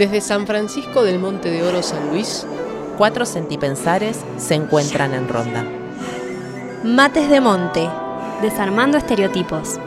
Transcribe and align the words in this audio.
Desde 0.00 0.22
San 0.22 0.46
Francisco 0.46 1.02
del 1.04 1.18
Monte 1.18 1.50
de 1.50 1.62
Oro 1.62 1.82
San 1.82 2.08
Luis, 2.08 2.46
cuatro 2.96 3.26
sentipensares 3.26 4.18
se 4.38 4.54
encuentran 4.54 5.12
en 5.12 5.28
ronda. 5.28 5.62
Mates 6.82 7.28
de 7.28 7.38
Monte, 7.42 7.86
desarmando 8.40 8.96
estereotipos. 8.96 9.78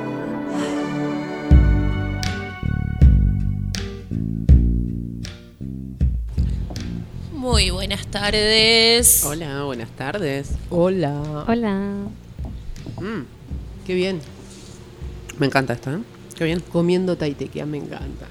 Muy 7.31 7.71
buenas 7.71 8.05
tardes. 8.05 9.23
Hola, 9.25 9.63
buenas 9.63 9.89
tardes. 9.89 10.51
hola. 10.69 11.43
Hola. 11.47 11.73
Mm, 13.01 13.23
Qué 13.87 13.95
bien. 13.95 14.21
me 15.39 15.47
encanta 15.47 15.73
esto, 15.73 15.91
¿eh? 15.91 15.99
Qué 16.35 16.43
bien. 16.45 16.59
Comiendo 16.71 17.17
taitequia, 17.17 17.65
me 17.65 17.77
encanta. 17.79 18.27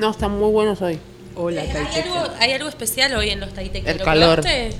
No, 0.00 0.10
están 0.10 0.30
muy 0.38 0.50
buenos 0.50 0.80
hoy. 0.80 0.98
Hola, 1.36 1.60
¿Hay 1.60 1.68
taitequia. 1.68 2.02
algo, 2.22 2.34
hay 2.40 2.52
algo 2.52 2.68
especial 2.70 3.14
hoy 3.14 3.28
en 3.28 3.40
los 3.40 3.52
taiteques? 3.52 3.86
El 3.92 3.98
¿Lo 3.98 4.04
calor. 4.04 4.40
probaste? 4.40 4.70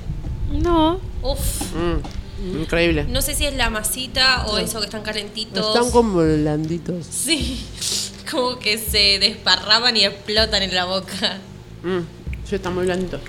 No. 0.51 0.99
Uf. 1.21 1.61
Mm, 1.75 2.61
increíble. 2.61 3.03
No 3.07 3.21
sé 3.21 3.35
si 3.35 3.45
es 3.45 3.55
la 3.55 3.69
masita 3.69 4.47
o 4.47 4.57
eso 4.57 4.79
que 4.79 4.85
están 4.85 5.03
calentitos. 5.03 5.75
Están 5.75 5.91
como 5.91 6.15
blanditos. 6.23 7.05
Sí. 7.05 7.65
Como 8.31 8.59
que 8.59 8.77
se 8.77 9.19
desparraman 9.19 9.97
y 9.97 10.05
explotan 10.05 10.63
en 10.63 10.73
la 10.73 10.85
boca. 10.85 11.39
Mm, 11.83 11.99
sí, 12.47 12.55
están 12.55 12.73
muy 12.73 12.85
blanditos. 12.85 13.19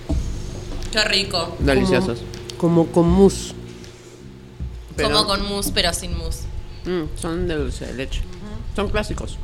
Qué 0.93 1.03
rico. 1.05 1.57
Deliciosos. 1.59 2.21
Como 2.57 2.87
con 2.87 3.09
mousse. 3.11 3.53
Pero- 4.95 5.09
Como 5.11 5.27
con 5.27 5.43
mousse, 5.49 5.73
pero 5.75 5.93
sin 5.93 6.17
mousse. 6.17 6.43
Mm, 6.85 7.19
son 7.21 7.49
de 7.49 7.57
dulce 7.57 7.87
de 7.87 7.95
leche. 7.95 8.21
Son 8.77 8.89
clásicos. 8.91 9.39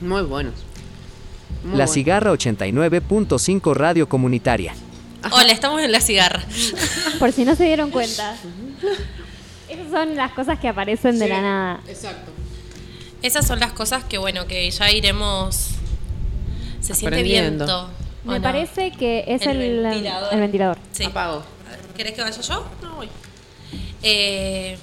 Muy 0.00 0.22
buenos. 0.22 0.54
Muy 1.64 1.76
La. 1.78 1.86
Cigarra 1.86 2.32
89.5 2.32 3.74
Radio 3.74 4.08
Comunitaria. 4.08 4.74
Hola, 5.30 5.52
estamos 5.52 5.80
en 5.80 5.92
la 5.92 6.00
cigarra. 6.00 6.42
Por 7.18 7.32
si 7.32 7.44
no 7.44 7.54
se 7.54 7.64
dieron 7.64 7.90
cuenta. 7.90 8.34
Esas 9.68 9.90
son 9.90 10.16
las 10.16 10.32
cosas 10.32 10.58
que 10.58 10.68
aparecen 10.68 11.18
de 11.18 11.28
la 11.28 11.40
nada. 11.40 11.80
Exacto. 11.86 12.32
Esas 13.22 13.46
son 13.46 13.60
las 13.60 13.72
cosas 13.72 14.02
que, 14.04 14.18
bueno, 14.18 14.46
que 14.46 14.68
ya 14.70 14.90
iremos. 14.90 15.68
Se 16.80 16.94
siente 16.94 17.22
viento. 17.22 17.88
¿o 18.24 18.28
Me 18.28 18.38
no? 18.38 18.42
parece 18.42 18.90
que 18.90 19.24
es 19.28 19.42
El 19.46 19.60
el, 19.60 19.82
ventilador. 19.84 20.34
el 20.34 20.40
ventilador. 20.40 20.78
Sí. 20.90 21.04
Apago. 21.04 21.44
¿Querés 21.96 22.14
que 22.14 22.22
vaya 22.22 22.40
yo? 22.40 22.66
No 22.82 22.96
voy. 22.96 23.08
Eh, 24.02 24.76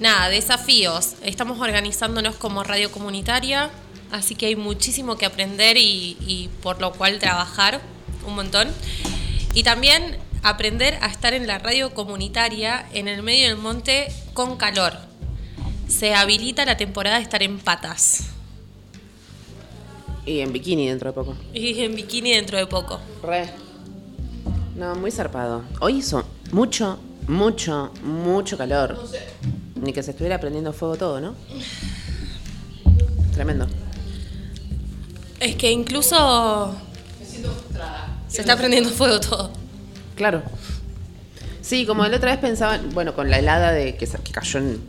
nada, 0.00 0.30
desafíos. 0.30 1.14
Estamos 1.22 1.60
organizándonos 1.60 2.36
como 2.36 2.64
radio 2.64 2.90
comunitaria, 2.90 3.68
así 4.12 4.34
que 4.34 4.46
hay 4.46 4.56
muchísimo 4.56 5.16
que 5.16 5.26
aprender 5.26 5.76
y, 5.76 6.16
y 6.20 6.50
por 6.62 6.80
lo 6.80 6.92
cual 6.92 7.18
trabajar 7.18 7.80
un 8.26 8.34
montón. 8.36 8.68
Y 9.54 9.62
también 9.64 10.18
aprender 10.42 10.98
a 11.02 11.06
estar 11.08 11.34
en 11.34 11.46
la 11.46 11.58
radio 11.58 11.92
comunitaria 11.94 12.86
en 12.92 13.08
el 13.08 13.22
medio 13.22 13.48
del 13.48 13.56
monte 13.56 14.08
con 14.34 14.56
calor. 14.56 14.94
Se 15.88 16.14
habilita 16.14 16.64
la 16.64 16.76
temporada 16.76 17.16
de 17.16 17.22
estar 17.22 17.42
en 17.42 17.58
patas 17.58 18.28
Y 20.24 20.40
en 20.40 20.52
bikini 20.52 20.88
dentro 20.88 21.10
de 21.10 21.14
poco. 21.14 21.36
y 21.52 21.82
en 21.82 21.94
bikini 21.94 22.32
dentro 22.32 22.56
de 22.58 22.66
poco. 22.66 23.00
Re. 23.22 23.50
No, 24.76 24.94
muy 24.94 25.10
zarpado. 25.10 25.64
Hoy 25.80 25.98
hizo 25.98 26.24
mucho, 26.52 26.98
mucho, 27.28 27.92
mucho 28.02 28.56
calor. 28.56 28.98
Ni 29.74 29.92
que 29.92 30.02
se 30.02 30.12
estuviera 30.12 30.40
prendiendo 30.40 30.72
fuego 30.72 30.96
todo, 30.96 31.20
¿no? 31.20 31.34
Tremendo. 33.34 33.66
Es 35.42 35.56
que 35.56 35.72
incluso 35.72 36.72
se 38.28 38.40
está 38.42 38.56
prendiendo 38.56 38.90
fuego 38.90 39.18
todo. 39.18 39.50
Claro. 40.14 40.42
Sí, 41.60 41.84
como 41.84 42.06
la 42.06 42.16
otra 42.16 42.30
vez 42.30 42.38
pensaba, 42.40 42.78
bueno, 42.92 43.12
con 43.14 43.28
la 43.28 43.40
helada 43.40 43.72
de 43.72 43.96
que, 43.96 44.06
cayó 44.30 44.60
en 44.60 44.80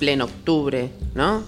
pleno 0.00 0.24
octubre, 0.24 0.90
¿no? 1.14 1.40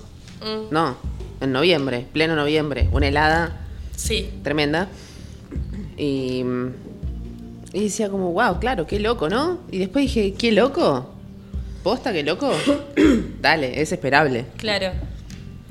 Mm, 0.42 0.72
No, 0.72 0.96
en 1.40 1.52
noviembre, 1.52 2.06
pleno 2.12 2.36
noviembre, 2.36 2.88
una 2.92 3.08
helada 3.08 3.56
sí. 3.96 4.30
tremenda. 4.44 4.86
Y, 5.96 6.44
y 7.72 7.80
decía 7.82 8.10
como, 8.10 8.32
wow, 8.32 8.60
claro, 8.60 8.86
qué 8.86 9.00
loco, 9.00 9.28
¿no? 9.28 9.58
Y 9.72 9.78
después 9.78 10.04
dije, 10.04 10.34
qué 10.34 10.52
loco. 10.52 11.14
¿Posta, 11.82 12.12
qué 12.12 12.22
loco? 12.22 12.52
Dale, 13.40 13.80
es 13.80 13.90
esperable. 13.90 14.46
Claro. 14.56 14.92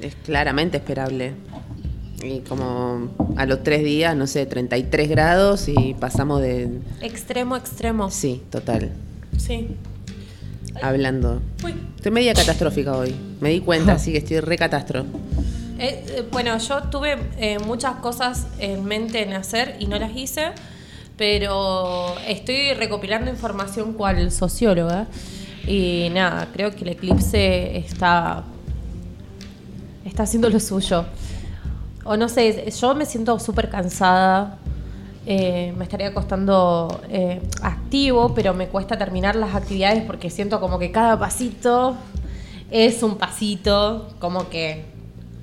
Es 0.01 0.15
claramente 0.25 0.77
esperable. 0.77 1.33
Y 2.23 2.39
como 2.41 3.09
a 3.37 3.45
los 3.45 3.63
tres 3.63 3.83
días, 3.83 4.15
no 4.15 4.27
sé, 4.27 4.45
33 4.45 5.09
grados 5.09 5.67
y 5.67 5.93
pasamos 5.93 6.41
de... 6.41 6.79
Extremo, 7.01 7.55
extremo. 7.55 8.11
Sí, 8.11 8.41
total. 8.49 8.91
Sí. 9.37 9.69
Hablando. 10.81 11.41
Uy. 11.63 11.73
Estoy 11.95 12.11
media 12.11 12.33
catastrófica 12.33 12.95
hoy. 12.95 13.15
Me 13.39 13.49
di 13.49 13.61
cuenta, 13.61 13.93
así 13.95 14.11
que 14.11 14.17
estoy 14.19 14.39
re 14.41 14.57
catastro. 14.57 15.05
Eh, 15.79 16.03
eh, 16.09 16.27
bueno, 16.29 16.57
yo 16.57 16.83
tuve 16.83 17.17
eh, 17.37 17.57
muchas 17.59 17.95
cosas 17.97 18.47
en 18.59 18.83
mente 18.83 19.23
en 19.23 19.33
hacer 19.33 19.77
y 19.79 19.87
no 19.87 19.97
las 19.97 20.13
hice, 20.15 20.51
pero 21.17 22.15
estoy 22.27 22.73
recopilando 22.73 23.31
información 23.31 23.93
cual 23.93 24.29
socióloga 24.31 25.07
y 25.65 26.09
nada, 26.13 26.49
creo 26.51 26.75
que 26.75 26.81
el 26.81 26.89
eclipse 26.89 27.77
está, 27.77 28.43
está 30.03 30.23
haciendo 30.23 30.49
lo 30.49 30.59
suyo. 30.59 31.05
O 32.11 32.17
no 32.17 32.27
sé, 32.27 32.71
yo 32.71 32.95
me 32.95 33.05
siento 33.05 33.37
súper 33.37 33.69
cansada, 33.69 34.57
eh, 35.27 35.71
me 35.77 35.83
estaría 35.83 36.11
costando 36.11 37.01
eh, 37.07 37.39
activo, 37.61 38.33
pero 38.33 38.55
me 38.55 38.67
cuesta 38.67 38.97
terminar 38.97 39.35
las 39.35 39.53
actividades 39.53 40.01
porque 40.05 40.31
siento 40.31 40.59
como 40.59 40.79
que 40.79 40.89
cada 40.89 41.19
pasito 41.19 41.95
es 42.71 43.03
un 43.03 43.19
pasito, 43.19 44.07
como 44.17 44.49
que 44.49 44.85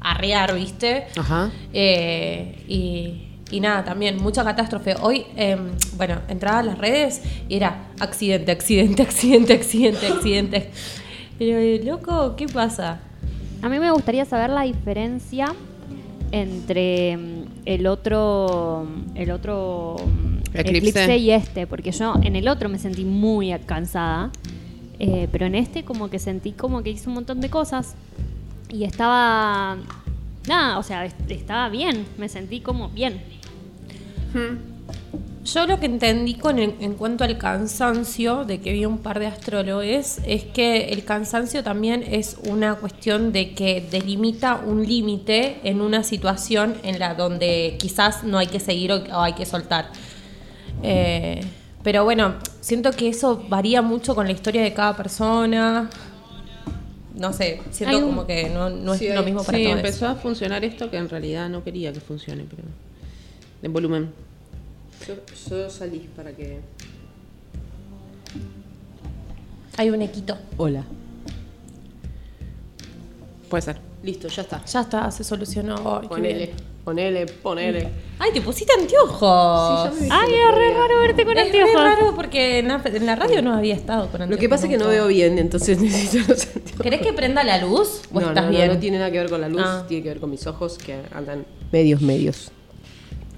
arrear, 0.01 0.57
¿viste? 0.57 1.07
Ajá. 1.17 1.53
Eh, 1.73 2.65
y, 2.67 3.29
y 3.53 3.61
nada, 3.61 3.85
también 3.85 4.21
mucha 4.21 4.43
catástrofe. 4.43 4.97
Hoy, 5.01 5.25
eh, 5.37 5.57
bueno, 5.97 6.19
entraba 6.27 6.59
a 6.59 6.63
las 6.65 6.79
redes 6.79 7.23
y 7.49 7.55
era 7.55 7.91
accidente, 8.01 8.51
accidente, 8.51 9.05
accidente, 9.05 9.53
accidente, 9.55 10.07
accidente. 10.09 10.71
Pero, 11.39 11.85
loco, 11.85 12.35
¿qué 12.35 12.49
pasa? 12.49 12.99
A 13.63 13.69
mí 13.69 13.79
me 13.79 13.93
gustaría 13.93 14.25
saber 14.25 14.51
la 14.51 14.63
diferencia 14.63 15.55
entre 16.41 17.17
mm, 17.17 17.45
el 17.65 17.87
otro 17.87 18.87
el 19.15 19.31
otro 19.31 19.97
mm, 20.05 20.37
Eclipse. 20.59 20.77
eclipse 20.79 21.17
y 21.19 21.31
este, 21.31 21.67
porque 21.67 21.91
yo 21.93 22.15
en 22.23 22.37
el 22.37 22.49
otro 22.49 22.69
me 22.69 22.79
sentí 22.79 23.05
muy 23.05 23.53
cansada, 23.67 24.31
eh, 24.99 25.29
pero 25.33 25.47
en 25.47 25.55
este 25.55 25.85
como 25.85 26.09
que 26.11 26.19
sentí 26.19 26.53
como 26.53 26.83
que 26.83 26.91
hice 26.91 27.09
un 27.09 27.15
montón 27.17 27.41
de 27.41 27.51
cosas 27.51 27.95
y 28.71 28.85
estaba 28.85 29.77
nada, 30.49 30.79
o 30.79 30.83
sea, 30.83 31.05
est- 31.05 31.31
estaba 31.31 31.69
bien, 31.69 32.07
me 32.19 32.29
sentí 32.29 32.61
como 32.61 32.89
bien. 32.91 33.21
Yo 35.47 35.65
lo 35.67 35.79
que 35.79 35.87
entendí 35.87 36.35
con 36.35 36.59
el- 36.59 36.75
en 36.81 36.95
cuanto 36.95 37.23
al 37.23 37.39
cansancio, 37.39 38.45
de 38.45 38.61
que 38.61 38.73
vi 38.73 38.85
un 38.85 38.99
par 38.99 39.21
de 39.21 39.27
astrólogos, 39.27 40.19
es 40.27 40.43
que 40.45 40.89
el 40.89 41.05
cansancio 41.05 41.63
también 41.63 42.03
es 42.03 42.37
una 42.49 42.75
cuestión 42.75 43.33
de 43.33 43.55
que 43.55 43.87
delimita 43.89 44.57
un 44.57 44.85
límite 44.85 45.59
en 45.63 45.81
una 45.81 46.03
situación 46.03 46.75
en 46.83 46.99
la 46.99 47.15
donde 47.15 47.77
quizás 47.79 48.25
no 48.25 48.39
hay 48.39 48.49
que 48.49 48.59
seguir 48.59 48.91
o, 48.91 48.97
o 48.97 49.21
hay 49.21 49.35
que 49.35 49.47
soltar. 49.47 49.87
Eh, 50.83 51.41
pero 51.85 52.03
bueno, 52.03 52.35
siento 52.61 52.91
que 52.91 53.09
eso 53.09 53.45
varía 53.49 53.83
mucho 53.83 54.17
con 54.17 54.27
la 54.27 54.33
historia 54.33 54.63
de 54.63 54.75
cada 54.75 54.97
persona. 54.97 55.89
No 57.15 57.33
sé, 57.33 57.61
siento 57.71 57.99
un- 57.99 58.05
como 58.07 58.27
que 58.27 58.51
no, 58.51 58.69
no 58.69 58.95
es 58.95 58.99
Sí, 58.99 59.09
lo 59.11 59.23
mismo 59.23 59.45
para 59.45 59.59
sí, 59.59 59.65
todos. 59.65 59.77
empezó 59.77 60.09
a 60.09 60.17
funcionar 60.17 60.65
esto 60.65 60.91
que 60.91 60.97
en 60.97 61.09
realidad 61.09 61.49
no 61.49 61.63
quería 61.63 61.93
que 61.93 62.01
funcione, 62.01 62.45
pero... 62.51 62.65
En 63.63 63.73
volumen. 63.73 64.26
Yo, 65.07 65.15
yo 65.51 65.71
salí 65.71 66.09
para 66.17 66.33
que... 66.33 66.61
Hay 69.77 69.91
un 69.91 70.03
equito. 70.03 70.37
Hola. 70.57 70.85
Puede 73.49 73.63
ser. 73.63 73.79
Listo, 74.03 74.29
ya 74.29 74.43
está. 74.43 74.65
Ya 74.65 74.81
está, 74.81 75.11
se 75.11 75.23
solucionó. 75.25 75.77
Ay, 75.97 76.03
qué 76.03 76.09
Ponele, 76.09 76.37
bien. 76.47 76.51
ponele, 76.85 77.27
ponele. 77.27 77.89
Ay, 78.19 78.31
te 78.33 78.41
pusiste 78.41 78.73
anteojos. 78.73 79.91
Ay, 80.11 80.31
es 80.33 80.55
re 80.55 80.75
raro 80.75 81.01
verte 81.01 81.25
con 81.25 81.37
es 81.37 81.53
re 81.53 81.61
anteojos. 81.63 81.83
raro 81.83 82.15
porque 82.15 82.59
en 82.61 82.69
la, 82.69 82.81
en 82.85 83.07
la 83.07 83.17
radio 83.17 83.43
no 83.43 83.55
había 83.55 83.75
estado 83.75 84.09
con 84.09 84.19
Lo 84.21 84.25
anteojos. 84.25 84.41
que 84.41 84.49
pasa 84.49 84.65
es 84.67 84.71
que 84.71 84.79
no 84.79 84.89
veo 84.89 85.07
bien, 85.09 85.39
entonces 85.39 85.79
necesito 85.81 86.33
los 86.33 86.47
anteojos. 86.47 86.81
¿Querés 86.83 87.01
que 87.03 87.13
prenda 87.13 87.45
la 87.45 87.59
luz 87.59 88.01
o 88.13 88.21
No, 88.21 88.29
estás 88.29 88.45
no, 88.47 88.51
no, 88.53 88.57
bien? 88.57 88.69
no 88.73 88.79
tiene 88.79 88.99
nada 88.99 89.11
que 89.11 89.19
ver 89.19 89.31
con 89.31 89.41
la 89.41 89.49
luz, 89.49 89.63
Ah. 89.65 89.85
tiene 89.87 90.03
que 90.03 90.09
ver 90.09 90.21
con 90.21 90.31
mis 90.31 90.47
ojos 90.47 90.79
que 90.79 91.03
andan 91.13 91.45
medios, 91.71 92.01
medios. 92.01 92.51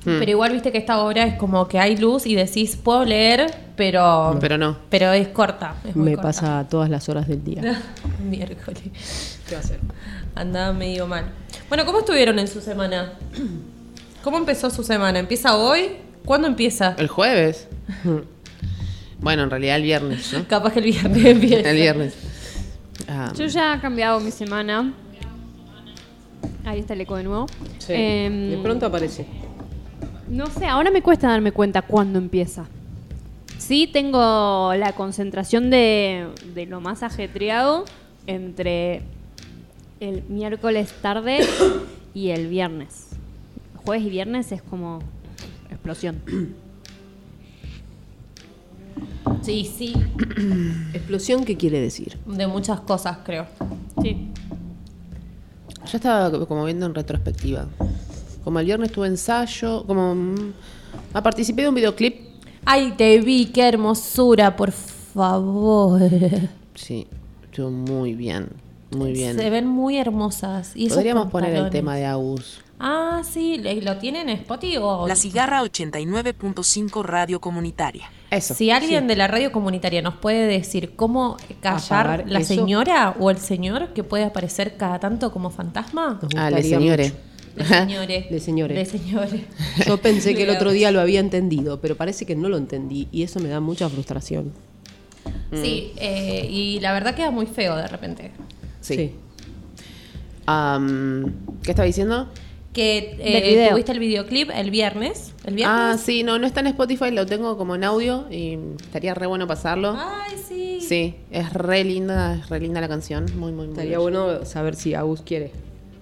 Pero 0.05 0.31
igual 0.31 0.53
viste 0.53 0.73
que 0.73 0.79
esta 0.79 1.03
hora 1.03 1.25
es 1.25 1.35
como 1.35 1.69
que 1.69 1.79
hay 1.79 1.97
luz 1.99 2.25
y 2.27 2.35
decís, 2.35 2.77
puedo 2.77 3.05
leer, 3.05 3.53
pero. 3.77 4.37
Pero 4.41 4.57
no. 4.57 4.77
Pero 4.89 5.13
es 5.13 5.29
corta. 5.29 5.75
es 5.87 5.95
muy 5.95 6.11
Me 6.11 6.15
corta. 6.17 6.29
pasa 6.29 6.67
todas 6.71 6.89
las 6.89 7.09
horas 7.11 7.29
del 7.29 7.45
día. 7.45 7.83
Miércoles. 8.25 9.39
¿Qué 9.47 9.55
va 9.55 9.61
a 9.61 9.65
hacer? 9.65 9.81
Andaba 10.35 10.73
medio 10.73 11.07
mal. 11.07 11.27
Bueno, 11.69 11.85
¿cómo 11.85 11.99
estuvieron 11.99 12.39
en 12.39 12.49
su 12.49 12.61
semana? 12.63 13.13
¿Cómo 14.23 14.39
empezó 14.39 14.71
su 14.71 14.83
semana? 14.83 15.19
¿Empieza 15.19 15.57
hoy? 15.57 15.91
¿Cuándo 16.25 16.49
empieza? 16.49 16.95
El 16.99 17.09
jueves. 17.09 17.69
bueno, 19.21 19.43
en 19.43 19.51
realidad 19.51 19.77
el 19.77 19.83
viernes, 19.83 20.33
¿no? 20.33 20.45
Capaz 20.49 20.73
que 20.73 20.79
el 20.79 20.85
viernes 20.87 21.25
empieza. 21.25 21.71
El 21.71 21.77
viernes. 21.77 22.15
Ah, 23.09 23.33
Yo 23.37 23.47
ya 23.47 23.75
he 23.75 23.81
cambiado 23.81 24.21
mi 24.21 24.31
semana. 24.31 24.93
Ahí 26.65 26.81
está 26.81 26.95
el 26.95 27.01
eco 27.01 27.17
de 27.17 27.25
nuevo. 27.25 27.47
Sí. 27.79 27.93
Em, 27.95 28.51
de 28.51 28.59
pronto 28.59 28.87
aparece. 28.87 29.27
No 30.31 30.47
sé, 30.47 30.67
ahora 30.67 30.91
me 30.91 31.03
cuesta 31.03 31.29
darme 31.29 31.53
cuenta 31.53 31.83
cuándo 31.83 32.19
empieza. 32.19 32.67
Sí 33.59 33.89
tengo 33.93 34.73
la 34.75 34.93
concentración 34.93 35.71
de, 35.71 36.29
de 36.55 36.67
lo 36.67 36.81
más 36.81 37.03
ajetreado 37.03 37.85
entre 38.27 39.03
el 40.01 40.23
miércoles 40.29 40.93
tarde 41.03 41.41
y 42.15 42.29
el 42.31 42.49
viernes. 42.49 43.09
Jueves 43.85 44.05
y 44.05 44.11
viernes 44.11 44.53
es 44.53 44.63
como 44.63 45.01
explosión. 45.71 46.21
Sí, 49.43 49.65
sí. 49.65 49.95
Explosión, 50.93 51.45
¿qué 51.45 51.57
quiere 51.57 51.81
decir? 51.81 52.19
De 52.27 52.47
muchas 52.47 52.81
cosas, 52.81 53.19
creo. 53.25 53.47
Sí. 54.03 54.29
Yo 55.91 55.97
estaba 55.97 56.47
como 56.47 56.65
viendo 56.65 56.87
en 56.87 56.95
retrospectiva. 56.95 57.67
Como 58.49 58.61
el 58.61 58.65
viernes 58.65 58.91
tuve 58.91 59.09
ensayo, 59.09 59.85
como... 59.87 60.15
mm, 60.15 60.53
ah, 61.13 61.23
participé 61.23 61.61
de 61.61 61.69
un 61.69 61.75
videoclip. 61.75 62.17
Ay, 62.65 62.95
te 62.97 63.19
vi, 63.21 63.45
qué 63.53 63.69
hermosura, 63.69 64.57
por 64.57 64.73
favor. 64.73 66.01
Sí, 66.75 67.07
estuvo 67.45 67.71
muy 67.71 68.15
bien, 68.15 68.49
muy 68.91 69.13
bien. 69.13 69.37
Se 69.37 69.51
ven 69.51 69.67
muy 69.67 69.99
hermosas. 69.99 70.73
Y 70.75 70.89
Podríamos 70.89 71.31
poner 71.31 71.55
el 71.57 71.69
tema 71.69 71.95
de 71.97 72.07
Agus. 72.07 72.63
Ah, 72.81 73.21
sí, 73.23 73.59
¿le- 73.59 73.83
¿lo 73.83 73.99
tienen 73.99 74.31
en 74.31 74.39
Spotify 74.39 74.79
o...? 74.79 75.07
La 75.07 75.15
Cigarra 75.17 75.63
89.5 75.65 77.03
Radio 77.05 77.41
Comunitaria. 77.43 78.11
Eso. 78.31 78.55
Si 78.55 78.71
alguien 78.71 79.09
de 79.09 79.17
la 79.17 79.27
radio 79.27 79.53
comunitaria 79.53 80.01
nos 80.01 80.15
puede 80.15 80.47
decir 80.47 80.95
cómo 80.97 81.37
callar 81.61 82.07
Apagar 82.07 82.25
la 82.31 82.39
eso. 82.41 82.55
señora 82.55 83.15
o 83.21 83.31
el 83.31 83.37
señor 83.39 83.89
que 83.93 84.05
puede 84.05 84.25
aparecer 84.25 84.79
cada 84.79 84.99
tanto 85.01 85.33
como 85.33 85.51
fantasma. 85.51 86.19
Nos 86.23 86.31
Ah, 86.35 86.49
le 86.51 86.63
señores. 86.63 87.13
De 87.59 87.65
señores. 87.65 88.31
De 88.31 88.41
señores. 88.41 88.77
De 88.77 88.99
señores. 88.99 89.41
Yo 89.87 90.01
pensé 90.01 90.35
que 90.35 90.45
el 90.45 90.51
otro 90.51 90.71
día 90.71 90.91
lo 90.91 91.01
había 91.01 91.21
entendido, 91.21 91.81
pero 91.81 91.97
parece 91.97 92.27
que 92.27 92.37
no 92.37 92.49
lo 92.49 92.57
entendí 92.57 93.09
y 93.13 93.23
eso 93.23 93.41
me 93.41 93.49
da 93.49 93.61
mucha 93.61 93.89
frustración. 93.89 94.53
Sí, 95.53 95.93
eh, 95.97 96.47
y 96.51 96.81
la 96.81 96.93
verdad 96.93 97.15
queda 97.15 97.31
muy 97.31 97.47
feo 97.47 97.77
de 97.77 97.89
repente. 97.89 98.31
Sí. 98.81 99.13
¿Qué 101.63 101.71
estaba 101.71 101.87
diciendo? 101.87 102.29
Que 102.73 103.17
eh, 103.19 103.69
tuviste 103.71 103.93
el 103.93 103.99
videoclip 103.99 104.51
el 104.55 104.71
viernes. 104.71 105.33
¿El 105.45 105.55
viernes? 105.55 105.77
Ah, 105.79 105.97
sí, 105.99 106.23
no, 106.23 106.39
no 106.39 106.47
está 106.47 106.61
en 106.61 106.69
Spotify, 106.69 107.11
lo 107.11 107.27
tengo 107.27 107.57
como 107.57 107.75
en 107.75 107.85
audio 107.85 108.27
y 108.31 108.59
estaría 108.81 109.15
re 109.15 109.27
bueno 109.27 109.47
pasarlo. 109.47 109.97
Ay, 109.99 110.37
sí. 110.47 110.81
Sí, 110.81 111.17
es 111.31 111.53
re 111.53 111.85
linda, 111.85 112.37
es 112.37 112.49
re 112.49 112.61
linda 112.61 112.81
la 112.81 112.89
canción, 112.89 113.27
muy, 113.37 113.53
muy, 113.53 113.67
muy. 113.67 113.73
Estaría 113.73 113.99
bella. 113.99 114.21
bueno 114.21 114.45
saber 114.45 114.77
si 114.77 114.95
Agus 114.95 115.23
quiere. 115.23 115.51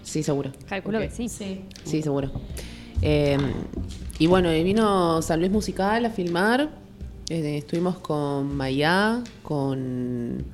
Sí, 0.07 0.23
seguro. 0.23 0.53
Calculo 0.69 1.01
que 1.01 1.11
sí. 1.11 1.29
Sí. 1.29 1.63
Sí, 1.85 2.01
seguro. 2.01 2.31
Eh, 3.03 3.37
y 4.21 4.27
bueno, 4.29 4.51
vino 4.53 5.21
San 5.21 5.41
Luis 5.41 5.51
Musical 5.51 6.05
a 6.07 6.11
filmar. 6.11 6.71
Eh, 7.29 7.59
estuvimos 7.59 7.99
con 7.99 8.57
Maya, 8.57 9.23
con, 9.43 10.45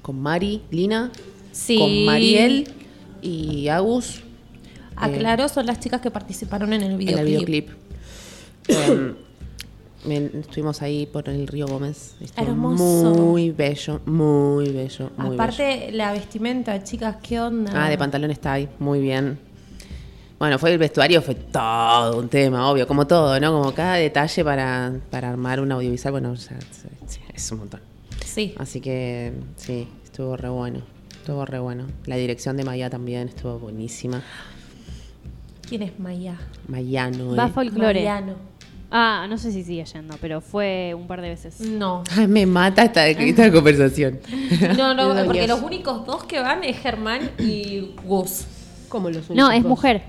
con 0.00 0.18
Mari, 0.20 0.62
Lina, 0.70 1.12
Sí. 1.52 1.78
con 1.78 2.04
Mariel 2.06 2.68
y 3.20 3.68
Agus 3.68 4.22
Aclaro, 4.96 5.48
son 5.50 5.66
las 5.66 5.78
chicas 5.78 6.00
que 6.00 6.10
participaron 6.10 6.72
en 6.72 6.82
el 6.82 6.92
en 6.92 6.98
videoclip. 6.98 7.68
el 8.68 8.68
videoclip. 8.68 9.16
Eh, 10.08 10.30
estuvimos 10.40 10.82
ahí 10.82 11.06
por 11.06 11.28
el 11.28 11.46
río 11.46 11.66
Gómez. 11.66 12.14
Estuvo 12.20 12.46
Hermoso. 12.46 13.14
Muy 13.14 13.50
bello, 13.50 14.00
muy 14.06 14.70
bello, 14.70 15.10
muy 15.16 15.28
bello. 15.30 15.34
Aparte, 15.34 15.90
la 15.92 16.12
vestimenta, 16.12 16.82
chicas, 16.84 17.16
¿qué 17.22 17.40
onda? 17.40 17.72
Ah, 17.74 17.90
de 17.90 17.98
pantalón 17.98 18.30
está 18.30 18.52
ahí, 18.54 18.68
muy 18.78 19.00
bien. 19.00 19.38
Bueno, 20.38 20.58
fue 20.58 20.70
el 20.72 20.78
vestuario, 20.78 21.22
fue 21.22 21.34
todo 21.34 22.18
un 22.18 22.28
tema, 22.28 22.70
obvio, 22.70 22.86
como 22.86 23.06
todo, 23.06 23.40
¿no? 23.40 23.52
Como 23.52 23.72
cada 23.72 23.94
detalle 23.94 24.44
para, 24.44 24.92
para 25.10 25.30
armar 25.30 25.60
un 25.60 25.72
audiovisual, 25.72 26.12
bueno, 26.12 26.32
o 26.32 26.36
sea, 26.36 26.58
es, 27.34 27.50
un 27.52 27.58
montón. 27.58 27.80
Sí. 28.24 28.54
Así 28.58 28.80
que 28.82 29.32
sí, 29.56 29.88
estuvo 30.04 30.36
re 30.36 30.50
bueno, 30.50 30.82
estuvo 31.10 31.44
re 31.46 31.58
bueno. 31.58 31.86
La 32.04 32.16
dirección 32.16 32.58
de 32.58 32.64
Maya 32.64 32.90
también 32.90 33.28
estuvo 33.28 33.58
buenísima. 33.58 34.22
¿Quién 35.66 35.82
es 35.82 35.98
Maya? 35.98 36.38
Mayano, 36.68 37.34
Va 37.34 37.46
eh. 37.46 37.52
folclore. 37.52 37.86
Mariano. 37.86 38.55
Ah, 38.98 39.26
no 39.28 39.36
sé 39.36 39.52
si 39.52 39.62
sigue 39.62 39.84
yendo, 39.84 40.16
pero 40.22 40.40
fue 40.40 40.94
un 40.98 41.06
par 41.06 41.20
de 41.20 41.28
veces. 41.28 41.60
No. 41.60 42.02
Ay, 42.16 42.26
me 42.28 42.46
mata 42.46 42.82
esta, 42.84 43.06
esta 43.06 43.52
conversación. 43.56 44.20
No, 44.76 44.94
no, 44.94 45.14
porque 45.26 45.46
los 45.46 45.60
únicos 45.60 46.06
dos 46.06 46.24
que 46.24 46.40
van 46.40 46.64
es 46.64 46.78
Germán 46.78 47.30
y 47.38 47.90
Gus. 48.04 48.46
¿Cómo 48.88 49.10
los 49.10 49.28
No, 49.28 49.34
únicos 49.48 49.54
es 49.54 49.62
dos? 49.64 49.68
mujer. 49.68 50.02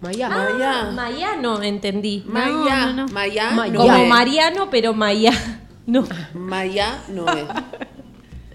Maya. 0.00 0.30
Maya. 0.30 0.90
Mayano, 0.92 1.62
entendí. 1.62 2.22
Maya, 2.26 2.86
no, 2.86 2.92
no. 2.94 3.08
Maya, 3.08 3.50
Maya. 3.50 3.72
no 3.74 3.80
Como 3.80 3.96
es. 3.96 4.08
Mariano, 4.08 4.70
pero 4.70 4.94
Maya. 4.94 5.32
No. 5.86 6.06
Maya 6.32 7.02
no 7.08 7.28
es. 7.28 7.44
Ah, 7.46 7.64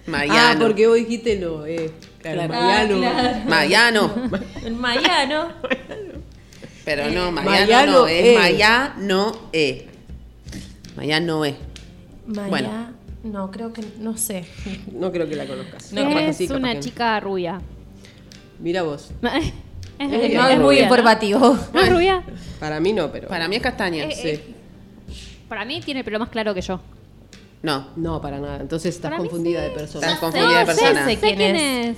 Mayano. 0.08 0.66
porque 0.66 0.88
vos 0.88 0.96
dijiste 0.96 1.38
no, 1.38 1.64
eh. 1.68 1.92
Claro, 2.22 2.48
Claro. 2.48 2.98
Mariano. 2.98 3.08
Ah, 3.08 3.22
claro. 3.22 3.50
Mayano. 3.50 4.12
El 4.64 4.74
Mayano. 4.74 5.48
Pero 6.86 7.10
no, 7.10 7.32
Mariano, 7.32 7.44
Mariano 7.52 7.92
no, 7.92 8.08
es. 8.08 8.38
Maya 8.38 8.94
no 8.98 9.36
E. 9.52 9.88
Maya 10.96 11.20
no 11.20 11.44
E. 11.44 11.56
Maya. 12.28 12.48
Bueno. 12.50 12.96
No, 13.24 13.50
creo 13.50 13.74
que. 13.74 13.84
No 14.00 14.16
sé. 14.18 14.46
No 14.94 15.12
creo 15.12 15.28
que 15.28 15.36
la 15.36 15.48
conozcas. 15.48 15.92
No, 15.92 16.08
es 16.20 16.38
sí, 16.38 16.48
una 16.52 16.80
chica 16.80 17.20
rubia. 17.20 17.60
Mira 18.60 18.84
vos. 18.84 19.12
es, 19.22 19.54
Eh, 20.00 20.34
No 20.36 20.48
es 20.48 20.60
muy 20.60 20.80
informativo. 20.80 21.58
¿No 21.74 21.80
es 21.80 21.90
rubia? 21.94 22.24
Para 22.60 22.80
mí 22.80 22.94
no, 22.94 23.12
pero. 23.12 23.28
Para 23.28 23.48
mí 23.48 23.56
es 23.56 23.62
castaña. 23.62 24.10
Sí. 24.12 24.40
Para 25.50 25.66
mí 25.66 25.82
tiene 25.82 26.02
el 26.02 26.06
pelo 26.06 26.20
más 26.20 26.30
claro 26.30 26.54
que 26.54 26.62
yo. 26.62 26.80
No. 27.64 27.88
No, 27.96 28.22
para 28.22 28.40
nada. 28.40 28.58
Entonces 28.62 28.94
estás 28.94 29.10
Para 29.10 29.24
confundida 29.24 29.64
sí. 29.64 29.70
de 29.70 29.76
persona. 29.76 30.06
Estás 30.06 30.20
confundida 30.20 30.60
de 30.60 30.66
persona. 30.66 31.06
sé 31.06 31.12
Sé 31.16 31.20
quién 31.20 31.36
quién 31.36 31.56
es. 31.56 31.98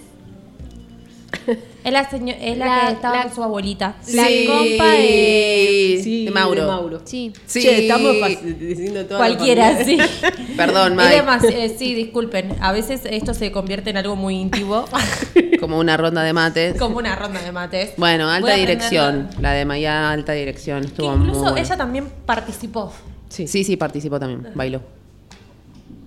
Es. 1.87 1.93
La, 1.93 2.09
seño- 2.09 2.35
es 2.39 2.57
la, 2.57 2.65
La- 2.65 2.87
que 2.87 2.93
estaba 2.93 3.15
la- 3.17 3.23
con 3.23 3.35
su 3.35 3.43
abuelita. 3.43 3.95
La 4.13 4.23
compa 4.47 4.91
de- 4.91 5.99
Sí, 6.03 6.25
de 6.25 6.31
Mauro. 6.31 6.61
de 6.61 6.67
Mauro. 6.67 7.01
Sí. 7.05 7.33
Sí. 7.45 7.61
Che, 7.61 7.81
estamos 7.87 8.15
diciendo 8.59 9.05
toda 9.05 9.19
la 9.19 9.25
Cualquiera, 9.25 9.83
sí. 9.83 9.97
Perdón, 10.57 10.97
demas- 10.97 11.43
eh, 11.43 11.75
sí, 11.77 11.93
disculpen. 11.95 12.55
A 12.61 12.71
veces 12.71 13.01
esto 13.09 13.33
se 13.33 13.51
convierte 13.51 13.89
en 13.89 13.97
algo 13.97 14.15
muy 14.15 14.35
íntimo. 14.35 14.85
Como 15.59 15.79
una 15.79 15.97
ronda 15.97 16.21
de 16.23 16.33
mates. 16.33 16.77
como 16.77 16.97
una 16.97 17.15
ronda 17.15 17.41
de 17.41 17.51
mates. 17.51 17.91
Bueno, 17.97 18.29
alta 18.29 18.53
dirección. 18.53 19.29
La 19.41 19.53
de 19.53 19.65
Maya, 19.65 20.11
alta 20.11 20.33
dirección. 20.33 20.81
Que 20.81 20.87
Estuvo 20.87 21.13
incluso 21.15 21.39
muy 21.39 21.49
buena. 21.51 21.61
ella 21.61 21.77
también 21.77 22.07
participó. 22.25 22.93
Sí. 23.29 23.47
Sí, 23.47 23.63
sí, 23.63 23.75
participó 23.75 24.19
también. 24.19 24.51
Bailó. 24.55 24.81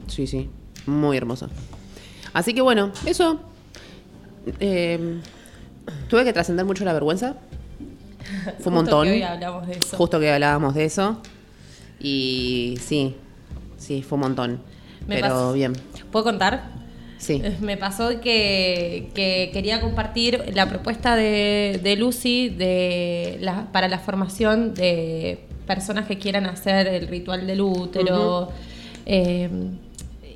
Sí, 0.07 0.27
sí. 0.27 0.49
Muy 0.87 1.17
hermosa. 1.17 1.49
Así 2.33 2.55
que 2.55 2.61
bueno, 2.63 2.93
eso. 3.07 3.41
Eh, 4.61 5.19
tuve 6.09 6.25
que 6.25 6.33
trascender 6.33 6.65
mucho 6.67 6.85
la 6.85 6.93
vergüenza. 6.93 7.37
Fue 8.61 8.69
un 8.69 8.75
montón. 8.75 9.05
que 9.07 9.13
hoy 9.15 9.23
hablamos 9.23 9.67
de 9.67 9.73
eso. 9.75 9.97
Justo 9.97 10.21
que 10.21 10.31
hablábamos 10.33 10.75
de 10.75 10.85
eso. 10.85 11.21
Y 11.99 12.77
sí, 12.81 13.17
sí, 13.77 14.03
fue 14.03 14.17
un 14.17 14.23
montón. 14.23 14.61
Me 15.07 15.17
Pero 15.17 15.29
pasó- 15.29 15.53
bien. 15.53 15.73
¿Puedo 16.13 16.25
contar? 16.25 16.65
Sí. 17.19 17.41
Eh, 17.45 17.57
Me 17.61 17.77
pasó 17.77 18.09
que, 18.21 19.11
que 19.15 19.51
quería 19.53 19.81
compartir 19.81 20.53
la 20.55 20.69
propuesta 20.69 21.17
de, 21.17 21.79
de 21.83 21.97
Lucy 21.97 22.49
de 22.49 23.37
la- 23.41 23.67
para 23.73 23.89
la 23.89 23.99
formación 23.99 24.73
de 24.75 25.41
personas 25.67 26.07
que 26.07 26.19
quieran 26.19 26.47
hacer 26.47 26.87
el 26.87 27.09
ritual 27.09 27.47
del 27.47 27.61
útero. 27.61 28.51
Eh, 29.07 29.51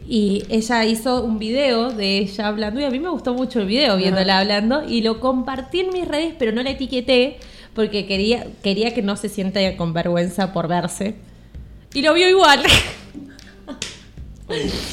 y 0.08 0.42
ella 0.48 0.84
hizo 0.84 1.22
un 1.24 1.38
video 1.38 1.90
de 1.90 2.18
ella 2.18 2.48
hablando, 2.48 2.80
y 2.80 2.84
a 2.84 2.90
mí 2.90 2.98
me 2.98 3.08
gustó 3.08 3.34
mucho 3.34 3.60
el 3.60 3.66
video 3.66 3.96
viéndola 3.96 4.38
hablando, 4.40 4.82
y 4.88 5.00
lo 5.02 5.20
compartí 5.20 5.80
en 5.80 5.90
mis 5.92 6.06
redes, 6.06 6.34
pero 6.38 6.52
no 6.52 6.62
la 6.62 6.70
etiqueté 6.70 7.38
porque 7.74 8.06
quería, 8.06 8.46
quería 8.62 8.94
que 8.94 9.02
no 9.02 9.16
se 9.16 9.28
sienta 9.28 9.60
con 9.76 9.92
vergüenza 9.92 10.52
por 10.52 10.68
verse. 10.68 11.14
Y 11.92 12.02
lo 12.02 12.14
vio 12.14 12.28
igual. 12.28 12.60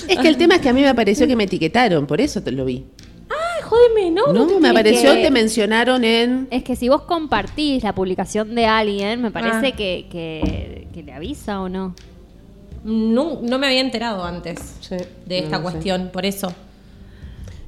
Es 0.08 0.18
que 0.18 0.28
el 0.28 0.38
tema 0.38 0.56
es 0.56 0.62
que 0.62 0.70
a 0.70 0.74
mí 0.74 0.82
me 0.82 0.96
pareció 0.96 1.28
que 1.28 1.36
me 1.36 1.44
etiquetaron, 1.44 2.08
por 2.08 2.22
eso 2.22 2.42
te 2.42 2.52
lo 2.52 2.64
vi. 2.66 2.86
Ay, 3.30 3.62
jódeme, 3.64 4.12
¿no? 4.12 4.32
No, 4.34 4.60
me 4.60 4.68
es 4.70 4.72
apareció 4.72 5.14
que- 5.14 5.24
te 5.24 5.32
mencionaron 5.32 6.04
en. 6.04 6.48
Es 6.52 6.64
que 6.64 6.76
si 6.76 6.88
vos 6.90 7.02
compartís 7.04 7.84
la 7.84 7.94
publicación 7.94 8.56
de 8.56 8.66
alguien, 8.66 9.22
me 9.22 9.30
parece 9.32 9.68
Ah. 9.68 9.76
que, 9.76 10.08
que, 10.10 10.88
que 10.94 11.04
le 11.04 11.12
avisa 11.14 11.62
o 11.62 11.70
no. 11.70 11.96
No, 12.84 13.40
no 13.42 13.60
me 13.60 13.68
había 13.68 13.82
enterado 13.82 14.24
antes 14.26 14.60
Sí, 14.82 14.96
de 15.26 15.38
esta 15.40 15.58
no 15.58 15.64
lo 15.64 15.68
sé. 15.70 15.72
cuestión, 15.74 16.10
por 16.12 16.26
eso. 16.26 16.52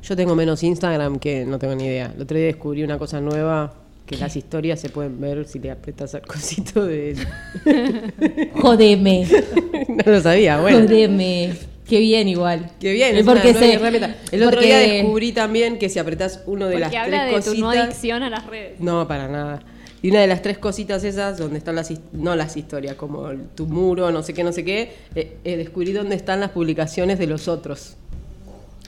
Yo 0.03 0.15
tengo 0.15 0.35
menos 0.35 0.63
Instagram 0.63 1.19
que 1.19 1.45
no 1.45 1.59
tengo 1.59 1.75
ni 1.75 1.85
idea. 1.85 2.11
El 2.15 2.21
otro 2.23 2.35
día 2.37 2.47
descubrí 2.47 2.83
una 2.83 2.97
cosa 2.97 3.21
nueva 3.21 3.73
que 4.05 4.17
las 4.17 4.35
historias 4.35 4.79
se 4.81 4.89
pueden 4.89 5.21
ver 5.21 5.47
si 5.47 5.59
le 5.59 5.71
apretas 5.71 6.13
al 6.15 6.23
cosito 6.23 6.85
de... 6.85 7.15
Jodeme. 8.55 9.25
no 9.87 10.11
lo 10.11 10.21
sabía, 10.21 10.59
bueno. 10.59 10.79
Jodeme. 10.81 11.53
Qué 11.87 11.99
bien 11.99 12.27
igual. 12.27 12.71
Qué 12.79 12.93
bien, 12.93 13.15
es 13.15 13.23
porque 13.25 13.53
se- 13.53 13.73
herramienta. 13.73 14.15
El 14.31 14.43
otro 14.43 14.55
porque- 14.59 14.65
día 14.67 14.77
descubrí 14.79 15.31
también 15.31 15.77
que 15.77 15.89
si 15.89 15.99
apretás 15.99 16.41
uno 16.47 16.67
de 16.67 16.73
Porque 16.79 16.95
las 16.95 17.05
habla 17.05 17.27
tres 17.29 17.45
de 17.45 17.51
tu 17.53 17.57
no 17.59 17.69
adicción 17.69 18.23
a 18.23 18.29
las 18.29 18.45
redes. 18.45 18.79
No, 18.79 19.07
para 19.07 19.27
nada. 19.27 19.61
Y 20.03 20.11
una 20.11 20.19
de 20.19 20.27
las 20.27 20.41
tres 20.41 20.57
cositas 20.59 21.03
esas, 21.05 21.37
donde 21.39 21.57
están 21.57 21.75
las, 21.75 21.91
no 22.11 22.35
las 22.35 22.55
historias, 22.57 22.95
como 22.95 23.29
tu 23.55 23.65
muro, 23.65 24.11
no 24.11 24.21
sé 24.21 24.33
qué, 24.33 24.43
no 24.43 24.51
sé 24.51 24.63
qué, 24.65 24.93
eh, 25.15 25.37
eh, 25.45 25.57
descubrí 25.57 25.93
dónde 25.93 26.15
están 26.15 26.41
las 26.41 26.51
publicaciones 26.51 27.17
de 27.17 27.25
los 27.25 27.47
otros. 27.47 27.95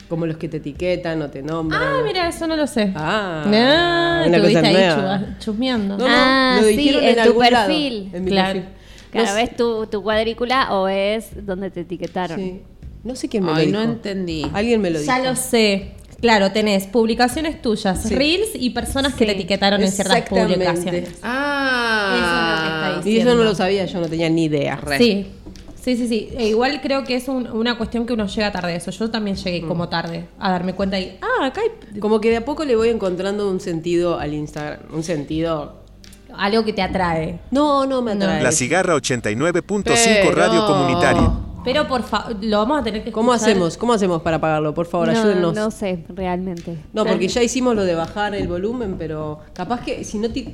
Como 0.10 0.26
los 0.28 0.38
que 0.38 0.48
te 0.50 0.58
etiquetan 0.58 1.22
o 1.24 1.30
te 1.32 1.42
nombran. 1.42 1.82
Ah, 1.82 2.02
mira, 2.06 2.28
eso 2.28 2.46
no 2.46 2.56
lo 2.56 2.68
sé. 2.68 2.92
Ah, 2.96 3.44
Ah, 3.48 4.26
una 4.28 4.40
cosa 4.40 4.60
ahí 4.60 4.74
nueva. 4.74 5.38
chusmeando. 5.40 5.98
No, 5.98 6.06
no, 6.06 6.14
ah, 6.14 6.60
lo 6.62 6.68
sí, 6.68 6.90
en, 6.90 7.04
en 7.04 7.16
tu 7.16 7.22
algún 7.22 7.44
lado, 7.50 7.68
perfil. 7.68 8.10
en 8.14 8.24
mi 8.26 8.32
Claro. 8.32 8.54
perfil. 8.60 8.74
Claro, 9.12 9.28
No 9.28 9.34
sé- 9.34 9.42
ves 9.42 9.56
tu, 9.56 9.88
tu 9.88 10.04
cuadrícula 10.04 10.68
o 10.76 10.84
ves 10.84 11.30
donde 11.46 11.72
te 11.72 11.80
etiquetaron. 11.82 12.38
sí. 12.38 12.62
No 13.06 13.16
sé 13.16 13.30
quién 13.30 13.46
me 13.46 13.52
Ay, 13.54 13.68
lo 13.68 13.72
no 13.74 13.80
dijo. 13.82 13.94
entendí. 13.94 14.46
Alguien 14.54 14.82
me 14.82 14.90
lo 14.90 15.00
dijo. 15.00 15.12
Ya 15.12 15.20
lo 15.24 15.36
sé. 15.36 15.92
Claro, 16.26 16.52
tenés 16.52 16.88
publicaciones 16.88 17.62
tuyas, 17.62 18.02
Sí. 18.02 18.16
reels 18.16 18.50
y 18.56 18.72
personas 18.72 19.14
que 19.14 19.28
te 19.28 19.34
etiquetaron 19.34 19.84
en 19.84 19.92
ciertas 19.92 20.24
publicaciones. 20.24 21.10
Ah. 21.22 22.16
Eso 22.16 22.26
es 22.26 22.32
lo 22.32 22.94
que 22.94 23.00
está 23.00 23.10
Y 23.10 23.18
eso 23.20 23.36
no 23.36 23.44
lo 23.44 23.54
sabía, 23.54 23.86
yo 23.86 24.00
no 24.02 24.08
tenía 24.08 24.28
ni 24.28 24.46
idea. 24.46 24.76
Re. 24.76 24.98
Sí. 24.98 25.28
Sí, 25.80 25.96
sí, 25.96 26.08
sí. 26.08 26.30
E 26.36 26.48
igual 26.48 26.82
creo 26.82 27.04
que 27.04 27.16
es 27.16 27.28
un- 27.28 27.46
una 27.52 27.78
cuestión 27.78 28.08
que 28.08 28.14
uno 28.14 28.26
llega 28.26 28.52
tarde 28.52 28.74
a 28.74 28.76
eso. 28.78 28.90
Yo 28.90 29.12
también 29.12 29.36
llegué 29.38 29.62
Mm. 29.62 29.68
como 29.68 29.88
tarde 29.88 30.26
a 30.40 30.50
darme 30.50 30.74
cuenta 30.74 31.00
y, 31.00 31.16
ah, 31.22 31.46
acá 31.46 31.62
hay 31.62 32.00
Como 32.00 32.20
que 32.20 32.32
de 32.32 32.38
a 32.38 32.44
poco 32.46 32.66
le 32.66 32.76
voy 32.76 32.90
encontrando 32.90 33.48
un 33.48 33.60
sentido 33.60 34.18
al 34.20 34.34
Instagram. 34.34 34.80
Un 34.92 35.04
sentido. 35.04 35.86
algo 36.38 36.66
que 36.66 36.74
te 36.74 36.82
atrae. 36.82 37.40
No, 37.52 37.86
no 37.86 38.02
me 38.02 38.12
atrae. 38.12 38.44
La 38.44 38.52
Cigarra 38.52 38.94
89.5 38.96 40.32
Pero- 40.32 40.36
Radio 40.36 40.66
Comunitaria. 40.66 41.32
Pero 41.66 41.88
por 41.88 42.04
favor, 42.04 42.38
lo 42.42 42.58
vamos 42.60 42.80
a 42.80 42.84
tener 42.84 43.04
que 43.04 43.12
¿Cómo 43.12 43.34
escuchar. 43.34 43.52
hacemos? 43.52 43.76
¿Cómo 43.78 43.94
hacemos 43.94 44.22
para 44.22 44.40
pagarlo? 44.40 44.74
Por 44.74 44.86
favor, 44.86 45.08
no, 45.12 45.20
ayúdennos. 45.20 45.54
no 45.56 45.72
sé, 45.72 46.06
realmente. 46.10 46.78
No, 46.94 47.06
porque 47.06 47.28
ya 47.28 47.44
hicimos 47.44 47.76
lo 47.76 47.84
de 47.84 47.96
bajar 47.96 48.34
el 48.36 48.48
volumen, 48.48 48.96
pero 48.98 49.40
capaz 49.54 49.82
que 49.84 50.04
si 50.04 50.18
no 50.20 50.30
te... 50.32 50.54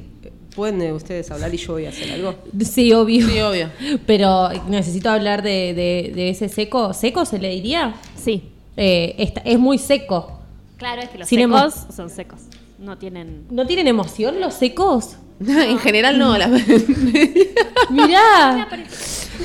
pueden 0.55 0.81
eh, 0.81 0.91
ustedes 0.93 1.29
hablar 1.31 1.53
y 1.53 1.57
yo 1.57 1.73
voy 1.73 1.85
a 1.85 1.89
hacer 1.89 2.11
algo. 2.13 2.35
Sí, 2.63 2.91
obvio. 2.93 3.27
Sí, 3.27 3.39
obvio. 3.41 3.69
Pero 4.05 4.49
necesito 4.67 5.09
hablar 5.09 5.41
de, 5.43 5.73
de- 5.73 6.11
de 6.15 6.29
ese 6.29 6.49
seco. 6.49 6.93
¿Seco 6.93 7.25
se 7.25 7.39
le 7.39 7.49
diría? 7.49 7.93
Sí. 8.15 8.49
Eh, 8.77 9.15
esta- 9.17 9.41
es 9.41 9.59
muy 9.59 9.77
seco. 9.77 10.39
Claro, 10.77 11.01
es 11.01 11.09
que 11.09 11.19
los 11.19 11.27
Sin 11.27 11.39
secos 11.39 11.73
son 11.95 12.09
secos. 12.09 12.39
No 12.79 12.97
tienen. 12.97 13.45
¿No 13.51 13.65
tienen 13.67 13.87
emoción 13.87 14.39
los 14.41 14.55
secos? 14.55 15.17
en 15.47 15.79
general 15.79 16.19
no. 16.19 16.37
La... 16.37 16.47
Mirá. 17.89 18.67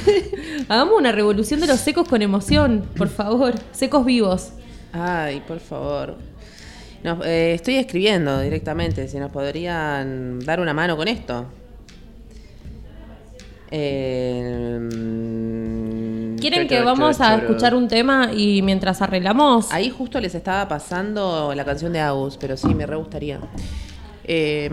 Hagamos 0.68 0.98
una 0.98 1.12
revolución 1.12 1.60
de 1.60 1.66
los 1.66 1.80
secos 1.80 2.08
con 2.08 2.22
emoción, 2.22 2.86
por 2.96 3.08
favor. 3.08 3.54
Secos 3.72 4.04
vivos. 4.04 4.52
Ay, 4.92 5.42
por 5.46 5.60
favor. 5.60 6.16
Eh, 7.24 7.52
estoy 7.54 7.76
escribiendo 7.76 8.40
directamente, 8.40 9.06
si 9.08 9.18
nos 9.18 9.30
podrían 9.30 10.40
dar 10.40 10.60
una 10.60 10.74
mano 10.74 10.96
con 10.96 11.08
esto. 11.08 11.46
Eh, 13.70 14.78
¿Quieren 16.40 16.68
que 16.68 16.82
vamos 16.82 17.20
a 17.20 17.36
escuchar 17.36 17.74
un 17.74 17.88
tema 17.88 18.30
y 18.34 18.60
mientras 18.62 19.02
arreglamos? 19.02 19.72
Ahí 19.72 19.90
justo 19.90 20.20
les 20.20 20.34
estaba 20.34 20.68
pasando 20.68 21.52
la 21.54 21.64
canción 21.64 21.92
de 21.92 22.00
Agus, 22.00 22.36
pero 22.36 22.56
sí, 22.56 22.74
me 22.74 22.86
re 22.86 22.96
gustaría. 22.96 23.40
Eh, 24.24 24.70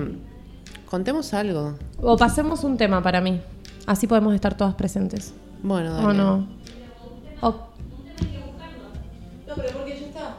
contemos 0.93 1.33
algo. 1.33 1.73
O 2.03 2.15
pasemos 2.17 2.63
un 2.63 2.77
tema 2.77 3.01
para 3.01 3.19
mí. 3.19 3.41
Así 3.87 4.05
podemos 4.05 4.35
estar 4.35 4.55
todas 4.55 4.75
presentes. 4.75 5.33
Bueno, 5.63 5.91
dale. 5.91 6.05
¿O 6.07 6.13
no? 6.13 6.47
O- 7.41 7.55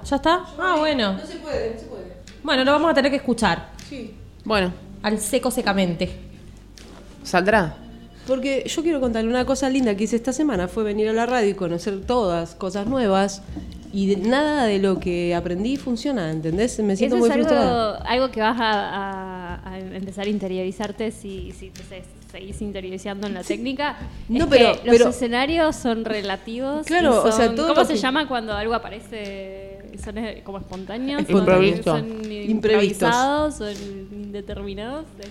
¿Ya 0.08 0.16
está? 0.16 0.44
Ah, 0.56 0.76
bueno. 0.78 1.14
No 1.14 1.26
se 1.26 1.36
puede, 1.38 1.74
no 1.74 1.80
se 1.80 1.86
puede. 1.86 2.16
Bueno, 2.44 2.62
lo 2.62 2.70
vamos 2.70 2.88
a 2.88 2.94
tener 2.94 3.10
que 3.10 3.16
escuchar. 3.16 3.70
Bueno, 4.44 4.72
Al 5.02 5.18
seco 5.18 5.50
secamente. 5.50 6.20
¿saldrá? 7.24 7.76
Porque 8.28 8.64
yo 8.68 8.82
quiero 8.82 9.00
contarle 9.00 9.28
una 9.30 9.44
cosa 9.44 9.68
linda 9.68 9.96
que 9.96 10.04
hice 10.04 10.14
esta 10.14 10.32
semana, 10.32 10.68
fue 10.68 10.84
venir 10.84 11.08
a 11.08 11.12
la 11.12 11.26
radio 11.26 11.48
y 11.50 11.54
conocer 11.54 12.00
todas 12.06 12.54
cosas 12.54 12.86
nuevas 12.86 13.42
y 13.94 14.06
de- 14.14 14.16
nada 14.28 14.64
de 14.66 14.78
lo 14.78 14.98
que 14.98 15.34
aprendí 15.34 15.76
funciona, 15.76 16.30
¿entendés? 16.30 16.78
Me 16.80 16.96
siento 16.96 17.16
Eso 17.16 17.20
muy 17.24 17.28
es 17.30 17.34
algo, 17.36 17.48
frustrada. 17.48 17.96
algo 17.98 18.30
que 18.30 18.40
vas 18.40 18.58
a, 18.60 19.60
a- 19.62 19.70
a 19.70 19.78
empezar 19.78 20.26
a 20.26 20.28
interiorizarte 20.30 21.10
si, 21.12 21.52
si 21.52 21.70
te 21.70 21.82
se- 21.84 22.02
seguís 22.32 22.60
interiorizando 22.60 23.26
en 23.28 23.34
la 23.34 23.42
técnica. 23.44 23.96
No, 24.28 24.44
Es 24.44 24.50
pero- 24.50 24.72
que 24.82 24.86
los 24.88 24.96
pero- 24.98 25.08
escenarios 25.10 25.76
son 25.76 26.04
relativos. 26.04 26.84
Claro, 26.86 27.22
o 27.22 27.30
sea, 27.32 27.46
son- 27.46 27.54
todo 27.56 27.68
¿Cómo 27.68 27.84
se 27.86 27.94
que- 27.94 27.98
llama 28.00 28.26
cuando 28.26 28.52
algo 28.52 28.74
aparece? 28.74 29.78
¿Son 30.04 30.18
eh, 30.18 30.42
como 30.44 30.58
espontáneos? 30.58 31.22
Imprevisto. 31.30 31.96
¿Son, 31.96 32.32
improvisados? 32.32 33.54
¿Son 33.56 33.72
indeterminados? 34.12 35.04
Es- 35.20 35.28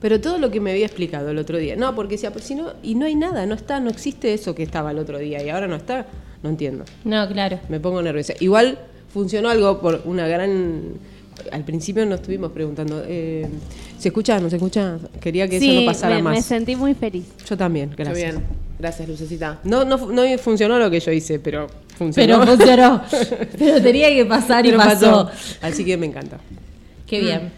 Pero 0.00 0.20
todo 0.20 0.38
lo 0.38 0.50
que 0.50 0.60
me 0.60 0.70
había 0.70 0.86
explicado 0.86 1.30
el 1.30 1.38
otro 1.38 1.58
día, 1.58 1.74
no, 1.76 1.94
porque 1.94 2.16
si, 2.16 2.26
si 2.40 2.54
no, 2.54 2.72
y 2.82 2.94
no 2.94 3.04
hay 3.06 3.16
nada, 3.16 3.44
no 3.46 3.54
está, 3.54 3.80
no 3.80 3.90
existe 3.90 4.32
eso 4.32 4.54
que 4.54 4.62
estaba 4.62 4.92
el 4.92 4.98
otro 4.98 5.18
día 5.18 5.42
y 5.42 5.50
ahora 5.50 5.66
no 5.66 5.74
está, 5.76 6.06
no 6.42 6.50
entiendo. 6.50 6.84
No, 7.04 7.28
claro. 7.28 7.60
Me 7.68 7.80
pongo 7.80 8.02
nerviosa. 8.02 8.34
Igual 8.40 8.78
funcionó 9.12 9.48
algo 9.48 9.80
por 9.80 10.02
una 10.04 10.26
gran. 10.26 10.94
Al 11.52 11.64
principio 11.64 12.04
nos 12.04 12.20
estuvimos 12.20 12.50
preguntando, 12.50 13.02
eh, 13.06 13.46
¿se 13.98 14.08
escucha? 14.08 14.40
¿No 14.40 14.50
se 14.50 14.56
escucha? 14.56 14.98
Quería 15.20 15.48
que 15.48 15.58
eso 15.58 15.80
no 15.80 15.86
pasara 15.86 16.16
me, 16.16 16.22
más. 16.22 16.34
me 16.34 16.42
sentí 16.42 16.74
muy 16.74 16.94
feliz. 16.94 17.26
Yo 17.48 17.56
también, 17.56 17.90
Qué 17.90 18.02
gracias. 18.02 18.32
bien. 18.34 18.44
Gracias, 18.78 19.08
Lucecita. 19.08 19.58
No, 19.64 19.84
no, 19.84 19.96
no 19.96 20.38
funcionó 20.38 20.78
lo 20.78 20.90
que 20.90 21.00
yo 21.00 21.10
hice, 21.10 21.38
pero 21.40 21.66
funcionó. 21.96 22.40
Pero 22.40 22.56
funcionó. 22.56 23.02
Pero 23.58 23.82
tenía 23.82 24.08
que 24.10 24.24
pasar 24.24 24.64
y 24.66 24.72
pasó. 24.72 25.28
Así 25.60 25.84
que 25.84 25.96
me 25.96 26.06
encanta. 26.06 26.38
Qué 27.06 27.20
bien. 27.20 27.52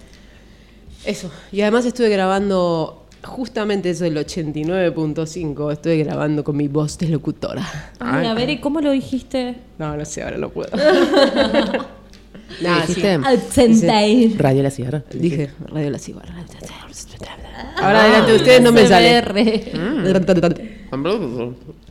Eso. 1.04 1.30
Y 1.52 1.60
además 1.62 1.84
estuve 1.84 2.08
grabando 2.08 2.99
justamente 3.24 3.90
eso 3.90 4.04
del 4.04 4.16
89.5. 4.16 5.72
Estuve 5.72 5.96
grabando 5.98 6.44
con 6.44 6.56
mi 6.56 6.68
voz 6.68 6.98
de 6.98 7.08
locutora. 7.08 7.66
Ay, 7.98 8.26
a 8.26 8.34
ver, 8.34 8.50
¿y 8.50 8.58
cómo 8.58 8.80
lo 8.80 8.90
dijiste? 8.90 9.56
No, 9.78 9.96
no 9.96 10.04
sé, 10.04 10.22
ahora 10.22 10.38
no 10.38 10.48
puedo. 10.50 10.70
¿Qué 12.58 12.64
Nah, 12.64 12.80
dijiste? 12.80 13.18
Radio 14.38 14.62
La 14.62 14.70
sí. 14.70 15.08
Dije 15.12 15.50
Radio 15.68 15.90
La 15.90 15.98
Cigarra. 15.98 16.34
Ahora 17.76 18.02
adelante 18.02 18.32
de 18.32 18.36
ustedes 18.38 18.62
no 18.62 18.72
me 18.72 18.86
sale. 18.86 19.22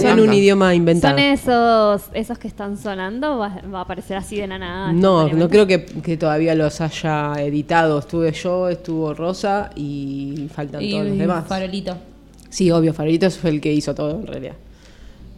Son 0.00 0.20
un 0.20 0.32
idioma 0.32 0.74
inventado. 0.74 1.16
¿Son 1.16 1.22
esos, 1.24 2.02
esos 2.14 2.38
que 2.38 2.48
están 2.48 2.76
sonando? 2.76 3.38
¿Va, 3.38 3.60
va 3.72 3.78
a 3.80 3.82
aparecer 3.82 4.16
así 4.16 4.36
de 4.36 4.46
la 4.46 4.58
nada? 4.58 4.92
No, 4.92 5.28
no 5.28 5.48
creo 5.48 5.66
que, 5.66 5.84
que 5.84 6.16
todavía 6.16 6.54
los 6.54 6.80
haya 6.80 7.34
editado. 7.38 7.98
Estuve 7.98 8.32
yo, 8.32 8.68
estuvo 8.68 9.12
Rosa 9.14 9.70
y 9.76 10.48
faltan 10.54 10.82
Y 10.82 10.92
todos 10.92 11.06
los 11.06 11.18
demás. 11.18 11.44
farolito. 11.46 11.96
Sí, 12.48 12.70
obvio, 12.70 12.94
Farolitos 12.94 13.36
fue 13.36 13.50
el 13.50 13.60
que 13.60 13.72
hizo 13.72 13.94
todo 13.94 14.12
en 14.20 14.26
realidad. 14.26 14.54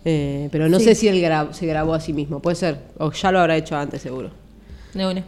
Eh, 0.05 0.49
pero 0.53 0.69
no 0.69 0.79
Sí. 0.79 0.85
sé 0.85 0.95
si 0.95 1.09
él 1.09 1.21
gra- 1.23 1.53
se 1.53 1.67
grabó 1.67 1.95
a 1.95 2.01
sí 2.01 2.13
mismo, 2.13 2.41
puede 2.41 2.57
ser. 2.57 2.79
O 2.99 3.11
ya 3.11 3.33
lo 3.33 3.41
habrá 3.41 3.57
hecho 3.57 3.77
antes, 3.77 4.03
seguro. 4.03 4.31
De 4.95 5.07
una. 5.07 5.21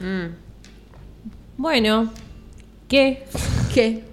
Mm. 0.00 0.34
Bueno, 1.58 2.10
¿qué? 2.88 3.24
¿Qué? 3.74 4.04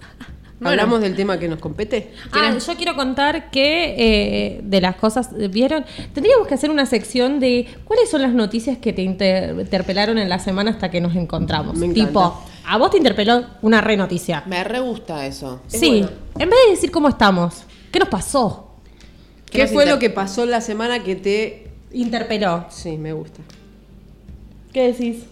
¿Hablamos 0.63 1.01
del 1.01 1.15
tema 1.15 1.37
que 1.39 1.47
nos 1.47 1.59
compete? 1.59 2.11
Ah, 2.31 2.57
yo 2.57 2.75
quiero 2.75 2.95
contar 2.95 3.49
que 3.51 3.95
eh, 3.97 4.61
de 4.63 4.81
las 4.81 4.95
cosas, 4.95 5.29
¿vieron? 5.51 5.85
Tendríamos 6.13 6.47
que 6.47 6.53
hacer 6.53 6.69
una 6.69 6.85
sección 6.85 7.39
de 7.39 7.67
cuáles 7.85 8.09
son 8.09 8.21
las 8.21 8.33
noticias 8.33 8.77
que 8.77 8.93
te 8.93 9.01
inter- 9.01 9.55
interpelaron 9.59 10.17
en 10.17 10.29
la 10.29 10.39
semana 10.39 10.71
hasta 10.71 10.89
que 10.89 11.01
nos 11.01 11.15
encontramos. 11.15 11.75
Me 11.77 11.89
tipo, 11.89 12.43
a 12.65 12.77
vos 12.77 12.91
te 12.91 12.97
interpeló 12.97 13.45
una 13.61 13.81
re 13.81 13.97
noticia. 13.97 14.43
Me 14.45 14.63
re 14.63 14.79
gusta 14.79 15.25
eso. 15.25 15.61
Sí, 15.67 16.05
en 16.39 16.49
vez 16.49 16.59
de 16.65 16.71
decir 16.71 16.91
cómo 16.91 17.09
estamos, 17.09 17.63
¿qué 17.91 17.99
nos 17.99 18.09
pasó? 18.09 18.71
¿Qué 19.49 19.63
nos 19.63 19.71
fue 19.71 19.85
lo 19.85 19.99
que 19.99 20.09
pasó 20.09 20.45
la 20.45 20.61
semana 20.61 21.03
que 21.03 21.15
te... 21.15 21.67
Interpeló. 21.91 22.65
Sí, 22.69 22.97
me 22.97 23.13
gusta. 23.13 23.41
¿Qué 24.73 24.91
decís? 24.91 25.25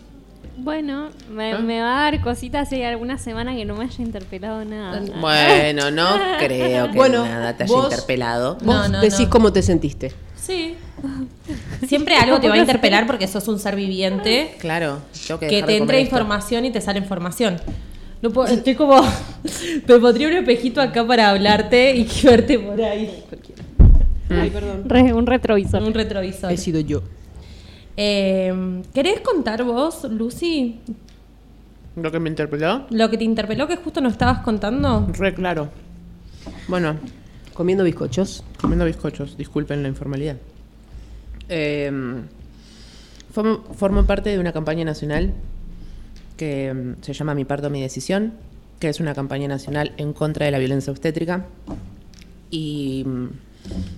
Bueno, 0.57 1.09
me, 1.29 1.53
¿Ah? 1.53 1.59
me 1.59 1.81
va 1.81 1.99
a 2.07 2.11
dar 2.11 2.21
cositas 2.21 2.69
si 2.69 2.75
hay 2.75 2.83
alguna 2.83 3.17
semana 3.17 3.55
que 3.55 3.65
no 3.65 3.75
me 3.75 3.85
haya 3.85 4.03
interpelado 4.03 4.63
nada. 4.65 5.01
Bueno, 5.19 5.89
no 5.91 6.07
creo 6.39 6.91
que 6.91 6.97
Bueno, 6.97 7.25
nada 7.25 7.55
te 7.57 7.63
haya 7.63 7.73
vos- 7.73 7.85
interpelado. 7.85 8.55
Vos 8.55 8.63
No, 8.65 8.87
no, 8.87 9.01
decís 9.01 9.21
no. 9.21 9.29
cómo 9.29 9.51
te 9.53 9.61
sentiste. 9.63 10.11
Sí. 10.35 10.75
Siempre 11.87 12.15
algo 12.15 12.39
te 12.39 12.47
va 12.49 12.55
a 12.55 12.57
interpelar 12.59 13.07
porque 13.07 13.27
sos 13.27 13.47
un 13.47 13.57
ser 13.59 13.75
viviente 13.75 14.55
Claro, 14.59 14.99
tengo 15.27 15.39
que 15.39 15.47
que 15.47 15.63
te 15.63 15.77
entra 15.77 15.99
información 15.99 16.65
y 16.65 16.71
te 16.71 16.81
sale 16.81 16.99
información. 16.99 17.57
No 18.21 18.29
puedo- 18.29 18.47
estoy 18.53 18.75
como. 18.75 19.01
me 19.87 19.99
pondría 19.99 20.27
un 20.27 20.33
espejito 20.33 20.79
acá 20.81 21.05
para 21.07 21.29
hablarte 21.29 21.95
y 21.95 22.07
verte 22.23 22.59
por 22.59 22.79
ahí. 22.81 23.23
Ay, 24.29 24.49
perdón. 24.49 24.83
Re- 24.85 25.11
un 25.13 25.25
retrovisor. 25.25 25.81
Un 25.81 25.93
retrovisor. 25.93 26.51
He 26.51 26.57
sido 26.57 26.79
yo. 26.81 27.01
Eh, 27.97 28.81
¿Querés 28.93 29.19
contar 29.21 29.63
vos, 29.63 30.03
Lucy? 30.05 30.79
Lo 31.95 32.11
que 32.11 32.19
me 32.19 32.29
interpeló, 32.29 32.85
Lo 32.89 33.09
que 33.09 33.17
te 33.17 33.23
interpeló 33.25 33.67
que 33.67 33.75
justo 33.75 33.99
nos 34.01 34.13
estabas 34.13 34.39
contando. 34.39 35.07
re 35.13 35.33
claro. 35.33 35.69
Bueno, 36.67 36.95
Comiendo 37.53 37.83
bizcochos. 37.83 38.43
comiendo 38.59 38.85
bizcochos, 38.85 39.37
disculpen 39.37 39.83
la 39.83 39.89
informalidad. 39.89 40.37
Eh, 41.49 41.91
formo, 43.33 43.63
formo 43.75 44.05
parte 44.05 44.29
de 44.29 44.39
una 44.39 44.53
campaña 44.53 44.85
nacional 44.85 45.33
que 46.37 46.73
mm, 46.73 47.03
se 47.03 47.11
llama 47.13 47.35
Mi 47.35 47.43
parto, 47.43 47.69
mi 47.69 47.81
decisión, 47.81 48.33
que 48.79 48.87
es 48.87 48.99
una 49.01 49.13
campaña 49.13 49.49
nacional 49.49 49.91
en 49.97 50.13
contra 50.13 50.45
de 50.45 50.51
la 50.53 50.59
violencia 50.59 50.91
obstétrica. 50.91 51.45
Y 52.49 53.05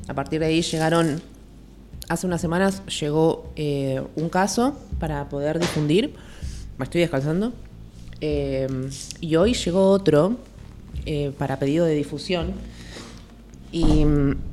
a 0.07 0.13
partir 0.15 0.39
de 0.39 0.47
ahí 0.47 0.61
llegaron, 0.63 1.21
hace 2.09 2.27
unas 2.27 2.41
semanas 2.41 2.81
llegó 2.99 3.51
eh, 3.55 4.01
un 4.15 4.29
caso 4.29 4.77
para 4.99 5.29
poder 5.29 5.59
difundir. 5.59 6.13
Me 6.77 6.85
estoy 6.85 7.01
descansando. 7.01 7.53
Eh, 8.21 8.67
y 9.19 9.35
hoy 9.35 9.53
llegó 9.53 9.89
otro 9.89 10.37
eh, 11.05 11.31
para 11.37 11.59
pedido 11.59 11.85
de 11.85 11.95
difusión. 11.95 12.53
Y 13.71 14.05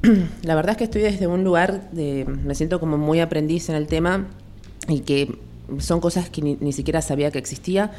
la 0.43 0.55
verdad 0.55 0.73
es 0.73 0.77
que 0.79 0.85
estoy 0.85 1.03
desde 1.03 1.27
un 1.27 1.45
lugar 1.45 1.91
de. 1.91 2.25
Me 2.25 2.55
siento 2.55 2.81
como 2.81 2.97
muy 2.99 3.21
aprendiz 3.21 3.69
en 3.69 3.77
el 3.77 3.87
tema 3.87 4.27
y 4.89 5.01
que 5.01 5.39
son 5.79 6.01
cosas 6.01 6.31
que 6.31 6.43
ni, 6.43 6.73
siquiera 6.73 7.03
sabía 7.03 7.31
que 7.31 7.39
existía. 7.39 7.93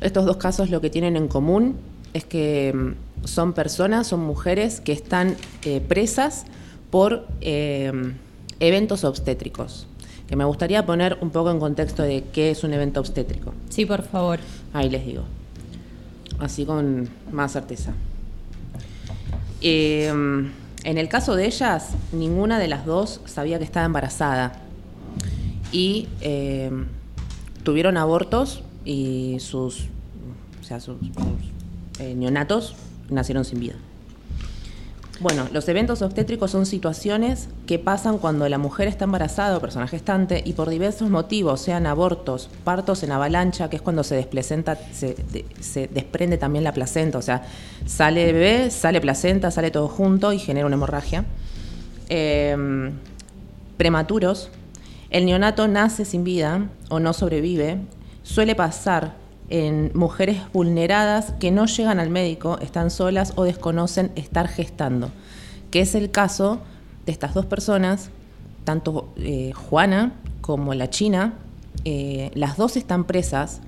Estos 0.00 0.24
dos 0.24 0.36
casos 0.36 0.70
lo 0.70 0.80
que 0.80 0.90
tienen 0.90 1.16
en 1.16 1.28
común 1.28 1.76
es 2.14 2.24
que 2.24 2.72
mm, 2.74 3.26
son 3.26 3.52
personas, 3.52 4.06
son 4.06 4.20
mujeres 4.20 4.80
que 4.80 4.92
están 4.92 5.36
presas 5.88 6.46
por 6.90 7.26
eventos 8.60 9.04
obstétricos. 9.04 9.86
Que 10.28 10.36
me 10.36 10.44
gustaría 10.44 10.86
poner 10.86 11.18
un 11.20 11.30
poco 11.30 11.50
en 11.50 11.58
contexto 11.58 12.04
de 12.04 12.24
qué 12.32 12.52
es 12.52 12.62
un 12.62 12.72
evento 12.72 13.00
obstétrico. 13.00 13.52
Sí, 13.68 13.84
por 13.84 14.02
favor. 14.02 14.38
Ahí 14.72 14.88
les 14.88 15.04
digo. 15.04 15.24
Así 16.38 16.64
con 16.64 17.08
más 17.32 17.52
certeza. 17.52 17.92
Eh, 19.60 20.08
en 20.84 20.98
el 20.98 21.08
caso 21.08 21.36
de 21.36 21.46
ellas, 21.46 21.90
ninguna 22.12 22.58
de 22.58 22.68
las 22.68 22.86
dos 22.86 23.20
sabía 23.26 23.58
que 23.58 23.64
estaba 23.64 23.86
embarazada. 23.86 24.52
Y 25.72 26.08
eh, 26.20 26.70
tuvieron 27.62 27.96
abortos 27.96 28.62
y 28.84 29.36
sus, 29.40 29.86
o 30.60 30.64
sea, 30.64 30.80
sus, 30.80 30.96
sus, 30.98 32.00
eh, 32.00 32.14
neonatos 32.14 32.74
nacieron 33.10 33.44
sin 33.44 33.60
vida. 33.60 33.74
Bueno, 35.20 35.46
los 35.52 35.68
eventos 35.68 36.00
obstétricos 36.00 36.50
son 36.50 36.64
situaciones 36.64 37.50
que 37.66 37.78
pasan 37.78 38.16
cuando 38.16 38.48
la 38.48 38.56
mujer 38.56 38.88
está 38.88 39.04
embarazada 39.04 39.58
o 39.58 39.60
persona 39.60 39.86
gestante 39.86 40.42
y 40.46 40.54
por 40.54 40.70
diversos 40.70 41.10
motivos, 41.10 41.60
sean 41.60 41.86
abortos, 41.86 42.48
partos 42.64 43.02
en 43.02 43.12
avalancha, 43.12 43.68
que 43.68 43.76
es 43.76 43.82
cuando 43.82 44.02
se 44.02 44.14
desplacenta, 44.14 44.78
se, 44.92 45.14
de- 45.30 45.44
se 45.60 45.88
desprende 45.88 46.38
también 46.38 46.64
la 46.64 46.72
placenta, 46.72 47.18
o 47.18 47.22
sea, 47.22 47.42
sale 47.84 48.32
bebé, 48.32 48.70
sale 48.70 48.98
placenta, 49.02 49.50
sale 49.50 49.70
todo 49.70 49.88
junto 49.88 50.32
y 50.32 50.38
genera 50.38 50.66
una 50.66 50.76
hemorragia. 50.76 51.26
Em, 52.08 52.92
prematuros, 53.76 54.48
el 55.10 55.26
neonato 55.26 55.68
nace 55.68 56.06
sin 56.06 56.24
vida 56.24 56.68
o 56.88 56.98
no 56.98 57.12
sobrevive, 57.12 57.76
suele 58.22 58.54
pasar 58.54 59.16
en 59.50 59.90
mujeres 59.94 60.38
vulneradas 60.52 61.32
que 61.40 61.50
no 61.50 61.66
llegan 61.66 61.98
al 62.00 62.08
médico, 62.10 62.58
están 62.60 62.90
solas 62.90 63.32
o 63.36 63.44
desconocen 63.44 64.10
estar 64.14 64.48
gestando, 64.48 65.10
que 65.70 65.80
es 65.80 65.94
el 65.94 66.10
caso 66.10 66.58
de 67.06 67.12
estas 67.12 67.34
dos 67.34 67.46
personas, 67.46 68.10
tanto 68.64 69.08
eh, 69.16 69.52
Juana 69.54 70.12
como 70.40 70.72
la 70.74 70.88
China, 70.90 71.34
eh, 71.84 72.30
las 72.34 72.56
dos 72.56 72.76
están 72.76 73.04
presas 73.04 73.60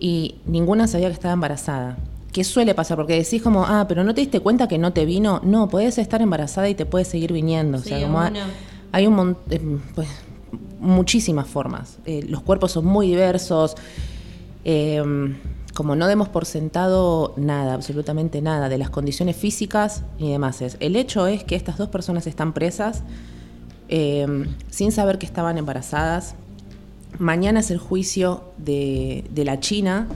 y 0.00 0.36
ninguna 0.46 0.86
sabía 0.88 1.06
que 1.08 1.14
estaba 1.14 1.34
embarazada. 1.34 1.96
¿Qué 2.32 2.44
suele 2.44 2.74
pasar? 2.74 2.96
Porque 2.96 3.14
decís 3.14 3.42
como, 3.42 3.64
ah, 3.66 3.84
pero 3.86 4.04
no 4.04 4.14
te 4.14 4.22
diste 4.22 4.40
cuenta 4.40 4.66
que 4.66 4.78
no 4.78 4.92
te 4.94 5.04
vino. 5.04 5.40
No, 5.44 5.68
puedes 5.68 5.98
estar 5.98 6.22
embarazada 6.22 6.68
y 6.68 6.74
te 6.74 6.86
puede 6.86 7.04
seguir 7.04 7.32
viniendo. 7.32 7.76
o 7.78 7.80
sea, 7.82 7.98
como 8.06 8.18
hay 8.90 9.06
un 9.06 9.14
mon- 9.14 9.36
eh, 9.50 9.60
pues, 9.94 10.08
muchísimas 10.80 11.46
formas. 11.46 11.98
Eh, 12.06 12.24
los 12.28 12.42
cuerpos 12.42 12.72
son 12.72 12.86
muy 12.86 13.06
diversos. 13.08 13.76
Eh, 14.64 15.02
como 15.74 15.96
no 15.96 16.06
demos 16.06 16.28
por 16.28 16.44
sentado 16.44 17.32
nada, 17.36 17.74
absolutamente 17.74 18.42
nada, 18.42 18.68
de 18.68 18.78
las 18.78 18.90
condiciones 18.90 19.36
físicas 19.36 20.04
ni 20.18 20.30
demás. 20.30 20.62
El 20.80 20.96
hecho 20.96 21.26
es 21.26 21.44
que 21.44 21.56
estas 21.56 21.78
dos 21.78 21.88
personas 21.88 22.26
están 22.26 22.52
presas 22.52 23.02
eh, 23.88 24.26
sin 24.70 24.92
saber 24.92 25.18
que 25.18 25.26
estaban 25.26 25.56
embarazadas. 25.56 26.34
Mañana 27.18 27.60
es 27.60 27.70
el 27.70 27.78
juicio 27.78 28.44
de, 28.58 29.24
de 29.30 29.44
la 29.44 29.60
China. 29.60 30.08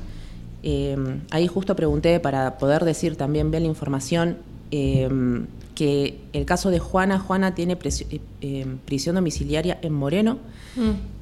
Eh, 0.63 0.97
ahí 1.31 1.47
justo 1.47 1.75
pregunté 1.77 2.21
para 2.21 2.59
poder 2.59 2.85
decir 2.85 3.17
también 3.17 3.51
bien 3.51 3.63
la 3.63 3.69
información 3.69 4.39
eh, 4.71 5.09
que 5.75 6.19
el 6.33 6.45
caso 6.47 6.71
de 6.71 6.81
Juana, 6.81 7.19
Juana 7.19 7.55
tiene 7.55 7.79
eh, 8.41 8.67
prisión 8.85 9.15
domiciliaria 9.15 9.79
en 9.83 9.93
Moreno 9.93 10.39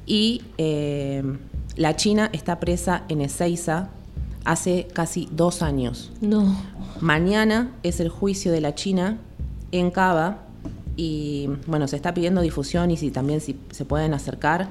y 0.05 0.41
eh, 0.57 1.23
la 1.75 1.95
China 1.95 2.29
está 2.31 2.59
presa 2.59 3.03
en 3.09 3.21
Ezeiza 3.21 3.89
hace 4.45 4.87
casi 4.93 5.27
dos 5.31 5.61
años. 5.61 6.11
No. 6.21 6.55
Mañana 7.01 7.71
es 7.83 7.99
el 7.99 8.09
juicio 8.09 8.51
de 8.51 8.61
la 8.61 8.75
China 8.75 9.17
en 9.71 9.91
Cava 9.91 10.39
y 10.95 11.49
bueno, 11.67 11.87
se 11.87 11.97
está 11.97 12.13
pidiendo 12.13 12.41
difusión 12.41 12.91
y 12.91 12.97
si 12.97 13.11
también 13.11 13.41
si 13.41 13.57
se 13.71 13.83
pueden 13.83 14.13
acercar 14.13 14.69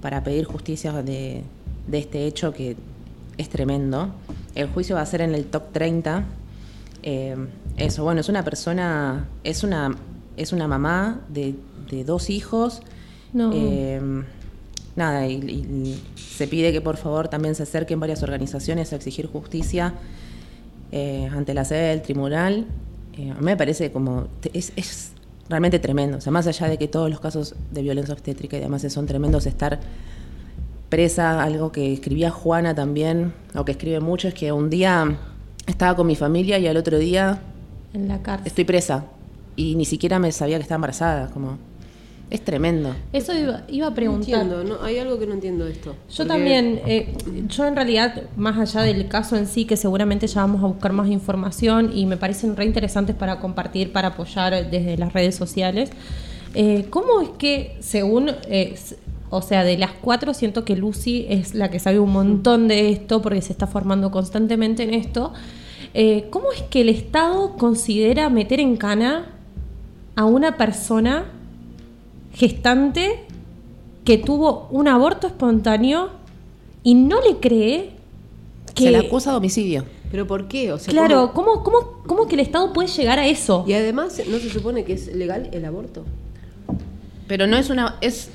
para 0.00 0.22
pedir 0.22 0.44
justicia 0.44 0.92
de, 1.02 1.42
de 1.88 1.98
este 1.98 2.26
hecho 2.26 2.52
que 2.52 2.76
es 3.38 3.48
tremendo. 3.48 4.10
El 4.54 4.68
juicio 4.68 4.94
va 4.94 5.02
a 5.02 5.06
ser 5.06 5.22
en 5.22 5.34
el 5.34 5.46
top 5.46 5.72
30. 5.72 6.24
Eh, 7.02 7.36
eso, 7.76 8.04
bueno, 8.04 8.20
es 8.20 8.28
una 8.28 8.44
persona, 8.44 9.26
es 9.42 9.64
una, 9.64 9.96
es 10.36 10.52
una 10.52 10.68
mamá 10.68 11.20
de, 11.28 11.56
de 11.90 12.04
dos 12.04 12.30
hijos. 12.30 12.82
No. 13.32 13.50
Eh, 13.52 14.24
nada, 14.96 15.26
y, 15.26 15.34
y 15.34 16.02
se 16.16 16.46
pide 16.46 16.72
que 16.72 16.80
por 16.80 16.96
favor 16.96 17.28
también 17.28 17.54
se 17.54 17.62
acerquen 17.62 18.00
varias 18.00 18.22
organizaciones 18.22 18.92
a 18.92 18.96
exigir 18.96 19.26
justicia 19.26 19.94
eh, 20.96 21.28
ante 21.32 21.54
la 21.54 21.64
sede 21.64 21.88
del 21.88 22.02
tribunal. 22.02 22.66
Eh, 23.16 23.30
a 23.30 23.34
mí 23.34 23.44
me 23.44 23.56
parece 23.56 23.90
como. 23.90 24.28
es 24.52 25.12
realmente 25.48 25.78
tremendo. 25.78 26.18
O 26.18 26.20
sea, 26.20 26.32
más 26.32 26.46
allá 26.46 26.68
de 26.68 26.78
que 26.78 26.86
todos 26.86 27.10
los 27.10 27.18
casos 27.18 27.56
de 27.72 27.82
violencia 27.82 28.14
obstétrica 28.14 28.56
y 28.56 28.60
demás 28.60 28.82
son 28.92 29.06
tremendos, 29.06 29.46
estar 29.46 29.80
presa, 30.88 31.42
algo 31.42 31.72
que 31.72 31.92
escribía 31.92 32.30
Juana 32.30 32.76
también, 32.76 33.32
o 33.56 33.64
que 33.64 33.72
escribe 33.72 33.98
mucho, 33.98 34.28
es 34.28 34.34
que 34.34 34.52
un 34.52 34.70
día 34.70 35.16
estaba 35.66 35.96
con 35.96 36.06
mi 36.06 36.14
familia 36.14 36.58
y 36.58 36.68
al 36.68 36.76
otro 36.76 36.98
día 36.98 37.40
En 37.92 38.06
la 38.06 38.22
cárcel. 38.22 38.46
estoy 38.46 38.64
presa. 38.64 39.06
Y 39.56 39.74
ni 39.76 39.84
siquiera 39.84 40.18
me 40.20 40.30
sabía 40.30 40.58
que 40.58 40.62
estaba 40.62 40.76
embarazada. 40.76 41.28
Como. 41.30 41.58
Es 42.30 42.40
tremendo. 42.42 42.94
Eso 43.12 43.32
iba, 43.32 43.62
iba 43.68 43.86
a 43.86 43.90
No 43.90 43.94
preguntar. 43.94 44.42
entiendo, 44.42 44.64
no, 44.64 44.82
hay 44.82 44.98
algo 44.98 45.18
que 45.18 45.26
no 45.26 45.34
entiendo 45.34 45.66
de 45.66 45.72
esto. 45.72 45.90
Yo 45.92 45.96
Porque- 46.16 46.28
también, 46.28 46.80
eh, 46.86 47.14
yo 47.48 47.66
en 47.66 47.76
realidad, 47.76 48.22
más 48.36 48.58
allá 48.58 48.82
del 48.84 49.06
caso 49.08 49.36
en 49.36 49.46
sí, 49.46 49.66
que 49.66 49.76
seguramente 49.76 50.26
ya 50.26 50.40
vamos 50.40 50.62
a 50.64 50.66
buscar 50.66 50.92
más 50.92 51.08
información 51.08 51.92
y 51.94 52.06
me 52.06 52.16
parecen 52.16 52.56
re 52.56 52.64
interesantes 52.64 53.14
para 53.14 53.38
compartir, 53.40 53.92
para 53.92 54.08
apoyar 54.08 54.70
desde 54.70 54.96
las 54.96 55.12
redes 55.12 55.36
sociales, 55.36 55.90
eh, 56.54 56.86
¿cómo 56.90 57.20
es 57.20 57.28
que 57.38 57.76
según, 57.80 58.30
eh, 58.48 58.74
o 59.30 59.42
sea, 59.42 59.62
de 59.62 59.76
las 59.76 59.92
cuatro 59.92 60.34
siento 60.34 60.64
que 60.64 60.76
Lucy 60.76 61.26
es 61.28 61.54
la 61.54 61.70
que 61.70 61.78
sabe 61.78 61.98
un 62.00 62.10
montón 62.12 62.68
de 62.68 62.90
esto 62.90 63.20
porque 63.22 63.42
se 63.42 63.52
está 63.52 63.66
formando 63.66 64.10
constantemente 64.10 64.82
en 64.82 64.94
esto, 64.94 65.32
eh, 65.92 66.26
¿cómo 66.30 66.50
es 66.52 66.62
que 66.62 66.80
el 66.80 66.88
Estado 66.88 67.54
considera 67.56 68.28
meter 68.30 68.60
en 68.60 68.76
cana 68.76 69.26
a 70.16 70.24
una 70.24 70.56
persona 70.56 71.26
gestante 72.34 73.24
que 74.04 74.18
tuvo 74.18 74.68
un 74.70 74.88
aborto 74.88 75.26
espontáneo 75.26 76.10
y 76.82 76.94
no 76.94 77.20
le 77.22 77.36
cree 77.38 77.90
que... 78.74 78.84
Se 78.84 78.90
la 78.90 78.98
acusa 79.00 79.30
de 79.30 79.36
homicidio. 79.38 79.84
¿Pero 80.10 80.26
por 80.26 80.46
qué? 80.48 80.72
O 80.72 80.78
sea, 80.78 80.92
Claro, 80.92 81.32
¿cómo- 81.32 81.62
¿cómo, 81.62 81.80
cómo, 81.82 82.02
cómo 82.06 82.26
que 82.28 82.34
el 82.34 82.40
Estado 82.40 82.72
puede 82.72 82.88
llegar 82.88 83.18
a 83.18 83.26
eso? 83.26 83.64
Y 83.66 83.72
además, 83.72 84.20
¿no 84.28 84.38
se 84.38 84.50
supone 84.50 84.84
que 84.84 84.92
es 84.92 85.14
legal 85.14 85.48
el 85.52 85.64
aborto? 85.64 86.04
Pero 87.26 87.46
no 87.46 87.56
es 87.56 87.70
una. 87.70 87.96
Es, 88.00 88.28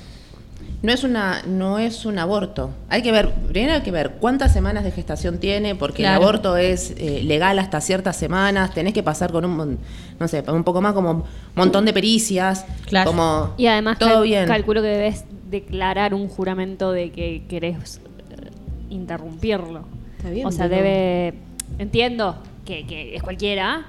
no 0.81 0.91
es 0.93 1.03
una. 1.03 1.41
No 1.45 1.77
es 1.79 2.05
un 2.05 2.19
aborto. 2.19 2.71
Hay 2.89 3.01
que 3.01 3.11
ver. 3.11 3.31
Primero 3.33 3.73
hay 3.73 3.81
que 3.81 3.91
ver 3.91 4.11
cuántas 4.19 4.53
semanas 4.53 4.83
de 4.83 4.91
gestación 4.91 5.37
tiene, 5.39 5.75
porque 5.75 6.03
Claro. 6.03 6.17
el 6.17 6.23
aborto 6.23 6.57
es 6.57 6.91
eh, 6.97 7.21
legal 7.23 7.59
hasta 7.59 7.81
ciertas 7.81 8.15
semanas. 8.15 8.73
Tenés 8.73 8.93
que 8.93 9.03
pasar 9.03 9.31
con 9.31 9.43
un 9.45 9.77
no 10.19 10.27
sé, 10.27 10.43
un 10.49 10.63
poco 10.63 10.81
más 10.81 10.93
como 10.93 11.11
un 11.11 11.23
montón 11.55 11.85
de 11.85 11.93
pericias. 11.93 12.65
Claro. 12.85 13.11
Como 13.11 13.53
Y 13.57 13.67
además 13.67 13.97
todo 13.99 14.09
cal- 14.15 14.23
bien. 14.23 14.47
calculo 14.47 14.81
que 14.81 14.87
debes 14.89 15.25
declarar 15.49 16.13
un 16.13 16.27
juramento 16.27 16.91
de 16.91 17.11
que 17.11 17.43
querés 17.49 17.97
eh, 17.97 18.49
interrumpirlo. 18.89 19.83
Está 20.17 20.29
bien, 20.29 20.45
o 20.47 20.51
sea, 20.51 20.65
pero- 20.69 20.75
debe... 20.83 21.33
Entiendo 21.77 22.35
que, 22.65 22.85
que 22.87 23.15
es 23.15 23.23
cualquiera, 23.23 23.85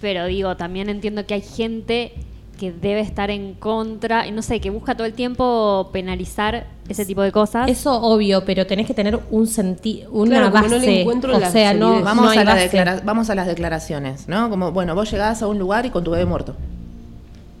pero 0.00 0.26
digo, 0.26 0.56
también 0.56 0.88
entiendo 0.88 1.24
que 1.26 1.34
hay 1.34 1.42
gente 1.42 2.12
que 2.58 2.72
debe 2.72 3.00
estar 3.00 3.30
en 3.30 3.54
contra, 3.54 4.26
y 4.26 4.32
no 4.32 4.42
sé, 4.42 4.60
que 4.60 4.68
busca 4.68 4.94
todo 4.94 5.06
el 5.06 5.14
tiempo 5.14 5.88
penalizar 5.92 6.66
ese 6.88 7.06
tipo 7.06 7.22
de 7.22 7.32
cosas. 7.32 7.70
Eso 7.70 7.94
obvio, 8.02 8.44
pero 8.44 8.66
tenés 8.66 8.86
que 8.86 8.92
tener 8.92 9.18
un 9.30 9.46
sentido, 9.46 10.10
una 10.10 10.30
Claro, 10.36 10.50
base. 10.50 10.68
no 10.68 10.78
le 10.78 11.00
encuentro 11.00 11.36
o 11.36 11.38
la 11.40 11.50
sea, 11.50 11.72
no. 11.72 12.02
Vamos, 12.02 12.24
no 12.26 12.30
hay 12.30 12.38
a 12.38 12.44
la 12.44 12.54
base. 12.54 13.00
vamos 13.04 13.30
a 13.30 13.34
las 13.34 13.46
declaraciones, 13.46 14.28
¿no? 14.28 14.50
Como, 14.50 14.72
bueno, 14.72 14.94
vos 14.94 15.10
llegás 15.10 15.40
a 15.42 15.46
un 15.46 15.58
lugar 15.58 15.86
y 15.86 15.90
con 15.90 16.04
tu 16.04 16.10
bebé 16.10 16.26
muerto. 16.26 16.54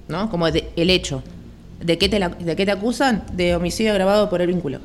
¿No? 0.08 0.30
Como 0.30 0.50
de- 0.50 0.70
el 0.76 0.90
hecho. 0.90 1.22
¿De 1.80 1.96
qué, 1.98 2.08
te 2.08 2.18
la- 2.18 2.30
¿De 2.30 2.56
qué 2.56 2.64
te 2.66 2.72
acusan? 2.72 3.22
De 3.34 3.54
homicidio 3.54 3.92
agravado 3.92 4.28
por 4.28 4.40
el 4.40 4.48
vínculo. 4.48 4.80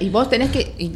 Y 0.00 0.08
vos 0.08 0.28
tenés 0.28 0.50
que. 0.50 0.72
y- 0.78 0.92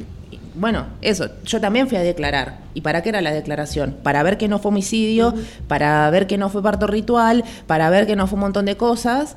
bueno, 0.54 0.86
eso. 1.02 1.28
Yo 1.44 1.60
también 1.60 1.88
fui 1.88 1.96
a 1.98 2.02
declarar. 2.02 2.58
¿Y 2.74 2.80
para 2.82 3.02
qué 3.02 3.08
era 3.10 3.20
la 3.20 3.32
declaración? 3.32 3.96
Para 4.02 4.22
ver 4.22 4.38
que 4.38 4.48
no 4.48 4.58
fue 4.58 4.70
homicidio, 4.70 5.34
para 5.68 6.08
ver 6.10 6.26
que 6.26 6.38
no 6.38 6.48
fue 6.50 6.62
parto 6.62 6.86
ritual, 6.86 7.44
para 7.66 7.90
ver 7.90 8.06
que 8.06 8.16
no 8.16 8.26
fue 8.26 8.36
un 8.36 8.40
montón 8.42 8.64
de 8.66 8.76
cosas. 8.76 9.36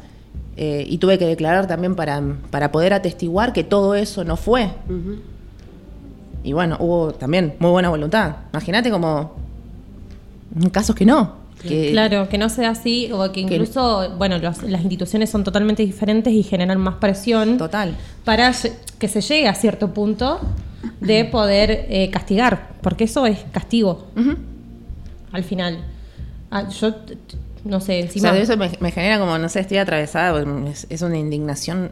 eh, 0.55 0.85
y 0.87 0.99
tuve 0.99 1.17
que 1.17 1.25
declarar 1.25 1.65
también 1.65 1.95
para, 1.95 2.21
para 2.51 2.71
poder 2.71 2.93
atestiguar 2.93 3.53
que 3.53 3.63
todo 3.63 3.95
eso 3.95 4.23
no 4.23 4.37
fue. 4.37 4.69
Y 6.43 6.53
bueno, 6.53 6.77
hubo 6.79 7.13
también 7.13 7.55
muy 7.59 7.71
buena 7.71 7.89
voluntad. 7.89 8.35
Imagínate 8.51 8.91
como 8.91 9.33
casos 10.71 10.95
que 10.95 11.05
no. 11.05 11.41
Que, 11.67 11.91
Claro, 11.91 12.27
que 12.27 12.37
no 12.37 12.49
sea 12.49 12.71
así, 12.71 13.09
o 13.13 13.23
que 13.31 13.45
Que- 13.45 13.55
incluso, 13.55 14.11
bueno, 14.17 14.37
los- 14.37 14.61
las 14.63 14.81
instituciones 14.81 15.29
son 15.29 15.43
totalmente 15.45 15.83
diferentes 15.85 16.33
y 16.33 16.43
generan 16.43 16.77
más 16.79 16.95
presión 16.95 17.57
Total. 17.57 17.95
para 18.25 18.51
que 18.99 19.07
se 19.07 19.21
llegue 19.21 19.47
a 19.47 19.53
cierto 19.55 19.93
punto 19.93 20.39
de 20.99 21.25
poder 21.25 21.85
eh, 21.89 22.09
castigar, 22.11 22.69
porque 22.81 23.05
eso 23.05 23.25
es 23.25 23.39
castigo 23.51 24.07
al 25.31 25.43
final. 25.43 25.79
Ah, 26.51 26.69
yo, 26.69 26.93
no 27.65 27.79
sé, 27.79 27.99
O 28.01 28.03
encima... 28.03 28.31
sea, 28.31 28.39
eso 28.41 28.57
me, 28.57 28.69
me 28.79 28.91
genera 28.91 29.19
como, 29.19 29.37
no 29.37 29.49
sé, 29.49 29.61
estoy 29.61 29.77
atravesada. 29.77 30.43
Es, 30.69 30.85
es 30.89 31.01
una 31.01 31.17
indignación 31.17 31.91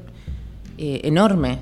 eh, 0.78 1.02
enorme. 1.04 1.60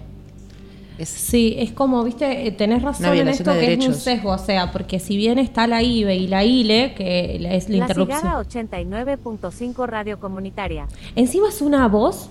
Es, 0.97 1.07
Sí, 1.07 1.55
es 1.57 1.71
como, 1.71 2.03
viste, 2.03 2.45
eh, 2.47 2.51
tenés 2.51 2.81
razón 2.81 3.15
en 3.15 3.29
esto 3.29 3.53
de 3.53 3.59
que 3.61 3.73
es 3.75 3.87
un 3.87 3.93
sesgo, 3.93 4.31
o 4.31 4.37
sea, 4.37 4.71
porque 4.73 4.99
si 4.99 5.15
bien 5.15 5.39
está 5.39 5.65
la 5.67 5.81
IBE 5.81 6.13
y 6.17 6.27
la 6.27 6.43
ILE, 6.43 6.93
que 6.93 7.37
la- 7.39 7.53
es 7.53 7.69
la, 7.69 7.77
La 7.77 7.81
interrupción. 7.83 8.19
Cigala 8.19 8.39
89.5 8.41 9.87
Radio 9.87 10.19
Comunitaria. 10.19 10.87
Encima 11.15 11.47
es 11.47 11.61
una 11.61 11.87
voz 11.87 12.29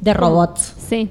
de 0.00 0.14
robots. 0.14 0.74
Sí. 0.88 1.08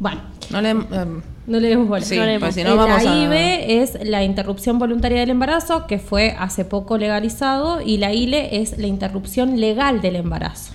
Bueno, 0.00 0.20
no 0.50 0.60
le, 0.60 0.70
em, 0.70 1.22
no 1.46 1.58
le 1.60 1.68
demos 1.68 1.88
bola. 1.88 2.04
Sí, 2.04 2.16
No 2.16 2.24
le 2.24 2.38
pues 2.38 2.54
demos. 2.54 2.70
si 2.70 2.76
no 2.76 2.82
vamos 2.84 3.02
la 3.04 3.12
a- 3.12 3.24
IBE 3.24 3.82
es 3.82 3.98
la 4.06 4.22
interrupción 4.24 4.78
voluntaria 4.78 5.20
del 5.20 5.30
embarazo, 5.30 5.86
que 5.86 5.98
fue 5.98 6.36
hace 6.38 6.64
poco 6.64 6.98
legalizado, 6.98 7.80
y 7.80 7.98
la 7.98 8.12
ILE 8.12 8.60
es 8.60 8.78
la 8.78 8.86
interrupción 8.86 9.58
legal 9.60 10.00
del 10.00 10.16
embarazo. 10.16 10.74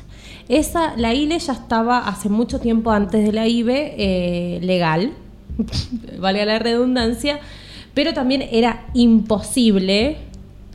Esa, 0.49 0.95
la 0.97 1.13
ILE 1.13 1.39
ya 1.39 1.53
estaba 1.53 1.99
hace 2.07 2.29
mucho 2.29 2.59
tiempo 2.59 2.91
antes 2.91 3.25
de 3.25 3.33
la 3.33 3.47
IBE 3.47 3.95
eh, 3.97 4.59
legal, 4.61 5.11
valga 6.19 6.45
la 6.45 6.59
redundancia, 6.59 7.39
pero 7.93 8.13
también 8.13 8.43
era 8.51 8.85
imposible, 8.93 10.17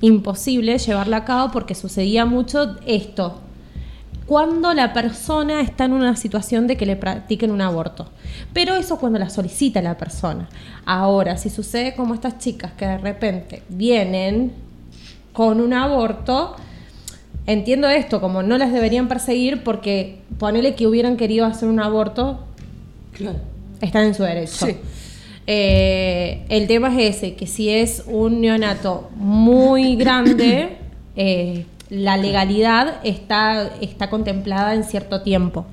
imposible 0.00 0.78
llevarla 0.78 1.18
a 1.18 1.24
cabo 1.24 1.52
porque 1.52 1.74
sucedía 1.74 2.26
mucho 2.26 2.76
esto, 2.86 3.40
cuando 4.26 4.72
la 4.74 4.92
persona 4.92 5.60
está 5.60 5.84
en 5.84 5.92
una 5.92 6.16
situación 6.16 6.66
de 6.66 6.76
que 6.76 6.86
le 6.86 6.96
practiquen 6.96 7.50
un 7.50 7.60
aborto. 7.60 8.08
Pero 8.52 8.74
eso 8.74 8.98
cuando 8.98 9.18
la 9.18 9.30
solicita 9.30 9.82
la 9.82 9.96
persona. 9.96 10.48
Ahora, 10.84 11.36
si 11.36 11.50
sucede 11.50 11.94
como 11.94 12.14
estas 12.14 12.38
chicas 12.38 12.72
que 12.72 12.86
de 12.86 12.98
repente 12.98 13.62
vienen 13.68 14.52
con 15.32 15.60
un 15.60 15.72
aborto, 15.72 16.56
entiendo 17.46 17.88
esto, 17.88 18.20
como 18.20 18.42
no 18.42 18.58
las 18.58 18.72
deberían 18.72 19.08
perseguir 19.08 19.62
porque 19.64 20.20
ponele 20.38 20.74
que 20.74 20.86
hubieran 20.86 21.16
querido 21.16 21.46
hacer 21.46 21.68
un 21.68 21.80
aborto, 21.80 22.40
están 23.80 24.06
en 24.06 24.14
su 24.14 24.22
derecho. 24.22 24.66
Sí. 24.66 24.76
Eh, 25.46 26.44
el 26.48 26.66
tema 26.68 26.88
es 26.96 27.16
ese, 27.16 27.34
que 27.34 27.46
si 27.46 27.68
es 27.68 28.04
un 28.06 28.40
neonato 28.40 29.10
muy 29.16 29.96
grande, 29.96 30.76
eh, 31.16 31.66
la 31.92 32.16
legalidad 32.16 33.00
está, 33.04 33.70
está 33.82 34.08
contemplada 34.08 34.74
en 34.74 34.82
cierto 34.84 35.20
tiempo. 35.22 35.66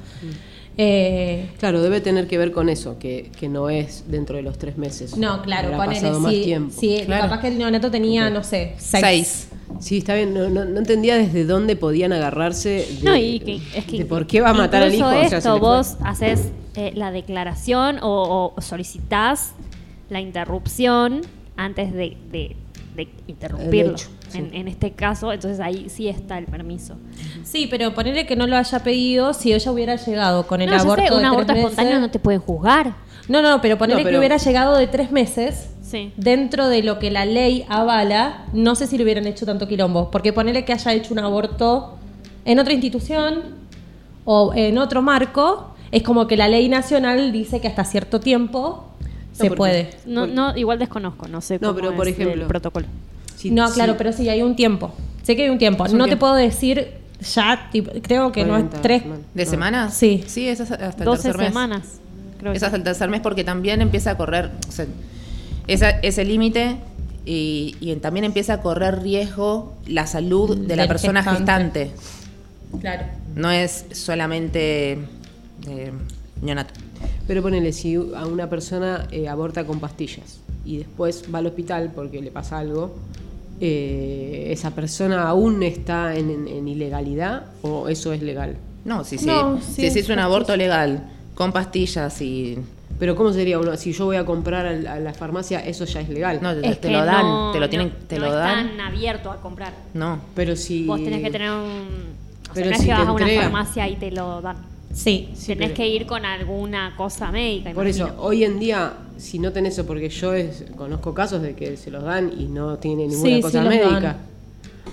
Eh, 0.78 1.50
Claro, 1.60 1.82
debe 1.82 2.00
tener 2.02 2.28
que 2.28 2.38
ver 2.38 2.52
con 2.52 2.70
eso, 2.70 2.98
que, 3.00 3.32
que 3.38 3.50
no 3.50 3.70
es 3.70 4.06
dentro 4.08 4.36
de 4.38 4.42
los 4.44 4.58
tres 4.58 4.78
meses. 4.78 5.18
no, 5.18 5.42
claro, 5.42 5.72
ponele, 5.76 5.96
pasado 6.02 6.20
más 6.20 6.32
si, 6.34 6.42
tiempo. 6.44 6.74
Claro. 7.06 7.24
capaz 7.24 7.42
que 7.42 7.48
el 7.50 7.58
neonato 7.58 7.92
tenía, 7.92 8.30
no 8.30 8.44
sé, 8.44 8.76
seis. 8.78 9.02
seis. 9.04 9.48
Sí, 9.80 10.00
está 10.00 10.16
bien. 10.16 10.34
No, 10.34 10.50
no- 10.50 10.66
no 10.66 10.80
entendía 10.80 11.16
desde 11.16 11.46
dónde 11.46 11.76
podían 11.76 12.12
agarrarse 12.12 12.70
de, 12.70 13.04
No, 13.04 13.16
y 13.16 13.40
que, 13.40 13.56
es 13.78 13.86
que 13.86 14.00
de 14.00 14.06
por 14.06 14.26
qué 14.26 14.42
va 14.42 14.50
a 14.50 14.54
matar 14.54 14.84
al 14.84 14.94
hijo. 14.94 15.06
incluso 15.08 15.26
O 15.26 15.30
sea, 15.30 15.38
esto, 15.38 15.60
vos 15.60 15.96
haces 16.04 16.50
eh, 16.76 16.92
la 16.96 17.12
declaración 17.12 18.00
o, 18.02 18.54
o 18.58 18.62
solicitás 18.62 19.52
la 20.10 20.20
interrupción 20.22 21.22
antes 21.56 21.94
de, 21.94 22.18
de- 22.32 22.56
de 22.96 23.08
interrumpirlo. 23.28 23.96
Sí. 24.30 24.38
en, 24.40 24.54
en 24.54 24.68
este 24.68 24.92
caso, 24.92 25.32
entonces 25.34 25.60
ahí 25.60 25.88
sí 25.90 26.08
está 26.08 26.38
el 26.38 26.46
permiso. 26.46 26.96
Sí, 27.44 27.68
pero 27.70 27.94
ponele 27.94 28.26
que 28.26 28.36
no 28.36 28.48
lo 28.48 28.56
haya 28.58 28.80
pedido 28.80 29.34
si 29.34 29.54
ella 29.54 29.72
hubiera 29.72 29.96
llegado 29.96 30.48
con 30.48 30.62
el 30.62 30.70
no, 30.70 30.76
aborto 30.78 31.04
sé, 31.04 31.10
de 31.10 31.16
un 31.16 31.22
tres 31.22 31.32
aborto 31.32 31.54
meses. 31.54 31.70
espontáneo 31.72 32.00
no 32.00 32.12
te 32.12 32.20
pueden 32.20 32.42
juzgar. 32.42 32.94
No, 33.28 33.42
no, 33.42 33.62
pero 33.62 33.76
No, 33.76 33.80
pero- 33.80 34.10
que 34.10 34.18
hubiera 34.18 34.38
llegado 34.38 34.76
de 34.78 34.88
tres 34.88 35.12
meses. 35.12 35.70
Sí. 35.84 36.14
Dentro 36.18 36.68
de 36.70 36.84
lo 36.84 37.00
que 37.00 37.10
la 37.12 37.26
ley 37.26 37.66
avala, 37.68 38.46
no 38.54 38.76
sé 38.76 38.86
si 38.88 38.98
le 38.98 39.04
hubieran 39.04 39.26
hecho 39.28 39.46
tanto 39.46 39.68
quilombo. 39.68 40.12
Porque 40.12 40.34
ponele 40.34 40.64
que 40.66 40.74
haya 40.74 40.94
hecho 40.94 41.14
un 41.14 41.20
aborto 41.20 41.98
en 42.46 42.60
otra 42.60 42.74
institución 42.74 43.42
o 44.26 44.54
en 44.56 44.78
otro 44.78 45.02
marco, 45.02 45.74
es 45.92 46.04
como 46.04 46.28
que 46.28 46.38
la 46.38 46.48
ley 46.48 46.70
nacional 46.70 47.32
dice 47.32 47.60
que 47.60 47.68
hasta 47.68 47.84
cierto 47.86 48.20
tiempo 48.20 48.86
se 49.32 49.50
puede. 49.52 49.90
No, 50.06 50.28
no, 50.28 50.56
igual 50.58 50.78
desconozco, 50.80 51.28
no 51.28 51.42
sé 51.42 51.56
No, 51.60 51.70
cómo 51.70 51.80
pero 51.80 51.96
por 51.96 52.08
es 52.08 52.16
el 52.16 52.22
ejemplo, 52.22 52.48
protocolo. 52.48 52.86
No, 53.46 53.70
claro, 53.72 53.96
pero 53.98 54.12
sí, 54.12 54.28
hay 54.30 54.42
un 54.42 54.56
tiempo. 54.56 54.92
Sé 55.24 55.36
que 55.36 55.44
hay 55.44 55.50
un 55.50 55.58
tiempo. 55.58 55.84
Un 55.86 55.98
no 55.98 56.04
te 56.06 56.10
tiempo. 56.10 56.20
puedo 56.22 56.36
decir 56.36 56.92
ya, 57.36 57.70
tipo, 57.72 57.92
creo 58.02 58.32
que 58.32 58.44
no 58.44 58.50
40 58.50 58.76
es 58.78 58.82
tres. 58.82 59.04
¿De 59.34 59.46
No. 59.46 59.52
semanas? 59.52 59.94
Sí. 59.94 60.24
Sí, 60.28 60.48
es 60.48 60.60
hasta 60.62 60.76
hasta 60.76 61.04
el 61.04 61.06
12 61.06 61.24
tercer 61.24 61.38
mes. 61.40 61.48
semanas. 61.50 61.82
Creo 62.40 62.52
que 62.54 62.58
Es 62.58 62.64
hasta 62.64 62.78
el 62.78 62.84
tercer 62.84 63.10
mes 63.10 63.22
porque 63.22 63.44
también 63.44 63.82
empieza 63.82 64.12
a 64.12 64.18
correr 64.18 64.52
o 64.68 64.72
sea, 64.72 64.86
esa- 65.68 65.90
ese 66.02 66.24
límite 66.26 66.78
y, 67.26 67.76
y 67.82 67.94
también 67.98 68.24
empieza 68.26 68.54
a 68.56 68.62
correr 68.62 69.02
riesgo 69.02 69.74
la 69.88 70.08
salud 70.08 70.58
de 70.58 70.76
la 70.76 70.84
Del 70.84 70.88
persona 70.88 71.22
gestante. 71.24 71.86
gestante. 71.88 72.80
Claro. 72.82 73.04
No 73.36 73.52
es 73.52 73.86
solamente 73.92 74.94
eh, 75.68 75.92
neonato. 76.42 76.74
Pero 77.28 77.42
ponele, 77.42 77.74
si 77.74 77.96
a 77.96 78.26
una 78.26 78.50
persona 78.50 79.08
eh, 79.12 79.28
aborta 79.28 79.66
con 79.66 79.80
pastillas 79.80 80.40
y 80.66 80.78
después 80.78 81.26
va 81.34 81.40
al 81.40 81.48
hospital 81.48 81.92
porque 81.94 82.22
le 82.22 82.32
pasa 82.32 82.58
algo, 82.60 82.96
eh, 83.62 84.48
¿esa 84.52 84.72
persona 84.72 85.28
aún 85.28 85.64
está 85.64 86.16
en, 86.16 86.30
en- 86.30 86.48
en 86.48 86.68
ilegalidad 86.68 87.44
o 87.62 87.88
eso 87.90 88.14
es 88.14 88.22
legal? 88.22 88.56
No, 88.86 89.04
si, 89.04 89.18
No, 89.26 89.60
si, 89.62 89.90
sí, 89.90 90.04
si 90.04 90.12
un 90.12 90.20
aborto 90.20 90.56
legal 90.56 91.04
con 91.36 91.52
pastillas 91.52 92.22
y... 92.22 92.58
Pero 92.98 93.16
¿cómo 93.16 93.32
sería 93.32 93.60
uno? 93.60 93.78
Si 93.78 93.94
yo 93.94 94.06
voy 94.06 94.18
a 94.18 94.26
comprar 94.26 94.66
a 94.66 95.00
la 95.00 95.14
farmacia, 95.14 95.60
eso 95.66 95.86
ya 95.86 96.02
es 96.02 96.10
legal. 96.10 96.40
No, 96.42 96.54
te, 96.54 96.68
Es 96.68 96.82
te 96.82 96.88
que 96.90 96.94
lo 96.94 97.06
dan, 97.06 97.26
no- 97.26 97.52
te 97.54 97.60
lo 97.60 97.70
tienen, 97.70 97.90
no- 97.90 98.08
te 98.08 98.20
no 98.20 98.26
lo 98.26 98.34
dan. 98.36 98.68
están 98.68 98.82
abierto 98.82 99.32
a 99.32 99.38
comprar. 99.42 99.74
No. 99.94 100.20
Pero 100.36 100.56
si... 100.56 100.86
Vos 100.86 101.02
tenés 101.04 101.22
que 101.24 101.32
tener 101.32 101.52
un... 101.52 101.60
O 102.52 102.54
sea, 102.54 102.54
Pero 102.56 102.70
no 102.72 102.76
es 102.76 102.82
si 102.82 102.88
que 102.88 102.92
vas 102.94 103.08
a 103.08 103.12
una 103.12 103.28
farmacia 103.28 103.88
y 103.88 103.96
te 103.96 104.12
lo 104.12 104.42
dan. 104.42 104.58
Sí. 105.02 105.30
Sí, 105.34 105.48
tenés 105.54 105.70
pero- 105.70 105.74
que 105.76 105.88
ir 105.88 106.06
con 106.06 106.26
alguna 106.26 106.94
cosa 106.98 107.32
médica. 107.32 107.72
Por 107.72 107.88
eso, 107.88 108.10
hoy 108.20 108.44
en 108.44 108.60
día, 108.60 108.94
si 109.18 109.40
no 109.40 109.54
tenés 109.54 109.74
eso, 109.74 109.86
porque 109.86 110.10
yo 110.10 110.34
es- 110.34 110.66
conozco 110.76 111.14
casos 111.14 111.42
de 111.42 111.56
que 111.56 111.78
se 111.78 111.90
los 111.90 112.04
dan 112.04 112.34
y 112.38 112.46
no 112.48 112.78
tiene 112.80 113.08
ninguna 113.08 113.30
Sí, 113.30 113.36
sí 113.38 113.42
cosa 113.42 113.64
los 113.64 113.70
médica. 113.74 114.00
dan. 114.02 114.18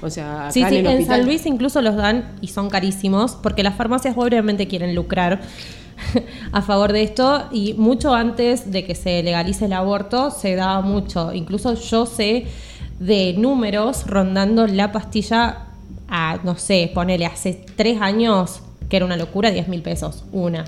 O 0.02 0.10
sea, 0.10 0.42
acá 0.42 0.52
Sí, 0.52 0.60
en 0.62 0.68
sí, 0.68 0.76
el 0.76 0.86
en. 0.86 1.06
San 1.06 1.24
Luis 1.24 1.44
incluso 1.46 1.80
los 1.82 1.96
dan 1.96 2.36
y 2.40 2.48
son 2.48 2.68
carísimos 2.70 3.32
porque 3.34 3.62
las 3.64 3.74
farmacias 3.74 4.14
obviamente 4.16 4.68
quieren 4.68 4.94
lucrar 4.94 5.40
a 6.52 6.62
favor 6.62 6.92
de 6.92 7.02
esto 7.02 7.46
y 7.50 7.74
mucho 7.74 8.14
antes 8.14 8.70
de 8.70 8.84
que 8.84 8.94
se 8.94 9.22
legalice 9.22 9.64
el 9.64 9.72
aborto 9.72 10.30
se 10.30 10.54
daba 10.54 10.82
mucho. 10.82 11.32
Incluso 11.32 11.74
yo 11.74 12.06
sé 12.06 12.46
de 13.00 13.32
números 13.38 14.06
rondando 14.06 14.66
la 14.66 14.92
pastilla 14.92 15.64
a, 16.08 16.38
no 16.44 16.56
sé, 16.56 16.90
ponele 16.94 17.26
hace 17.26 17.64
tres 17.76 18.00
años, 18.00 18.60
que 18.88 18.96
era 18.96 19.04
una 19.06 19.16
locura, 19.16 19.50
10 19.50 19.68
mil 19.68 19.82
pesos, 19.82 20.24
una. 20.32 20.64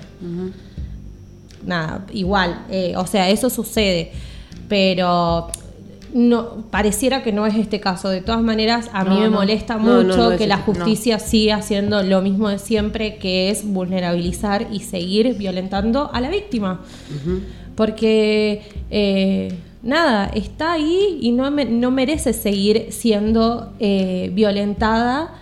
Nada, 1.65 2.05
igual, 2.13 2.65
eh, 2.69 2.93
o 2.95 3.05
sea, 3.05 3.29
eso 3.29 3.49
sucede, 3.49 4.11
pero 4.69 5.47
no 6.13 6.63
pareciera 6.71 7.21
que 7.21 7.31
no 7.33 7.45
es 7.45 7.55
este 7.55 7.79
caso. 7.79 8.09
De 8.09 8.21
todas 8.21 8.41
maneras, 8.41 8.89
a 8.93 9.03
mí 9.03 9.15
me 9.19 9.25
no. 9.29 9.31
molesta 9.31 9.75
No, 9.75 10.01
mucho 10.03 10.37
que 10.37 10.47
la 10.47 10.55
este- 10.55 10.71
justicia 10.73 11.19
siga 11.19 11.57
haciendo 11.57 12.01
lo 12.01 12.21
mismo 12.21 12.47
de 12.49 12.59
siempre, 12.59 13.17
que 13.17 13.49
es 13.51 13.63
vulnerabilizar 13.65 14.67
y 14.71 14.79
seguir 14.79 15.35
violentando 15.35 16.09
a 16.13 16.21
la 16.21 16.29
víctima. 16.29 16.79
Porque, 17.75 18.63
eh, 18.89 19.53
nada, 19.83 20.31
está 20.33 20.73
ahí 20.73 21.19
y 21.21 21.31
no, 21.31 21.49
no 21.51 21.91
merece 21.91 22.33
seguir 22.33 22.87
siendo 22.91 23.73
eh, 23.79 24.31
violentada 24.33 25.35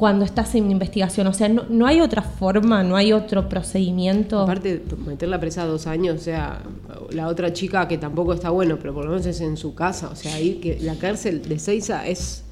cuando 0.00 0.24
estás 0.24 0.54
en 0.54 0.70
investigación. 0.70 1.26
O 1.26 1.34
sea, 1.34 1.50
no, 1.50 1.64
no 1.68 1.86
hay 1.86 2.00
otra 2.00 2.22
forma, 2.22 2.82
no 2.82 2.96
hay 2.96 3.12
otro 3.12 3.50
procedimiento. 3.50 4.40
Aparte, 4.40 4.82
meterla 5.06 5.38
presa 5.38 5.66
dos 5.66 5.86
años, 5.86 6.16
o 6.16 6.24
sea, 6.24 6.62
la 7.10 7.28
otra 7.28 7.52
chica 7.52 7.86
que 7.86 7.98
tampoco 7.98 8.32
está 8.32 8.48
bueno, 8.48 8.78
pero 8.80 8.94
por 8.94 9.04
lo 9.04 9.10
menos 9.10 9.26
es 9.26 9.42
en 9.42 9.58
su 9.58 9.74
casa. 9.74 10.08
O 10.08 10.16
sea, 10.16 10.36
ahí 10.36 10.54
que 10.54 10.78
la 10.80 10.94
cárcel 10.94 11.46
de 11.46 11.58
Seiza 11.58 12.06
es 12.06 12.44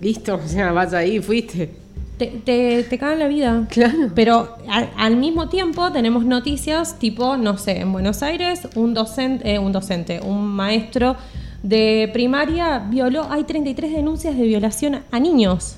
listo, 0.00 0.36
o 0.36 0.46
sea, 0.46 0.70
vas 0.70 0.94
ahí, 0.94 1.18
fuiste. 1.18 1.68
Te, 2.16 2.26
te, 2.44 2.84
te 2.84 2.96
cagan 2.96 3.18
la 3.18 3.26
vida. 3.26 3.66
Claro. 3.70 4.12
Pero 4.14 4.56
al, 4.68 4.88
al 4.96 5.16
mismo 5.16 5.48
tiempo 5.48 5.90
tenemos 5.90 6.24
noticias 6.24 7.00
tipo, 7.00 7.36
no 7.36 7.58
sé, 7.58 7.80
en 7.80 7.90
Buenos 7.90 8.22
Aires, 8.22 8.68
un 8.76 8.94
docente, 8.94 9.52
eh, 9.52 9.58
un 9.58 9.72
docente, 9.72 10.20
un 10.20 10.46
maestro 10.46 11.16
de 11.64 12.08
primaria 12.12 12.78
violó, 12.88 13.26
hay 13.28 13.42
33 13.42 13.92
denuncias 13.92 14.36
de 14.36 14.44
violación 14.44 15.00
a 15.10 15.18
niños. 15.18 15.77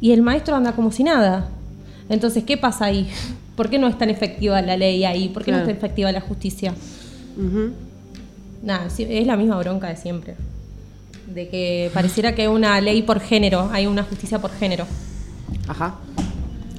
Y 0.00 0.12
el 0.12 0.22
maestro 0.22 0.54
anda 0.56 0.72
como 0.72 0.92
si 0.92 1.04
nada. 1.04 1.48
Entonces, 2.08 2.44
¿qué 2.44 2.56
pasa 2.56 2.86
ahí? 2.86 3.08
¿Por 3.56 3.68
qué 3.68 3.78
no 3.78 3.86
es 3.88 3.98
tan 3.98 4.08
efectiva 4.10 4.60
la 4.62 4.76
ley 4.76 5.04
ahí? 5.04 5.28
¿Por 5.28 5.44
qué 5.44 5.52
no 5.52 5.58
es 5.58 5.64
tan 5.64 5.76
efectiva 5.76 6.10
la 6.12 6.20
justicia? 6.20 6.74
Nada, 8.62 8.86
es 8.98 9.26
la 9.26 9.36
misma 9.36 9.56
bronca 9.58 9.88
de 9.88 9.96
siempre. 9.96 10.34
De 11.26 11.48
que 11.48 11.90
pareciera 11.94 12.34
que 12.34 12.42
hay 12.42 12.48
una 12.48 12.80
ley 12.80 13.02
por 13.02 13.20
género, 13.20 13.70
hay 13.72 13.86
una 13.86 14.02
justicia 14.02 14.38
por 14.40 14.50
género. 14.52 14.84
Ajá. 15.68 15.94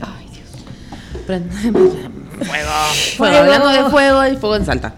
Ay, 0.02 0.26
Dios. 0.34 1.26
Prende- 1.28 1.52
fuego. 2.46 2.70
Fuego. 3.18 3.36
Hablando 3.38 3.70
de 3.70 3.90
fuego 3.90 4.26
y 4.28 4.36
fuego 4.38 4.56
en 4.58 4.66
Salta. 4.66 4.94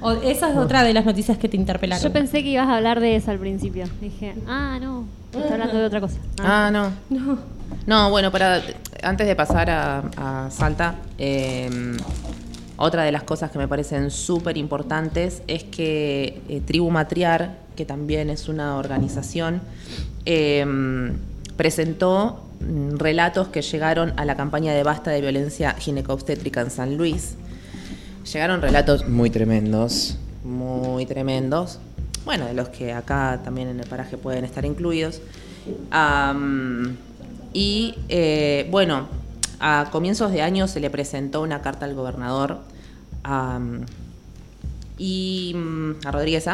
O- 0.00 0.12
esa 0.12 0.50
es 0.50 0.56
otra 0.56 0.82
de 0.84 0.92
las 0.94 1.04
noticias 1.04 1.36
que 1.38 1.48
te 1.48 1.56
interpelaron. 1.56 2.02
Yo 2.02 2.12
pensé 2.12 2.42
que 2.42 2.50
ibas 2.50 2.68
a 2.68 2.76
hablar 2.76 3.00
de 3.00 3.16
eso 3.16 3.30
al 3.30 3.38
principio. 3.38 3.84
Dije, 4.00 4.34
ah, 4.46 4.78
no, 4.80 5.04
está 5.36 5.54
hablando 5.54 5.76
de 5.78 5.84
otra 5.84 6.00
cosa. 6.00 6.16
Ah, 6.42 6.70
no. 6.72 6.90
No. 7.10 7.38
No, 7.86 8.10
bueno, 8.10 8.32
para 8.32 8.62
antes 9.02 9.26
de 9.26 9.36
pasar 9.36 9.70
a, 9.70 9.98
a 10.16 10.50
Salta, 10.50 10.96
eh, 11.18 11.68
otra 12.76 13.04
de 13.04 13.12
las 13.12 13.22
cosas 13.22 13.50
que 13.50 13.58
me 13.58 13.68
parecen 13.68 14.10
súper 14.10 14.56
importantes 14.56 15.42
es 15.46 15.62
que 15.62 16.42
eh, 16.48 16.60
Tribu 16.64 16.90
Matriar, 16.90 17.58
que 17.76 17.84
también 17.84 18.30
es 18.30 18.48
una 18.48 18.76
organización, 18.76 19.60
eh, 20.26 20.64
presentó 21.56 22.42
mm, 22.60 22.96
relatos 22.96 23.48
que 23.48 23.62
llegaron 23.62 24.12
a 24.16 24.24
la 24.24 24.36
campaña 24.36 24.72
de 24.72 24.82
basta 24.82 25.12
de 25.12 25.20
violencia 25.20 25.74
ginecobstétrica 25.74 26.62
en 26.62 26.70
San 26.70 26.96
Luis. 26.96 27.36
Llegaron 28.32 28.60
relatos 28.60 29.08
muy 29.08 29.30
tremendos, 29.30 30.18
muy 30.42 31.06
tremendos. 31.06 31.78
Bueno, 32.24 32.46
de 32.46 32.54
los 32.54 32.70
que 32.70 32.92
acá 32.92 33.40
también 33.44 33.68
en 33.68 33.78
el 33.78 33.86
paraje 33.86 34.16
pueden 34.16 34.44
estar 34.44 34.64
incluidos. 34.64 35.20
Y 37.54 37.94
eh, 38.08 38.68
bueno, 38.70 39.06
a 39.60 39.88
comienzos 39.90 40.32
de 40.32 40.42
año 40.42 40.66
se 40.66 40.80
le 40.80 40.90
presentó 40.90 41.40
una 41.40 41.62
carta 41.62 41.86
al 41.86 41.94
gobernador 41.94 42.58
y 44.98 45.52
mm, 45.54 45.92
a 46.04 46.10
Rodríguez. 46.10 46.46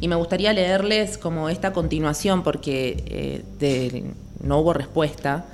Y 0.00 0.08
me 0.08 0.16
gustaría 0.16 0.52
leerles 0.52 1.16
como 1.16 1.48
esta 1.48 1.72
continuación 1.72 2.42
porque 2.42 3.42
eh, 3.60 4.12
no 4.42 4.58
hubo 4.58 4.72
respuesta 4.74 5.46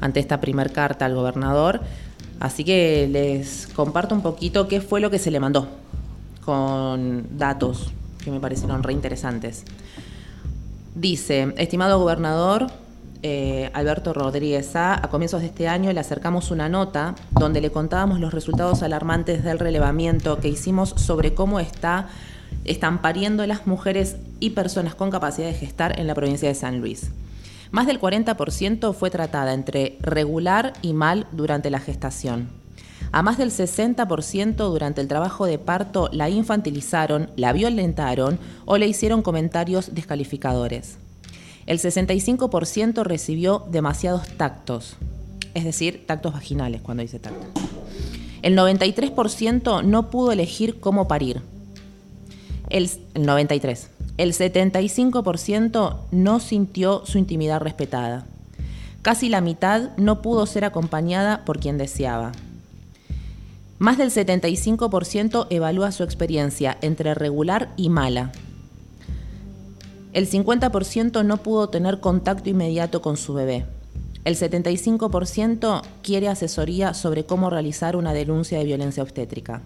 ante 0.00 0.20
esta 0.20 0.40
primer 0.40 0.72
carta 0.72 1.06
al 1.06 1.14
gobernador. 1.14 1.80
Así 2.40 2.64
que 2.64 3.08
les 3.10 3.68
comparto 3.68 4.14
un 4.14 4.20
poquito 4.20 4.68
qué 4.68 4.80
fue 4.80 5.00
lo 5.00 5.10
que 5.10 5.18
se 5.18 5.30
le 5.30 5.40
mandó 5.40 5.68
con 6.44 7.38
datos 7.38 7.92
que 8.22 8.30
me 8.30 8.40
parecieron 8.40 8.82
re 8.82 8.92
interesantes. 8.92 9.64
Dice, 10.94 11.54
estimado 11.56 11.98
gobernador 11.98 12.66
eh, 13.28 13.70
Alberto 13.72 14.12
Rodríguez 14.12 14.76
A, 14.76 14.94
a 14.94 15.10
comienzos 15.10 15.40
de 15.40 15.48
este 15.48 15.66
año 15.66 15.92
le 15.92 15.98
acercamos 15.98 16.52
una 16.52 16.68
nota 16.68 17.16
donde 17.32 17.60
le 17.60 17.72
contábamos 17.72 18.20
los 18.20 18.32
resultados 18.32 18.84
alarmantes 18.84 19.42
del 19.42 19.58
relevamiento 19.58 20.38
que 20.38 20.48
hicimos 20.48 20.90
sobre 20.90 21.34
cómo 21.34 21.58
está, 21.58 22.06
están 22.64 23.02
pariendo 23.02 23.44
las 23.44 23.66
mujeres 23.66 24.14
y 24.38 24.50
personas 24.50 24.94
con 24.94 25.10
capacidad 25.10 25.48
de 25.48 25.54
gestar 25.54 25.98
en 25.98 26.06
la 26.06 26.14
provincia 26.14 26.48
de 26.48 26.54
San 26.54 26.80
Luis. 26.80 27.10
Más 27.72 27.88
del 27.88 28.00
40% 28.00 28.94
fue 28.94 29.10
tratada 29.10 29.54
entre 29.54 29.98
regular 30.00 30.74
y 30.80 30.92
mal 30.92 31.26
durante 31.32 31.68
la 31.68 31.80
gestación. 31.80 32.48
A 33.10 33.22
más 33.22 33.38
del 33.38 33.50
60% 33.50 34.54
durante 34.54 35.00
el 35.00 35.08
trabajo 35.08 35.46
de 35.46 35.58
parto 35.58 36.08
la 36.12 36.30
infantilizaron, 36.30 37.30
la 37.34 37.52
violentaron 37.52 38.38
o 38.66 38.78
le 38.78 38.86
hicieron 38.86 39.22
comentarios 39.22 39.96
descalificadores. 39.96 40.98
El 41.66 41.78
65% 41.80 43.02
recibió 43.02 43.66
demasiados 43.70 44.28
tactos, 44.36 44.96
es 45.54 45.64
decir, 45.64 46.06
tactos 46.06 46.32
vaginales 46.32 46.80
cuando 46.80 47.02
dice 47.02 47.18
tacto. 47.18 47.46
El 48.42 48.56
93% 48.56 49.82
no 49.82 50.10
pudo 50.10 50.30
elegir 50.30 50.78
cómo 50.78 51.08
parir. 51.08 51.42
El, 52.70 52.88
el 53.14 53.26
93. 53.26 53.90
El 54.16 54.32
75% 54.32 55.96
no 56.12 56.40
sintió 56.40 57.02
su 57.04 57.18
intimidad 57.18 57.60
respetada. 57.60 58.26
Casi 59.02 59.28
la 59.28 59.40
mitad 59.40 59.96
no 59.96 60.22
pudo 60.22 60.46
ser 60.46 60.64
acompañada 60.64 61.44
por 61.44 61.58
quien 61.58 61.78
deseaba. 61.78 62.32
Más 63.78 63.98
del 63.98 64.10
75% 64.10 65.48
evalúa 65.50 65.92
su 65.92 66.02
experiencia 66.02 66.78
entre 66.80 67.14
regular 67.14 67.72
y 67.76 67.88
mala. 67.88 68.32
El 70.16 70.30
50% 70.30 71.26
no 71.26 71.36
pudo 71.36 71.68
tener 71.68 72.00
contacto 72.00 72.48
inmediato 72.48 73.02
con 73.02 73.18
su 73.18 73.34
bebé. 73.34 73.66
El 74.24 74.34
75% 74.34 75.82
quiere 76.02 76.28
asesoría 76.28 76.94
sobre 76.94 77.26
cómo 77.26 77.50
realizar 77.50 77.96
una 77.96 78.14
denuncia 78.14 78.56
de 78.56 78.64
violencia 78.64 79.02
obstétrica. 79.02 79.60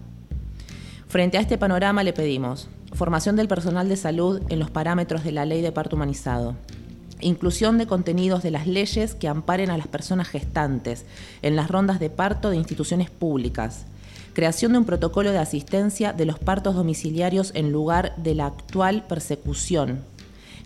Frente 1.07 1.37
a 1.37 1.39
este 1.39 1.57
panorama 1.57 2.03
le 2.03 2.11
pedimos 2.11 2.67
formación 2.91 3.37
del 3.37 3.47
personal 3.47 3.87
de 3.87 3.95
salud 3.95 4.41
en 4.49 4.59
los 4.59 4.69
parámetros 4.69 5.23
de 5.23 5.31
la 5.31 5.45
ley 5.45 5.61
de 5.61 5.71
parto 5.71 5.95
humanizado, 5.95 6.57
inclusión 7.21 7.77
de 7.77 7.87
contenidos 7.87 8.43
de 8.43 8.51
las 8.51 8.67
leyes 8.67 9.15
que 9.15 9.29
amparen 9.29 9.69
a 9.69 9.77
las 9.77 9.87
personas 9.87 10.27
gestantes 10.27 11.05
en 11.43 11.55
las 11.55 11.71
rondas 11.71 12.01
de 12.01 12.09
parto 12.09 12.49
de 12.49 12.57
instituciones 12.57 13.09
públicas, 13.09 13.85
creación 14.33 14.73
de 14.73 14.79
un 14.79 14.85
protocolo 14.85 15.31
de 15.31 15.37
asistencia 15.37 16.11
de 16.11 16.25
los 16.25 16.39
partos 16.39 16.75
domiciliarios 16.75 17.53
en 17.55 17.71
lugar 17.71 18.13
de 18.17 18.35
la 18.35 18.47
actual 18.47 19.05
persecución, 19.07 20.10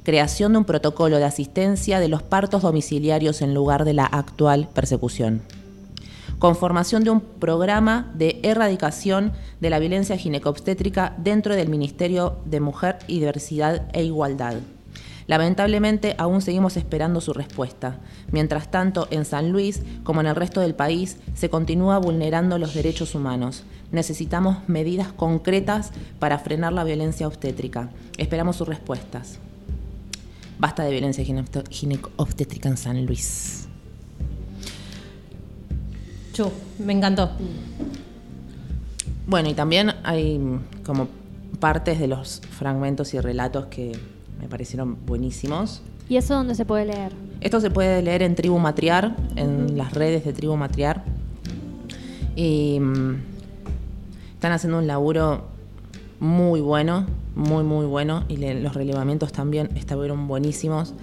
creación 0.05 0.53
de 0.53 0.59
un 0.59 0.65
protocolo 0.65 1.17
de 1.17 1.25
asistencia 1.25 1.99
de 1.99 2.07
los 2.07 2.23
partos 2.23 2.61
domiciliarios 2.61 3.41
en 3.41 3.53
lugar 3.53 3.83
de 3.83 3.93
la 3.93 4.05
actual 4.05 4.69
persecución 4.73 5.41
conformación 6.39 7.03
de 7.03 7.09
un 7.09 7.21
programa 7.21 8.11
de 8.13 8.39
erradicación 8.43 9.33
de 9.61 9.69
la 9.69 9.79
violencia 9.79 10.17
ginecobstétrica 10.17 11.15
dentro 11.17 11.55
del 11.55 11.69
Ministerio 11.69 12.37
de 12.45 12.59
Mujer 12.59 12.99
Diversidad 13.07 13.87
e 13.93 14.03
Igualdad. 14.03 14.55
Lamentablemente 15.27 16.13
aún 16.19 16.41
seguimos 16.41 16.77
esperando 16.77 17.19
su 17.19 17.33
respuesta. 17.33 17.97
Mientras 18.31 18.69
tanto, 18.69 19.07
en 19.09 19.25
San 19.25 19.51
Luis, 19.51 19.81
como 20.03 20.21
en 20.21 20.27
el 20.27 20.35
resto 20.35 20.61
del 20.61 20.75
país, 20.75 21.17
se 21.33 21.49
continúa 21.49 21.97
vulnerando 21.97 22.59
los 22.59 22.75
derechos 22.75 23.15
humanos. 23.15 23.63
Necesitamos 23.91 24.57
medidas 24.67 25.11
concretas 25.11 25.91
para 26.19 26.37
frenar 26.37 26.73
la 26.73 26.83
violencia 26.83 27.27
obstétrica. 27.27 27.89
Esperamos 28.17 28.57
sus 28.57 28.67
respuestas. 28.67 29.39
Basta 30.59 30.83
de 30.83 30.91
violencia 30.91 31.23
gineco- 31.23 31.63
ginecobstétrica 31.69 32.69
en 32.69 32.77
San 32.77 33.05
Luis. 33.05 33.67
Chu, 36.33 36.51
me 36.79 36.93
encantó. 36.93 37.31
Bueno, 39.27 39.49
y 39.49 39.53
también 39.53 39.91
hay 40.03 40.39
como 40.85 41.07
partes 41.59 41.99
de 41.99 42.07
los 42.07 42.41
fragmentos 42.51 43.13
y 43.13 43.19
relatos 43.19 43.65
que 43.67 43.93
me 44.39 44.47
parecieron 44.47 44.97
buenísimos. 45.05 45.81
¿Y 46.07 46.17
eso 46.17 46.35
dónde 46.35 46.53
se 46.55 46.65
puede 46.65 46.85
leer? 46.85 47.13
Esto 47.41 47.59
se 47.59 47.71
puede 47.71 48.01
leer 48.01 48.21
en 48.21 48.35
Tribu 48.35 48.59
Matriar, 48.59 49.15
en 49.35 49.77
las 49.77 49.93
redes 49.93 50.23
de 50.25 50.33
Tribu 50.33 50.55
Matriar. 50.55 51.03
Y 52.35 52.79
mm, 52.79 53.15
están 54.35 54.51
haciendo 54.51 54.77
un 54.77 54.87
laburo 54.87 55.45
muy 56.19 56.61
bueno, 56.61 57.05
muy, 57.35 57.63
muy 57.63 57.85
bueno. 57.85 58.23
Y 58.29 58.37
le- 58.37 58.59
los 58.61 58.73
relevamientos 58.73 59.31
también 59.31 59.69
estuvieron 59.75 60.27
buenísimos. 60.27 60.93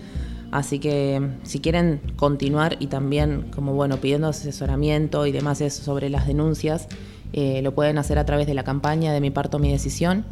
Así 0.50 0.78
que 0.78 1.18
mm, 1.20 1.46
si 1.46 1.60
quieren 1.60 2.00
continuar 2.16 2.76
y 2.80 2.86
también, 2.88 3.46
como 3.54 3.72
bueno, 3.74 3.96
pidiendo 3.98 4.28
asesoramiento 4.28 5.26
y 5.26 5.32
demás 5.32 5.60
es 5.60 5.74
sobre 5.74 6.10
las 6.10 6.26
denuncias, 6.26 6.88
eh, 7.32 7.62
lo 7.62 7.74
pueden 7.74 7.96
hacer 7.98 8.18
a 8.18 8.26
través 8.26 8.46
de 8.46 8.54
la 8.54 8.62
campaña 8.64 9.12
de 9.12 9.20
Mi 9.20 9.30
Parto, 9.30 9.58
Mi 9.58 9.70
Decisión. 9.72 10.24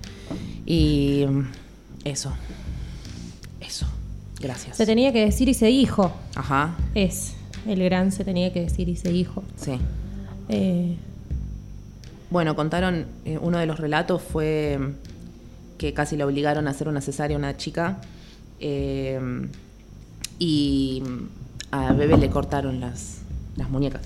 Y 0.67 1.25
mm, 1.29 1.43
eso. 2.05 2.33
Eso. 3.61 3.87
Gracias. 4.41 4.77
Se 4.77 4.87
tenía 4.87 5.13
que 5.13 5.25
decir 5.25 5.49
y 5.49 5.55
se 5.55 5.67
dijo. 5.67 6.13
Ajá. 6.35 6.77
Es 6.95 7.35
el 7.67 7.83
gran 7.85 8.11
se 8.13 8.25
tenía 8.25 8.53
que 8.53 8.61
decir 8.63 8.89
y 8.89 8.97
se 8.97 9.11
dijo. 9.11 9.43
Sí. 9.57 9.73
Eh, 10.49 10.97
Bueno, 12.31 12.55
contaron, 12.55 13.07
eh, 13.25 13.39
uno 13.41 13.59
de 13.59 13.67
los 13.67 13.79
relatos 13.81 14.23
fue 14.23 14.79
que 15.79 15.93
casi 15.95 16.17
la 16.17 16.27
obligaron 16.27 16.69
a 16.69 16.71
hacer 16.71 16.89
una 16.89 17.01
cesárea 17.01 17.37
a 17.37 17.39
una 17.39 17.57
chica. 17.57 18.01
eh, 18.61 19.19
y 20.39 21.03
a 21.71 21.93
bebé 21.93 22.17
le 22.19 22.31
cortaron 22.31 22.81
las, 22.81 23.19
las 23.57 23.69
muñecas. 23.69 24.01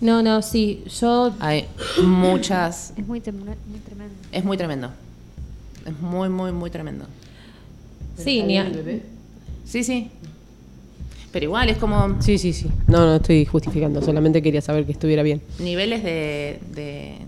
No, 0.00 0.22
no, 0.22 0.42
sí. 0.42 0.82
Yo. 1.00 1.32
Hay 1.40 1.66
muchas. 2.02 2.92
Es 2.96 3.06
muy, 3.06 3.20
tem- 3.20 3.32
muy 3.34 3.78
tremendo. 3.84 4.14
Es 4.32 4.44
muy 4.44 4.56
tremendo. 4.56 4.90
Es 5.86 5.98
muy, 6.00 6.28
muy, 6.28 6.52
muy 6.52 6.70
tremendo. 6.70 7.04
Sí, 8.16 8.42
ni 8.42 8.58
a- 8.58 8.64
Sí, 9.64 9.82
sí. 9.84 10.10
Pero 11.32 11.44
igual 11.44 11.68
es 11.70 11.78
como 11.78 12.20
Sí, 12.20 12.38
sí, 12.38 12.52
sí. 12.52 12.66
No, 12.88 13.06
no 13.06 13.16
estoy 13.16 13.44
justificando, 13.44 14.02
solamente 14.02 14.42
quería 14.42 14.60
saber 14.60 14.84
que 14.84 14.92
estuviera 14.92 15.22
bien. 15.22 15.40
niveles 15.58 16.02
de, 16.02 16.58
de- 16.74 17.18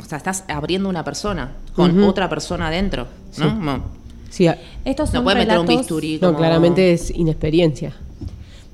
O 0.00 0.04
sea, 0.04 0.18
estás 0.18 0.44
abriendo 0.48 0.88
una 0.88 1.04
persona 1.04 1.52
con 1.74 2.02
otra 2.04 2.28
persona 2.28 2.68
adentro. 2.68 3.06
¿no? 3.38 3.44
Sí. 3.44 3.50
Como- 3.54 4.02
Sí, 4.30 4.46
a- 4.46 4.58
Estos 4.84 5.10
son 5.10 5.20
no 5.20 5.24
puedes 5.24 5.46
meter 5.46 5.58
un 5.58 5.66
bisturí. 5.66 6.18
no, 6.20 6.34
claramente 6.36 6.92
es 6.92 7.10
inexperiencia, 7.10 7.92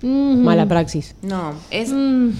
mala 0.03 0.66
praxis. 0.66 1.14
No, 1.23 1.53
es. 1.71 1.90
mm, 1.90 2.31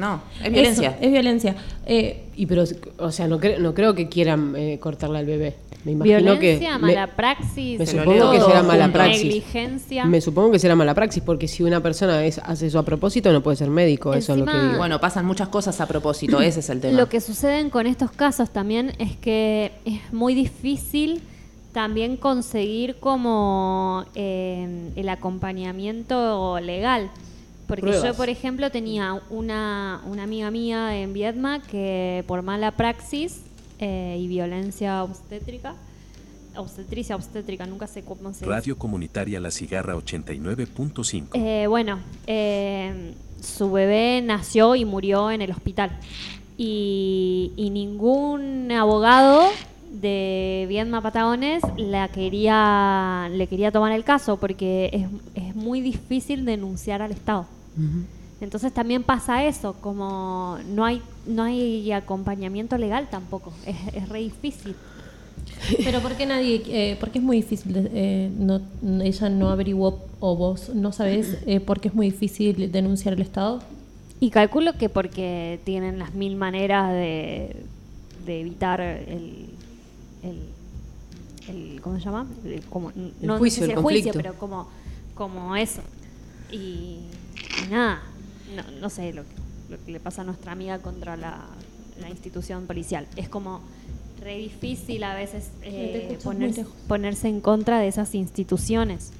No, 0.00 0.22
es 0.38 0.40
eso, 0.46 0.50
violencia. 0.52 0.98
es 1.00 1.12
violencia. 1.12 1.56
Eh, 1.86 2.24
Y 2.36 2.46
pero, 2.46 2.64
o 2.98 3.10
sea, 3.12 3.28
no, 3.28 3.38
cre- 3.38 3.58
no 3.58 3.74
creo 3.74 3.94
que 3.94 4.08
quieran 4.08 4.54
eh, 4.56 4.78
cortarle 4.80 5.18
al 5.18 5.26
bebé. 5.26 5.56
Me 5.84 5.92
imagino 5.92 6.18
Violencia, 6.36 6.72
que... 6.74 6.78
mala 6.78 7.06
me- 7.06 7.12
praxis, 7.14 7.78
me 7.78 7.86
supongo 7.86 8.32
que 8.32 8.40
será 8.40 8.62
mala 8.62 8.92
praxis. 8.92 9.24
negligencia. 9.24 10.04
Me 10.04 10.20
supongo 10.20 10.50
que 10.52 10.58
será 10.58 10.76
mala 10.76 10.94
praxis, 10.94 11.22
porque 11.22 11.48
si 11.48 11.62
una 11.62 11.80
persona 11.82 12.22
es- 12.24 12.38
hace 12.38 12.66
eso 12.66 12.78
a 12.78 12.82
propósito, 12.82 13.32
no 13.32 13.42
puede 13.42 13.56
ser 13.56 13.70
médico, 13.70 14.12
eso 14.12 14.32
es 14.34 14.38
lo 14.40 14.44
que 14.46 14.52
digo. 14.60 14.76
Bueno, 14.78 15.00
pasan 15.00 15.24
muchas 15.24 15.48
cosas 15.48 15.80
a 15.80 15.86
propósito, 15.86 16.40
ese 16.42 16.60
es 16.60 16.68
el 16.70 16.80
tema. 16.80 16.98
Lo 16.98 17.08
que 17.08 17.20
suceden 17.22 17.70
con 17.70 17.86
estos 17.86 18.10
casos 18.10 18.50
también 18.50 18.92
es 18.98 19.16
que 19.16 19.72
es 19.86 20.12
muy 20.12 20.34
difícil 20.34 21.22
también 21.72 22.16
conseguir 22.18 22.96
como 22.96 24.04
eh, 24.14 24.90
el 24.96 25.08
acompañamiento 25.08 26.58
legal. 26.60 27.10
Porque 27.70 27.92
yo, 27.92 28.14
por 28.14 28.28
ejemplo, 28.28 28.70
tenía 28.70 29.22
una, 29.30 30.02
una 30.04 30.24
amiga 30.24 30.50
mía 30.50 30.96
en 31.00 31.12
Vietnam 31.12 31.62
que 31.62 32.24
por 32.26 32.42
mala 32.42 32.72
praxis 32.72 33.42
eh, 33.78 34.18
y 34.20 34.26
violencia 34.26 35.04
obstétrica, 35.04 35.74
obstetricia, 36.56 37.14
obstétrica, 37.14 37.66
nunca 37.66 37.86
sé 37.86 38.02
cómo 38.02 38.32
se 38.32 38.40
dice. 38.40 38.46
Radio 38.46 38.76
Comunitaria 38.76 39.38
La 39.38 39.50
Cigarra 39.50 39.94
89.5. 39.94 41.28
Eh, 41.34 41.66
bueno, 41.68 42.00
eh, 42.26 43.14
su 43.40 43.70
bebé 43.70 44.20
nació 44.20 44.74
y 44.74 44.84
murió 44.84 45.30
en 45.30 45.42
el 45.42 45.52
hospital. 45.52 45.96
Y, 46.58 47.52
y 47.56 47.70
ningún 47.70 48.70
abogado 48.72 49.48
de 49.92 50.66
Viedma 50.68 51.00
Patagones 51.00 51.62
la 51.76 52.08
quería, 52.08 53.28
le 53.32 53.46
quería 53.46 53.70
tomar 53.70 53.92
el 53.92 54.04
caso 54.04 54.36
porque 54.38 54.90
es, 54.92 55.44
es 55.46 55.54
muy 55.54 55.80
difícil 55.80 56.44
denunciar 56.44 57.00
al 57.00 57.12
Estado. 57.12 57.46
Entonces 58.40 58.72
también 58.72 59.02
pasa 59.02 59.44
eso, 59.44 59.74
como 59.80 60.56
no 60.74 60.84
hay, 60.84 61.02
no 61.26 61.42
hay 61.42 61.92
acompañamiento 61.92 62.78
legal 62.78 63.08
tampoco, 63.10 63.52
es, 63.66 63.76
es 63.94 64.08
re 64.08 64.20
difícil. 64.20 64.74
pero 65.84 66.00
¿por 66.00 66.14
qué 66.16 66.24
nadie.? 66.26 66.62
Eh, 66.68 66.96
porque 66.98 67.18
es 67.18 67.24
muy 67.24 67.36
difícil. 67.36 67.88
eh, 67.92 68.30
no, 68.38 68.60
ella 69.02 69.28
no 69.28 69.50
averiguó 69.50 69.98
o 70.20 70.36
vos 70.36 70.70
no 70.74 70.90
sabés 70.92 71.36
eh, 71.46 71.60
por 71.60 71.80
qué 71.80 71.88
es 71.88 71.94
muy 71.94 72.10
difícil 72.10 72.72
denunciar 72.72 73.12
al 73.14 73.20
Estado. 73.20 73.60
Y 74.20 74.30
calculo 74.30 74.72
que 74.74 74.88
porque 74.88 75.60
tienen 75.64 75.98
las 75.98 76.14
mil 76.14 76.36
maneras 76.36 76.92
de, 76.92 77.56
de 78.26 78.40
evitar 78.40 78.80
el, 78.80 79.46
el, 80.22 80.38
el- 81.48 81.80
¿cómo 81.82 81.98
se 81.98 82.04
llama? 82.04 82.26
El, 82.44 82.62
como, 82.64 82.90
no, 82.94 83.10
no 83.22 83.38
juicio, 83.38 83.60
sé 83.60 83.66
si 83.66 83.72
el 83.72 83.78
el 83.78 83.82
juicio, 83.82 84.12
pero 84.14 84.34
como, 84.34 84.66
como 85.14 85.56
eso. 85.56 85.82
Y, 86.52 86.98
y 87.66 87.70
nada, 87.70 88.00
no, 88.54 88.62
no 88.80 88.90
sé 88.90 89.12
lo, 89.12 89.22
que- 89.22 89.28
lo 89.70 89.84
que 89.84 89.92
le 89.92 90.00
pasa 90.00 90.22
a 90.22 90.24
nuestra 90.24 90.52
amiga 90.52 90.78
contra 90.78 91.16
la, 91.16 91.38
la 92.00 92.08
institución 92.08 92.66
policial. 92.66 93.06
Es 93.16 93.28
como 93.28 93.60
re 94.22 94.36
difícil 94.36 95.02
a 95.04 95.14
veces 95.14 95.50
eh, 95.62 96.18
ponerse, 96.22 96.66
ponerse 96.88 97.28
en 97.28 97.40
contra 97.40 97.78
de 97.78 97.88
esas 97.88 98.14
instituciones. 98.14 99.12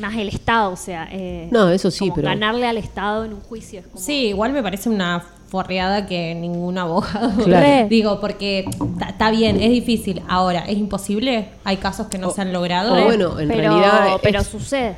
Más 0.00 0.14
el 0.16 0.28
Estado, 0.28 0.72
o 0.72 0.76
sea, 0.76 1.06
eh, 1.12 1.48
No, 1.50 1.68
eso 1.68 1.90
sí, 1.90 1.98
como 2.00 2.14
pero- 2.14 2.28
ganarle 2.28 2.66
al 2.66 2.78
Estado 2.78 3.24
en 3.26 3.34
un 3.34 3.40
juicio 3.40 3.80
es 3.80 3.86
como 3.86 4.02
Sí, 4.02 4.28
igual 4.28 4.52
me 4.52 4.62
parece 4.62 4.88
una 4.88 5.22
forreada 5.48 6.06
que 6.06 6.34
ningún 6.34 6.78
abogado. 6.78 7.44
Claro. 7.44 7.88
Digo, 7.90 8.18
porque 8.20 8.64
está 9.06 9.30
bien, 9.30 9.60
es 9.60 9.68
difícil. 9.70 10.22
Ahora, 10.28 10.60
¿es 10.60 10.78
imposible? 10.78 11.50
Hay 11.64 11.76
casos 11.76 12.06
que 12.06 12.16
no 12.16 12.28
O- 12.28 12.34
se 12.34 12.40
han 12.40 12.54
logrado. 12.54 12.94
o 12.94 13.04
bueno, 13.04 13.38
en 13.38 13.48
pero, 13.48 13.60
realidad 13.60 14.16
pero 14.22 14.40
es- 14.40 14.46
sucede. 14.46 14.96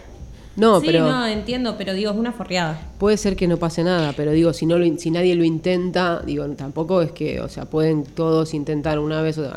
No, 0.56 0.78
sí, 0.80 0.86
pero 0.86 1.04
no, 1.06 1.26
entiendo, 1.26 1.74
pero 1.76 1.92
digo, 1.94 2.12
es 2.12 2.16
una 2.16 2.32
forreada. 2.32 2.80
puede 2.98 3.16
ser 3.16 3.34
que 3.36 3.48
no 3.48 3.56
pase 3.56 3.82
nada, 3.82 4.12
pero 4.16 4.30
digo, 4.30 4.52
si 4.52 4.66
no 4.66 4.78
lo 4.78 4.84
si 4.98 5.10
nadie 5.10 5.34
lo 5.34 5.42
intenta, 5.44 6.22
digo, 6.24 6.46
tampoco 6.50 7.02
es 7.02 7.10
que, 7.12 7.40
o 7.40 7.48
sea, 7.48 7.64
pueden 7.64 8.04
todos 8.04 8.54
intentar 8.54 8.98
una 9.00 9.20
vez 9.20 9.36
o- 9.38 9.50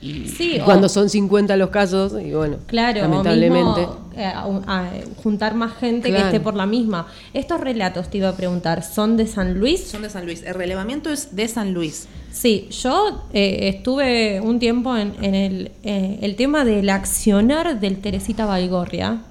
y, 0.00 0.06
y- 0.08 0.28
Sí, 0.28 0.56
y 0.56 0.60
o- 0.60 0.64
cuando 0.64 0.88
son 0.88 1.10
50 1.10 1.56
los 1.56 1.70
casos, 1.70 2.14
y 2.24 2.30
bueno, 2.32 2.56
Claro, 2.66 3.00
lamentablemente. 3.02 3.80
mismo, 3.80 4.08
eh, 4.16 4.24
a- 4.24 4.44
a- 4.66 4.90
juntar 5.22 5.54
más 5.54 5.74
gente 5.74 6.10
que 6.10 6.16
esté 6.18 6.38
por 6.40 6.54
la 6.54 6.66
misma. 6.66 7.08
Estos 7.34 7.60
relatos, 7.60 8.08
te 8.08 8.18
iba 8.18 8.28
a 8.28 8.36
preguntar, 8.36 8.82
¿son 8.84 9.16
de 9.16 9.26
San 9.26 9.58
Luis? 9.58 9.84
Son 9.88 10.02
de 10.02 10.08
San 10.10 10.24
Luis. 10.24 10.42
El 10.44 10.54
relevamiento 10.54 11.10
es 11.10 11.34
de 11.36 11.48
San 11.48 11.74
Luis. 11.74 12.06
Sí, 12.30 12.68
yo 12.70 13.24
eh, 13.32 13.68
estuve 13.74 14.40
un 14.40 14.58
tiempo 14.60 14.96
en, 14.96 15.14
en 15.20 15.34
el, 15.34 15.72
eh, 15.82 16.18
el 16.22 16.36
tema 16.36 16.64
del 16.64 16.88
accionar 16.90 17.80
del 17.80 17.98
Teresita 18.00 18.46
Baigorria. 18.46 19.22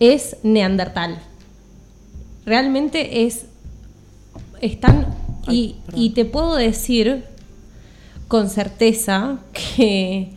Es 0.00 0.36
neandertal. 0.42 1.20
Realmente 2.44 3.26
es. 3.26 3.44
Están. 4.60 5.06
Y, 5.48 5.76
y 5.94 6.10
te 6.10 6.24
puedo 6.24 6.56
decir 6.56 7.24
con 8.28 8.50
certeza 8.50 9.38
que 9.52 10.32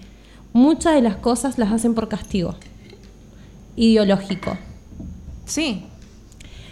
muchas 0.53 0.95
de 0.95 1.01
las 1.01 1.17
cosas 1.17 1.57
las 1.57 1.71
hacen 1.71 1.93
por 1.95 2.07
castigo 2.07 2.55
ideológico. 3.75 4.57
Sí. 5.45 5.83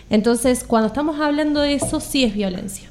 Entonces, 0.10 0.64
cuando 0.64 0.88
estamos 0.88 1.20
hablando 1.20 1.62
de 1.62 1.74
eso, 1.74 2.00
sí 2.00 2.24
es 2.24 2.34
violencia. 2.34 2.91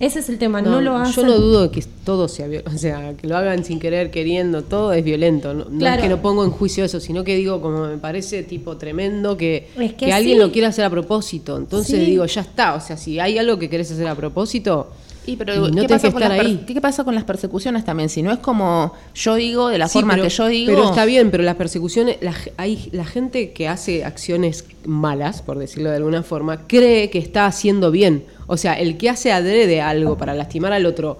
Ese 0.00 0.20
es 0.20 0.28
el 0.28 0.38
tema, 0.38 0.62
no, 0.62 0.80
lo 0.80 0.96
hacen. 0.96 1.14
Yo 1.14 1.24
no 1.24 1.38
dudo 1.38 1.62
de 1.62 1.70
que 1.70 1.84
todo 2.04 2.28
sea 2.28 2.46
o 2.64 2.78
sea, 2.78 3.14
que 3.14 3.26
lo 3.26 3.36
hagan 3.36 3.64
sin 3.64 3.80
querer, 3.80 4.10
queriendo, 4.12 4.62
todo 4.62 4.92
es 4.92 5.04
violento. 5.04 5.52
No, 5.54 5.86
es 5.88 6.00
que 6.00 6.08
no 6.08 6.22
pongo 6.22 6.44
en 6.44 6.50
juicio 6.52 6.84
eso, 6.84 7.00
sino 7.00 7.24
que 7.24 7.34
digo, 7.36 7.60
como 7.60 7.86
me 7.86 7.98
parece 7.98 8.44
tipo 8.44 8.76
tremendo 8.76 9.36
que, 9.36 9.68
Es 9.76 9.94
que 9.94 10.06
que 10.06 10.12
alguien 10.12 10.38
lo 10.38 10.52
quiera 10.52 10.68
hacer 10.68 10.84
a 10.84 10.90
propósito. 10.90 11.56
Entonces 11.56 11.98
Sí. 11.98 12.04
digo, 12.04 12.24
ya 12.26 12.42
está, 12.42 12.74
o 12.74 12.80
sea, 12.80 12.96
si 12.96 13.18
hay 13.18 13.38
algo 13.38 13.58
que 13.58 13.68
querés 13.68 13.90
hacer 13.90 14.06
a 14.06 14.14
propósito, 14.14 14.88
Y 15.28 15.36
pero 15.36 15.68
y 15.68 15.72
no 15.72 15.82
¿qué, 15.82 15.88
pasa 15.88 16.08
que 16.10 16.16
estar 16.16 16.32
ahí. 16.32 16.64
¿qué, 16.66 16.80
pasa 16.80 17.04
con 17.04 17.14
las 17.14 17.24
persecuciones 17.24 17.84
también? 17.84 18.08
Si 18.08 18.22
no 18.22 18.32
es 18.32 18.38
como 18.38 18.92
yo 19.14 19.34
digo, 19.34 19.68
de 19.68 19.78
la 19.78 19.88
Sí, 19.88 19.98
forma 19.98 20.14
pero- 20.14 20.24
que 20.24 20.30
yo 20.30 20.46
digo. 20.46 20.72
Pero 20.72 20.88
está 20.88 21.04
bien, 21.04 21.30
pero 21.30 21.44
las 21.44 21.56
persecuciones, 21.56 22.16
la, 22.20 22.34
hay, 22.56 22.88
la 22.92 23.04
gente 23.04 23.52
que 23.52 23.68
hace 23.68 24.04
acciones 24.04 24.64
malas, 24.84 25.42
por 25.42 25.58
decirlo 25.58 25.90
de 25.90 25.96
alguna 25.96 26.22
forma, 26.22 26.66
cree 26.66 27.10
que 27.10 27.18
está 27.18 27.46
haciendo 27.46 27.90
bien. 27.90 28.24
O 28.46 28.56
sea, 28.56 28.74
el 28.74 28.96
que 28.96 29.10
hace 29.10 29.30
adrede 29.32 29.80
algo 29.82 30.16
para 30.16 30.34
lastimar 30.34 30.72
al 30.72 30.86
otro, 30.86 31.18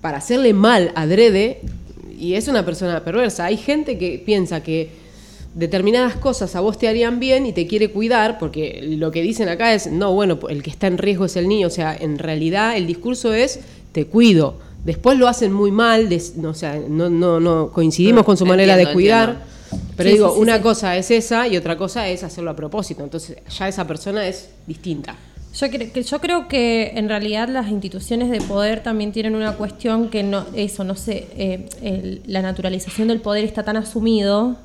para 0.00 0.18
hacerle 0.18 0.52
mal 0.52 0.92
adrede, 0.94 1.60
y 2.18 2.34
es 2.34 2.46
una 2.48 2.64
persona 2.64 3.02
perversa. 3.02 3.46
Hay 3.46 3.56
gente 3.56 3.98
que 3.98 4.22
piensa 4.24 4.62
que 4.62 5.01
determinadas 5.54 6.16
cosas 6.16 6.54
a 6.56 6.60
vos 6.60 6.78
te 6.78 6.88
harían 6.88 7.20
bien 7.20 7.46
y 7.46 7.52
te 7.52 7.66
quiere 7.66 7.90
cuidar, 7.90 8.38
porque 8.38 8.80
lo 8.82 9.10
que 9.10 9.22
dicen 9.22 9.48
acá 9.48 9.74
es, 9.74 9.86
no, 9.90 10.12
bueno, 10.14 10.38
el 10.48 10.62
que 10.62 10.70
está 10.70 10.86
en 10.86 10.98
riesgo 10.98 11.24
es 11.26 11.36
el 11.36 11.48
niño. 11.48 11.66
O 11.66 11.70
sea, 11.70 11.94
en 11.94 12.18
realidad 12.18 12.76
el 12.76 12.86
discurso 12.86 13.32
es, 13.34 13.60
te 13.92 14.06
cuido. 14.06 14.56
Después 14.84 15.18
lo 15.18 15.28
hacen 15.28 15.52
muy 15.52 15.70
mal, 15.70 16.08
des- 16.08 16.36
no, 16.36 16.50
o 16.50 16.54
sea, 16.54 16.80
no, 16.88 17.08
no, 17.10 17.38
no 17.38 17.70
coincidimos 17.72 18.24
con 18.24 18.36
su 18.36 18.46
manera 18.46 18.76
de 18.76 18.92
cuidar. 18.92 19.28
entiendo. 19.30 19.52
Pero 19.96 20.08
Sí, 20.10 20.14
digo, 20.16 20.28
sí, 20.30 20.34
sí, 20.36 20.40
una 20.42 20.56
sí. 20.56 20.62
cosa 20.62 20.96
es 20.96 21.10
esa 21.10 21.48
y 21.48 21.56
otra 21.56 21.76
cosa 21.78 22.08
es 22.08 22.22
hacerlo 22.24 22.50
a 22.50 22.56
propósito. 22.56 23.02
Entonces 23.04 23.36
ya 23.58 23.68
esa 23.68 23.86
persona 23.86 24.26
es 24.26 24.50
distinta. 24.66 25.16
Yo, 25.54 25.66
cre- 25.68 25.92
que, 25.92 26.02
yo 26.02 26.18
creo 26.20 26.48
que 26.48 26.92
en 26.94 27.08
realidad 27.08 27.48
las 27.48 27.68
instituciones 27.70 28.30
de 28.30 28.40
poder 28.40 28.82
también 28.82 29.12
tienen 29.12 29.34
una 29.34 29.52
cuestión 29.52 30.08
que 30.08 30.22
no, 30.22 30.46
eso, 30.54 30.82
no 30.82 30.94
sé, 30.96 31.26
eh, 31.36 31.68
el- 31.82 32.22
la 32.26 32.40
naturalización 32.42 33.08
del 33.08 33.20
poder 33.20 33.44
está 33.44 33.62
tan 33.62 33.76
asumido 33.76 34.56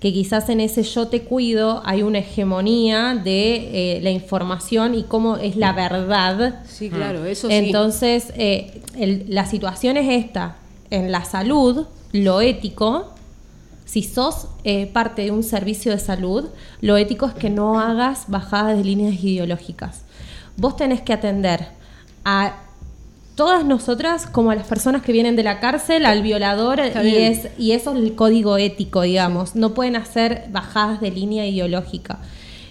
que 0.00 0.12
quizás 0.12 0.48
en 0.50 0.60
ese 0.60 0.82
yo 0.82 1.08
te 1.08 1.22
cuido 1.22 1.82
hay 1.86 2.02
una 2.02 2.18
hegemonía 2.18 3.14
de 3.14 3.96
eh, 3.96 4.00
la 4.02 4.10
información 4.10 4.94
y 4.94 5.04
cómo 5.04 5.36
es 5.36 5.56
la 5.56 5.72
verdad. 5.72 6.60
Sí, 6.68 6.90
claro, 6.90 7.24
eso 7.24 7.48
sí. 7.48 7.54
Entonces, 7.54 8.32
eh, 8.36 8.82
el- 8.96 9.24
la 9.28 9.46
situación 9.46 9.96
es 9.96 10.24
esta. 10.24 10.56
En 10.90 11.10
la 11.10 11.24
salud, 11.24 11.86
lo 12.12 12.40
ético, 12.42 13.14
si 13.86 14.02
sos 14.02 14.48
eh, 14.64 14.86
parte 14.86 15.22
de 15.22 15.30
un 15.30 15.42
servicio 15.42 15.92
de 15.92 15.98
salud, 15.98 16.44
lo 16.80 16.96
ético 16.96 17.26
es 17.26 17.34
que 17.34 17.50
no 17.50 17.80
hagas 17.80 18.24
bajadas 18.28 18.76
de 18.76 18.84
líneas 18.84 19.14
ideológicas. 19.24 20.02
Vos 20.56 20.76
tenés 20.76 21.00
que 21.00 21.12
atender 21.12 21.68
a 22.24 22.62
todas 23.36 23.64
nosotras 23.64 24.26
como 24.26 24.50
a 24.50 24.54
las 24.56 24.66
personas 24.66 25.02
que 25.02 25.12
vienen 25.12 25.36
de 25.36 25.44
la 25.44 25.60
cárcel, 25.60 26.04
al 26.06 26.22
violador, 26.22 26.80
y, 27.04 27.16
es, 27.16 27.48
y 27.58 27.72
eso 27.72 27.92
es 27.92 27.98
el 27.98 28.14
código 28.16 28.56
ético, 28.56 29.02
digamos. 29.02 29.54
No 29.54 29.74
pueden 29.74 29.94
hacer 29.94 30.46
bajadas 30.50 31.00
de 31.00 31.10
línea 31.12 31.46
ideológica. 31.46 32.18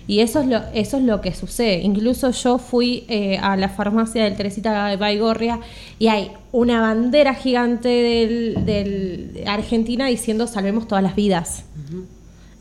Y 0.07 0.19
eso 0.19 0.41
es 0.41 0.47
lo, 0.47 0.61
eso 0.73 0.97
es 0.97 1.03
lo 1.03 1.19
que 1.21 1.33
sucede. 1.33 1.81
Incluso 1.81 2.29
yo 2.31 2.57
fui 2.59 3.05
eh, 3.07 3.37
a 3.41 3.55
la 3.57 3.69
farmacia 3.69 4.23
del 4.25 4.35
Teresita 4.35 4.87
de 4.87 4.97
Baigorria 4.97 5.59
y 5.97 6.07
hay 6.09 6.31
una 6.51 6.79
bandera 6.81 7.33
gigante 7.33 7.89
del, 7.89 8.65
del- 8.65 9.33
de 9.33 9.45
Argentina 9.47 10.05
diciendo 10.07 10.45
salvemos 10.45 10.87
todas 10.87 11.03
las 11.03 11.15
vidas. 11.15 11.63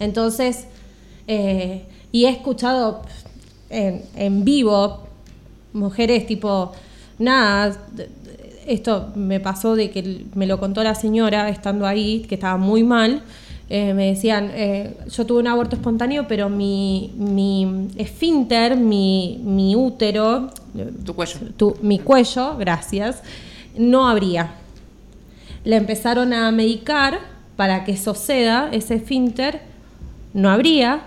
Entonces, 0.00 0.64
eh, 1.26 1.84
y 2.12 2.24
he 2.26 2.30
escuchado 2.30 3.02
en, 3.70 4.02
en 4.16 4.44
vivo 4.44 5.06
mujeres 5.72 6.26
tipo, 6.26 6.72
nada, 7.18 7.76
esto 8.66 9.10
me 9.14 9.40
pasó 9.40 9.74
de 9.76 9.90
que 9.90 10.24
me 10.34 10.46
lo 10.46 10.58
contó 10.58 10.82
la 10.82 10.94
señora 10.94 11.48
estando 11.48 11.86
ahí, 11.86 12.20
que 12.28 12.34
estaba 12.36 12.56
muy 12.56 12.82
mal. 12.82 13.22
eh, 13.70 13.94
me 13.94 14.08
decían, 14.08 14.50
eh, 14.54 14.94
yo 15.10 15.24
tuve 15.24 15.40
un 15.40 15.46
aborto 15.48 15.74
espontáneo, 15.76 16.26
pero 16.28 16.50
mi, 16.50 17.12
mi 17.16 17.88
esfínter, 17.96 18.76
mi, 18.76 19.40
mi 19.42 19.74
útero, 19.74 20.50
Tu 21.04 21.14
cuello. 21.14 21.38
tu- 21.56 21.76
mi 21.80 21.98
cuello, 21.98 22.56
gracias, 22.58 23.22
no 23.76 24.06
abría. 24.06 24.52
Le 25.64 25.76
empezaron 25.76 26.34
a 26.34 26.50
medicar 26.52 27.20
para 27.56 27.84
que 27.84 27.96
suceda 27.96 28.68
ese 28.70 28.96
esfínter, 28.96 29.62
no 30.34 30.50
abría. 30.50 31.00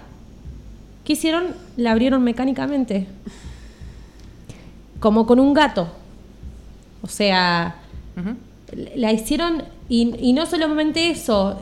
¿Qué 1.06 1.14
hicieron? 1.14 1.50
La 1.78 1.92
abrieron 1.92 2.24
mecánicamente. 2.24 3.06
Como 5.00 5.26
con 5.28 5.40
un 5.40 5.54
gato. 5.54 5.88
O 7.02 7.08
sea, 7.08 7.76
la 8.96 9.12
hicieron 9.14 9.64
y, 9.90 10.14
y 10.20 10.34
no 10.34 10.46
solamente 10.46 11.10
eso, 11.10 11.62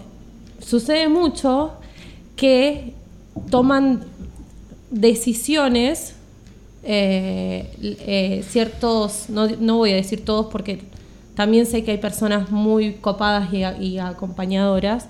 sucede 0.59 1.07
mucho 1.09 1.73
que 2.35 2.93
toman 3.49 4.03
decisiones 4.91 6.15
eh, 6.83 7.69
eh, 7.81 8.43
ciertos, 8.47 9.29
no, 9.29 9.47
no 9.47 9.77
voy 9.77 9.91
a 9.91 9.95
decir 9.95 10.23
todos 10.23 10.47
porque 10.47 10.81
también 11.35 11.65
sé 11.65 11.83
que 11.83 11.91
hay 11.91 11.97
personas 11.97 12.49
muy 12.51 12.93
copadas 12.93 13.51
y, 13.53 13.63
a- 13.63 13.77
y 13.81 13.97
acompañadoras 13.99 15.07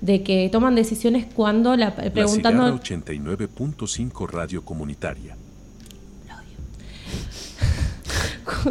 de 0.00 0.22
que 0.22 0.48
toman 0.50 0.74
decisiones 0.74 1.26
cuando 1.34 1.76
la 1.76 1.86
La 1.90 2.10
preguntando 2.10 2.78
Cigarra 2.82 3.36
89.5 3.36 4.28
Radio 4.28 4.64
Comunitaria. 4.64 5.36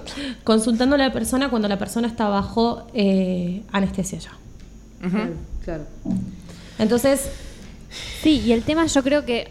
consultando 0.43 0.95
a 0.95 0.99
la 0.99 1.11
persona 1.11 1.49
cuando 1.49 1.67
la 1.67 1.77
persona 1.77 2.07
está 2.07 2.29
bajo 2.29 2.87
eh, 2.93 3.63
anestesia 3.71 4.19
ya. 4.19 4.31
Claro. 5.63 5.85
Entonces, 6.77 7.29
Sí, 8.21 8.41
y 8.45 8.51
el 8.51 8.63
tema 8.63 8.85
yo 8.85 9.03
creo 9.03 9.25
que... 9.25 9.49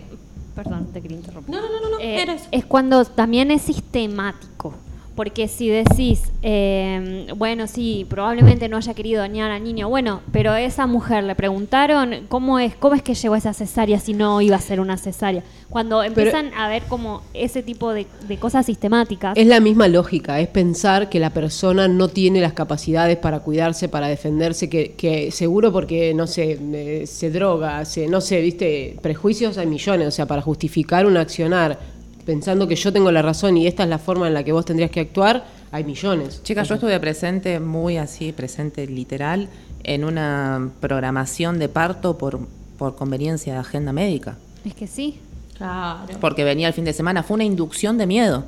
Perdón, 0.54 0.88
te 0.92 1.00
quería 1.00 1.16
interrumpir. 1.16 1.54
no, 1.54 1.60
no, 1.60 1.68
no, 1.68 1.80
no, 1.80 1.90
no, 1.90 2.00
Eh, 2.00 2.26
es 2.50 2.64
cuando 2.64 3.04
también 3.04 3.50
es 3.50 3.62
sistemático. 3.62 4.74
Porque 5.18 5.48
si 5.48 5.68
decís, 5.68 6.30
eh, 6.42 7.26
bueno, 7.36 7.66
sí, 7.66 8.06
probablemente 8.08 8.68
no 8.68 8.76
haya 8.76 8.94
querido 8.94 9.18
dañar 9.18 9.50
al 9.50 9.64
niño, 9.64 9.88
bueno, 9.88 10.20
pero 10.30 10.52
a 10.52 10.62
esa 10.62 10.86
mujer 10.86 11.24
le 11.24 11.34
preguntaron 11.34 12.26
cómo 12.28 12.60
es, 12.60 12.76
cómo 12.76 12.94
es 12.94 13.02
que 13.02 13.14
llegó 13.14 13.34
a 13.34 13.38
esa 13.38 13.52
cesárea 13.52 13.98
si 13.98 14.14
no 14.14 14.40
iba 14.40 14.54
a 14.54 14.60
ser 14.60 14.78
una 14.78 14.96
cesárea. 14.96 15.42
Cuando 15.70 16.04
empiezan 16.04 16.54
a 16.54 16.68
ver 16.68 16.84
como 16.84 17.22
ese 17.34 17.64
tipo 17.64 17.92
de, 17.92 18.06
de 18.28 18.36
cosas 18.36 18.64
sistemáticas. 18.64 19.36
Es 19.36 19.48
la 19.48 19.58
misma 19.58 19.88
lógica, 19.88 20.38
es 20.38 20.46
pensar 20.46 21.08
que 21.08 21.18
la 21.18 21.30
persona 21.30 21.88
no 21.88 22.06
tiene 22.06 22.40
las 22.40 22.52
capacidades 22.52 23.16
para 23.16 23.40
cuidarse, 23.40 23.88
para 23.88 24.06
defenderse, 24.06 24.70
que, 24.70 24.92
que 24.92 25.32
seguro 25.32 25.72
porque, 25.72 26.14
no 26.14 26.28
sé, 26.28 26.60
eh, 26.60 27.08
se 27.08 27.32
droga, 27.32 27.84
se, 27.86 28.06
no 28.06 28.20
sé, 28.20 28.40
viste, 28.40 28.96
prejuicios 29.02 29.58
hay 29.58 29.66
millones, 29.66 30.06
o 30.06 30.12
sea, 30.12 30.26
para 30.26 30.42
justificar 30.42 31.06
un 31.06 31.16
accionar 31.16 31.97
pensando 32.28 32.68
que 32.68 32.76
yo 32.76 32.92
tengo 32.92 33.10
la 33.10 33.22
razón 33.22 33.56
y 33.56 33.66
esta 33.66 33.84
es 33.84 33.88
la 33.88 33.96
forma 33.96 34.26
en 34.26 34.34
la 34.34 34.44
que 34.44 34.52
vos 34.52 34.62
tendrías 34.66 34.90
que 34.90 35.00
actuar, 35.00 35.46
hay 35.72 35.82
millones. 35.82 36.42
Chicas, 36.42 36.68
yo 36.68 36.74
estuve 36.74 37.00
presente, 37.00 37.58
muy 37.58 37.96
así, 37.96 38.32
presente 38.32 38.86
literal, 38.86 39.48
en 39.82 40.04
una 40.04 40.70
programación 40.78 41.58
de 41.58 41.70
parto 41.70 42.18
por, 42.18 42.38
por 42.76 42.96
conveniencia 42.96 43.54
de 43.54 43.60
agenda 43.60 43.94
médica. 43.94 44.36
Es 44.62 44.74
que 44.74 44.86
sí. 44.86 45.20
Claro. 45.56 46.18
Porque 46.20 46.44
venía 46.44 46.68
el 46.68 46.74
fin 46.74 46.84
de 46.84 46.92
semana, 46.92 47.22
fue 47.22 47.36
una 47.36 47.44
inducción 47.44 47.96
de 47.96 48.06
miedo. 48.06 48.44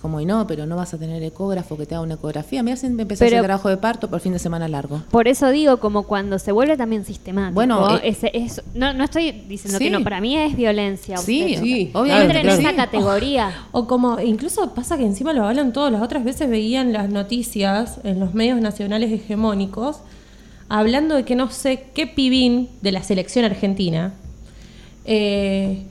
Como, 0.00 0.18
y 0.18 0.24
no, 0.24 0.46
pero 0.46 0.64
no 0.64 0.76
vas 0.76 0.94
a 0.94 0.98
tener 0.98 1.22
ecógrafo 1.22 1.76
que 1.76 1.84
te 1.84 1.94
haga 1.94 2.02
una 2.02 2.14
ecografía. 2.14 2.62
Mira, 2.62 2.74
si 2.78 2.86
a 2.86 2.90
Pero- 2.90 3.04
hacer 3.12 3.42
trabajo 3.42 3.68
de 3.68 3.76
parto 3.76 4.08
por 4.08 4.20
fin 4.20 4.32
de 4.32 4.38
semana 4.38 4.66
largo. 4.66 5.02
Por 5.10 5.28
eso 5.28 5.50
digo, 5.50 5.76
como 5.78 6.04
cuando 6.04 6.38
se 6.38 6.52
vuelve 6.52 6.78
también 6.78 7.04
sistemático. 7.04 7.54
Bueno, 7.54 7.96
eh, 7.98 8.00
ese- 8.04 8.30
es- 8.32 8.62
no, 8.74 8.94
no 8.94 9.04
estoy 9.04 9.30
diciendo 9.46 9.76
Sí. 9.76 9.84
que 9.84 9.90
no, 9.90 10.02
para 10.02 10.22
mí 10.22 10.38
es 10.38 10.56
violencia. 10.56 11.18
Sí, 11.18 11.54
sí, 11.60 11.90
obviamente. 11.92 12.24
Entra 12.38 12.40
en 12.40 12.46
claro. 12.46 12.60
esa 12.62 12.74
categoría. 12.76 13.66
O 13.72 13.86
como, 13.86 14.18
incluso 14.20 14.72
pasa 14.74 14.96
que 14.96 15.04
encima 15.04 15.34
lo 15.34 15.44
hablan 15.46 15.74
todos, 15.74 15.92
las 15.92 16.00
otras 16.00 16.24
veces 16.24 16.48
veían 16.48 16.94
las 16.94 17.10
noticias 17.10 17.98
en 18.02 18.20
los 18.20 18.32
medios 18.32 18.58
nacionales 18.58 19.12
hegemónicos, 19.12 19.98
hablando 20.70 21.14
de 21.16 21.24
que 21.26 21.34
no 21.36 21.50
sé 21.50 21.88
qué 21.94 22.06
pibín 22.06 22.70
de 22.80 22.92
la 22.92 23.02
selección 23.02 23.44
argentina 23.44 24.14
eh, 25.04 25.82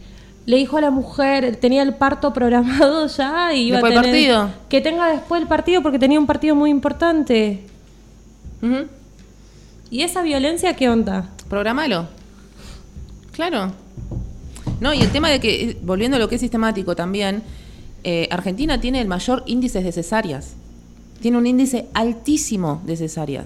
le 0.50 0.58
dijo 0.58 0.78
a 0.78 0.82
la 0.82 0.89
mujer, 0.89 1.58
tenía 1.58 1.84
el 1.84 1.93
parto 1.93 2.34
programado 2.34 3.06
ya 3.06 3.54
y 3.54 3.68
iba 3.68 3.78
Después 3.78 3.95
a 3.95 4.02
tener, 4.02 4.12
partido. 4.12 4.50
que 4.68 4.82
tenga 4.82 5.12
después 5.12 5.43
el 5.43 5.47
partido 5.47 5.84
porque 5.84 6.00
tenía 6.00 6.20
un 6.20 6.26
partido 6.26 6.56
muy 6.56 6.72
importante. 6.72 7.66
¿Y 9.91 10.02
esa 10.02 10.24
violencia 10.24 10.76
qué 10.76 10.89
onda? 10.89 11.30
Programalo. 11.50 12.08
Claro. 13.32 13.74
No, 14.80 14.91
y 14.91 15.02
el 15.02 15.12
tema 15.12 15.30
de 15.30 15.39
que, 15.39 15.78
volviendo 15.84 16.18
a 16.18 16.20
lo 16.20 16.28
que 16.28 16.36
es 16.36 16.41
sistemático 16.41 16.95
también, 16.95 17.43
eh, 18.04 18.28
Argentina 18.32 18.82
tiene 18.82 19.02
el 19.02 19.08
mayor 19.08 19.43
índice 19.45 19.84
de 19.84 19.91
cesáreas. 19.91 20.54
Tiene 21.22 21.38
un 21.38 21.45
índice 21.45 21.89
altísimo 21.93 22.82
de 22.88 22.97
cesáreas. 22.97 23.45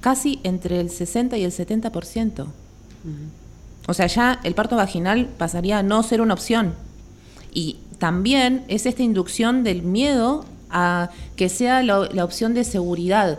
Casi 0.00 0.40
entre 0.42 0.80
el 0.80 0.88
60 0.88 1.36
y 1.36 1.44
el 1.44 1.52
70%. 1.52 2.46
O 3.86 3.94
sea, 3.94 4.06
ya 4.06 4.40
el 4.44 4.54
parto 4.54 4.76
vaginal 4.76 5.26
pasaría 5.38 5.78
a 5.78 5.82
no 5.82 6.02
ser 6.02 6.20
una 6.20 6.34
opción. 6.34 6.74
Y 7.52 7.76
también 7.98 8.64
es 8.68 8.86
esta 8.86 9.02
inducción 9.02 9.62
del 9.64 9.82
miedo 9.82 10.44
a 10.70 11.10
que 11.36 11.48
sea 11.48 11.82
la- 11.82 12.08
la 12.12 12.24
opción 12.24 12.54
de 12.54 12.64
seguridad 12.64 13.38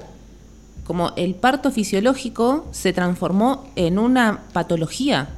como 0.85 1.11
el 1.15 1.33
parto 1.33 1.71
fisiológico 1.71 2.67
se 2.71 2.93
transformó 2.93 3.65
en 3.75 3.97
una 3.97 4.41
patología. 4.53 5.29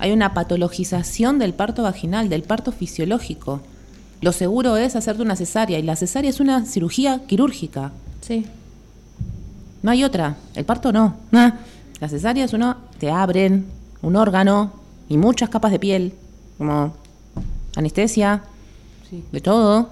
Hay 0.00 0.10
una 0.10 0.34
patologización 0.34 1.38
del 1.38 1.54
parto 1.54 1.84
vaginal, 1.84 2.28
del 2.28 2.42
parto 2.42 2.72
fisiológico. 2.72 3.60
Lo 4.20 4.32
seguro 4.32 4.76
es 4.76 4.96
hacerte 4.96 5.22
una 5.22 5.36
cesárea 5.36 5.78
y 5.78 5.82
la 5.82 5.94
cesárea 5.94 6.28
es 6.28 6.40
una 6.40 6.64
cirugía 6.66 7.20
quirúrgica. 7.26 7.92
Sí. 8.20 8.44
No 9.82 9.92
hay 9.92 10.02
otra. 10.02 10.36
El 10.54 10.64
parto 10.64 10.92
no. 10.92 11.14
La 12.00 12.08
cesárea 12.10 12.44
es 12.44 12.52
uno, 12.52 12.76
te 12.98 13.10
abren 13.10 13.64
un 14.06 14.14
órgano 14.16 14.72
y 15.08 15.16
muchas 15.16 15.48
capas 15.50 15.72
de 15.72 15.78
piel, 15.80 16.12
como 16.58 16.94
anestesia, 17.74 18.42
Sí. 19.10 19.22
de 19.32 19.40
todo. 19.40 19.90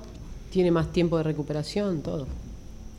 Tiene 0.51 0.71
más 0.71 0.93
tiempo 0.93 1.17
de 1.19 1.25
recuperación, 1.25 2.01
todo. 2.01 2.27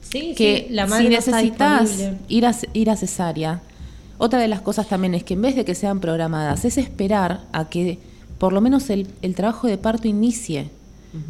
Sí, 0.01 0.33
que 0.37 0.65
sí, 0.67 0.73
la 0.73 0.85
si 0.85 0.89
madre 0.91 1.15
está 1.17 1.31
necesitas 1.41 1.99
ir 2.27 2.45
a, 2.45 2.53
ir 2.73 2.89
a 2.89 2.95
cesárea, 2.97 3.61
otra 4.17 4.39
de 4.39 4.47
las 4.47 4.61
cosas 4.61 4.87
también 4.87 5.13
es 5.15 5.23
que 5.23 5.33
en 5.35 5.41
vez 5.41 5.55
de 5.55 5.65
que 5.65 5.73
sean 5.75 5.99
programadas, 5.99 6.63
es 6.65 6.77
esperar 6.77 7.45
a 7.53 7.69
que 7.69 7.97
por 8.37 8.51
lo 8.53 8.59
menos 8.61 8.89
el, 8.89 9.07
el 9.21 9.35
trabajo 9.35 9.67
de 9.67 9.77
parto 9.77 10.07
inicie, 10.07 10.69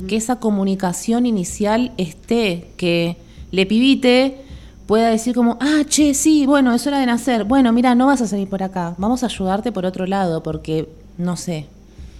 que 0.07 0.15
esa 0.15 0.37
comunicación 0.39 1.27
inicial 1.27 1.91
esté, 1.97 2.69
que 2.75 3.17
le 3.51 3.67
pibite 3.67 4.39
pueda 4.87 5.09
decir 5.09 5.33
como, 5.35 5.57
ah, 5.61 5.81
che, 5.87 6.13
sí, 6.13 6.45
bueno, 6.45 6.73
es 6.73 6.85
hora 6.87 6.99
de 6.99 7.05
nacer, 7.05 7.43
bueno, 7.43 7.71
mira, 7.73 7.95
no 7.95 8.07
vas 8.07 8.21
a 8.21 8.27
salir 8.27 8.47
por 8.49 8.61
acá, 8.63 8.93
vamos 8.97 9.23
a 9.23 9.27
ayudarte 9.27 9.71
por 9.71 9.85
otro 9.85 10.05
lado, 10.05 10.43
porque, 10.43 10.87
no 11.17 11.35
sé, 11.37 11.67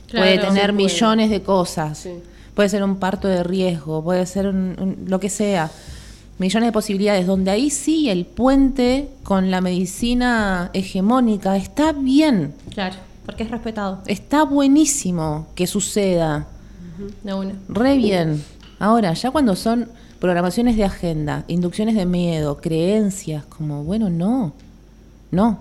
Claro, 0.07 0.26
puede 0.26 0.38
tener 0.39 0.74
millones 0.74 1.30
de 1.30 1.41
cosas. 1.41 1.97
Sí. 1.99 2.11
Puede 2.53 2.70
ser 2.70 2.84
un 2.84 2.95
parto 2.97 3.28
de 3.28 3.43
riesgo, 3.43 4.03
puede 4.03 4.26
ser 4.26 4.47
un- 4.47 4.76
un- 4.80 4.97
lo 5.07 5.20
que 5.20 5.30
sea. 5.30 5.70
Millones 6.39 6.68
de 6.68 6.72
posibilidades, 6.72 7.28
donde 7.28 7.51
ahí 7.51 7.70
sí 7.70 8.09
el 8.09 8.26
puente 8.26 9.09
con 9.24 9.51
la 9.51 9.61
medicina 9.61 10.70
hegemónica 10.74 11.55
está 11.57 11.91
bien, 11.93 12.53
Claro, 12.74 12.95
porque 13.26 13.43
es 13.43 13.51
respetado. 13.51 14.01
está 14.07 14.43
buenísimo 14.43 15.47
que 15.55 15.66
suceda, 15.68 16.47
re 17.70 17.97
bien. 17.97 18.43
Ahora, 18.80 19.13
ya 19.13 19.32
cuando 19.32 19.55
son 19.55 19.88
programaciones 20.26 20.76
de 20.76 20.84
agenda, 20.84 21.43
inducciones 21.47 21.93
de 21.93 22.07
miedo, 22.07 22.57
creencias, 22.57 23.45
como, 23.45 23.84
bueno, 23.84 24.09
no, 24.09 24.53
no, 25.30 25.59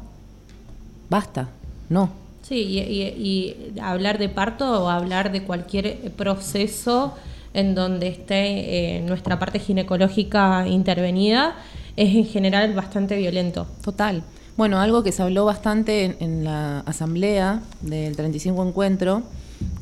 basta, 1.11 1.49
no. 1.91 2.09
Sí, 2.41 2.57
y, 2.62 2.79
y- 2.81 3.75
y 3.75 3.79
hablar 3.81 4.17
de 4.19 4.31
parto 4.31 4.85
o 4.85 4.89
hablar 4.89 5.33
de 5.33 5.43
cualquier 5.43 6.11
proceso 6.12 7.12
en 7.53 7.75
donde 7.75 8.09
esté 8.09 8.97
eh, 8.97 9.01
nuestra 9.03 9.39
parte 9.39 9.59
ginecológica 9.59 10.67
intervenida, 10.67 11.57
es 11.97 12.15
en 12.15 12.25
general 12.25 12.73
bastante 12.73 13.17
violento. 13.19 13.67
Total. 13.83 14.23
Bueno, 14.57 14.81
algo 14.81 15.03
que 15.03 15.12
se 15.12 15.23
habló 15.23 15.45
bastante 15.45 16.05
en, 16.07 16.17
en 16.21 16.45
la 16.45 16.81
asamblea 16.81 17.61
del 17.83 18.17
35 18.17 18.67
encuentro, 18.67 19.23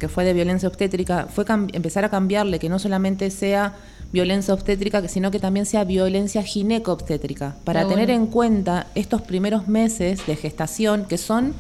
que 0.01 0.09
fue 0.09 0.25
de 0.25 0.33
violencia 0.33 0.69
obstétrica, 0.69 1.29
fue 1.33 1.45
empezar 1.73 2.05
a 2.05 2.09
cambiarle 2.11 2.59
que 2.59 2.69
no 2.69 2.79
solamente 2.81 3.31
sea 3.31 3.75
violencia 4.13 4.53
obstétrica, 4.53 5.07
sino 5.09 5.31
que 5.31 5.39
también 5.39 5.67
sea 5.67 5.85
violencia 5.85 6.43
gineco-obstétrica, 6.43 7.57
para 7.65 7.89
tener 7.89 8.09
bueno. 8.09 8.25
en 8.25 8.27
cuenta 8.31 8.87
estos 8.95 9.23
primeros 9.23 9.69
meses 9.69 10.27
de 10.27 10.37
gestación, 10.37 11.07
que 11.07 11.19
son, 11.19 11.55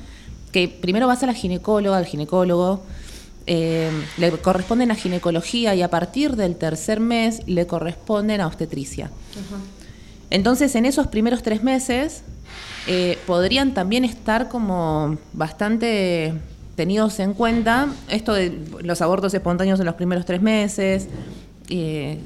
que 0.52 0.68
primero 0.68 1.06
vas 1.06 1.22
a 1.22 1.26
la 1.26 1.34
ginecóloga, 1.34 1.96
al 1.96 2.06
ginecólogo, 2.06 2.82
eh, 3.46 3.90
le 4.18 4.30
corresponden 4.32 4.90
a 4.90 4.94
ginecología 4.94 5.74
y 5.74 5.82
a 5.82 5.90
partir 5.90 6.36
del 6.36 6.56
tercer 6.56 7.00
mes 7.00 7.40
le 7.46 7.66
corresponden 7.66 8.40
a 8.40 8.46
obstetricia. 8.46 9.10
Entonces, 10.30 10.74
en 10.76 10.86
esos 10.86 11.08
primeros 11.08 11.42
tres 11.42 11.62
meses 11.62 12.22
eh, 12.86 13.18
podrían 13.26 13.74
también 13.74 14.04
estar 14.04 14.48
como 14.48 15.16
bastante 15.32 16.34
tenidos 16.76 17.18
en 17.20 17.34
cuenta 17.34 17.88
esto 18.08 18.32
de 18.32 18.58
los 18.82 19.02
abortos 19.02 19.34
espontáneos 19.34 19.78
en 19.78 19.86
los 19.86 19.94
primeros 19.94 20.24
tres 20.24 20.40
meses 20.40 21.08
eh, 21.68 22.18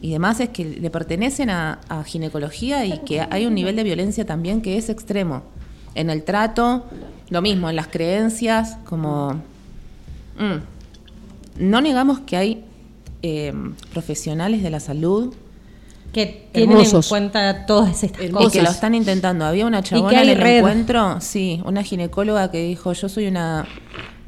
y 0.00 0.12
demás, 0.12 0.40
es 0.40 0.50
que 0.50 0.64
le 0.64 0.90
pertenecen 0.90 1.50
a, 1.50 1.80
a 1.88 2.04
ginecología 2.04 2.84
y 2.86 2.98
que 3.00 3.20
hay 3.28 3.46
un 3.46 3.54
nivel 3.54 3.76
de 3.76 3.82
violencia 3.84 4.24
también 4.24 4.62
que 4.62 4.76
es 4.78 4.88
extremo. 4.88 5.42
En 5.94 6.10
el 6.10 6.22
trato, 6.22 6.84
lo 7.30 7.42
mismo, 7.42 7.68
en 7.68 7.76
las 7.76 7.88
creencias, 7.88 8.76
como... 8.84 9.34
mm, 10.38 10.56
no 11.58 11.80
negamos 11.80 12.20
que 12.20 12.36
hay 12.36 12.64
eh, 13.22 13.52
profesionales 13.92 14.62
de 14.62 14.70
la 14.70 14.78
salud 14.78 15.34
Que 16.12 16.48
tienen 16.52 16.76
Hermosos. 16.76 17.06
en 17.06 17.08
cuenta 17.08 17.66
todas 17.66 18.04
estas 18.04 18.24
y 18.24 18.28
cosas. 18.30 18.52
que 18.52 18.62
lo 18.62 18.70
están 18.70 18.94
intentando. 18.94 19.44
Había 19.44 19.66
una 19.66 19.82
chabona 19.82 20.22
en 20.22 20.28
el 20.28 20.38
red. 20.38 20.58
encuentro, 20.58 21.20
sí, 21.20 21.60
una 21.64 21.82
ginecóloga 21.82 22.50
que 22.52 22.62
dijo, 22.62 22.92
yo 22.92 23.08
soy 23.08 23.26
una, 23.26 23.66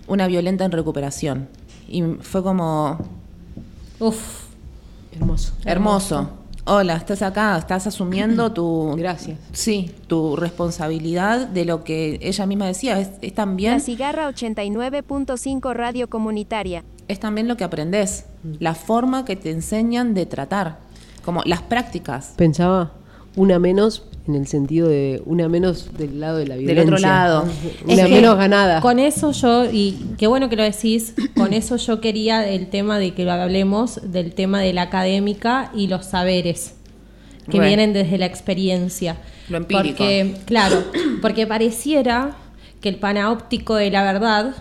una 0.09 0.27
violenta 0.27 0.65
en 0.65 0.73
recuperación. 0.73 1.49
Y 1.89 2.03
fue 2.21 2.43
como, 2.43 2.99
Uf, 4.01 4.40
Hermoso. 5.21 5.53
hermoso. 5.65 6.31
Hola, 6.67 6.97
estás 6.97 7.23
acá, 7.23 7.57
estás 7.59 7.87
asumiendo 7.87 8.53
tu... 8.53 8.95
Gracias. 8.99 9.39
Sí, 9.53 9.91
tu 10.07 10.37
responsabilidad 10.37 11.49
de 11.49 11.65
lo 11.65 11.85
que 11.85 12.19
ella 12.23 12.47
misma 12.47 12.67
decía. 12.67 12.99
Es, 13.01 13.11
es 13.23 13.35
también, 13.35 13.75
La 13.75 13.81
Cigarra 13.81 14.29
89.5 14.31 15.75
Radio 15.75 16.09
Comunitaria. 16.09 16.85
es 17.09 17.19
también 17.21 17.49
lo 17.49 17.57
que 17.57 17.65
aprendes. 17.65 18.27
La 18.59 18.75
forma 18.75 19.25
que 19.25 19.37
te 19.37 19.51
enseñan 19.51 20.15
de 20.15 20.27
tratar. 20.27 20.79
Como 21.25 21.43
las 21.45 21.61
prácticas. 21.61 22.33
Pensaba 22.37 22.93
una 23.37 23.59
menos 23.59 24.05
en 24.27 24.35
el 24.35 24.47
sentido 24.47 24.89
de 24.89 25.23
una 25.25 25.49
menos 25.49 25.97
del 25.97 26.21
lado 26.21 26.39
de 26.39 26.47
la 26.47 26.57
Del 26.57 26.65
violencia. 26.65 26.85
otro 26.85 26.99
lado. 26.99 27.49
Una 27.85 27.95
Es 27.95 28.01
que 28.01 28.15
menos 28.15 28.37
ganada. 28.37 28.81
Con 28.81 28.99
eso 28.99 29.33
yo, 29.33 29.65
y 29.71 29.99
qué 30.19 30.27
bueno 30.27 30.49
que 30.49 30.57
lo 30.57 30.63
decís, 30.63 31.15
con 31.37 31.53
eso 31.53 31.77
yo 31.77 32.01
quería 32.01 32.47
el 32.49 32.69
tema 32.69 32.99
de 32.99 33.13
que 33.15 33.25
lo 33.25 33.33
hablemos, 33.33 34.01
del 34.13 34.33
tema 34.35 34.61
de 34.61 34.73
la 34.73 34.83
académica 34.83 35.71
y 35.75 35.87
los 35.87 36.07
saberes 36.07 36.75
que 37.51 37.59
vienen 37.59 37.93
desde 37.93 38.19
la 38.19 38.27
experiencia. 38.27 39.17
Lo 39.49 39.57
empírico. 39.57 39.99
Porque, 39.99 40.37
claro, 40.45 40.85
porque 41.21 41.47
pareciera 41.47 42.37
que 42.81 42.89
el 42.89 42.97
panóptico 42.97 43.75
de 43.75 43.91
la 43.91 44.05
verdad 44.05 44.55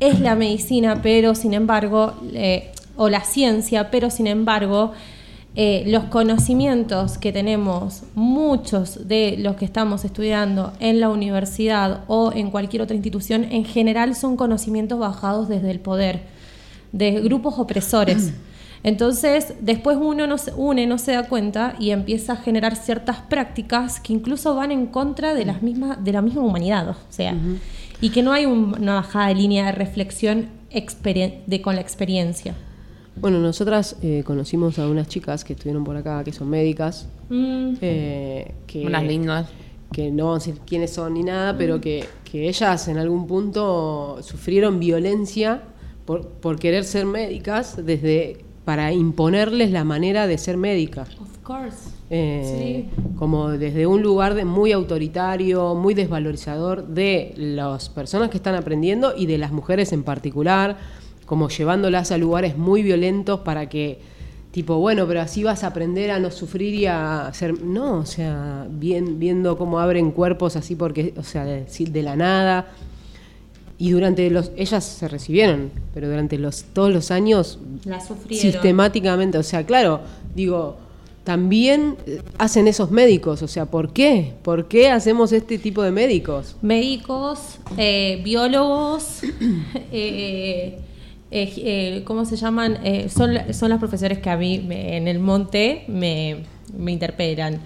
es 0.00 0.18
la 0.20 0.34
medicina, 0.34 1.00
pero 1.02 1.34
sin 1.34 1.52
embargo, 1.52 2.14
eh, 2.32 2.72
o 2.96 3.08
la 3.08 3.20
ciencia, 3.20 3.90
pero 3.90 4.10
sin 4.10 4.26
embargo, 4.26 4.92
eh, 5.54 5.84
los 5.86 6.04
conocimientos 6.04 7.18
que 7.18 7.30
tenemos, 7.32 8.04
muchos 8.14 9.06
de 9.06 9.36
los 9.38 9.56
que 9.56 9.64
estamos 9.66 10.04
estudiando 10.04 10.72
en 10.80 10.98
la 11.00 11.10
universidad 11.10 12.04
o 12.06 12.32
en 12.34 12.50
cualquier 12.50 12.82
otra 12.82 12.96
institución, 12.96 13.44
en 13.50 13.64
general 13.64 14.14
son 14.14 14.36
conocimientos 14.36 14.98
bajados 14.98 15.48
desde 15.48 15.70
el 15.70 15.78
poder, 15.80 16.20
de 16.92 17.20
grupos 17.20 17.58
opresores. 17.58 18.32
Entonces, 18.84 19.54
después 19.60 19.96
uno 20.00 20.26
no 20.26 20.38
se 20.38 20.52
une, 20.56 20.86
no 20.88 20.98
se 20.98 21.12
da 21.12 21.28
cuenta 21.28 21.76
y 21.78 21.90
empieza 21.90 22.32
a 22.32 22.36
generar 22.36 22.74
ciertas 22.74 23.18
prácticas 23.18 24.00
que 24.00 24.12
incluso 24.12 24.56
van 24.56 24.72
en 24.72 24.86
contra 24.86 25.34
de, 25.34 25.44
las 25.44 25.62
mismas, 25.62 26.02
de 26.02 26.12
la 26.12 26.20
misma 26.20 26.42
humanidad. 26.42 26.88
O 26.88 26.96
sea, 27.08 27.32
y 28.00 28.10
que 28.10 28.22
no 28.24 28.32
hay 28.32 28.46
un- 28.46 28.74
una 28.80 28.94
bajada 28.94 29.28
de 29.28 29.36
línea 29.36 29.66
de 29.66 29.72
reflexión 29.72 30.48
de, 31.46 31.62
con 31.62 31.76
la 31.76 31.80
experiencia. 31.80 32.54
Bueno, 33.20 33.38
nosotras 33.38 33.96
eh, 34.02 34.22
conocimos 34.24 34.78
a 34.78 34.88
unas 34.88 35.06
chicas 35.08 35.44
que 35.44 35.52
estuvieron 35.52 35.84
por 35.84 35.96
acá, 35.96 36.24
que 36.24 36.32
son 36.32 36.48
médicas, 36.48 37.08
Mm, 37.28 37.76
eh, 37.80 38.52
que, 38.66 38.84
Unas 38.84 39.04
lindas. 39.04 39.48
que 39.90 40.10
no 40.10 40.26
vamos 40.26 40.42
a 40.42 40.46
decir 40.50 40.62
quiénes 40.66 40.90
son 40.92 41.14
ni 41.14 41.22
nada, 41.22 41.56
pero 41.56 41.80
que, 41.80 42.04
que 42.30 42.48
ellas 42.48 42.88
en 42.88 42.98
algún 42.98 43.26
punto 43.26 44.18
sufrieron 44.22 44.78
violencia 44.80 45.62
por, 46.04 46.26
por 46.28 46.58
querer 46.58 46.84
ser 46.84 47.06
médicas 47.06 47.76
desde 47.84 48.44
para 48.66 48.92
imponerles 48.92 49.70
la 49.70 49.82
manera 49.84 50.26
de 50.26 50.36
ser 50.38 50.56
médica. 50.56 51.02
of 51.20 51.38
course. 51.42 51.88
Eh, 52.10 52.84
como 53.18 53.48
desde 53.50 53.86
un 53.86 54.02
lugar 54.02 54.34
de 54.34 54.44
muy 54.44 54.72
autoritario, 54.72 55.74
muy 55.74 55.94
desvalorizador 55.94 56.86
de 56.88 57.32
las 57.36 57.88
personas 57.88 58.28
que 58.28 58.36
están 58.36 58.54
aprendiendo 58.54 59.14
y 59.16 59.24
de 59.26 59.38
las 59.38 59.50
mujeres 59.52 59.92
en 59.94 60.02
particular, 60.02 60.76
como 61.26 61.48
llevándolas 61.48 62.10
a 62.12 62.18
lugares 62.18 62.56
muy 62.56 62.82
violentos 62.82 63.40
para 63.40 63.68
que, 63.68 63.98
tipo, 64.50 64.76
bueno, 64.78 65.06
pero 65.06 65.20
así 65.20 65.42
vas 65.42 65.64
a 65.64 65.68
aprender 65.68 66.10
a 66.10 66.18
no 66.18 66.30
sufrir 66.30 66.74
y 66.74 66.86
a 66.86 67.30
ser, 67.32 67.62
no, 67.62 67.98
o 67.98 68.06
sea, 68.06 68.66
bien, 68.70 69.18
viendo 69.18 69.56
cómo 69.56 69.78
abren 69.80 70.10
cuerpos 70.10 70.56
así 70.56 70.74
porque, 70.74 71.14
o 71.16 71.22
sea, 71.22 71.44
de, 71.44 71.64
de 71.66 72.02
la 72.02 72.16
nada. 72.16 72.68
Y 73.78 73.90
durante 73.90 74.30
los, 74.30 74.52
ellas 74.56 74.84
se 74.84 75.08
recibieron, 75.08 75.70
pero 75.92 76.08
durante 76.08 76.38
los, 76.38 76.64
todos 76.72 76.92
los 76.92 77.10
años 77.10 77.58
La 77.84 78.00
sufrieron. 78.00 78.52
sistemáticamente. 78.52 79.38
O 79.38 79.42
sea, 79.42 79.66
claro, 79.66 80.00
digo, 80.36 80.76
también 81.24 81.96
eh, 82.06 82.20
hacen 82.38 82.68
esos 82.68 82.92
médicos. 82.92 83.42
O 83.42 83.48
sea, 83.48 83.66
¿por 83.66 83.92
qué? 83.92 84.34
¿Por 84.42 84.68
qué 84.68 84.90
hacemos 84.90 85.32
este 85.32 85.58
tipo 85.58 85.82
de 85.82 85.90
médicos? 85.90 86.54
Médicos, 86.62 87.58
eh, 87.76 88.20
biólogos, 88.22 89.20
eh, 89.92 90.78
eh, 91.32 91.52
eh, 91.56 92.02
¿cómo 92.04 92.24
se 92.24 92.36
llaman? 92.36 92.78
Eh, 92.84 93.08
son, 93.08 93.30
son 93.52 93.70
las 93.70 93.78
profesores 93.78 94.18
que 94.18 94.30
a 94.30 94.36
mí 94.36 94.58
me- 94.60 94.96
en 94.96 95.08
el 95.08 95.18
monte 95.18 95.84
me, 95.88 96.44
me 96.76 96.92
interpelan. 96.92 97.60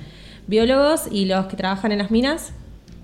Biólogos 0.46 1.02
y 1.10 1.24
los 1.26 1.46
que 1.46 1.56
trabajan 1.56 1.90
en 1.92 1.98
las 1.98 2.10
minas, 2.10 2.52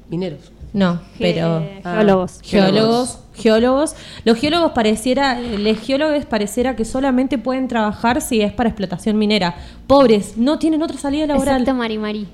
Mineros. 0.09 0.53
no, 0.73 1.01
pero... 1.19 1.61
Ge- 1.61 1.81
geólogos. 1.83 2.41
Geólogos, 2.43 3.19
geólogos. 3.35 3.95
Los 4.25 4.39
geólogos 4.39 4.73
pareciera, 4.73 5.41
los 5.41 5.79
geólogos 5.81 6.25
pareciera 6.27 6.77
que 6.77 6.85
solamente 6.85 7.39
pueden 7.39 7.67
trabajar 7.67 8.21
si 8.21 8.41
es 8.43 8.53
para 8.53 8.69
explotación 8.69 9.19
minera. 9.19 9.57
Pobres, 9.87 10.37
no 10.37 10.59
tienen 10.59 10.83
otra 10.83 10.99
salida 10.99 11.27
laboral. 11.27 11.63
Excepto 11.63 11.75
Mari 11.75 11.99
Mari. 11.99 12.29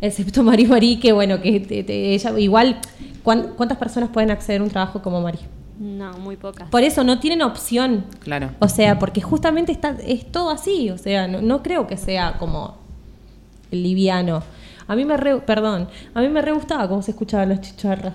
Excepto 0.00 0.42
Mari 0.42 0.66
Mari, 0.66 0.98
que 0.98 1.12
bueno, 1.12 1.40
que 1.42 1.60
te- 1.60 1.82
te- 1.84 2.14
ella 2.14 2.38
igual, 2.38 2.78
¿cuán- 3.22 3.50
¿cuántas 3.56 3.76
personas 3.78 4.08
pueden 4.10 4.30
acceder 4.30 4.60
a 4.60 4.64
un 4.64 4.70
trabajo 4.70 5.02
como 5.02 5.20
Mari? 5.20 5.38
No, 5.78 6.12
muy 6.18 6.36
pocas. 6.36 6.68
Por 6.68 6.82
eso 6.82 7.02
no 7.04 7.18
tienen 7.18 7.42
opción. 7.42 8.04
Claro. 8.20 8.50
O 8.60 8.68
sea, 8.68 8.98
porque 8.98 9.20
justamente 9.20 9.72
está, 9.72 9.96
es 10.06 10.30
todo 10.30 10.50
así. 10.50 10.90
O 10.90 10.98
sea, 10.98 11.26
no, 11.26 11.40
no 11.42 11.62
creo 11.62 11.86
que 11.86 11.96
sea 11.96 12.34
como 12.38 12.76
liviano. 13.70 14.42
A 14.86 14.94
mí 14.96 15.04
me 15.04 15.16
re, 15.16 15.38
perdón, 15.40 15.88
a 16.14 16.20
mí 16.20 16.28
me 16.28 16.42
re 16.42 16.52
gustaba 16.52 16.88
cómo 16.88 17.02
se 17.02 17.10
escuchaban 17.12 17.48
las 17.48 17.60
chicharras. 17.62 18.14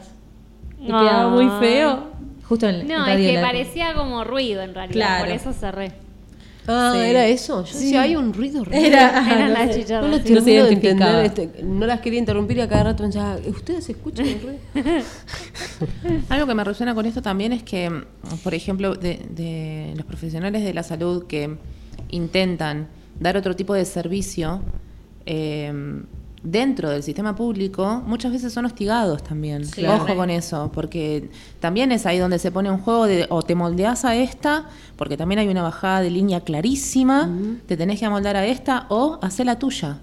Me 0.80 0.88
quedaba 0.88 1.30
muy 1.30 1.50
feo. 1.60 2.08
Justo 2.48 2.68
en, 2.68 2.76
en 2.82 2.88
No, 2.88 3.06
es 3.08 3.18
que 3.18 3.34
La- 3.34 3.42
parecía 3.42 3.94
como 3.94 4.24
ruido 4.24 4.62
en 4.62 4.74
realidad, 4.74 4.94
Claro. 4.96 5.26
por 5.26 5.34
eso 5.34 5.54
cerré. 5.54 5.92
Ah, 6.72 6.92
Sí. 6.94 7.00
era 7.02 7.26
eso. 7.26 7.66
Yo 7.66 7.74
decía, 7.74 8.02
hay 8.04 8.16
un 8.16 8.32
ruido 8.34 8.64
raro. 8.64 8.78
Era, 8.78 9.10
Eran 9.34 9.48
no 9.54 9.60
las 9.60 9.74
sé. 9.74 9.82
chicharras. 9.82 10.10
No 10.12 10.18
sí. 10.20 10.36
se 10.36 10.42
de 10.42 10.70
entender. 10.70 11.26
este, 11.26 11.50
no 11.64 11.86
las 11.88 12.00
quería 12.02 12.20
interrumpir 12.20 12.58
y 12.58 12.62
a 12.62 12.70
cada 12.70 12.84
rato 12.86 13.04
pensaba, 13.04 13.38
¿ustedes 13.48 13.90
escuchan 13.90 14.28
el 14.28 14.42
ruido? 14.42 14.60
Algo 16.30 16.48
que 16.48 16.54
me 16.54 16.64
resuena 16.64 16.94
con 16.96 17.06
esto 17.06 17.22
también 17.22 17.54
es 17.54 17.64
que, 17.64 17.92
por 18.44 18.54
ejemplo, 18.54 18.96
de, 18.96 19.20
de 19.32 19.94
los 19.96 20.06
profesionales 20.06 20.64
de 20.64 20.74
la 20.74 20.84
salud 20.84 21.26
que 21.26 21.58
intentan 22.12 22.88
dar 23.20 23.36
otro 23.38 23.56
tipo 23.56 23.74
de 23.74 23.86
servicio 23.86 24.62
eh, 25.26 25.72
dentro 26.44 26.90
del 26.90 27.04
sistema 27.04 27.36
público, 27.36 28.02
muchas 28.06 28.32
veces 28.32 28.54
son 28.54 28.66
hostigados 28.66 29.24
también. 29.24 29.66
Claro. 29.66 30.04
Ojo 30.04 30.16
con 30.16 30.30
eso, 30.30 30.72
porque 30.74 31.30
también 31.60 31.92
es 31.92 32.06
ahí 32.06 32.18
donde 32.18 32.40
se 32.40 32.52
pone 32.52 32.72
un 32.72 32.80
juego 32.80 33.06
de 33.06 33.26
o 33.30 33.42
te 33.42 33.56
moldeas 33.56 34.06
a 34.06 34.16
esta, 34.16 34.70
porque 34.96 35.18
también 35.18 35.40
hay 35.40 35.48
una 35.48 35.64
bajada 35.64 36.02
de 36.02 36.10
línea 36.10 36.42
clarísima, 36.42 37.30
te 37.66 37.78
tenés 37.78 38.00
que 38.00 38.06
amoldar 38.06 38.36
a 38.36 38.46
esta 38.46 38.86
o 38.90 39.20
hacer 39.22 39.46
la 39.46 39.60
tuya. 39.60 40.00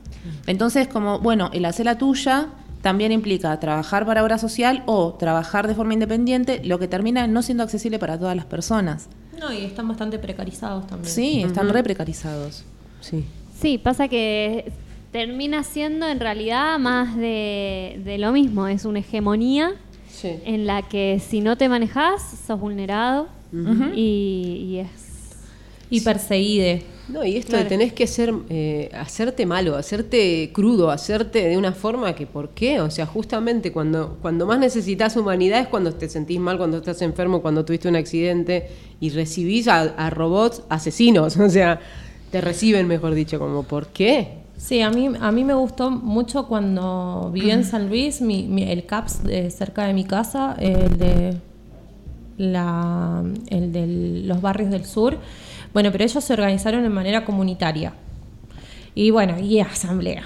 Entonces, 0.47 0.89
como, 0.89 1.21
bueno, 1.21 1.51
el 1.53 1.65
hacer 1.65 1.87
la 1.87 1.99
tuya 1.99 2.49
también 2.83 3.11
implica 3.13 3.59
trabajar 3.59 4.07
para 4.07 4.23
obra 4.23 4.39
social 4.39 4.83
o 4.87 5.15
trabajar 5.15 5.67
de 5.67 5.75
forma 5.75 5.95
independiente, 5.95 6.63
lo 6.65 6.79
que 6.79 6.89
termina 6.89 7.27
no 7.27 7.43
siendo 7.43 7.65
accesible 7.65 7.99
para 7.99 8.19
todas 8.19 8.37
las 8.37 8.45
personas. 8.45 9.09
No, 9.39 9.53
y 9.53 9.65
están 9.65 9.89
bastante 9.89 10.19
precarizados 10.19 10.87
también. 10.87 11.13
Sí, 11.13 11.43
están 11.43 11.69
re 11.69 11.83
precarizados. 11.83 12.65
Sí. 13.01 13.25
Sí, 13.61 13.79
pasa 13.79 14.09
que 14.09 14.73
termina 15.21 15.63
siendo 15.65 16.07
en 16.07 16.21
realidad 16.21 16.79
más 16.79 17.17
de, 17.17 17.99
de 18.05 18.19
lo 18.19 18.33
mismo, 18.33 18.67
es 18.69 18.85
una 18.85 18.99
hegemonía 18.99 19.73
Sí. 20.11 20.29
en 20.45 20.67
la 20.67 20.83
que 20.83 21.21
si 21.27 21.41
no 21.41 21.57
te 21.57 21.69
manejas 21.71 22.21
sos 22.47 22.61
vulnerado 22.61 23.29
y, 23.95 24.67
y 24.69 24.79
es... 24.79 24.91
Y 25.89 26.01
perseguide. 26.03 26.83
No, 27.09 27.25
y 27.25 27.37
esto 27.37 27.51
Claro. 27.51 27.65
de 27.65 27.69
tenés 27.71 27.93
que 27.95 28.07
ser, 28.07 28.35
eh, 28.51 28.91
hacerte 28.93 29.47
malo, 29.47 29.77
hacerte 29.77 30.51
crudo, 30.53 30.91
hacerte 30.91 31.49
de 31.49 31.57
una 31.57 31.73
forma 31.73 32.15
que, 32.15 32.27
¿por 32.27 32.51
qué? 32.51 32.81
O 32.83 32.91
sea, 32.91 33.07
justamente 33.07 33.73
cuando, 33.73 34.19
cuando 34.21 34.45
más 34.47 34.59
necesitas 34.59 35.17
humanidad 35.17 35.61
es 35.61 35.69
cuando 35.69 35.93
te 35.95 36.09
sentís 36.11 36.41
mal, 36.41 36.59
cuando 36.59 36.77
estás 36.79 37.01
enfermo, 37.03 37.41
cuando 37.41 37.65
tuviste 37.65 37.89
un 37.89 37.97
accidente 37.97 38.69
y 39.01 39.09
recibís 39.11 39.67
a, 39.69 39.81
a 39.83 40.11
robots 40.11 40.63
asesinos, 40.69 41.37
o 41.39 41.49
sea, 41.49 41.81
te 42.31 42.41
reciben, 42.43 42.87
mejor 42.87 43.15
dicho, 43.15 43.39
como, 43.39 43.63
¿por 43.63 43.87
qué? 43.89 44.45
Sí, 44.57 44.81
a 44.81 44.91
mí, 44.91 45.11
a 45.21 45.31
mí 45.33 45.45
me 45.45 45.55
gustó 45.55 45.91
mucho 45.91 46.47
cuando 46.49 47.31
viví 47.33 47.51
en 47.51 47.65
San 47.65 47.89
Luis, 47.89 48.21
mi- 48.21 48.45
mi- 48.45 48.63
el 48.71 48.87
CAPS 48.87 49.23
de 49.23 49.51
cerca 49.51 49.85
de 49.87 49.93
mi 49.93 50.05
casa, 50.05 50.57
el 50.59 50.97
de, 50.99 51.37
la, 52.39 53.23
el 53.49 53.73
de 53.73 53.87
los 54.27 54.41
barrios 54.41 54.71
del 54.71 54.85
sur. 54.87 55.19
Bueno, 55.75 55.93
pero 55.93 56.05
ellos 56.05 56.25
se 56.25 56.33
organizaron 56.33 56.83
de 56.83 56.89
manera 56.89 57.25
comunitaria. 57.25 57.93
Y 58.95 59.11
bueno, 59.11 59.39
y 59.39 59.61
asamblea. 59.61 60.23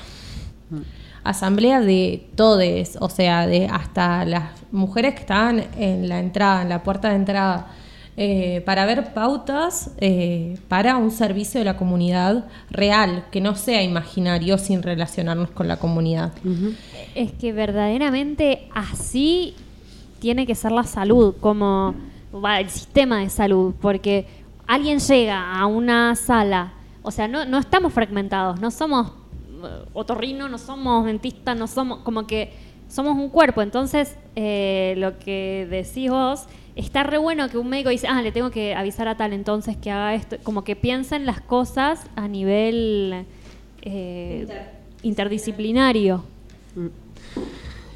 Asamblea 1.25 1.81
de 1.81 2.29
todes, 2.37 2.97
o 3.01 3.09
sea, 3.11 3.47
de 3.47 3.67
hasta 3.67 4.25
las 4.25 4.45
mujeres 4.73 5.15
que 5.15 5.21
estaban 5.21 5.65
en 5.77 6.09
la 6.09 6.19
entrada, 6.21 6.63
en 6.63 6.69
la 6.69 6.83
puerta 6.83 7.09
de 7.11 7.17
entrada, 7.17 7.67
eh, 8.17 8.63
para 8.67 8.85
ver 8.87 9.15
pautas 9.15 9.93
eh, 9.99 10.59
para 10.69 10.97
un 10.97 11.11
servicio 11.11 11.61
de 11.61 11.65
la 11.65 11.77
comunidad 11.77 12.47
real, 12.71 13.25
que 13.31 13.41
no 13.41 13.55
sea 13.55 13.83
imaginario 13.83 14.59
sin 14.59 14.83
relacionarnos 14.83 15.51
con 15.51 15.69
la 15.69 15.79
comunidad. 15.79 16.33
Es 17.15 17.33
que 17.33 17.53
verdaderamente 17.53 18.69
así 18.75 19.55
tiene 20.19 20.47
que 20.47 20.55
ser 20.55 20.73
la 20.73 20.85
salud, 20.85 21.35
como 21.41 21.95
va, 22.35 22.61
el 22.61 22.69
sistema 22.69 23.21
de 23.21 23.31
salud, 23.31 23.75
porque 23.81 24.27
alguien 24.67 24.99
llega 24.99 25.59
a 25.59 25.67
una 25.67 26.15
sala, 26.15 26.75
o 27.03 27.11
sea, 27.11 27.27
no, 27.27 27.45
no 27.45 27.59
estamos 27.59 27.93
fragmentados, 27.93 28.61
no 28.61 28.71
somos 28.71 29.09
eh, 29.09 29.85
otorrino, 29.93 30.49
no 30.49 30.59
somos 30.59 31.07
dentista, 31.07 31.55
no 31.55 31.67
somos, 31.67 32.01
como 32.01 32.27
que 32.27 32.53
somos 32.89 33.17
un 33.17 33.29
cuerpo, 33.29 33.63
entonces 33.63 34.17
eh, 34.37 34.95
lo 34.99 35.19
que 35.19 35.67
decís 35.71 36.11
vos, 36.11 36.47
está 36.81 37.03
re 37.05 37.19
bueno 37.19 37.49
que 37.49 37.59
un 37.59 37.69
médico 37.69 37.91
dice, 37.91 38.07
ah, 38.09 38.21
le 38.23 38.33
tengo 38.33 38.51
que 38.51 38.75
avisar 38.75 39.07
a 39.09 39.17
tal 39.17 39.33
entonces 39.33 39.77
que 39.77 39.91
haga 39.91 40.15
esto, 40.15 40.37
como 40.43 40.65
que 40.65 40.77
piensa 40.77 41.17
en 41.17 41.27
las 41.27 41.41
cosas 41.41 42.01
a 42.17 42.27
nivel 42.29 43.25
eh, 43.83 44.47
interdisciplinario. 45.03 46.25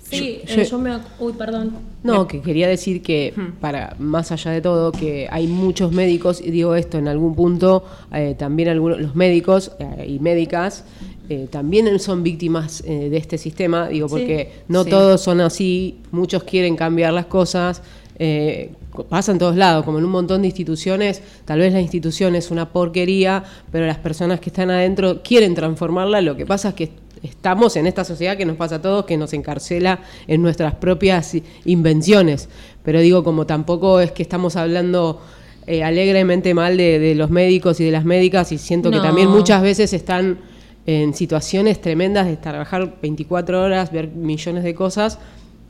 Sí, 0.02 0.42
Yo- 0.46 0.60
eh, 0.62 0.64
yo 0.70 0.78
me... 0.78 0.96
Uy, 1.18 1.32
perdón. 1.32 1.72
No, 2.02 2.28
que 2.28 2.42
quería 2.42 2.68
decir 2.68 3.02
que, 3.02 3.32
para 3.60 3.96
más 3.98 4.30
allá 4.30 4.50
de 4.50 4.60
todo, 4.60 4.92
que 4.92 5.26
hay 5.30 5.46
muchos 5.46 5.90
médicos, 5.92 6.40
y 6.42 6.50
digo 6.50 6.74
esto 6.74 6.98
en 6.98 7.08
algún 7.08 7.34
punto, 7.34 7.84
eh, 8.12 8.34
también 8.38 8.68
algunos, 8.68 9.00
los 9.00 9.14
médicos 9.16 9.72
eh, 9.78 10.06
y 10.06 10.18
médicas 10.18 10.84
eh, 11.30 11.48
también 11.50 11.98
son 11.98 12.22
víctimas 12.22 12.82
eh, 12.86 13.08
de 13.08 13.16
este 13.16 13.38
sistema, 13.38 13.88
digo, 13.88 14.08
porque 14.08 14.52
no 14.68 14.84
Sí. 14.84 14.90
todos 14.90 15.22
son 15.22 15.40
así, 15.40 15.96
muchos 16.12 16.44
quieren 16.44 16.76
cambiar 16.76 17.14
las 17.14 17.26
cosas. 17.26 17.80
Eh, 18.18 18.72
pasa 19.08 19.32
en 19.32 19.38
todos 19.38 19.56
lados, 19.56 19.84
como 19.84 19.98
en 19.98 20.04
un 20.04 20.10
montón 20.10 20.42
de 20.42 20.48
instituciones, 20.48 21.22
tal 21.44 21.58
vez 21.58 21.72
la 21.72 21.80
institución 21.80 22.36
es 22.36 22.50
una 22.50 22.70
porquería, 22.70 23.42
pero 23.72 23.86
las 23.86 23.98
personas 23.98 24.40
que 24.40 24.50
están 24.50 24.70
adentro 24.70 25.22
quieren 25.22 25.54
transformarla, 25.54 26.20
lo 26.20 26.36
que 26.36 26.46
pasa 26.46 26.70
es 26.70 26.74
que 26.74 26.90
estamos 27.22 27.76
en 27.76 27.86
esta 27.86 28.04
sociedad 28.04 28.36
que 28.36 28.44
nos 28.44 28.56
pasa 28.56 28.76
a 28.76 28.82
todos, 28.82 29.04
que 29.04 29.16
nos 29.16 29.32
encarcela 29.32 30.00
en 30.26 30.42
nuestras 30.42 30.74
propias 30.74 31.34
invenciones. 31.64 32.48
Pero 32.84 33.00
digo, 33.00 33.24
como 33.24 33.46
tampoco 33.46 33.98
es 34.00 34.12
que 34.12 34.22
estamos 34.22 34.56
hablando 34.56 35.20
eh, 35.66 35.82
alegremente 35.82 36.52
mal 36.52 36.76
de, 36.76 36.98
de 36.98 37.14
los 37.14 37.30
médicos 37.30 37.80
y 37.80 37.84
de 37.84 37.90
las 37.90 38.04
médicas, 38.04 38.52
y 38.52 38.58
siento 38.58 38.90
que 38.90 39.00
también 39.00 39.28
muchas 39.28 39.62
veces 39.62 39.92
están 39.92 40.38
en 40.86 41.14
situaciones 41.14 41.80
tremendas 41.80 42.26
de 42.26 42.36
trabajar 42.36 42.96
24 43.00 43.62
horas, 43.62 43.90
ver 43.90 44.08
millones 44.08 44.62
de 44.62 44.74
cosas, 44.74 45.18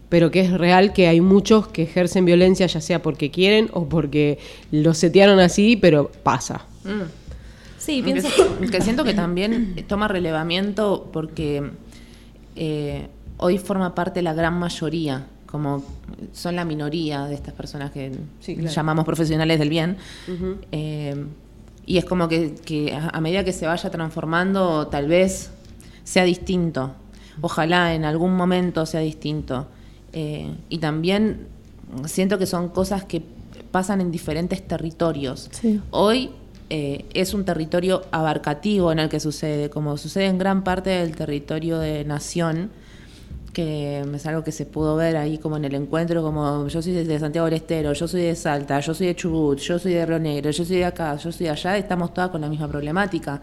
pero 0.09 0.31
que 0.31 0.41
es 0.41 0.53
real 0.53 0.93
que 0.93 1.09
hay 1.09 1.21
muchos 1.21 1.69
que 1.69 1.83
ejercen 1.83 2.25
violencia, 2.25 2.67
ya 2.67 2.81
sea 2.81 3.03
porque 3.03 3.31
quieren 3.31 3.69
o 3.73 3.89
porque 3.89 4.39
los 4.71 4.99
setearon 4.99 5.39
así, 5.41 5.77
pero 5.77 6.11
pasa. 6.23 6.67
Sí, 7.79 8.03
Que, 8.03 8.13
pienso... 8.13 8.29
que 8.71 8.81
siento 8.81 9.05
que 9.05 9.15
también 9.15 9.85
toma 9.89 10.09
relevamiento 10.09 11.11
porque 11.13 11.71
eh, 12.57 13.09
hoy 13.37 13.59
forma 13.59 13.95
parte 13.95 14.23
la 14.23 14.35
gran 14.35 14.59
mayoría, 14.59 15.27
como 15.47 15.85
son 16.33 16.57
la 16.57 16.65
minoría 16.65 17.25
de 17.27 17.35
estas 17.35 17.55
personas 17.55 17.91
que 17.91 18.13
Sí, 18.41 18.57
claro. 18.57 18.71
llamamos 18.71 19.05
profesionales 19.05 19.59
del 19.59 19.69
bien. 19.71 19.97
Eh, 20.73 21.25
y 21.87 21.99
es 21.99 22.05
como 22.05 22.29
que, 22.29 22.55
a 23.13 23.21
medida 23.21 23.45
que 23.45 23.53
se 23.53 23.67
vaya 23.67 23.91
transformando, 23.91 24.87
tal 24.87 25.07
vez 25.09 25.51
sea 26.03 26.25
distinto. 26.25 26.95
Ojalá 27.41 27.95
en 27.95 28.05
algún 28.05 28.37
momento 28.37 28.87
sea 28.87 29.01
distinto. 29.01 29.67
Eh, 30.15 30.55
y 30.69 30.79
también 30.79 31.49
siento 32.07 32.39
que 32.39 32.47
son 32.47 32.69
cosas 32.69 33.05
que 33.05 33.23
pasan 33.71 34.01
en 34.01 34.11
diferentes 34.11 34.67
territorios. 34.67 35.51
Sí. 35.51 35.81
Hoy 35.91 36.31
eh, 36.71 37.05
es 37.13 37.35
un 37.35 37.45
territorio 37.45 38.03
abarcativo 38.13 38.93
en 38.93 39.01
el 39.01 39.09
que 39.09 39.21
sucede, 39.21 39.69
como 39.69 39.97
sucede 39.97 40.27
en 40.27 40.39
gran 40.39 40.65
parte 40.65 40.91
del 40.91 41.15
territorio 41.17 41.79
de 41.79 42.05
Nación, 42.05 42.71
que 43.53 44.01
es 44.01 44.27
algo 44.27 44.45
que 44.45 44.53
se 44.53 44.65
pudo 44.67 44.97
ver 44.97 45.17
ahí 45.17 45.39
como 45.39 45.57
en 45.57 45.65
el 45.65 45.75
encuentro, 45.75 46.23
como 46.23 46.67
yo 46.69 46.83
soy 46.83 46.93
de 46.93 47.19
Santiago 47.19 47.47
del 47.47 47.55
Estero, 47.55 47.93
yo 47.93 48.09
soy 48.09 48.23
de 48.23 48.35
Salta, 48.35 48.81
yo 48.81 48.95
soy 48.95 49.09
de 49.09 49.17
Chubut, 49.17 49.59
yo 49.59 49.79
soy 49.79 49.95
de 49.95 50.07
Río 50.07 50.19
Negro, 50.19 50.51
yo 50.51 50.65
soy 50.65 50.77
de 50.77 50.85
acá, 50.85 51.17
yo 51.17 51.31
soy 51.31 51.47
de 51.47 51.51
allá, 51.51 51.77
estamos 51.77 52.15
todas 52.15 52.31
con 52.31 52.41
la 52.41 52.49
misma 52.49 52.69
problemática. 52.69 53.41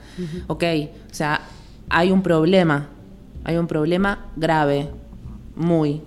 Ok, 0.47 0.63
o 1.09 1.13
sea, 1.13 1.41
hay 1.89 2.11
un 2.11 2.22
problema, 2.22 2.89
hay 3.43 3.57
un 3.57 3.67
problema 3.67 4.28
grave, 4.36 4.89
muy. 5.55 6.01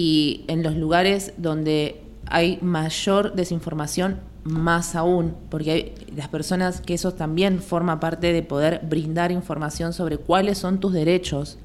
Y 0.00 0.44
en 0.46 0.62
los 0.62 0.76
lugares 0.76 1.32
donde 1.38 2.00
hay 2.26 2.60
mayor 2.62 3.34
desinformación, 3.34 4.20
más 4.44 4.94
aún, 4.94 5.34
porque 5.50 5.70
hay 5.72 5.94
las 6.14 6.28
personas 6.28 6.80
que 6.80 6.94
eso 6.94 7.14
también 7.14 7.60
forma 7.60 7.98
parte 7.98 8.32
de 8.32 8.44
poder 8.44 8.80
brindar 8.88 9.32
información 9.32 9.92
sobre 9.92 10.16
cuáles 10.16 10.56
son 10.58 10.78
tus 10.78 10.92
derechos 10.92 11.58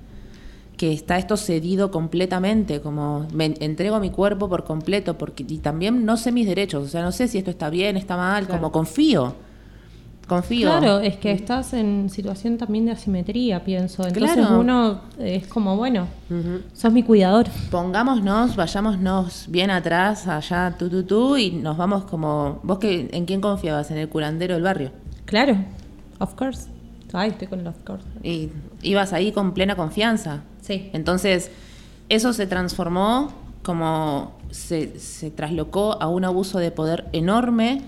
que 0.78 0.94
está 0.94 1.20
esto 1.20 1.38
cedido 1.38 1.92
completamente, 1.92 2.82
como 2.82 3.28
me 3.32 3.54
entrego 3.60 4.00
mi 4.00 4.10
cuerpo 4.10 4.50
por 4.50 4.64
completo, 4.64 5.16
porque 5.16 5.46
y 5.48 5.60
también 5.60 6.04
no 6.04 6.18
sé 6.18 6.32
mis 6.32 6.48
derechos, 6.48 6.86
o 6.86 6.88
sea, 6.88 7.04
no 7.04 7.12
sé 7.12 7.28
si 7.28 7.38
esto 7.38 7.52
está 7.52 7.70
bien, 7.70 7.98
está 7.98 8.18
mal, 8.18 8.48
como 8.48 8.72
confío, 8.72 9.36
confío. 10.28 10.68
Claro, 10.68 11.00
es 11.00 11.18
que 11.18 11.32
estás 11.32 11.74
en 11.74 12.10
situación 12.10 12.58
también 12.58 12.86
de 12.86 12.92
asimetría, 12.92 13.64
pienso. 13.64 14.06
Entonces 14.08 14.38
Claro. 14.38 14.60
uno 14.60 15.02
es 15.20 15.48
como, 15.48 15.76
bueno, 15.78 16.08
sos 16.74 16.92
mi 16.94 17.04
cuidador. 17.04 17.48
Pongámonos, 17.70 18.56
vayámonos 18.56 19.46
bien 19.50 19.70
atrás, 19.70 20.28
allá, 20.28 20.76
tú, 20.78 20.90
tú, 20.90 21.04
tú, 21.04 21.38
y 21.38 21.52
nos 21.52 21.78
vamos 21.78 22.06
como... 22.06 22.60
¿Vos 22.64 22.80
que, 22.80 23.10
en 23.12 23.26
quién 23.26 23.42
confiabas? 23.42 23.92
¿En 23.92 23.98
el 23.98 24.10
curandero 24.10 24.54
del 24.54 24.64
barrio? 24.64 24.92
Claro, 25.26 25.58
of 26.20 26.34
course. 26.36 26.68
Ay, 27.12 27.30
estoy 27.30 27.48
con 27.48 27.60
el 27.60 27.68
of 27.68 27.78
course. 27.86 28.06
Y 28.24 28.50
ibas 28.82 29.14
ahí 29.14 29.32
con 29.32 29.54
plena 29.54 29.76
confianza. 29.76 30.42
Sí. 30.62 30.90
Entonces, 30.94 31.52
eso 32.10 32.34
se 32.34 32.48
transformó 32.48 33.32
como 33.62 34.34
se, 34.50 35.00
se 35.00 35.32
traslocó 35.32 36.02
a 36.02 36.08
un 36.08 36.26
abuso 36.26 36.60
de 36.60 36.72
poder 36.72 37.06
enorme, 37.14 37.82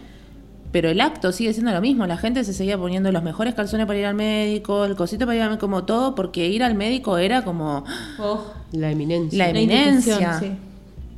pero 0.75 0.89
el 0.89 0.99
acto 0.99 1.31
sigue 1.31 1.53
siendo 1.53 1.71
lo 1.71 1.79
mismo. 1.79 2.05
La 2.05 2.17
gente 2.17 2.43
se 2.43 2.51
seguía 2.51 2.77
poniendo 2.77 3.09
los 3.09 3.23
mejores 3.23 3.53
calzones 3.53 3.85
para 3.87 3.97
ir 3.97 4.05
al 4.07 4.13
médico, 4.15 4.83
el 4.83 4.97
cosito 4.97 5.25
para 5.25 5.37
ir 5.37 5.41
al 5.41 5.47
médico, 5.51 5.61
como 5.67 5.85
todo, 5.85 6.15
porque 6.15 6.49
ir 6.49 6.63
al 6.63 6.75
médico 6.75 7.17
era 7.17 7.45
como 7.45 7.85
La 8.73 8.91
eminencia. 8.91 9.37
la 9.45 9.49
eminencia. 9.51 10.37
sí. 10.37 10.51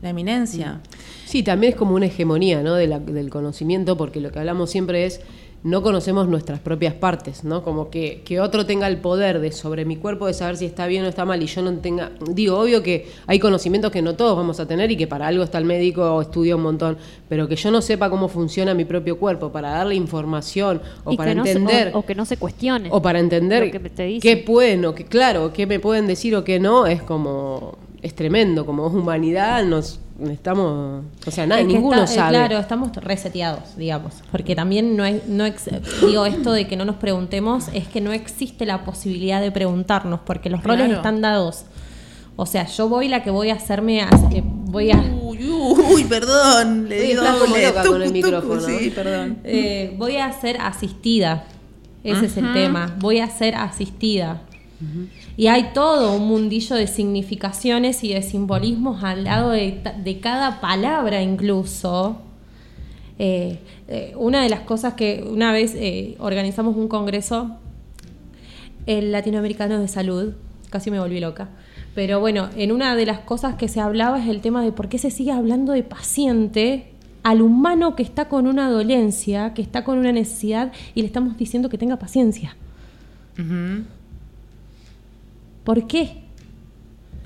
La 0.03 0.09
eminencia. 0.11 0.79
Sí, 1.25 1.41
también 1.41 1.73
es 1.73 1.79
como 1.79 1.95
una 1.95 2.05
hegemonía 2.05 2.61
¿no? 2.61 2.75
de 2.75 2.85
la- 2.85 2.99
del 2.99 3.31
conocimiento, 3.31 3.97
porque 3.97 4.19
lo 4.21 4.31
que 4.31 4.37
hablamos 4.37 4.69
siempre 4.69 5.07
es 5.07 5.21
no 5.67 5.81
conocemos 5.81 6.27
nuestras 6.29 6.59
propias 6.59 6.93
partes, 6.93 7.43
¿no? 7.43 7.61
Como 7.63 7.89
que, 7.89 8.21
que 8.23 8.39
otro 8.39 8.65
tenga 8.65 8.87
el 8.87 8.97
poder 8.97 9.39
de 9.39 9.51
sobre 9.51 9.83
mi 9.83 9.97
cuerpo 9.97 10.25
de 10.27 10.33
saber 10.33 10.55
si 10.55 10.65
está 10.65 10.87
bien 10.87 11.03
o 11.03 11.07
está 11.07 11.25
mal 11.25 11.43
y 11.43 11.47
yo 11.47 11.61
no 11.61 11.73
tenga. 11.79 12.11
Digo, 12.31 12.57
obvio 12.57 12.81
que 12.81 13.07
hay 13.27 13.37
conocimientos 13.39 13.91
que 13.91 14.01
no 14.01 14.15
todos 14.15 14.37
vamos 14.37 14.59
a 14.61 14.65
tener 14.67 14.89
y 14.91 14.95
que 14.97 15.07
para 15.07 15.27
algo 15.27 15.43
está 15.43 15.57
el 15.57 15.65
médico 15.65 16.03
o 16.15 16.21
estudia 16.21 16.55
un 16.55 16.61
montón, 16.63 16.97
pero 17.27 17.47
que 17.47 17.55
yo 17.57 17.69
no 17.69 17.81
sepa 17.81 18.09
cómo 18.09 18.29
funciona 18.29 18.73
mi 18.73 18.85
propio 18.85 19.17
cuerpo 19.19 19.51
para 19.51 19.71
darle 19.71 19.95
información 19.95 20.81
o 21.03 21.11
Y 21.11 21.17
para 21.17 21.35
que 21.35 21.43
se- 21.43 21.51
entender. 21.57 21.91
o, 21.93 21.99
o 21.99 22.05
que 22.05 22.15
no 22.15 22.25
se 22.25 22.37
cuestione. 22.37 22.87
O 22.91 23.01
para 23.01 23.19
entender 23.19 23.69
que 23.69 24.19
qué 24.21 24.37
pueden 24.37 24.85
o 24.85 24.95
qué, 24.95 25.03
claro, 25.05 25.51
qué 25.51 25.67
me 25.67 25.79
pueden 25.79 26.07
decir 26.07 26.35
o 26.35 26.43
qué 26.43 26.59
no, 26.59 26.87
es 26.87 27.01
como 27.01 27.77
es 28.01 28.13
tremendo, 28.15 28.65
como 28.65 28.87
humanidad 28.87 29.65
nos 29.65 29.99
estamos, 30.31 31.03
o 31.25 31.31
sea, 31.31 31.45
nada, 31.45 31.61
Es 31.61 31.67
que 31.67 31.73
ninguno 31.73 32.03
está- 32.03 32.13
eh, 32.13 32.15
sabe. 32.15 32.29
Claro, 32.37 32.57
estamos 32.59 32.91
reseteados, 32.95 33.75
digamos. 33.77 34.13
Porque 34.31 34.55
también 34.55 34.95
no 34.97 35.05
es, 35.05 35.27
no 35.27 35.45
ex- 35.45 35.69
digo 36.05 36.25
esto 36.25 36.51
de 36.51 36.67
que 36.67 36.75
no 36.75 36.85
nos 36.85 36.95
preguntemos, 36.95 37.65
es 37.73 37.87
que 37.87 38.01
no 38.01 38.11
existe 38.13 38.65
la 38.65 38.83
posibilidad 38.83 39.41
de 39.41 39.51
preguntarnos, 39.51 40.19
porque 40.25 40.49
los 40.49 40.63
roles 40.63 40.91
están 40.91 41.21
dados. 41.21 41.65
O 42.35 42.45
sea, 42.45 42.67
yo 42.67 42.87
voy 42.87 43.07
la 43.07 43.23
que 43.23 43.31
voy 43.31 43.49
a 43.49 43.55
hacerme, 43.55 44.01
a- 44.01 44.09
eh, 44.31 44.43
voy 44.45 44.91
a, 44.91 44.97
Uy, 44.99 45.49
uy, 45.49 46.03
perdón. 46.03 46.87
Le 46.89 46.99
Uy, 46.99 47.05
di 47.07 47.11
estás 47.13 47.35
como 47.35 47.45
doble. 47.47 47.67
loca 47.67 47.83
con 47.85 48.01
el 48.03 48.11
micrófono. 48.11 48.61
Sí, 48.61 48.91
perdón. 48.93 49.37
eh, 49.43 49.93
voy 49.97 50.17
a 50.17 50.31
ser 50.33 50.57
asistida. 50.61 51.45
Ese 52.03 52.27
es 52.27 52.37
el 52.37 52.53
tema. 52.53 52.95
Voy 52.99 53.19
a 53.19 53.29
ser 53.29 53.55
asistida. 53.55 54.41
Y 55.37 55.47
hay 55.47 55.71
todo 55.73 56.15
un 56.15 56.27
mundillo 56.27 56.75
de 56.75 56.87
significaciones 56.87 58.03
y 58.03 58.11
de 58.11 58.23
simbolismos 58.23 59.03
al 59.03 59.23
lado 59.23 59.51
de, 59.51 60.19
cada 60.19 60.59
palabra 60.59 61.21
incluso. 61.21 62.17
Eh, 63.19 63.59
eh, 63.87 64.13
una 64.17 64.41
de 64.41 64.49
las 64.49 64.61
cosas 64.61 64.95
que 64.95 65.23
una 65.27 65.51
vez 65.51 65.75
eh, 65.75 66.15
organizamos 66.19 66.75
un 66.75 66.87
congreso, 66.87 67.55
el 68.87 69.11
latinoamericano 69.11 69.79
de 69.79 69.87
salud, 69.87 70.33
casi 70.71 70.89
me 70.89 70.99
volví 70.99 71.19
loca. 71.19 71.49
Pero 71.93 72.19
bueno, 72.19 72.49
en 72.55 72.71
una 72.71 72.95
de 72.95 73.05
las 73.05 73.19
cosas 73.19 73.55
que 73.55 73.67
se 73.67 73.79
hablaba 73.79 74.19
es 74.19 74.27
el 74.29 74.41
tema 74.41 74.63
de 74.63 74.71
por 74.71 74.89
qué 74.89 74.97
se 74.97 75.11
sigue 75.11 75.31
hablando 75.31 75.71
de 75.73 75.83
paciente 75.83 76.87
al 77.21 77.43
humano 77.43 77.95
que 77.95 78.03
está 78.03 78.27
con 78.27 78.47
una 78.47 78.71
dolencia, 78.71 79.53
que 79.53 79.61
está 79.61 79.83
con 79.83 79.99
una 79.99 80.11
necesidad 80.11 80.71
y 80.95 81.01
le 81.01 81.07
estamos 81.07 81.37
diciendo 81.37 81.69
que 81.69 81.77
tenga 81.77 81.97
paciencia. 81.97 82.55
¿Por 85.67 85.85
qué? 85.85 86.23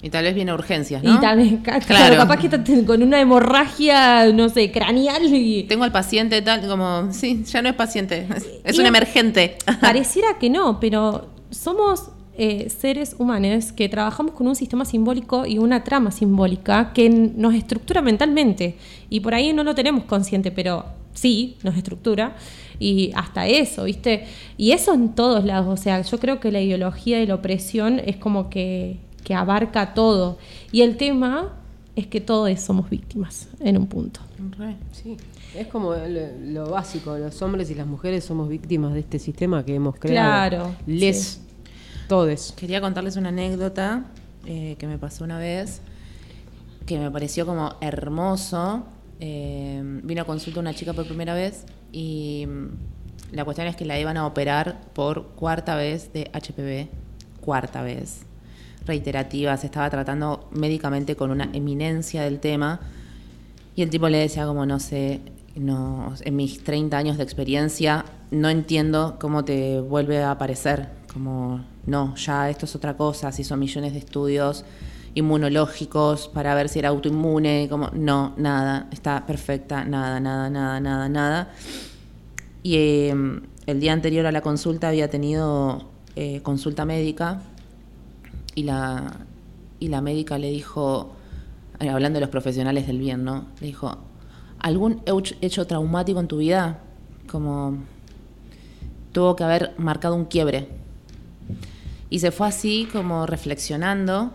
Y 0.01 0.09
tal 0.09 0.23
vez 0.23 0.33
viene 0.33 0.51
urgencias, 0.51 1.03
¿no? 1.03 1.13
Y 1.13 1.19
tal 1.19 1.37
vez, 1.37 1.53
claro, 1.61 1.85
Claro. 1.85 2.15
capaz 2.17 2.37
que 2.37 2.47
está 2.47 2.63
con 2.87 3.03
una 3.03 3.21
hemorragia, 3.21 4.33
no 4.33 4.49
sé, 4.49 4.71
craneal 4.71 5.31
y 5.31 5.61
Tengo 5.65 5.83
al 5.83 5.91
paciente 5.91 6.41
tal, 6.41 6.67
como, 6.67 7.13
sí, 7.13 7.43
ya 7.43 7.61
no 7.61 7.69
es 7.69 7.75
paciente, 7.75 8.27
es, 8.35 8.47
es 8.63 8.79
un 8.79 8.87
emergente. 8.87 9.57
Pareciera 9.79 10.39
que 10.39 10.49
no, 10.49 10.79
pero 10.79 11.29
somos 11.51 12.09
eh, 12.35 12.71
seres 12.75 13.15
humanos 13.19 13.73
que 13.73 13.87
trabajamos 13.89 14.33
con 14.33 14.47
un 14.47 14.55
sistema 14.55 14.85
simbólico 14.85 15.45
y 15.45 15.59
una 15.59 15.83
trama 15.83 16.09
simbólica 16.09 16.93
que 16.93 17.11
nos 17.11 17.53
estructura 17.53 18.01
mentalmente. 18.01 18.75
Y 19.11 19.19
por 19.19 19.35
ahí 19.35 19.53
no 19.53 19.63
lo 19.63 19.75
tenemos 19.75 20.05
consciente, 20.05 20.49
pero 20.49 20.83
sí, 21.13 21.57
nos 21.61 21.77
estructura. 21.77 22.35
Y 22.81 23.11
hasta 23.15 23.45
eso, 23.47 23.83
¿viste? 23.83 24.25
Y 24.57 24.71
eso 24.71 24.93
en 24.93 25.13
todos 25.13 25.45
lados. 25.45 25.67
O 25.67 25.81
sea, 25.81 26.01
yo 26.01 26.19
creo 26.19 26.39
que 26.39 26.51
la 26.51 26.61
ideología 26.61 27.19
de 27.19 27.27
la 27.27 27.35
opresión 27.35 28.01
es 28.03 28.15
como 28.17 28.49
que, 28.49 28.97
que 29.23 29.35
abarca 29.35 29.93
todo. 29.93 30.39
Y 30.71 30.81
el 30.81 30.97
tema 30.97 31.53
es 31.95 32.07
que 32.07 32.21
todos 32.21 32.59
somos 32.59 32.89
víctimas 32.89 33.49
en 33.59 33.77
un 33.77 33.85
punto. 33.85 34.19
Sí, 34.91 35.15
es 35.55 35.67
como 35.67 35.93
lo, 35.93 36.07
lo 36.39 36.69
básico, 36.71 37.17
los 37.17 37.39
hombres 37.43 37.69
y 37.69 37.75
las 37.75 37.85
mujeres 37.85 38.23
somos 38.23 38.49
víctimas 38.49 38.93
de 38.93 39.01
este 39.01 39.19
sistema 39.19 39.63
que 39.63 39.75
hemos 39.75 39.95
creado. 39.97 40.49
Claro, 40.49 40.75
Les, 40.87 41.23
sí. 41.23 41.39
todes. 42.07 42.53
Quería 42.57 42.81
contarles 42.81 43.15
una 43.15 43.29
anécdota 43.29 44.05
eh, 44.47 44.75
que 44.79 44.87
me 44.87 44.97
pasó 44.97 45.23
una 45.23 45.37
vez, 45.37 45.81
que 46.87 46.97
me 46.97 47.11
pareció 47.11 47.45
como 47.45 47.75
hermoso. 47.79 48.83
Eh, 49.23 49.79
vino 50.03 50.23
a 50.23 50.25
consulta 50.25 50.59
una 50.59 50.73
chica 50.73 50.93
por 50.93 51.05
primera 51.05 51.35
vez 51.35 51.65
y 51.91 52.43
mm, 52.47 53.35
la 53.35 53.45
cuestión 53.45 53.67
es 53.67 53.75
que 53.75 53.85
la 53.85 53.99
iban 53.99 54.17
a 54.17 54.25
operar 54.25 54.81
por 54.93 55.27
cuarta 55.35 55.75
vez 55.75 56.11
de 56.11 56.31
HPV, 56.33 56.89
cuarta 57.39 57.83
vez, 57.83 58.23
reiterativa, 58.83 59.55
se 59.57 59.67
estaba 59.67 59.91
tratando 59.91 60.49
médicamente 60.49 61.15
con 61.15 61.29
una 61.29 61.51
eminencia 61.53 62.23
del 62.23 62.39
tema 62.39 62.79
y 63.75 63.83
el 63.83 63.91
tipo 63.91 64.09
le 64.09 64.17
decía 64.17 64.47
como, 64.47 64.65
no 64.65 64.79
sé, 64.79 65.21
no, 65.55 66.15
en 66.21 66.35
mis 66.35 66.63
30 66.63 66.97
años 66.97 67.17
de 67.17 67.23
experiencia 67.23 68.05
no 68.31 68.49
entiendo 68.49 69.17
cómo 69.19 69.45
te 69.45 69.81
vuelve 69.81 70.23
a 70.23 70.31
aparecer, 70.31 70.89
como, 71.13 71.63
no, 71.85 72.15
ya 72.15 72.49
esto 72.49 72.65
es 72.65 72.75
otra 72.75 72.97
cosa, 72.97 73.31
se 73.31 73.43
hizo 73.43 73.55
millones 73.55 73.93
de 73.93 73.99
estudios 73.99 74.65
inmunológicos 75.15 76.27
para 76.29 76.55
ver 76.55 76.69
si 76.69 76.79
era 76.79 76.89
autoinmune, 76.89 77.67
como, 77.69 77.89
no, 77.93 78.33
nada, 78.37 78.87
está 78.91 79.25
perfecta, 79.25 79.83
nada, 79.83 80.19
nada, 80.19 80.49
nada, 80.49 80.79
nada, 80.79 81.09
nada. 81.09 81.49
Y 82.63 82.75
eh, 82.75 83.41
el 83.65 83.79
día 83.79 83.93
anterior 83.93 84.25
a 84.25 84.31
la 84.31 84.41
consulta 84.41 84.87
había 84.89 85.09
tenido 85.09 85.89
eh, 86.15 86.41
consulta 86.41 86.85
médica 86.85 87.41
y 88.55 88.63
la, 88.63 89.25
y 89.79 89.87
la 89.89 90.01
médica 90.01 90.37
le 90.37 90.49
dijo, 90.49 91.11
eh, 91.79 91.89
hablando 91.89 92.17
de 92.17 92.21
los 92.21 92.29
profesionales 92.29 92.87
del 92.87 92.99
bien, 92.99 93.23
¿no? 93.23 93.45
Le 93.59 93.67
dijo, 93.67 93.97
¿algún 94.59 95.01
hech- 95.05 95.37
hecho 95.41 95.65
traumático 95.67 96.19
en 96.19 96.27
tu 96.27 96.37
vida? 96.37 96.79
Como 97.29 97.77
tuvo 99.11 99.35
que 99.35 99.43
haber 99.43 99.73
marcado 99.77 100.15
un 100.15 100.25
quiebre. 100.25 100.67
Y 102.09 102.19
se 102.19 102.31
fue 102.31 102.47
así 102.47 102.87
como 102.91 103.25
reflexionando 103.25 104.31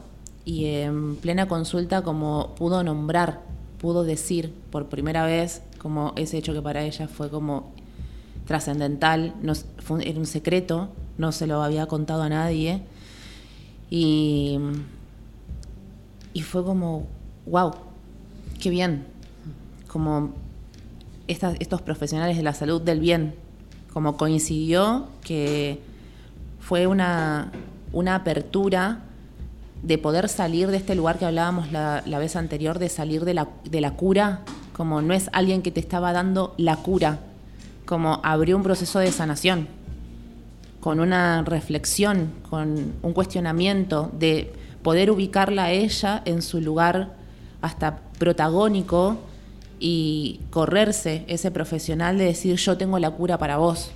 y 0.46 0.66
en 0.66 1.16
plena 1.16 1.48
consulta 1.48 2.02
como 2.02 2.54
pudo 2.54 2.84
nombrar, 2.84 3.42
pudo 3.78 4.04
decir 4.04 4.54
por 4.70 4.86
primera 4.86 5.26
vez 5.26 5.60
como 5.78 6.12
ese 6.14 6.38
hecho 6.38 6.54
que 6.54 6.62
para 6.62 6.84
ella 6.84 7.08
fue 7.08 7.28
como 7.28 7.72
trascendental, 8.46 9.34
no 9.42 9.52
era 10.00 10.18
un 10.18 10.26
secreto, 10.26 10.88
no 11.18 11.32
se 11.32 11.48
lo 11.48 11.62
había 11.64 11.86
contado 11.86 12.22
a 12.22 12.28
nadie. 12.28 12.80
Y, 13.90 14.58
y 16.32 16.42
fue 16.42 16.64
como, 16.64 17.08
wow, 17.46 17.72
qué 18.60 18.70
bien. 18.70 19.04
Como 19.88 20.32
estos 21.26 21.82
profesionales 21.82 22.36
de 22.36 22.44
la 22.44 22.54
salud 22.54 22.80
del 22.80 23.00
bien, 23.00 23.34
como 23.92 24.16
coincidió 24.16 25.08
que 25.22 25.80
fue 26.60 26.86
una, 26.86 27.50
una 27.92 28.14
apertura 28.14 29.05
de 29.82 29.98
poder 29.98 30.28
salir 30.28 30.68
de 30.68 30.78
este 30.78 30.94
lugar 30.94 31.18
que 31.18 31.26
hablábamos 31.26 31.72
la, 31.72 32.02
la 32.06 32.18
vez 32.18 32.36
anterior, 32.36 32.78
de 32.78 32.88
salir 32.88 33.24
de 33.24 33.34
la, 33.34 33.48
de 33.64 33.80
la 33.80 33.92
cura, 33.92 34.42
como 34.72 35.00
no 35.02 35.14
es 35.14 35.30
alguien 35.32 35.62
que 35.62 35.70
te 35.70 35.80
estaba 35.80 36.12
dando 36.12 36.54
la 36.56 36.76
cura, 36.76 37.20
como 37.84 38.20
abrió 38.22 38.56
un 38.56 38.62
proceso 38.62 38.98
de 38.98 39.12
sanación 39.12 39.68
con 40.86 41.00
una 41.00 41.42
reflexión, 41.42 42.30
con 42.48 42.92
un 43.02 43.12
cuestionamiento 43.12 44.08
de 44.16 44.52
poder 44.84 45.10
ubicarla 45.10 45.64
a 45.64 45.70
ella 45.72 46.22
en 46.26 46.42
su 46.42 46.60
lugar 46.60 47.16
hasta 47.60 47.98
protagónico 48.20 49.16
y 49.80 50.42
correrse 50.50 51.24
ese 51.26 51.50
profesional 51.50 52.18
de 52.18 52.26
decir 52.26 52.54
yo 52.54 52.76
tengo 52.76 53.00
la 53.00 53.10
cura 53.10 53.36
para 53.36 53.56
vos. 53.56 53.90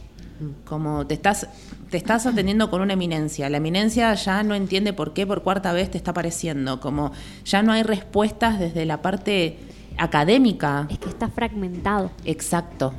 Como 0.64 1.06
te 1.06 1.14
estás, 1.14 1.46
te 1.90 1.96
estás 1.96 2.26
atendiendo 2.26 2.70
con 2.70 2.80
una 2.80 2.92
eminencia. 2.94 3.48
La 3.50 3.58
eminencia 3.58 4.14
ya 4.14 4.42
no 4.42 4.54
entiende 4.54 4.92
por 4.92 5.12
qué 5.12 5.26
por 5.26 5.42
cuarta 5.42 5.72
vez 5.72 5.90
te 5.90 5.98
está 5.98 6.10
apareciendo. 6.12 6.80
Como 6.80 7.12
ya 7.44 7.62
no 7.62 7.72
hay 7.72 7.82
respuestas 7.82 8.58
desde 8.58 8.84
la 8.86 9.02
parte 9.02 9.58
académica. 9.98 10.86
Es 10.90 10.98
que 10.98 11.08
está 11.08 11.28
fragmentado 11.28 12.10
Exacto. 12.24 12.92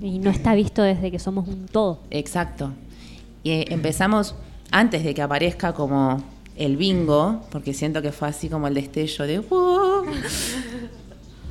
y 0.00 0.18
no 0.18 0.30
está 0.30 0.54
visto 0.54 0.82
desde 0.82 1.10
que 1.10 1.18
somos 1.18 1.48
un 1.48 1.66
todo. 1.66 2.00
Exacto. 2.10 2.70
Y 3.42 3.50
eh, 3.50 3.64
empezamos 3.70 4.34
antes 4.70 5.04
de 5.04 5.14
que 5.14 5.22
aparezca 5.22 5.72
como 5.72 6.22
el 6.56 6.76
bingo, 6.76 7.42
porque 7.50 7.74
siento 7.74 8.00
que 8.02 8.12
fue 8.12 8.28
así 8.28 8.48
como 8.48 8.68
el 8.68 8.74
destello 8.74 9.26
de 9.26 9.42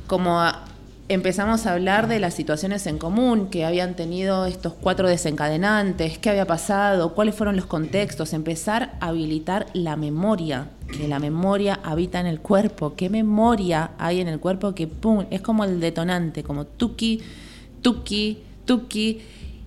como 0.06 0.40
a- 0.40 0.64
empezamos 1.08 1.66
a 1.66 1.72
hablar 1.74 2.08
de 2.08 2.18
las 2.18 2.34
situaciones 2.34 2.86
en 2.86 2.98
común 2.98 3.48
que 3.48 3.64
habían 3.64 3.94
tenido 3.94 4.46
estos 4.46 4.72
cuatro 4.72 5.08
desencadenantes, 5.08 6.18
qué 6.18 6.30
había 6.30 6.46
pasado, 6.46 7.14
cuáles 7.14 7.34
fueron 7.34 7.56
los 7.56 7.66
contextos, 7.66 8.32
empezar 8.32 8.94
a 9.00 9.08
habilitar 9.08 9.66
la 9.74 9.96
memoria, 9.96 10.68
que 10.96 11.08
la 11.08 11.18
memoria 11.18 11.80
habita 11.82 12.20
en 12.20 12.26
el 12.26 12.40
cuerpo, 12.40 12.94
qué 12.96 13.10
memoria 13.10 13.90
hay 13.98 14.20
en 14.20 14.28
el 14.28 14.40
cuerpo 14.40 14.74
que 14.74 14.86
pum, 14.86 15.26
es 15.30 15.40
como 15.40 15.64
el 15.64 15.80
detonante, 15.80 16.42
como 16.42 16.64
tuki, 16.64 17.20
tuki, 17.82 18.42
tuki, 18.64 19.20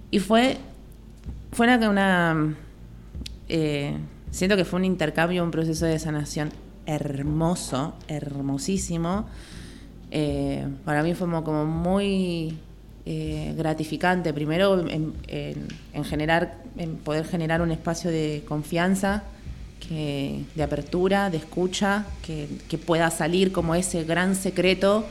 y 0.10 0.20
fue 0.20 0.58
fue 1.52 1.66
una, 1.66 1.90
una, 1.90 2.56
eh, 3.50 3.98
siento 4.32 4.56
que 4.56 4.66
fue 4.66 4.78
un 4.78 4.86
intercambio, 4.86 5.44
un 5.44 5.52
proceso 5.52 5.86
de 5.86 5.98
sanación 5.98 6.52
hermoso, 6.86 7.96
hermosísimo. 8.08 9.26
Eh, 10.20 10.66
para 10.84 11.04
mí 11.04 11.14
fue 11.14 11.28
como, 11.44 11.66
muy 11.66 12.58
eh, 13.06 13.54
gratificante, 13.56 14.34
primero 14.34 14.80
en, 14.90 15.14
en- 15.28 15.68
en 15.94 16.04
generar, 16.04 16.56
en 16.76 16.96
poder 16.98 17.24
generar 17.26 17.62
un 17.62 17.70
espacio 17.70 18.10
de 18.10 18.44
confianza, 18.48 19.24
de 20.56 20.64
apertura, 20.64 21.30
de 21.30 21.38
escucha, 21.38 22.06
que, 22.26 22.48
pueda 22.80 23.12
salir 23.12 23.52
como 23.52 23.76
ese 23.76 24.04
gran 24.06 24.34
secreto 24.36 25.06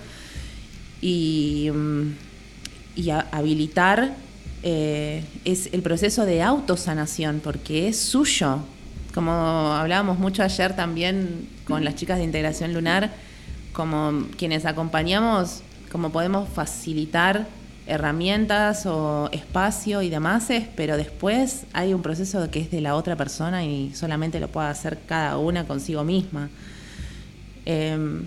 y, 1.00 1.70
mm, 1.72 2.02
habilitar 3.30 4.14
eh, 4.64 5.22
es 5.44 5.68
el 5.72 5.82
proceso 5.82 6.26
de 6.26 6.42
autosanación, 6.42 7.40
porque 7.44 7.86
es 7.88 7.96
suyo. 7.98 8.59
como 9.14 9.30
hablábamos 9.32 10.18
mucho 10.18 10.42
ayer 10.42 10.74
también 10.74 11.48
con 11.66 11.84
las 11.84 11.94
chicas 11.94 12.18
de 12.18 12.24
integración 12.24 12.74
lunar, 12.74 13.12
como 13.77 14.24
quienes 14.39 14.64
acompañamos, 14.64 15.61
como 15.93 16.11
podemos 16.11 16.49
facilitar 16.49 17.47
herramientas 17.87 18.87
o 18.87 19.29
espacio 19.33 20.01
y 20.01 20.09
demás, 20.09 20.49
pero 20.74 20.97
después 20.97 21.66
hay 21.74 21.93
un 21.93 22.01
proceso 22.01 22.51
que 22.51 22.61
es 22.61 22.70
de 22.70 22.81
la 22.81 22.97
otra 22.97 23.16
persona 23.16 23.66
y 23.66 23.95
solamente 23.95 24.41
lo 24.41 24.49
puede 24.49 24.68
hacer 24.68 24.99
cada 25.07 25.37
una 25.37 25.66
consigo 25.66 26.05
misma. 26.05 26.49
Em, 27.66 28.22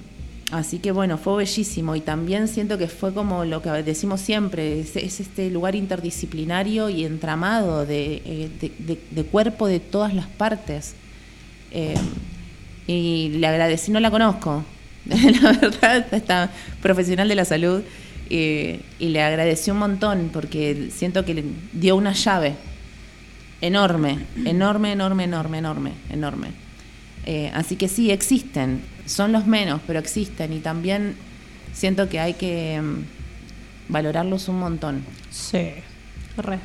así 0.52 0.78
que 0.78 0.92
bueno, 0.92 1.18
fue 1.18 1.38
bellísimo 1.38 1.96
y 1.96 2.02
también 2.02 2.48
siento 2.48 2.78
que 2.78 2.88
fue 2.88 3.12
como 3.12 3.44
lo 3.44 3.64
que 3.64 3.72
decimos 3.84 4.22
siempre, 4.22 4.82
es, 4.82 4.96
este 4.96 5.50
lugar 5.50 5.74
interdisciplinario 5.76 6.90
y 6.90 7.06
entramado 7.06 7.88
de, 7.88 8.22
eh, 8.24 9.24
cuerpo 9.32 9.68
de 9.68 9.80
todas 9.80 10.14
las 10.14 10.28
partes. 10.28 10.94
Em, 11.72 11.98
y 12.86 13.30
le 13.30 13.48
agradecí, 13.48 13.92
no 13.92 14.00
la 14.00 14.12
conozco, 14.12 14.64
la 15.42 15.52
verdad, 15.54 16.06
esta 16.14 16.50
profesional 16.82 17.28
de 17.28 17.36
la 17.36 17.46
salud 17.46 17.82
y 18.30 18.80
le 19.00 19.24
agradecí 19.24 19.72
un 19.72 19.80
montón 19.80 20.30
porque 20.32 20.90
siento 20.92 21.26
que 21.26 21.34
le 21.34 21.44
dio 21.74 21.96
una 21.96 22.14
llave 22.14 22.56
enorme, 23.62 24.20
enorme, 24.46 24.92
enorme, 24.92 25.24
enorme, 25.24 25.58
enorme, 25.58 25.92
enorme. 26.10 26.48
Eh, 27.26 27.52
así 27.54 27.76
que 27.76 27.88
sí, 27.88 28.12
existen, 28.12 28.82
son 29.06 29.32
los 29.32 29.46
menos, 29.46 29.82
pero 29.86 30.00
existen 30.00 30.54
y 30.54 30.60
también 30.60 31.16
siento 31.74 32.10
que 32.10 32.20
hay 32.20 32.34
que 32.34 32.82
mm, 32.82 33.92
valorarlos 33.92 34.48
un 34.48 34.60
montón. 34.60 35.04
Sí. 35.30 35.72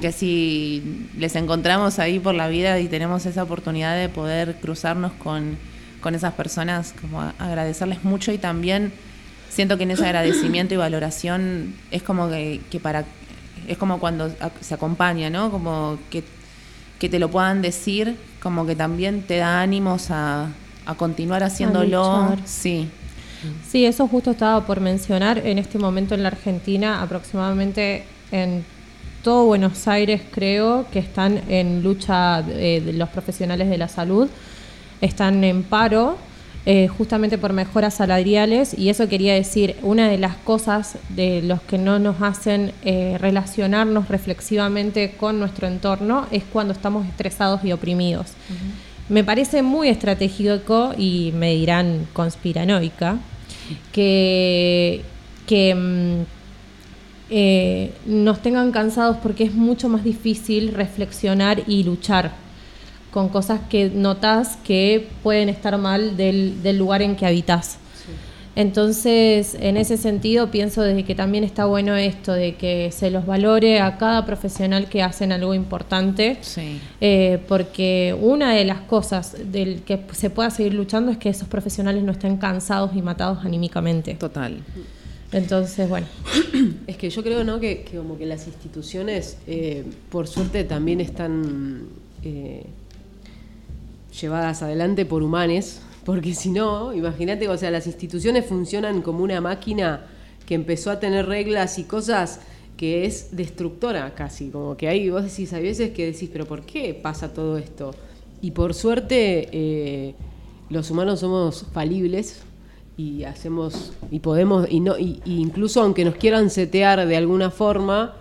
Que 0.01 0.13
si 0.13 1.09
les 1.19 1.35
encontramos 1.35 1.99
ahí 1.99 2.21
por 2.21 2.35
la 2.35 2.47
vida 2.47 2.79
y 2.79 2.87
tenemos 2.87 3.27
esa 3.27 3.43
oportunidad 3.43 3.99
de 3.99 4.09
poder 4.09 4.57
cruzarnos 4.61 5.13
con, 5.15 5.59
con 6.05 6.15
esas 6.15 6.35
personas, 6.35 6.95
como 7.01 7.23
agradecerles 7.39 8.05
mucho 8.05 8.31
y 8.31 8.37
también 8.37 8.93
siento 9.49 9.79
que 9.79 9.85
en 9.85 9.93
ese 9.93 10.05
agradecimiento 10.05 10.75
y 10.75 10.77
valoración 10.77 11.75
es 11.91 12.03
como 12.03 12.29
que, 12.29 12.61
para 12.83 13.07
es 13.67 13.79
como 13.79 13.99
cuando 13.99 14.31
se 14.61 14.75
acompaña, 14.75 15.31
¿no? 15.31 15.51
Como 15.51 15.97
que, 16.11 16.23
te 17.09 17.19
lo 17.19 17.31
puedan 17.31 17.63
decir, 17.63 18.17
como 18.43 18.67
que 18.67 18.77
también 18.77 19.23
te 19.23 19.39
da 19.39 19.63
ánimos 19.63 20.11
a, 20.11 20.49
continuar 20.99 21.43
haciéndolo. 21.43 22.37
sí. 22.45 22.91
Sí, 23.67 23.87
eso 23.87 24.07
justo 24.07 24.33
estaba 24.33 24.67
por 24.67 24.81
mencionar. 24.81 25.39
En 25.39 25.59
este 25.59 25.79
momento 25.79 26.15
en 26.15 26.23
la 26.23 26.29
Argentina, 26.29 27.03
aproximadamente 27.03 28.05
en 28.31 28.65
todo 29.23 29.47
Buenos 29.47 29.87
Aires, 29.89 30.23
creo 30.31 30.87
que 30.91 30.99
están 30.99 31.43
en 31.49 31.83
lucha 31.83 32.41
eh, 32.41 32.83
de 32.85 32.93
los 32.95 33.09
profesionales 33.11 33.69
de 33.69 33.77
la 33.77 33.89
salud, 33.89 34.29
están 35.05 35.45
en 35.45 35.63
paro 35.63 36.17
eh, 36.67 36.89
justamente 36.89 37.37
por 37.37 37.53
mejoras 37.53 37.93
salariales 37.93 38.77
y 38.77 38.89
eso 38.89 39.07
quería 39.07 39.35
decir, 39.35 39.77
una 39.83 40.09
de 40.09 40.17
las 40.17 40.35
cosas 40.37 40.97
de 41.11 41.43
los 41.43 41.61
que 41.61 41.77
no 41.77 41.99
nos 41.99 42.23
hacen 42.23 42.73
eh, 42.85 43.19
relacionarnos 43.21 44.09
reflexivamente 44.09 45.15
con 45.19 45.39
nuestro 45.39 45.67
entorno 45.67 46.27
es 46.31 46.43
cuando 46.45 46.73
estamos 46.73 47.07
estresados 47.07 47.63
y 47.65 47.73
oprimidos. 47.73 48.33
Me 49.11 49.23
parece 49.23 49.63
muy 49.63 49.89
estratégico 49.89 50.95
y 50.97 51.33
me 51.37 51.55
dirán 51.55 52.07
conspiranoica 52.15 53.19
que, 53.93 55.03
que 55.47 55.75
mm, 55.75 56.23
eh, 57.29 57.93
nos 58.07 58.41
tengan 58.41 58.73
cansados 58.73 59.19
porque 59.23 59.45
es 59.45 59.55
mucho 59.55 59.91
más 59.91 60.03
difícil 60.03 60.73
reflexionar 60.73 61.63
y 61.67 61.85
luchar 61.85 62.33
con 63.15 63.29
cosas 63.29 63.61
que 63.71 63.91
notas 63.91 64.59
que 64.65 65.07
pueden 65.23 65.49
estar 65.49 65.79
mal 65.79 66.17
del, 66.17 66.77
lugar 66.77 67.01
en 67.01 67.15
que 67.15 67.25
habitas. 67.25 67.79
Entonces, 68.57 69.57
en 69.61 69.77
ese 69.77 69.97
sentido, 69.97 70.51
pienso 70.51 70.83
desde 70.83 71.05
que 71.05 71.15
también 71.15 71.45
está 71.45 71.65
bueno 71.65 71.95
esto, 71.95 72.33
de 72.33 72.57
que 72.57 72.91
se 72.91 73.13
los 73.13 73.25
valore 73.25 73.79
a 73.79 73.99
cada 73.99 74.27
profesional 74.27 74.89
que 74.89 75.01
hacen 75.05 75.31
algo 75.31 75.55
importante, 75.55 76.39
eh, 77.01 77.39
porque 77.47 78.17
una 78.21 78.53
de 78.53 78.65
las 78.65 78.81
cosas 78.81 79.37
del 79.53 79.83
que 79.83 80.01
se 80.13 80.29
pueda 80.31 80.51
seguir 80.51 80.75
luchando 80.75 81.13
es 81.13 81.19
que 81.19 81.29
esos 81.29 81.47
profesionales 81.47 82.03
no 82.03 82.11
estén 82.11 82.37
cansados 82.37 82.97
y 82.97 83.03
matados 83.03 83.45
anímicamente. 83.45 84.15
Total. 84.15 84.59
Entonces, 85.31 85.89
bueno. 85.89 86.09
Es 86.89 86.97
que 86.97 87.11
yo 87.11 87.23
creo, 87.23 87.45
¿no? 87.45 87.61
Que, 87.61 87.85
como 87.97 88.19
que 88.19 88.27
las 88.27 88.49
instituciones, 88.49 89.39
eh, 89.47 89.85
por 90.11 90.27
suerte, 90.27 90.65
también 90.65 91.01
están... 91.01 91.87
Eh, 92.25 92.65
llevadas 94.21 94.63
adelante 94.63 95.05
por 95.05 95.23
humanes, 95.23 95.81
porque 96.05 96.35
si 96.35 96.51
no, 96.51 96.93
imagínate, 96.93 97.49
o 97.49 97.57
sea, 97.57 97.71
las 97.71 97.87
instituciones 97.87 98.47
funcionan 98.47 99.03
como 99.03 99.25
una 99.25 99.41
máquina 99.41 100.07
que 100.47 100.55
empezó 100.55 100.91
a 100.91 101.01
tener 101.01 101.27
reglas 101.27 101.79
y 101.79 101.85
cosas 101.85 102.41
que 102.77 103.07
es 103.07 103.37
destructora 103.37 104.15
casi, 104.15 104.51
como 104.51 104.77
que 104.77 104.89
ahí 104.89 105.09
vos 105.09 105.25
decís, 105.25 105.53
hay 105.53 105.63
veces 105.63 105.93
que 105.93 106.07
decís, 106.07 106.29
pero 106.33 106.47
¿por 106.47 106.63
qué 106.63 106.93
pasa 106.95 107.33
todo 107.33 107.57
esto? 107.57 107.95
Y 108.43 108.51
por 108.51 108.75
suerte 108.75 109.49
eh, 109.53 110.15
los 110.71 110.91
humanos 110.91 111.21
somos 111.21 111.67
falibles 111.73 112.43
y 112.97 113.25
hacemos 113.25 113.93
y 114.11 114.21
podemos 114.21 114.67
y 114.71 114.81
no 114.81 114.99
y, 114.99 115.21
incluso 115.25 115.81
aunque 115.83 116.05
nos 116.05 116.15
quieran 116.15 116.51
setear 116.51 117.07
de 117.07 117.17
alguna 117.17 117.51
forma 117.51 118.15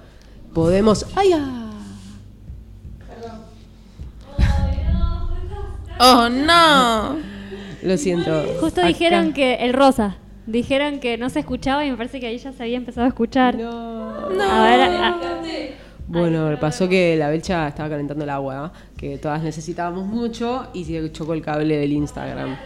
podemos 0.53 1.05
¡ay! 1.15 1.31
Ah, 1.33 1.62
Oh, 5.99 6.29
no. 6.29 7.17
Lo 7.81 7.97
siento. 7.97 8.43
Justo 8.59 8.85
dijeron 8.85 9.33
que 9.33 9.55
el 9.55 9.73
rosa. 9.73 10.17
Dijeron 10.45 10.99
que 10.99 11.17
no 11.17 11.29
se 11.29 11.39
escuchaba 11.39 11.85
y 11.85 11.91
me 11.91 11.97
parece 11.97 12.19
que 12.19 12.27
ahí 12.27 12.37
ya 12.37 12.51
se 12.51 12.63
había 12.63 12.77
empezado 12.77 13.05
a 13.05 13.07
escuchar. 13.07 13.55
No. 13.55 14.29
no. 14.29 14.43
A 14.43 14.65
ver, 14.65 15.75
Bueno, 16.07 16.57
pasó 16.59 16.89
que 16.89 17.15
la 17.15 17.29
Belcha 17.29 17.67
estaba 17.67 17.89
calentando 17.89 18.23
el 18.23 18.29
agua, 18.29 18.73
que 18.97 19.17
todas 19.17 19.41
necesitábamos 19.41 20.05
mucho 20.05 20.67
y 20.73 20.83
se 20.83 21.11
chocó 21.11 21.33
el 21.33 21.41
cable 21.41 21.77
del 21.77 21.93
Instagram. 21.93 22.57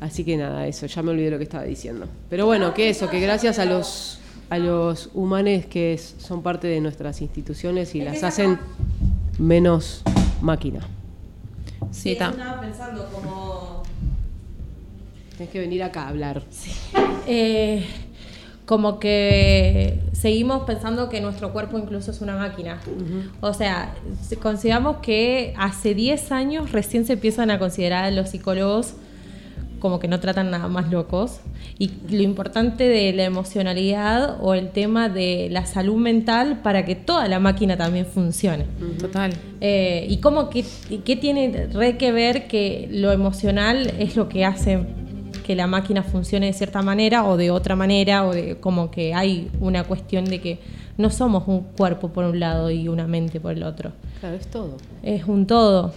Así 0.00 0.24
que 0.24 0.36
nada, 0.36 0.66
eso, 0.66 0.86
ya 0.86 1.00
me 1.00 1.12
olvidé 1.12 1.30
lo 1.30 1.38
que 1.38 1.44
estaba 1.44 1.62
diciendo. 1.62 2.08
Pero 2.28 2.46
bueno, 2.46 2.74
que 2.74 2.90
eso, 2.90 3.08
que 3.08 3.20
gracias 3.20 3.60
a 3.60 3.64
los 3.64 4.18
a 4.50 4.58
los 4.58 5.08
humanos 5.14 5.64
que 5.64 5.96
son 5.96 6.42
parte 6.42 6.66
de 6.66 6.78
nuestras 6.78 7.22
instituciones 7.22 7.94
y 7.94 8.02
las 8.02 8.22
hacen 8.22 8.58
menos 9.38 10.02
máquina. 10.42 10.80
Sí, 11.92 12.12
estaba 12.12 12.60
pensando 12.60 13.08
como... 13.12 13.82
Tienes 15.36 15.52
que 15.52 15.60
venir 15.60 15.82
acá 15.82 16.04
a 16.04 16.08
hablar. 16.08 16.42
Eh, 17.26 17.86
como 18.66 18.98
que 18.98 20.00
seguimos 20.12 20.64
pensando 20.64 21.08
que 21.08 21.20
nuestro 21.20 21.52
cuerpo 21.52 21.78
incluso 21.78 22.10
es 22.10 22.20
una 22.20 22.36
máquina. 22.36 22.80
O 23.40 23.54
sea, 23.54 23.94
consideramos 24.40 24.96
que 24.98 25.54
hace 25.56 25.94
10 25.94 26.32
años 26.32 26.72
recién 26.72 27.06
se 27.06 27.12
empiezan 27.12 27.50
a 27.50 27.58
considerar 27.58 28.12
los 28.12 28.30
psicólogos 28.30 28.94
como 29.82 29.98
que 29.98 30.06
no 30.06 30.20
tratan 30.20 30.52
nada 30.52 30.68
más 30.68 30.92
locos. 30.92 31.40
Y 31.76 31.90
lo 32.08 32.22
importante 32.22 32.84
de 32.84 33.12
la 33.12 33.24
emocionalidad 33.24 34.38
o 34.40 34.54
el 34.54 34.70
tema 34.70 35.08
de 35.08 35.48
la 35.50 35.66
salud 35.66 35.96
mental 35.96 36.60
para 36.62 36.84
que 36.84 36.94
toda 36.94 37.26
la 37.26 37.40
máquina 37.40 37.76
también 37.76 38.06
funcione. 38.06 38.66
Total. 39.00 39.32
Eh, 39.60 40.06
y 40.08 40.18
cómo 40.18 40.50
que, 40.50 40.64
qué 41.04 41.16
tiene 41.16 41.66
re 41.72 41.96
que 41.96 42.12
ver 42.12 42.46
que 42.46 42.86
lo 42.92 43.10
emocional 43.10 43.92
es 43.98 44.14
lo 44.14 44.28
que 44.28 44.44
hace 44.44 44.86
que 45.44 45.56
la 45.56 45.66
máquina 45.66 46.04
funcione 46.04 46.46
de 46.46 46.52
cierta 46.52 46.82
manera 46.82 47.24
o 47.24 47.36
de 47.36 47.50
otra 47.50 47.74
manera, 47.74 48.24
o 48.24 48.32
de 48.32 48.60
como 48.60 48.92
que 48.92 49.14
hay 49.14 49.50
una 49.58 49.82
cuestión 49.82 50.26
de 50.26 50.40
que 50.40 50.60
no 50.96 51.10
somos 51.10 51.48
un 51.48 51.62
cuerpo 51.76 52.10
por 52.10 52.24
un 52.24 52.38
lado 52.38 52.70
y 52.70 52.86
una 52.86 53.08
mente 53.08 53.40
por 53.40 53.54
el 53.54 53.64
otro. 53.64 53.90
Claro, 54.20 54.36
es 54.36 54.46
todo. 54.46 54.76
Es 55.02 55.24
un 55.26 55.48
todo. 55.48 55.92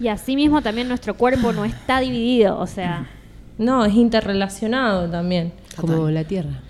Y 0.00 0.08
asimismo 0.08 0.62
también 0.62 0.88
nuestro 0.88 1.14
cuerpo 1.14 1.52
no 1.52 1.64
está 1.64 2.00
dividido, 2.00 2.58
o 2.58 2.66
sea... 2.66 3.08
No, 3.56 3.84
es 3.84 3.94
interrelacionado 3.94 5.08
también. 5.08 5.52
Como 5.76 6.10
la 6.10 6.24
Tierra. 6.24 6.60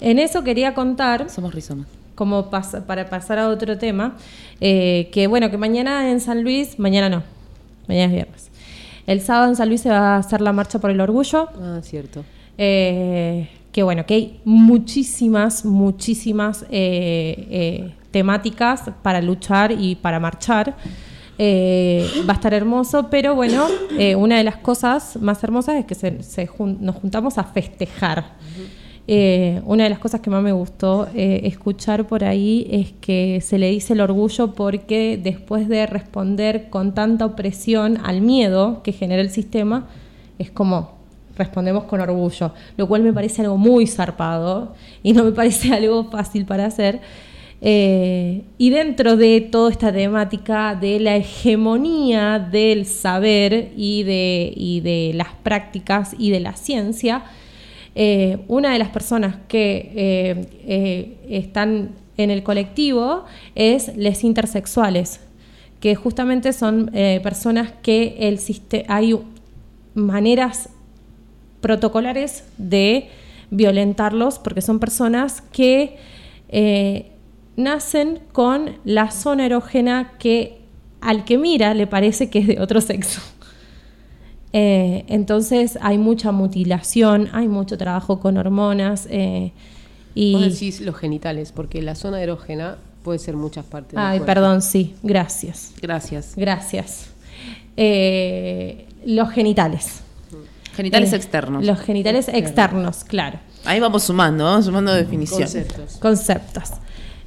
En 0.00 0.18
eso 0.18 0.42
quería 0.42 0.74
contar... 0.74 1.28
Somos 1.28 1.54
rizomas. 1.54 1.86
Como 2.14 2.50
para 2.50 3.08
pasar 3.08 3.38
a 3.38 3.48
otro 3.48 3.78
tema, 3.78 4.16
eh, 4.60 5.08
que 5.12 5.26
bueno, 5.26 5.50
que 5.50 5.56
mañana 5.56 6.10
en 6.10 6.20
San 6.20 6.42
Luis, 6.42 6.78
mañana 6.78 7.08
no, 7.08 7.22
mañana 7.88 8.06
es 8.06 8.12
viernes. 8.12 8.50
El 9.06 9.22
sábado 9.22 9.48
en 9.48 9.56
San 9.56 9.68
Luis 9.68 9.80
se 9.80 9.88
va 9.88 10.16
a 10.16 10.18
hacer 10.18 10.42
la 10.42 10.52
marcha 10.52 10.78
por 10.78 10.90
el 10.90 11.00
orgullo. 11.00 11.48
Ah, 11.62 11.80
cierto. 11.82 12.24
Eh, 12.58 13.48
que 13.72 13.82
bueno, 13.82 14.04
que 14.04 14.14
hay 14.14 14.40
muchísimas, 14.44 15.64
muchísimas 15.64 16.66
eh, 16.70 17.94
temáticas 18.10 18.90
para 19.02 19.22
luchar 19.22 19.72
y 19.72 19.94
para 19.94 20.20
marchar. 20.20 20.76
Eh, 21.42 22.06
va 22.28 22.34
a 22.34 22.36
estar 22.36 22.52
hermoso, 22.52 23.08
pero 23.08 23.34
bueno, 23.34 23.64
eh, 23.98 24.14
una 24.14 24.36
de 24.36 24.44
las 24.44 24.56
cosas 24.56 25.16
más 25.16 25.42
hermosas 25.42 25.76
es 25.76 25.86
que 25.86 26.50
nos 26.80 26.96
juntamos 26.96 27.38
a 27.38 27.44
festejar. 27.44 28.36
eh, 29.08 29.62
una 29.64 29.84
de 29.84 29.90
las 29.90 29.98
cosas 29.98 30.20
que 30.20 30.28
más 30.28 30.42
me 30.42 30.52
gustó 30.52 31.08
eh, 31.14 31.40
escuchar 31.44 32.06
por 32.06 32.24
ahí 32.24 32.68
es 32.70 32.92
que 33.00 33.40
se 33.40 33.56
le 33.56 33.70
dice 33.70 33.94
el 33.94 34.02
orgullo 34.02 34.52
porque 34.52 35.18
después 35.20 35.66
de 35.66 35.86
responder 35.86 36.68
con 36.68 36.92
tanta 36.92 37.24
opresión 37.24 37.98
al 38.04 38.20
miedo 38.20 38.82
que 38.82 38.92
genera 38.92 39.22
el 39.22 39.30
sistema, 39.30 39.88
es 40.38 40.50
como 40.50 41.00
respondemos 41.38 41.84
con 41.84 42.02
orgullo, 42.02 42.52
lo 42.76 42.86
cual 42.86 43.02
me 43.02 43.14
parece 43.14 43.40
algo 43.40 43.56
muy 43.56 43.86
zarpado 43.86 44.74
y 45.02 45.14
no 45.14 45.24
me 45.24 45.32
parece 45.32 45.72
algo 45.72 46.10
fácil 46.10 46.44
para 46.44 46.66
hacer. 46.66 47.00
Eh, 47.62 48.42
y 48.56 48.70
dentro 48.70 49.16
de 49.16 49.42
toda 49.42 49.70
esta 49.70 49.92
temática 49.92 50.74
de 50.74 50.98
la 50.98 51.16
hegemonía 51.16 52.38
del 52.38 52.86
saber 52.86 53.72
y 53.76 54.02
de, 54.04 54.52
y 54.56 54.80
de 54.80 55.12
las 55.14 55.28
prácticas 55.42 56.14
y 56.18 56.30
de 56.30 56.40
la 56.40 56.54
ciencia, 56.56 57.24
eh, 57.94 58.38
una 58.48 58.72
de 58.72 58.78
las 58.78 58.88
personas 58.88 59.36
que 59.48 59.92
eh, 59.94 61.16
están 61.28 61.90
en 62.16 62.30
el 62.30 62.42
colectivo 62.42 63.24
es 63.54 63.94
les 63.96 64.24
intersexuales, 64.24 65.20
que 65.80 65.94
justamente 65.94 66.52
son 66.52 66.90
personas 67.22 67.72
que 67.82 68.16
el 68.20 68.38
hay 68.88 69.18
maneras 69.94 70.68
protocolares 71.62 72.44
de 72.58 73.08
violentarlos 73.50 74.38
porque 74.38 74.60
son 74.60 74.78
personas 74.78 75.40
que 75.40 75.96
nacen 77.56 78.20
con 78.32 78.78
la 78.84 79.10
zona 79.10 79.46
erógena 79.46 80.12
que 80.18 80.60
al 81.00 81.24
que 81.24 81.38
mira 81.38 81.74
le 81.74 81.86
parece 81.86 82.30
que 82.30 82.40
es 82.40 82.46
de 82.46 82.60
otro 82.60 82.80
sexo. 82.80 83.20
Eh, 84.52 85.04
entonces 85.06 85.78
hay 85.80 85.96
mucha 85.96 86.32
mutilación, 86.32 87.28
hay 87.32 87.46
mucho 87.46 87.78
trabajo 87.78 88.18
con 88.18 88.36
hormonas 88.36 89.06
eh, 89.08 89.52
y... 90.12 90.32
Vos 90.32 90.42
decís 90.42 90.80
los 90.80 90.96
genitales, 90.96 91.52
porque 91.52 91.80
la 91.82 91.94
zona 91.94 92.20
erógena 92.20 92.76
puede 93.04 93.20
ser 93.20 93.36
muchas 93.36 93.64
partes. 93.64 93.92
del 93.92 94.00
Ay, 94.00 94.18
perdón, 94.18 94.60
sí, 94.60 94.96
gracias. 95.04 95.72
Gracias. 95.80 96.32
Gracias. 96.34 97.10
Eh, 97.76 98.86
los 99.06 99.30
genitales. 99.30 100.00
Genitales 100.74 101.12
Eh, 101.12 101.16
externos. 101.16 101.64
Los 101.64 101.78
genitales 101.80 102.26
externos, 102.28 103.04
claro. 103.04 103.38
Ahí 103.64 103.78
vamos 103.78 104.02
sumando, 104.02 104.44
vamos 104.44 104.64
sumando 104.64 104.92
definición. 104.92 105.42
Conceptos. 105.42 105.96
Conceptos. 105.98 106.70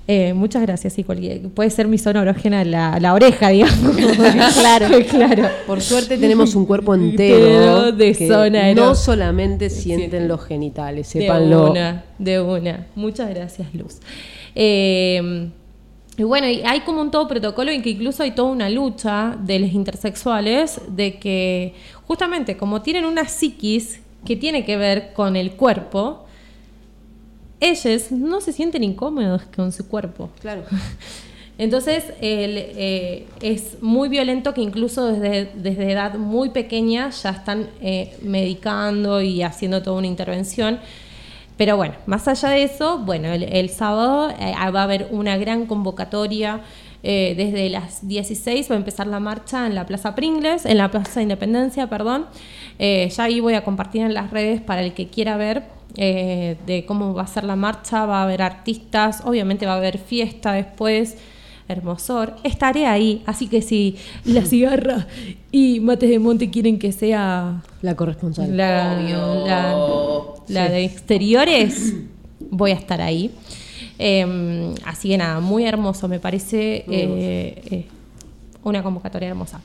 Eh, 0.06 0.34
muchas 0.34 0.62
gracias, 0.64 0.92
sí, 0.94 1.04
cualquier- 1.06 1.48
puede 1.50 1.70
ser 1.70 1.88
mi 1.88 1.98
zona 1.98 2.22
erógena 2.24 2.66
la, 2.66 3.00
la 3.00 3.14
oreja, 3.14 3.50
digamos. 3.50 3.96
claro, 4.54 4.88
claro. 5.10 5.48
Por 5.66 5.82
suerte 5.82 6.18
tenemos 6.18 6.56
un 6.56 6.66
cuerpo 6.66 6.94
Entero 6.96 7.92
de 7.94 8.14
que 8.14 8.28
zona 8.28 8.74
no 8.74 8.96
solamente 8.96 9.70
sienten 9.70 10.28
los 10.28 10.44
genitales, 10.44 11.14
De 11.14 11.22
sépanlo. 11.22 11.72
una, 11.72 12.04
de 12.20 12.42
una. 12.42 12.88
Muchas 12.96 13.30
gracias, 13.30 13.74
Luz. 13.74 14.00
Eh, 14.56 15.50
y 16.18 16.24
bueno, 16.24 16.48
hay 16.48 16.82
como 16.82 17.02
un 17.02 17.10
todo 17.10 17.28
protocolo 17.28 17.72
en 17.72 17.82
que 17.82 17.90
incluso 17.92 18.22
hay 18.24 18.32
toda 18.32 18.52
una 18.52 18.70
lucha 18.70 19.36
de 19.42 19.58
los 19.60 19.72
intersexuales 19.72 20.80
de 20.90 21.16
que 21.18 21.74
justamente 22.06 22.56
como 22.56 22.82
tienen 22.82 23.06
una 23.06 23.28
psiquis 23.28 24.00
que 24.26 24.36
tiene 24.36 24.64
que 24.64 24.78
ver 24.78 25.14
con 25.14 25.36
el 25.36 25.54
cuerpo, 25.54 26.23
ellos 27.70 28.12
no 28.12 28.42
se 28.42 28.52
sienten 28.52 28.84
incómodos 28.84 29.44
con 29.56 29.72
su 29.72 29.88
cuerpo. 29.88 30.30
Claro. 30.42 30.64
Entonces 31.58 32.06
el, 32.20 32.58
eh, 32.58 33.28
es 33.42 33.82
muy 33.82 34.10
violento 34.10 34.54
que 34.54 34.62
incluso 34.62 35.06
desde, 35.06 35.52
desde 35.56 35.92
edad 35.92 36.16
muy 36.16 36.50
pequeña 36.50 37.12
ya 37.12 37.30
están 37.30 37.70
eh, 37.80 38.18
medicando 38.24 39.22
y 39.22 39.44
haciendo 39.44 39.84
toda 39.84 39.98
una 39.98 40.08
intervención. 40.08 40.80
Pero 41.56 41.78
bueno, 41.78 41.94
más 42.08 42.28
allá 42.28 42.50
de 42.50 42.64
eso, 42.64 42.98
bueno, 42.98 43.28
el, 43.28 43.44
el 43.44 43.70
sábado 43.70 44.32
eh, 44.32 44.54
va 44.74 44.82
a 44.82 44.84
haber 44.84 45.08
una 45.12 45.38
gran 45.38 45.68
convocatoria. 45.68 46.62
Eh, 47.06 47.34
desde 47.36 47.70
las 47.70 48.08
16 48.08 48.72
va 48.72 48.76
a 48.76 48.78
empezar 48.78 49.08
la 49.08 49.20
marcha 49.20 49.68
en 49.68 49.76
la 49.76 49.86
Plaza 49.86 50.16
Pringles, 50.16 50.66
en 50.66 50.78
la 50.78 50.90
Plaza 50.90 51.22
Independencia, 51.22 51.88
perdón. 51.90 52.28
Eh, 52.80 53.10
ya 53.16 53.26
ahí 53.26 53.42
voy 53.42 53.56
a 53.56 53.64
compartir 53.66 54.02
en 54.04 54.14
las 54.14 54.32
redes 54.32 54.62
para 54.62 54.82
el 54.82 54.94
que 54.94 55.08
quiera 55.10 55.36
ver 55.36 55.64
eh, 55.98 56.56
de 56.66 56.86
cómo 56.86 57.14
va 57.14 57.24
a 57.24 57.28
ser 57.28 57.44
la 57.44 57.58
marcha. 57.58 58.06
Va 58.06 58.22
a 58.22 58.24
haber 58.24 58.42
artistas, 58.42 59.22
obviamente 59.26 59.66
va 59.66 59.74
a 59.74 59.78
haber 59.78 59.98
fiesta 59.98 60.54
después. 60.54 61.18
Hermosor, 61.68 62.36
estaré 62.44 62.86
ahí, 62.86 63.24
así 63.26 63.48
que 63.48 63.62
si 63.62 63.96
la 64.26 64.42
cigarra 64.44 65.08
y 65.52 65.80
Mates 65.80 66.10
de 66.10 66.20
Monte 66.20 66.50
quieren 66.50 66.78
que 66.78 66.92
sea 66.92 67.64
La 67.82 67.96
corresponsal. 67.96 68.56
la, 68.56 69.00
la, 69.02 69.76
la 70.50 70.70
de 70.70 70.84
exteriores, 70.84 71.94
voy 72.52 72.72
a 72.72 72.76
estar 72.76 73.02
ahí. 73.02 73.32
Eh, 74.06 74.76
así 74.86 75.08
que 75.08 75.18
nada, 75.18 75.40
muy 75.40 75.66
hermoso, 75.66 76.10
me 76.10 76.20
parece 76.20 76.84
eh, 76.90 77.62
eh, 77.72 77.86
una 78.66 78.84
convocatoria 78.84 79.30
hermosa. 79.30 79.62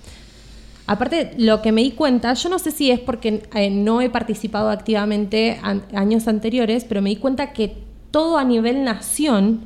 Aparte, 0.86 1.32
lo 1.36 1.60
que 1.60 1.72
me 1.72 1.82
di 1.82 1.90
cuenta, 1.90 2.32
yo 2.34 2.48
no 2.48 2.58
sé 2.60 2.70
si 2.70 2.90
es 2.92 3.00
porque 3.00 3.42
eh, 3.54 3.68
no 3.70 4.00
he 4.00 4.08
participado 4.10 4.70
activamente 4.70 5.58
an- 5.62 5.82
años 5.92 6.28
anteriores, 6.28 6.84
pero 6.84 7.02
me 7.02 7.10
di 7.10 7.16
cuenta 7.16 7.52
que 7.52 7.76
todo 8.12 8.38
a 8.38 8.44
nivel 8.44 8.84
nación 8.84 9.62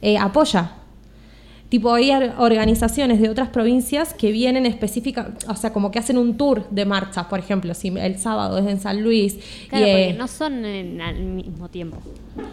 eh, 0.00 0.16
apoya. 0.16 0.72
Tipo, 1.74 1.92
hay 1.92 2.12
or- 2.12 2.34
organizaciones 2.38 3.20
de 3.20 3.28
otras 3.28 3.48
provincias 3.48 4.14
que 4.14 4.30
vienen 4.30 4.64
específicas, 4.64 5.26
o 5.48 5.56
sea, 5.56 5.72
como 5.72 5.90
que 5.90 5.98
hacen 5.98 6.18
un 6.18 6.36
tour 6.36 6.68
de 6.70 6.84
marchas, 6.84 7.26
por 7.26 7.40
ejemplo, 7.40 7.74
si 7.74 7.88
el 7.88 8.16
sábado 8.16 8.58
es 8.58 8.66
en 8.68 8.78
San 8.78 9.02
Luis. 9.02 9.36
Claro, 9.68 9.84
y, 9.84 9.88
eh, 9.90 10.04
porque 10.06 10.18
no 10.18 10.28
son 10.28 10.64
en- 10.64 11.00
al 11.00 11.18
mismo 11.18 11.68
tiempo. 11.68 11.96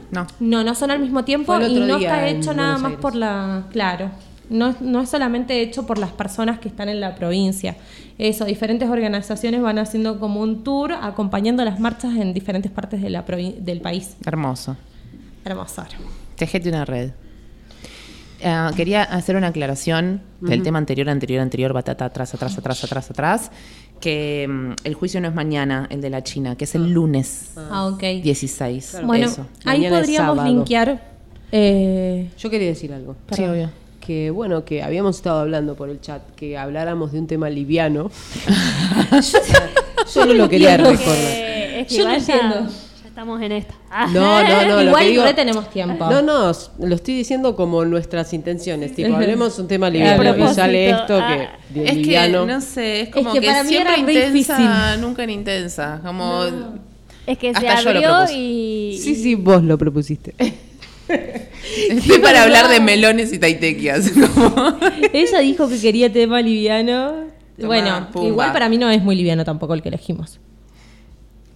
No. 0.10 0.26
no, 0.40 0.64
no 0.64 0.74
son 0.74 0.90
al 0.90 1.00
mismo 1.00 1.24
tiempo 1.24 1.54
y 1.62 1.80
no 1.82 1.98
está 1.98 2.28
hecho 2.30 2.56
nada 2.56 2.80
más 2.80 2.94
por 2.94 3.14
la. 3.14 3.66
Claro. 3.72 4.10
No, 4.50 4.76
no 4.82 5.02
es 5.02 5.10
solamente 5.10 5.62
hecho 5.62 5.86
por 5.86 6.00
las 6.00 6.10
personas 6.12 6.58
que 6.58 6.68
están 6.68 6.90
en 6.90 7.00
la 7.00 7.14
provincia. 7.14 7.78
Eso, 8.18 8.46
diferentes 8.46 8.90
organizaciones 8.90 9.62
van 9.62 9.78
haciendo 9.78 10.20
como 10.20 10.42
un 10.42 10.64
tour 10.64 10.94
acompañando 10.94 11.64
las 11.64 11.80
marchas 11.80 12.16
en 12.16 12.34
diferentes 12.34 12.72
partes 12.72 13.04
de 13.04 13.12
la 13.12 13.24
provin- 13.24 13.58
del 13.60 13.82
país. 13.82 14.16
Hermoso. 14.26 14.78
Hermoso. 15.46 15.84
Tejete 16.36 16.70
una 16.70 16.86
red. 16.86 17.12
Ah, 18.44 18.72
quería 18.76 19.04
hacer 19.04 19.36
una 19.36 19.48
aclaración 19.48 20.22
del 20.42 20.64
tema 20.64 20.78
anterior, 20.80 21.10
anterior, 21.10 21.42
anterior, 21.42 21.74
batata 21.74 22.06
atrás, 22.06 22.34
atrás, 22.34 22.58
atrás, 22.58 22.84
atrás, 22.84 23.12
atrás. 23.12 23.52
Que 24.00 24.48
mm, 24.50 24.72
el 24.84 24.94
juicio 24.96 25.22
no 25.22 25.28
es 25.28 25.36
mañana, 25.36 25.88
el 25.92 26.02
de 26.02 26.10
la 26.10 26.24
China, 26.24 26.56
que 26.56 26.64
es 26.64 26.74
el 26.76 26.92
lunes 26.92 27.52
Ah, 27.70 27.86
ok. 27.86 28.02
16. 28.24 28.98
Bueno, 29.04 29.28
Eso. 29.28 29.46
ahí 29.66 29.88
podríamos 29.88 30.44
linkear. 30.44 31.02
eh, 31.52 32.30
Yo 32.38 32.50
quería 32.50 32.68
decir 32.70 32.92
algo. 32.94 33.16
Sí, 33.32 33.44
obvio. 33.44 33.70
Que 34.00 34.32
bueno, 34.32 34.66
que 34.66 34.82
habíamos 34.82 35.18
estado 35.18 35.40
hablando 35.42 35.76
por 35.76 35.90
el 35.90 36.02
chat, 36.02 36.24
que 36.36 36.58
habláramos 36.58 37.12
de 37.12 37.20
un 37.20 37.28
tema 37.28 37.50
liviano. 37.52 38.10
Solo 40.08 40.34
lo 40.34 40.50
quería 40.50 40.78
recordar. 40.78 41.06
Que 41.06 41.80
es 41.82 41.88
que 41.88 41.96
Yo 41.98 42.06
no 42.08 42.14
entiendo. 42.16 42.68
Estamos 43.12 43.42
en 43.42 43.52
esta. 43.52 43.74
Ah. 43.90 44.08
No, 44.14 44.42
no, 44.42 44.66
no. 44.66 44.76
lo 44.78 44.84
Igual 44.84 45.04
que 45.04 45.10
digo- 45.12 45.24
re 45.24 45.34
tenemos 45.34 45.70
tiempo. 45.70 46.10
No, 46.10 46.22
no, 46.22 46.52
lo 46.80 46.96
estoy 46.96 47.16
diciendo 47.16 47.56
como 47.56 47.84
nuestras 47.86 48.34
intenciones. 48.34 48.96
Tipo, 48.96 49.14
hablemos 49.16 49.60
un 49.60 49.68
tema 49.68 49.90
liviano. 49.90 50.52
Y 50.52 50.54
sale 50.54 50.90
esto 50.90 51.20
ah. 51.22 51.50
que 51.70 51.80
de 51.80 51.88
Es 51.90 51.96
liviano. 51.98 52.46
que, 52.48 52.54
no 52.54 52.62
sé, 52.62 53.02
es 53.02 53.10
como 53.10 53.34
que 53.34 53.42
que, 53.42 53.48
para 53.48 53.64
mí 53.64 53.76
era 53.76 53.98
intensa, 53.98 54.32
difícil. 54.32 55.02
nunca 55.02 55.24
en 55.24 55.30
intensa. 55.30 56.00
Como... 56.04 56.44
Es 57.28 57.38
que 57.38 57.54
se 57.54 57.68
Hasta 57.68 57.82
yo 57.84 57.84
lo 57.84 57.90
abrió 58.00 58.10
propuse. 58.16 58.34
y. 58.38 59.00
Sí, 59.02 59.16
sí, 59.16 59.36
vos 59.36 59.62
lo 59.64 59.78
propusiste. 59.78 60.34
Estoy 61.90 62.20
para 62.20 62.44
hablar 62.44 62.68
de 62.70 62.80
melones 62.80 63.32
y 63.34 63.38
taitequias. 63.40 64.10
como- 64.12 64.78
Ella 65.14 65.40
dijo 65.40 65.70
que 65.70 65.80
quería 65.80 66.12
tema 66.12 66.42
liviano. 66.42 67.30
Tomá, 67.58 67.68
bueno, 67.68 68.08
pumba. 68.12 68.28
igual 68.28 68.54
para 68.54 68.70
mí 68.70 68.78
no 68.78 68.90
es 68.90 69.04
muy 69.04 69.16
liviano 69.16 69.44
tampoco 69.46 69.74
el 69.76 69.82
que 69.84 69.90
elegimos. 69.90 70.40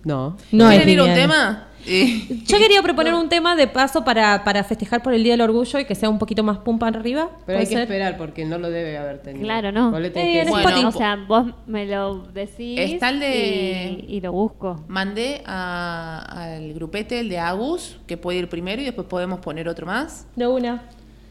No. 0.06 0.38
No 0.52 0.70
¿Quieren 0.70 0.88
ir 0.90 1.00
a 1.00 1.04
un 1.04 1.14
tema? 1.14 1.68
Eh, 1.88 2.42
Yo 2.48 2.58
quería 2.58 2.82
proponer 2.82 3.14
un 3.14 3.30
tema 3.30 3.56
de 3.56 3.68
paso 3.68 4.04
para, 4.04 4.44
para 4.44 4.64
festejar 4.64 5.04
por 5.04 5.14
el 5.14 5.24
Día 5.24 5.34
del 5.34 5.42
Orgullo 5.42 5.78
y 5.78 5.86
que 5.86 5.94
sea 5.94 6.10
un 6.10 6.18
poquito 6.18 6.42
más 6.42 6.58
pumpa 6.60 6.88
arriba. 6.88 7.30
Pero 7.46 7.60
hay 7.60 7.66
¿Puede 7.66 7.68
que 7.68 7.74
ser? 7.74 7.82
esperar 7.84 8.18
porque 8.18 8.44
no 8.44 8.58
lo 8.58 8.72
debe 8.72 8.98
haber 8.98 9.20
tenido. 9.20 9.44
Claro, 9.46 9.72
no. 9.72 9.96
Eh, 9.96 10.12
que 10.12 10.46
Bueno, 10.50 10.88
o 10.88 10.92
sea, 10.92 11.16
vos 11.28 11.46
me 11.68 11.86
lo 11.86 12.24
decís. 12.34 12.80
Está 12.80 13.10
el 13.10 13.20
de- 13.20 14.06
Y, 14.08 14.16
y 14.16 14.22
lo 14.22 14.32
busco. 14.32 14.84
Mandé 14.88 15.44
a- 15.46 16.26
al 16.56 16.74
grupete, 16.74 17.20
el 17.20 17.30
de 17.30 17.38
Agus, 17.38 17.98
que 18.08 18.18
puede 18.18 18.40
ir 18.40 18.50
primero 18.50 18.82
y 18.82 18.86
después 18.86 19.06
podemos 19.08 19.40
poner 19.42 19.68
otro 19.70 19.86
más. 19.86 20.26
De 20.36 20.48
una. 20.48 20.84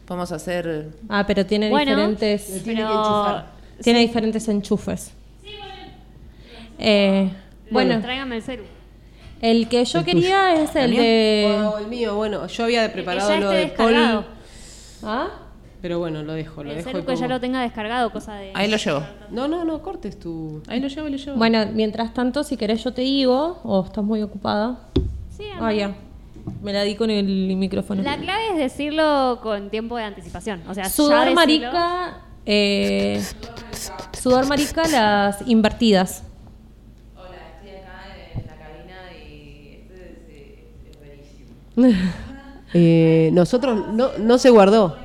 Podemos 0.05 0.31
hacer... 0.31 0.89
Ah, 1.09 1.25
pero 1.27 1.45
tiene 1.45 1.69
Bueno, 1.69 1.91
diferentes. 1.91 2.63
tiene 2.63 2.79
que 2.81 2.85
Pero. 2.85 2.97
enchufar. 2.97 3.45
Tiene 3.83 3.99
diferentes 3.99 4.47
enchufes. 4.47 5.11
Eh, 6.77 7.29
bueno, 7.71 8.01
tráigame 8.01 8.37
el 8.37 8.41
celu. 8.43 8.63
el 9.41 9.67
que 9.67 9.85
yo 9.85 10.03
quería 10.03 10.61
es 10.61 10.75
el 10.75 10.95
de. 10.95 11.61
Oh, 11.65 11.77
el 11.77 11.87
mío, 11.87 12.15
bueno, 12.15 12.47
yo 12.47 12.63
había 12.65 12.91
preparado 12.91 13.29
ya 13.29 13.39
lo 13.39 13.51
esté 13.51 13.71
de 13.71 13.77
Paul. 13.77 14.25
¿Ah? 15.03 15.27
pero 15.81 15.99
bueno, 15.99 16.23
lo 16.23 16.33
dejo, 16.33 16.63
lo 16.63 16.71
El 16.71 16.77
dejo. 16.77 16.89
celu 16.89 17.05
que 17.05 17.15
ya 17.15 17.27
lo 17.27 17.39
tenga 17.39 17.61
descargado, 17.61 18.11
cosa 18.11 18.33
de. 18.35 18.51
Ahí 18.55 18.67
lo 18.69 18.77
llevo. 18.77 19.03
No, 19.29 19.47
no, 19.47 19.63
no 19.65 19.81
cortes 19.83 20.17
tu. 20.19 20.63
Ahí 20.67 20.79
lo 20.79 20.87
llevo, 20.87 21.09
lo 21.09 21.15
llevo. 21.17 21.37
Bueno, 21.37 21.63
mientras 21.73 22.11
tanto, 22.13 22.43
si 22.43 22.57
querés, 22.57 22.83
yo 22.83 22.91
te 22.93 23.03
digo. 23.03 23.59
O 23.63 23.85
estás 23.85 24.03
muy 24.03 24.21
ocupada. 24.23 24.79
Sí, 25.37 25.43
Ah, 25.59 25.71
ya. 25.71 25.93
Me 26.63 26.73
la 26.73 26.81
di 26.83 26.95
con 26.95 27.09
el 27.11 27.55
micrófono. 27.55 28.01
La 28.03 28.17
clave 28.17 28.49
es 28.53 28.57
decirlo 28.57 29.39
con 29.43 29.69
tiempo 29.69 29.97
de 29.97 30.03
anticipación. 30.05 30.61
O 30.67 30.73
sea, 30.73 30.83
ya 30.85 30.89
decirlo- 30.89 31.33
marica. 31.35 32.17
eh, 32.47 33.21
sudor 34.19 34.47
marica, 34.47 34.87
las 34.87 35.47
invertidas. 35.47 36.23
Eh, 42.77 43.29
nosotros 43.31 43.93
no, 43.93 44.09
no 44.19 44.37
se 44.37 44.49
guardó. 44.49 44.97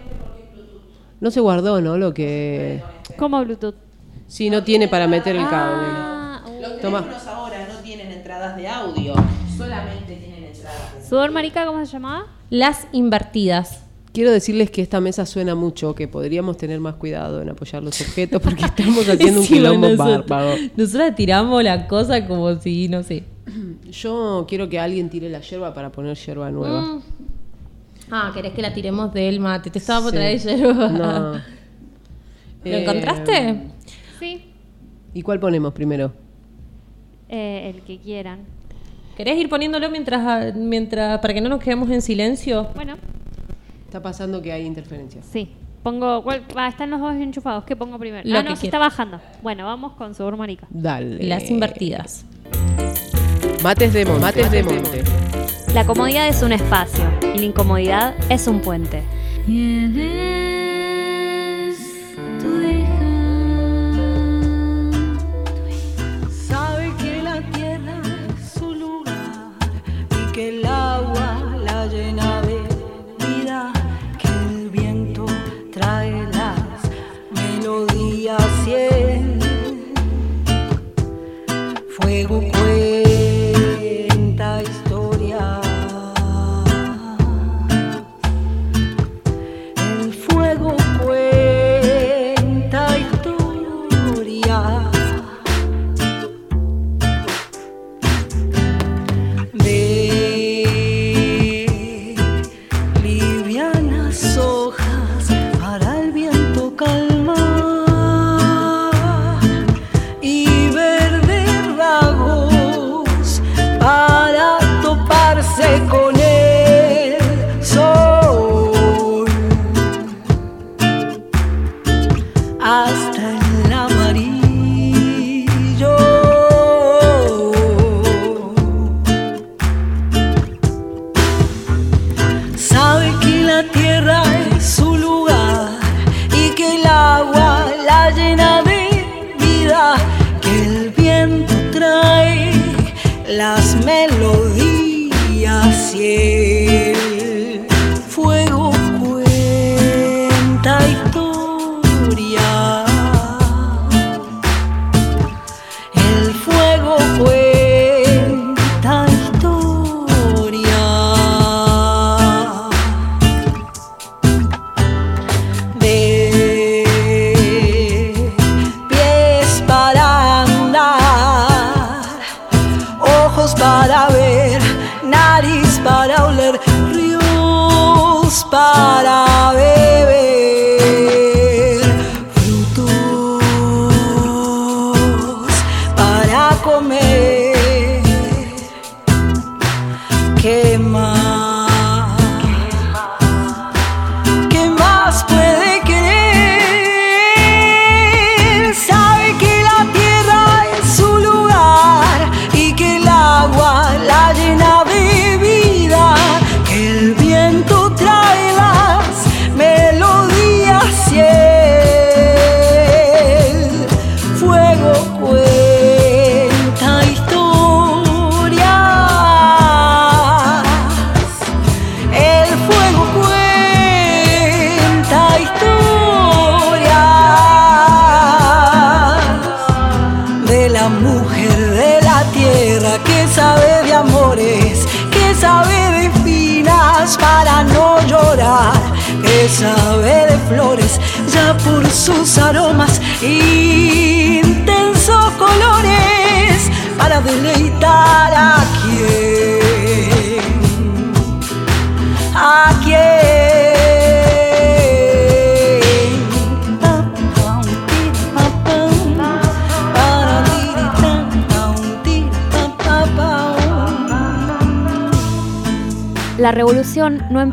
No 1.21 1.31
se 1.31 1.39
guardó, 1.39 1.81
¿no? 1.81 1.97
Lo 1.99 2.13
que. 2.13 2.83
¿Cómo 3.17 3.41
Bluetooth? 3.45 3.77
Sí, 4.27 4.51
no 4.51 4.65
tiene 4.65 4.89
para 4.89 5.07
meter 5.07 5.37
el 5.37 5.49
cable. 5.49 5.87
Ah, 5.87 6.43
uh. 6.47 6.61
Los 6.61 6.81
Toma. 6.81 7.03
teléfonos 7.03 7.27
ahora 7.29 7.69
no 7.73 7.79
tienen 7.81 8.11
entradas 8.11 8.57
de 8.57 8.67
audio, 8.67 9.15
solamente 9.57 10.17
tienen 10.17 10.45
entradas 10.45 10.95
de 10.99 11.09
¿Sudor 11.09 11.31
marica 11.31 11.65
cómo 11.65 11.85
se 11.85 11.93
llamaba? 11.93 12.27
Las 12.49 12.89
invertidas. 12.93 13.85
Quiero 14.13 14.33
decirles 14.33 14.73
que 14.73 14.83
esta 14.83 15.01
mesa 15.01 15.25
suena 15.25 15.55
mucho, 15.55 15.95
que 15.95 16.09
podríamos 16.09 16.57
tener 16.57 16.81
más 16.81 16.95
cuidado 16.95 17.41
en 17.41 17.51
apoyar 17.51 17.83
los 17.85 18.01
objetos 18.01 18.43
porque 18.43 18.65
estamos 18.65 19.09
haciendo 19.09 19.41
un 19.43 19.47
quilombo 19.49 19.97
bárbaro. 19.97 20.57
Nosotros 20.77 21.15
tiramos 21.15 21.63
la 21.63 21.87
cosa 21.87 22.27
como 22.27 22.57
si, 22.59 22.89
no 22.89 23.05
sé. 23.05 23.25
Yo 23.91 24.47
quiero 24.49 24.69
que 24.69 24.79
alguien 24.79 25.09
tire 25.11 25.29
la 25.29 25.41
yerba 25.41 25.75
para 25.75 25.91
poner 25.91 26.17
yerba 26.17 26.51
nueva. 26.51 26.81
Mm. 26.83 27.03
Ah, 28.11 28.31
¿querés 28.35 28.53
que 28.53 28.63
la 28.63 28.73
tiremos 28.73 29.13
del 29.13 29.41
mate? 29.41 29.71
Te 29.71 29.79
estaba 29.79 30.01
por 30.03 30.11
Sí. 30.11 30.17
traer 30.17 30.39
yerba. 30.41 30.89
No. 30.89 31.33
¿Lo 32.65 32.71
Eh, 32.77 32.83
encontraste? 32.83 33.61
Sí. 34.19 34.53
¿Y 35.15 35.23
cuál 35.23 35.41
ponemos 35.41 35.73
primero? 35.73 36.13
Eh, 37.29 37.73
el 37.75 37.83
que 37.83 37.99
quieran. 37.99 38.41
¿Querés 39.17 39.39
ir 39.39 39.49
poniéndolo 39.49 39.91
mientras, 39.91 40.55
mientras 40.57 41.19
para 41.21 41.35
que 41.35 41.41
no 41.41 41.49
nos 41.49 41.61
quedemos 41.63 41.91
en 41.91 42.03
silencio? 42.03 42.69
Bueno, 42.75 42.97
Está 43.87 44.01
pasando 44.03 44.41
que 44.41 44.53
hay 44.53 44.65
interferencias. 44.67 45.27
sí. 45.27 45.51
Pongo. 45.83 46.23
¿cuál? 46.23 46.45
Ah, 46.57 46.69
están 46.69 46.91
los 46.91 47.01
dos 47.01 47.15
enchufados. 47.15 47.65
¿Qué 47.65 47.75
pongo 47.75 47.99
primero? 47.99 48.29
Lo 48.29 48.39
ah, 48.39 48.43
que 48.43 48.51
no, 48.51 48.57
se 48.57 48.67
está 48.67 48.79
bajando. 48.79 49.19
Bueno, 49.43 49.65
vamos 49.65 49.95
con 49.95 50.15
sudor 50.15 50.37
marica. 50.37 50.67
Dale. 50.69 51.27
Las 51.27 51.51
invertidas. 51.51 52.27
Mates 53.63 53.93
de 53.93 54.07
monte. 54.07 54.21
Mates 54.21 54.51
de 54.51 54.63
monte. 54.63 55.05
La 55.75 55.85
comodidad 55.85 56.29
es 56.29 56.43
un 56.43 56.53
espacio 56.53 57.05
y 57.35 57.39
la 57.41 57.45
incomodidad 57.45 58.15
es 58.31 58.47
un 58.47 58.63
puente. 58.63 59.03
Sabe 66.49 66.91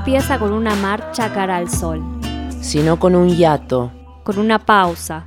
empieza 0.08 0.40
con 0.40 0.54
una 0.54 0.74
marcha 0.74 1.34
cara 1.34 1.58
al 1.58 1.70
sol, 1.70 2.02
sino 2.62 2.98
con 2.98 3.14
un 3.14 3.28
hiato, 3.28 3.92
con 4.24 4.38
una 4.40 4.58
pausa, 4.58 5.26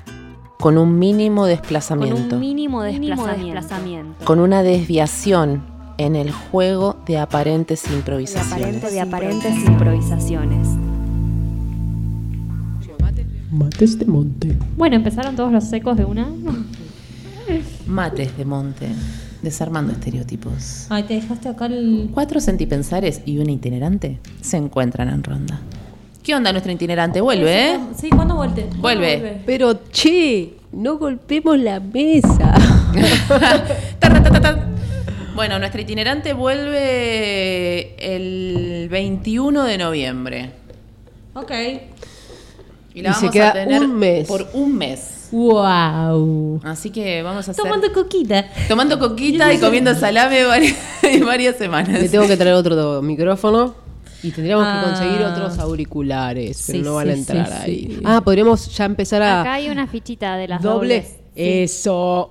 con 0.59 0.79
un 0.79 0.99
mínimo 0.99 1.43
con 1.43 1.51
desplazamiento, 1.51 2.37
un 2.37 2.41
mínimo 2.41 2.83
desplazamiento. 2.83 4.25
con 4.25 4.41
una 4.41 4.63
desviación 4.63 5.63
en 5.99 6.17
el 6.17 6.33
juego 6.33 6.97
de 7.05 7.19
aparentes 7.19 7.83
De 7.91 7.95
improvisaciones. 7.95 8.53
aparente 8.79 8.91
de 8.91 9.01
aparentes 9.03 9.55
improvisaciones. 9.67 10.67
Mates 13.51 13.99
de 13.99 14.07
monte. 14.07 14.57
Bueno, 14.79 14.97
empezaron 14.97 15.37
todos 15.37 15.53
los 15.53 15.65
secos 15.65 15.99
de 15.99 16.07
una. 16.07 16.27
Mates 17.87 18.35
de 18.39 18.45
monte, 18.47 18.89
desarmando 19.43 19.93
estereotipos. 19.93 20.87
Ay, 20.89 21.05
te 21.05 21.15
dejaste 21.15 21.49
acá 21.49 21.67
el. 21.67 22.11
Cuatro 22.13 22.41
sentipensares 22.41 23.23
y 23.25 23.39
un 23.39 23.51
itinerante 23.51 24.19
se 24.41 24.57
encuentran 24.57 25.09
en 25.09 25.23
ronda. 25.23 25.61
¿Qué 26.23 26.35
onda 26.35 26.53
nuestro 26.53 26.71
itinerante? 26.73 27.21
Vuelve, 27.21 27.73
¿eh? 27.75 27.81
Sí, 27.97 28.11
¿cuándo 28.11 28.37
vuelte? 28.37 28.63
¿Cuándo 28.63 28.81
Vuelve. 28.83 29.41
Pero 29.47 29.81
che, 29.91 30.55
no 30.73 30.99
golpemos 30.99 31.59
la 31.59 31.81
mesa. 31.81 32.55
Bueno, 35.35 35.59
nuestro 35.59 35.81
itinerante 35.81 36.35
vuelve 36.35 37.95
el 37.99 38.89
21 38.91 39.65
de 39.65 39.79
noviembre. 39.79 40.51
Ok. 41.33 41.51
Y 42.95 43.01
la 43.01 43.11
Y 43.11 43.15
se 43.15 43.21
vamos 43.21 43.31
queda 43.33 43.49
a 43.51 43.53
tener 43.55 43.81
un 43.83 43.99
mes. 43.99 44.29
por 44.29 44.49
un 44.53 44.77
mes. 44.77 45.20
Wow. 45.33 46.61
Así 46.65 46.91
que 46.91 47.23
vamos 47.23 47.47
a 47.49 47.51
hacer... 47.53 47.63
Tomando 47.65 47.93
coquita. 47.93 48.45
tomando 48.69 48.99
coquita 48.99 49.53
y 49.53 49.59
comiendo 49.59 49.95
salame 49.95 50.45
varias, 50.45 50.77
varias 51.25 51.57
semanas. 51.57 52.01
Le 52.01 52.09
tengo 52.09 52.27
que 52.27 52.37
traer 52.37 52.55
otro 52.55 53.01
micrófono 53.03 53.75
y 54.23 54.31
tendríamos 54.33 54.67
Ah. 54.69 54.81
que 54.85 54.91
conseguir 54.91 55.23
otros 55.27 55.59
auriculares, 55.59 56.63
pero 56.67 56.79
Sí, 56.79 56.85
no 56.85 56.95
van 56.95 57.09
a 57.09 57.13
entrar 57.13 57.47
sí, 57.47 57.53
ahí. 57.63 57.87
sí. 57.97 58.01
Ah, 58.05 58.21
podríamos 58.23 58.77
ya 58.77 58.85
empezar 58.85 59.23
a 59.23 59.41
Acá 59.43 59.55
hay 59.55 59.69
una 59.71 59.87
fichita 59.87 60.37
de 60.37 60.49
las 60.49 60.63
doble. 60.63 60.97
dobles. 61.01 61.17
Eso. 61.35 62.31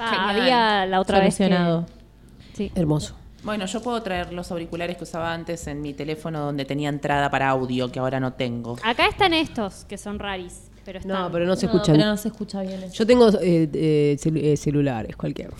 Va, 0.00 0.08
Genial. 0.08 0.30
había 0.40 0.86
la 0.86 1.00
otra 1.00 1.20
vez. 1.20 1.36
que-. 1.36 2.70
Hermoso. 2.74 3.14
Bueno, 3.42 3.66
yo 3.66 3.82
puedo 3.82 4.00
traer 4.02 4.32
los 4.32 4.50
auriculares 4.52 4.96
que 4.96 5.02
usaba 5.04 5.32
antes 5.34 5.66
en 5.66 5.82
mi 5.82 5.92
teléfono 5.92 6.40
donde 6.40 6.64
tenía 6.64 6.88
entrada 6.88 7.30
para 7.30 7.50
audio, 7.50 7.92
que 7.92 7.98
ahora 7.98 8.18
no 8.20 8.32
tengo. 8.32 8.76
Acá 8.82 9.06
están 9.06 9.34
estos, 9.34 9.84
que 9.84 9.98
son 9.98 10.18
raris. 10.18 10.70
Pero 10.84 10.98
están. 10.98 11.12
No, 11.22 11.30
pero 11.32 11.46
no 11.46 11.56
se 11.56 11.66
No, 11.66 11.72
escuchan. 11.72 11.96
pero 11.96 12.06
no 12.08 12.16
se 12.16 12.28
escucha 12.28 12.60
bien 12.62 12.82
eso. 12.82 12.94
Yo 12.94 13.06
tengo 13.06 13.28
eh, 13.40 13.68
eh, 13.72 14.16
celu- 14.20 14.40
eh, 14.42 14.56
celulares, 14.56 15.16
cualquier. 15.16 15.50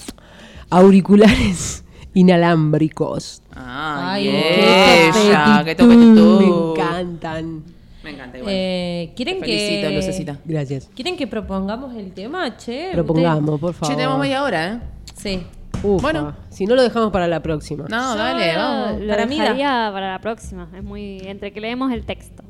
Auriculares 0.71 1.85
inalámbricos. 2.15 3.43
Ay, 3.55 4.29
Ay, 4.29 5.09
ella, 5.15 5.59
qué 5.61 5.65
qué 5.71 5.75
topetitud. 5.77 6.41
Me 6.41 6.83
encantan. 6.83 7.63
Me 8.03 8.11
encanta 8.11 8.39
igual. 8.39 8.53
Eh, 8.55 9.13
¿Quieren 9.17 9.41
Te 9.41 9.47
felicito, 9.47 9.89
que. 9.89 9.95
Lucecita. 9.95 10.39
Gracias. 10.45 10.91
¿Quieren 10.95 11.17
que 11.17 11.27
propongamos 11.27 11.95
el 11.97 12.13
tema, 12.13 12.57
che? 12.57 12.91
Propongamos, 12.93 13.59
por 13.61 13.73
Che, 13.73 13.79
favor. 13.79 13.97
tenemos 13.97 14.19
media 14.19 14.43
hora, 14.43 14.73
¿eh? 14.75 14.81
Sí. 15.17 15.43
Ufa, 15.83 16.03
Bueno. 16.03 16.37
Si 16.51 16.67
no 16.67 16.75
lo 16.75 16.83
dejamos 16.83 17.11
para 17.13 17.27
la 17.29 17.41
próxima. 17.41 17.87
No, 17.89 18.13
Yo 18.13 18.19
dale, 18.19 18.57
vamos. 18.57 19.01
Lo 19.01 19.09
Para 19.09 19.27
mí 19.27 19.39
para 19.39 20.13
la 20.13 20.19
próxima. 20.21 20.69
Es 20.77 20.83
muy. 20.83 21.19
Entre 21.25 21.53
que 21.53 21.61
leemos 21.61 21.93
el 21.93 22.05
texto. 22.05 22.43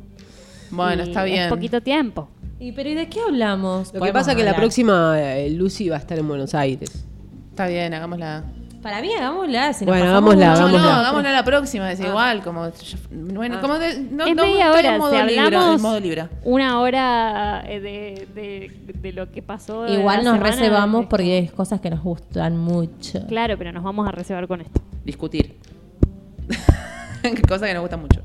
Bueno, 0.71 1.05
Y 1.05 1.09
está 1.09 1.23
bien. 1.25 1.43
Es 1.45 1.49
poquito 1.49 1.81
tiempo. 1.81 2.29
¿Y 2.59 2.73
pero 2.73 2.89
¿y 2.89 2.95
de 2.95 3.09
qué 3.09 3.21
hablamos? 3.21 3.93
Lo 3.93 4.01
que 4.01 4.13
pasa 4.13 4.33
es 4.33 4.37
que 4.37 4.43
la 4.45 4.51
hablar. 4.51 4.63
próxima 4.63 5.15
eh, 5.21 5.51
Lucy 5.51 5.89
va 5.89 5.97
a 5.97 5.99
estar 5.99 6.19
en 6.19 6.27
Buenos 6.29 6.55
Aires. 6.55 7.05
Está 7.51 7.67
bien, 7.67 7.93
hagámosla. 7.95 8.45
Para 8.83 9.01
mí, 9.01 9.13
hagámosla. 9.15 9.73
Si 9.73 9.85
nos 9.87 9.93
Bueno, 9.95 10.05
pasamos 10.13 10.35
hagámosla, 10.35 10.51
mucho, 10.51 10.61
No, 10.61 10.69
no, 10.69 10.77
hagámosla. 10.79 11.01
hagámosla 11.01 11.33
la 11.33 11.45
próxima, 11.45 11.91
es 11.93 12.01
igual, 12.01 12.43
como... 12.43 12.69
Bueno, 13.11 13.61
como 13.63 13.79
de... 13.79 13.99
No, 13.99 14.27
es 14.27 14.37
no, 14.37 14.43
media 14.43 14.67
estoy 14.67 14.79
hora. 14.81 14.95
en 14.95 15.01
modo 15.01 15.11
si 15.21 15.27
libra, 15.27 15.45
hablamos 15.47 15.77
en 15.77 15.83
modo 15.83 16.01
libra. 16.01 16.31
una 16.45 16.81
hora 16.81 17.65
eh, 17.67 17.81
de, 17.81 18.29
de, 18.35 18.93
de 19.01 19.13
lo 19.13 19.31
que 19.33 19.41
pasó. 19.41 19.85
de 19.85 19.95
Igual 19.95 20.19
la 20.19 20.23
nos 20.25 20.35
semana, 20.35 20.51
reservamos 20.57 21.03
es 21.05 21.09
porque 21.09 21.39
es 21.39 21.53
cosas 21.53 21.81
que 21.81 21.89
nos 21.91 22.03
gustan 22.03 22.59
mucho. 22.59 23.27
Claro, 23.27 23.57
pero 23.57 23.73
nos 23.73 23.83
vamos 23.83 24.07
a 24.07 24.11
reservar 24.13 24.47
con 24.47 24.61
esto. 24.61 24.81
Discutir. 25.05 25.57
Cosa 27.49 27.67
que 27.67 27.73
nos 27.75 27.81
gusta 27.83 27.97
mucho. 27.97 28.21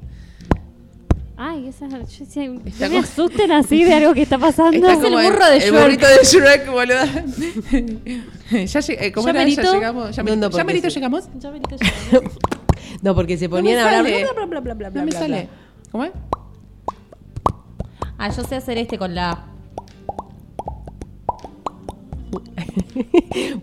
Ay, 1.41 1.69
esa, 1.69 1.87
yo 1.87 1.99
Está 2.03 2.41
me 2.41 2.59
como- 2.89 2.99
asusten 2.99 3.49
así 3.53 3.85
de 3.85 3.93
algo 3.93 4.13
que 4.13 4.23
está 4.23 4.37
pasando. 4.37 4.75
Está 4.89 5.07
el 5.07 5.13
burro 5.13 5.45
de 5.45 5.55
el 5.55 5.61
Shrek. 5.63 5.81
burrito 5.81 6.05
de 6.07 6.23
Shrek, 6.25 6.69
boluda. 6.69 7.05
ya 8.65 8.79
eh, 8.89 9.11
¿Cómo 9.13 9.27
Ya 9.27 9.31
era? 9.31 9.39
merito. 9.39 9.61
Ya 9.63 9.71
llegamos. 9.71 10.13
Ya, 10.15 10.21
No, 10.23 10.29
no, 10.31 10.35
merito, 10.35 10.57
¿Ya 10.57 10.63
merito 10.65 10.89
sí. 10.89 10.95
llegamos? 10.95 11.29
Ya 11.39 11.49
llegamos. 11.51 11.79
No, 13.01 13.15
porque 13.15 13.37
se 13.37 13.45
No 13.47 13.51
ponían 13.51 13.79
a 13.79 13.85
hablar. 13.99 14.03
bla, 14.03 14.33
bla, 14.33 14.45
bla, 14.45 14.59
bla, 14.59 14.73
bla, 14.73 14.89
No 14.89 15.05
me 15.05 15.11
bla, 15.11 15.19
sale. 15.19 15.47
¿Cómo 15.93 16.03
es? 16.03 16.11
Ah, 18.17 18.29
yo 18.35 18.43
sé 18.43 18.55
hacer 18.57 18.77
este 18.77 18.97
con 18.97 19.15
la. 19.15 19.45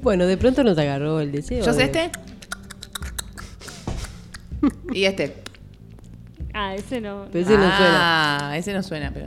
Bueno, 0.02 0.24
de 0.26 0.38
pronto 0.38 0.64
nos 0.64 0.78
agarró 0.78 1.20
el 1.20 1.30
deseo. 1.32 1.62
¿Yo 1.62 1.72
sé 1.74 1.80
de- 1.80 1.84
este? 1.84 2.10
y 4.94 5.04
este. 5.04 5.42
Ah, 6.58 6.74
ese 6.74 7.02
no. 7.02 7.26
Pero 7.30 7.44
ese 7.44 7.58
no 7.58 7.64
ah, 7.68 8.54
ese 8.56 8.72
no 8.72 8.82
suena, 8.82 9.12
pero. 9.12 9.26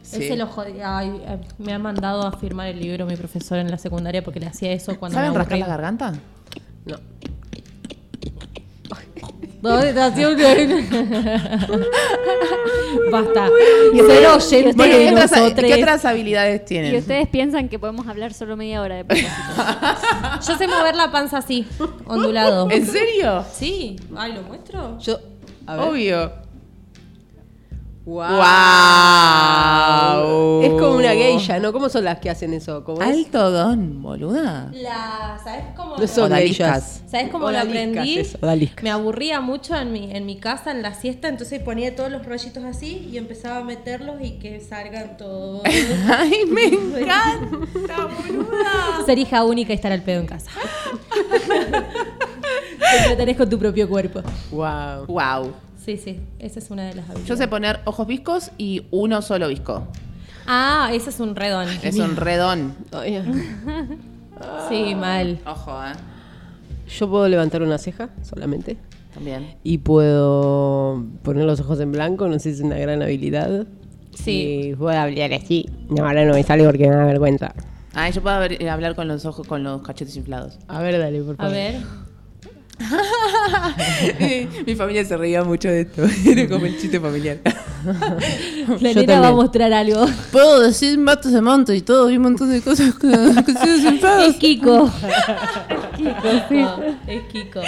Sí. 0.00 0.24
Ese 0.24 0.36
lo 0.36 0.46
jodí. 0.46 0.80
Ay, 0.82 1.20
eh, 1.26 1.38
me 1.58 1.74
ha 1.74 1.78
mandado 1.78 2.26
a 2.26 2.32
firmar 2.32 2.68
el 2.68 2.80
libro 2.80 3.04
mi 3.04 3.14
profesor 3.14 3.58
en 3.58 3.70
la 3.70 3.76
secundaria 3.76 4.24
porque 4.24 4.40
le 4.40 4.46
hacía 4.46 4.72
eso 4.72 4.98
cuando 4.98 5.16
¿Saben 5.16 5.32
me 5.32 5.38
rascar 5.38 5.58
la 5.58 5.66
garganta? 5.66 6.12
No. 6.86 6.96
No, 9.60 9.80
te 9.80 9.98
hacía 9.98 10.28
un- 10.28 10.36
Basta. 13.10 13.48
Cero 14.06 14.38
Bueno, 14.76 14.94
¿qué, 14.94 15.10
otras, 15.10 15.30
nosotros. 15.32 15.64
qué 15.66 15.74
otras 15.82 16.04
habilidades 16.04 16.60
Y 16.62 16.64
tienen? 16.66 16.96
ustedes 16.96 17.28
piensan 17.28 17.70
que 17.70 17.78
podemos 17.78 18.06
hablar 18.06 18.34
solo 18.34 18.56
media 18.56 18.82
hora 18.82 18.96
de 18.96 19.04
propósito. 19.06 19.32
Yo 20.46 20.58
sé 20.58 20.68
mover 20.68 20.96
la 20.96 21.10
panza 21.10 21.38
así, 21.38 21.66
ondulado. 22.06 22.70
¿En 22.70 22.86
serio? 22.86 23.42
Sí. 23.54 23.96
Ay, 24.14 24.34
¿lo 24.34 24.42
muestro? 24.42 24.98
Yo. 24.98 25.18
Obvio. 25.66 26.43
Wow. 28.06 28.36
¡Wow! 28.36 30.62
Es 30.62 30.70
como 30.72 30.96
una 30.96 31.12
geisha, 31.12 31.58
¿no? 31.58 31.72
¿Cómo 31.72 31.88
son 31.88 32.04
las 32.04 32.18
que 32.18 32.28
hacen 32.28 32.52
eso? 32.52 32.84
¿Cómo 32.84 33.00
es? 33.00 33.08
Alto 33.08 33.50
don, 33.50 34.02
boluda. 34.02 34.70
La, 34.74 35.40
¿Sabes 35.42 35.64
cómo? 35.74 35.96
No 35.96 36.06
son 36.06 36.30
geishas. 36.30 37.02
¿Sabes 37.06 37.30
cómo 37.30 37.50
lo 37.50 37.58
aprendí? 37.58 38.18
eso. 38.18 38.38
Me 38.82 38.90
aburría 38.90 39.40
mucho 39.40 39.74
en 39.74 39.90
mi, 39.92 40.12
en 40.12 40.26
mi 40.26 40.36
casa, 40.36 40.70
en 40.70 40.82
la 40.82 40.92
siesta, 40.92 41.28
entonces 41.28 41.62
ponía 41.62 41.96
todos 41.96 42.10
los 42.10 42.26
rollitos 42.26 42.62
así 42.64 43.08
y 43.10 43.16
empezaba 43.16 43.58
a 43.58 43.64
meterlos 43.64 44.16
y 44.20 44.32
que 44.32 44.60
salgan 44.60 45.16
todos. 45.16 45.62
Ay, 46.08 46.44
me 46.46 46.64
encanta, 46.66 48.06
boluda. 48.06 49.02
Ser 49.06 49.18
hija 49.18 49.44
única 49.44 49.72
y 49.72 49.76
estar 49.76 49.92
al 49.92 50.02
pedo 50.02 50.20
en 50.20 50.26
casa. 50.26 50.50
Te 52.78 52.98
entretenés 52.98 53.36
con 53.38 53.48
tu 53.48 53.58
propio 53.58 53.88
cuerpo. 53.88 54.20
Wow. 54.50 55.06
Wow. 55.06 55.54
Sí, 55.84 55.96
sí, 55.98 56.18
esa 56.38 56.58
es 56.60 56.70
una 56.70 56.82
de 56.84 56.94
las 56.94 57.04
habilidades. 57.04 57.28
Yo 57.28 57.36
sé 57.36 57.46
poner 57.48 57.80
ojos 57.84 58.06
viscos 58.06 58.50
y 58.56 58.86
uno 58.90 59.20
solo 59.22 59.48
visco. 59.48 59.86
Ah, 60.46 60.90
ese 60.92 61.10
es 61.10 61.20
un 61.20 61.36
redón. 61.36 61.68
Es 61.82 61.98
un 61.98 62.16
redón. 62.16 62.74
Sí, 64.68 64.94
mal. 64.96 65.38
Ojo, 65.46 65.70
eh. 65.84 65.92
Yo 66.98 67.08
puedo 67.08 67.28
levantar 67.28 67.62
una 67.62 67.78
ceja 67.78 68.10
solamente. 68.22 68.76
También. 69.14 69.54
Y 69.62 69.78
puedo 69.78 71.04
poner 71.22 71.44
los 71.44 71.60
ojos 71.60 71.78
en 71.80 71.92
blanco, 71.92 72.26
no 72.26 72.34
sé 72.40 72.50
si 72.52 72.58
es 72.58 72.60
una 72.60 72.76
gran 72.76 73.00
habilidad. 73.00 73.66
Sí. 74.14 74.70
Y 74.70 74.74
puedo 74.74 74.98
hablar 74.98 75.32
así. 75.34 75.68
No, 75.88 76.04
ahora 76.04 76.24
no 76.24 76.34
me 76.34 76.42
sale 76.42 76.64
porque 76.64 76.88
me 76.88 76.96
da 76.96 77.04
vergüenza. 77.04 77.54
Ah, 77.94 78.10
yo 78.10 78.22
puedo 78.22 78.38
ver- 78.40 78.60
eh, 78.60 78.68
hablar 78.68 78.96
con 78.96 79.06
los 79.06 79.24
ojos, 79.24 79.46
con 79.46 79.62
los 79.62 79.82
cachetes 79.82 80.16
inflados. 80.16 80.58
A 80.66 80.80
ver, 80.82 80.98
dale, 80.98 81.22
por 81.22 81.34
A 81.34 81.36
favor. 81.36 81.52
ver. 81.52 81.76
Mi 84.66 84.74
familia 84.74 85.04
se 85.04 85.16
reía 85.16 85.44
mucho 85.44 85.68
de 85.68 85.82
esto. 85.82 86.02
Era 86.26 86.48
como 86.48 86.66
el 86.66 86.78
chiste 86.78 86.98
familiar. 87.00 87.38
La 88.80 88.92
Yo 88.92 89.00
nena 89.00 89.20
va 89.20 89.28
a 89.28 89.32
mostrar 89.32 89.72
algo. 89.72 90.06
Puedo 90.32 90.60
decir 90.60 90.98
matos 90.98 91.32
de 91.32 91.40
monto 91.40 91.72
y 91.72 91.82
todo, 91.82 92.10
y 92.10 92.16
un 92.16 92.22
montón 92.24 92.50
de 92.50 92.60
cosas 92.62 92.94
que 92.94 93.08
cachetes 93.10 93.84
inflados. 93.84 94.28
Es 94.30 94.36
Kiko. 94.36 94.90
Kiko, 95.96 96.30
sí. 96.48 96.64
Es 97.06 97.22
Kiko. 97.32 97.60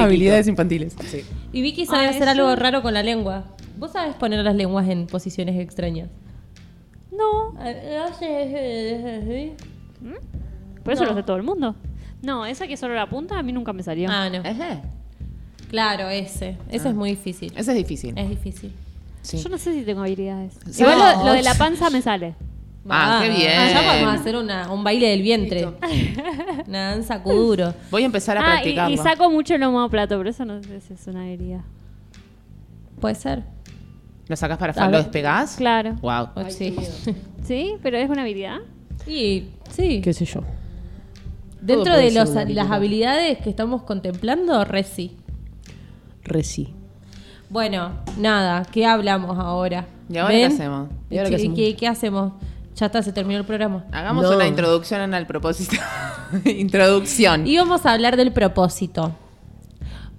Habilidades 0.00 0.48
infantiles. 0.48 0.94
Sí. 1.06 1.24
Y 1.52 1.62
Vicky 1.62 1.86
sabe 1.86 2.06
Ah, 2.06 2.10
hacer 2.10 2.22
eso. 2.22 2.30
algo 2.32 2.56
raro 2.56 2.82
con 2.82 2.92
la 2.94 3.02
lengua. 3.02 3.44
¿Vos 3.78 3.92
sabés 3.92 4.14
poner 4.16 4.44
las 4.44 4.54
lenguas 4.56 4.88
en 4.88 5.06
posiciones 5.06 5.58
extrañas? 5.60 6.08
No. 7.12 7.54
Eh, 7.64 9.54
Por 10.82 10.92
eso 10.92 11.02
No. 11.04 11.10
lo 11.10 11.12
hace 11.16 11.22
todo 11.22 11.36
el 11.36 11.42
mundo. 11.44 11.74
No, 12.24 12.46
esa 12.46 12.66
que 12.66 12.76
solo 12.76 12.94
la 12.94 13.08
punta 13.08 13.38
a 13.38 13.42
mí 13.42 13.52
nunca 13.52 13.72
me 13.72 13.82
salió. 13.82 14.08
Ah, 14.10 14.28
no. 14.30 14.38
Ese. 14.38 14.80
Claro, 15.68 16.08
ese. 16.08 16.56
Ese 16.70 16.88
es 16.88 16.94
muy 16.94 17.10
difícil. 17.10 17.52
Ese 17.56 17.72
es 17.72 17.76
difícil. 17.76 18.16
Es 18.16 18.28
difícil. 18.28 18.72
Sí. 19.22 19.38
Yo 19.38 19.48
no 19.48 19.58
sé 19.58 19.72
si 19.72 19.82
tengo 19.82 20.02
habilidades. 20.02 20.54
Sí. 20.70 20.82
Igual 20.82 20.98
lo, 20.98 21.24
lo 21.26 21.32
de 21.32 21.42
la 21.42 21.54
panza 21.54 21.90
me 21.90 22.02
sale. 22.02 22.34
Ah, 22.88 23.20
qué 23.22 23.30
bien. 23.30 23.50
ya 23.72 23.82
podemos 23.82 24.20
hacer 24.20 24.36
una, 24.36 24.70
un 24.70 24.84
baile 24.84 25.08
del 25.08 25.22
vientre. 25.22 25.66
una 26.66 26.90
danza 26.90 27.22
kuduro. 27.22 27.74
Voy 27.90 28.02
a 28.02 28.06
empezar 28.06 28.36
a 28.36 28.40
Ah, 28.40 28.44
y, 28.44 28.52
practicarlo. 28.52 28.94
y 28.94 28.98
saco 28.98 29.30
mucho 29.30 29.54
el 29.54 29.62
plato, 29.90 30.18
pero 30.18 30.28
eso 30.28 30.44
no 30.44 30.62
sé 30.62 30.80
si 30.80 30.92
es 30.94 31.06
una 31.06 31.22
habilidad. 31.22 31.62
Puede 33.00 33.14
ser. 33.14 33.42
¿Lo 34.28 34.36
sacás 34.36 34.58
para 34.58 34.70
afuera? 34.72 34.88
¿Lo 34.88 34.96
ver. 34.98 35.04
despegás? 35.04 35.56
Claro. 35.56 35.94
Wow. 36.00 36.28
sí. 36.48 36.76
¿Sí? 37.44 37.74
¿Pero 37.82 37.96
es 37.98 38.08
una 38.08 38.22
habilidad? 38.22 38.58
Y 39.06 39.44
sí. 39.70 40.00
¿Qué 40.02 40.12
sé 40.12 40.24
yo? 40.24 40.42
Dentro 41.64 41.96
de 41.96 42.10
los- 42.10 42.30
las 42.48 42.70
habilidades 42.70 43.38
que 43.38 43.50
estamos 43.50 43.82
contemplando, 43.82 44.64
re 44.64 44.82
sí. 44.84 45.16
Reci. 46.22 46.72
Bueno, 47.50 47.92
nada, 48.18 48.64
¿qué 48.70 48.86
hablamos 48.86 49.38
ahora? 49.38 49.86
¿Y 50.08 50.16
ahora 50.18 50.34
qué 50.34 50.44
hacemos? 50.46 50.88
¿Y 51.10 51.18
ahora 51.18 51.30
qué 51.30 51.36
hacemos? 51.36 51.56
¿Qué, 51.56 51.76
qué 51.76 51.86
hacemos? 51.88 52.32
Ya 52.76 52.86
está, 52.86 53.02
se 53.02 53.12
terminó 53.12 53.38
el 53.38 53.44
programa. 53.46 53.84
Hagamos 53.92 54.24
No. 54.24 54.34
una 54.36 54.46
introducción 54.46 55.14
al 55.14 55.26
propósito. 55.26 55.76
introducción. 56.44 57.46
Y 57.46 57.56
vamos 57.58 57.86
a 57.86 57.92
hablar 57.92 58.16
del 58.16 58.32
propósito. 58.32 59.14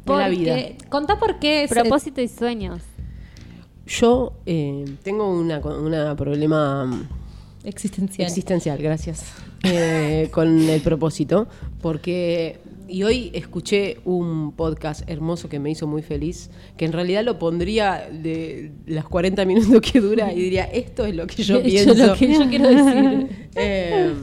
De 0.05 0.15
la 0.15 0.29
vida. 0.29 0.55
Contá 0.89 1.17
por 1.19 1.39
qué 1.39 1.63
es- 1.63 1.69
Propósito 1.71 2.21
y 2.21 2.27
sueños. 2.27 2.81
Yo 3.87 4.33
eh, 4.45 4.85
tengo 5.03 5.29
una, 5.29 5.59
una 5.59 6.15
problema 6.15 7.07
existencial. 7.63 8.27
existencial, 8.27 8.77
gracias, 8.79 9.25
eh, 9.65 10.29
con 10.31 10.69
el 10.69 10.81
propósito, 10.81 11.47
porque 11.81 12.59
y 12.87 13.03
hoy 13.03 13.31
escuché 13.33 13.97
un 14.05 14.51
podcast 14.51 15.09
hermoso 15.09 15.49
que 15.49 15.59
me 15.59 15.71
hizo 15.71 15.87
muy 15.87 16.01
feliz, 16.01 16.49
que 16.77 16.85
en 16.85 16.91
realidad 16.91 17.23
lo 17.23 17.39
pondría 17.39 18.07
de 18.11 18.71
las 18.85 19.05
40 19.05 19.43
minutos 19.45 19.81
que 19.81 19.99
dura 19.99 20.31
y 20.31 20.41
diría, 20.41 20.65
esto 20.65 21.05
es 21.05 21.15
lo 21.15 21.25
que 21.27 21.43
yo 21.43 21.57
Yo 21.61 21.63
pienso. 21.63 21.93
lo 22.07 22.13
que 22.15 22.33
yo 22.33 22.49
quiero 22.49 22.69
decir. 22.69 23.29
Eh, 23.57 24.13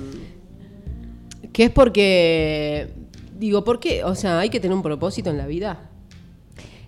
que 1.53 1.65
es 1.65 1.71
porque, 1.71 2.89
digo, 3.39 3.65
¿por 3.65 3.81
qué? 3.81 4.05
O 4.05 4.15
sea, 4.15 4.39
hay 4.39 4.51
que 4.51 4.61
tener 4.61 4.77
un 4.77 4.83
propósito 4.83 5.31
en 5.31 5.39
la 5.39 5.47
vida. 5.47 5.91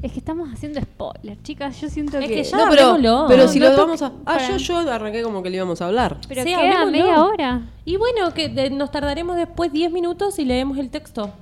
Es 0.04 0.12
que 0.12 0.18
estamos 0.18 0.50
haciendo 0.52 0.78
spoiler, 0.82 1.40
chicas. 1.42 1.80
Yo 1.80 1.88
siento 1.88 2.18
Es 2.18 2.28
que. 2.28 2.34
que 2.34 2.44
ya- 2.44 2.58
no, 2.58 2.64
pero, 2.68 2.98
pero 3.26 3.42
No, 3.44 3.48
si 3.48 3.58
no 3.58 3.70
lo 3.70 3.76
vamos 3.78 4.02
a... 4.02 4.08
Ah, 4.08 4.34
para- 4.36 4.48
yo, 4.50 4.56
yo 4.58 4.78
arranqué 4.92 5.22
como 5.22 5.42
que 5.42 5.48
le 5.48 5.56
íbamos 5.56 5.80
a 5.80 5.86
hablar. 5.86 6.18
Pero 6.28 6.42
Sí, 6.42 6.50
queda 6.50 6.84
media 6.84 7.24
hora. 7.24 7.62
Y 7.86 7.96
bueno, 7.96 8.34
que 8.34 8.50
de- 8.50 8.68
nos 8.68 8.90
tardaremos 8.90 9.36
después 9.36 9.72
10 9.72 9.90
minutos 9.90 10.38
y 10.38 10.44
leemos 10.44 10.76
el 10.76 10.90
texto. 10.90 11.32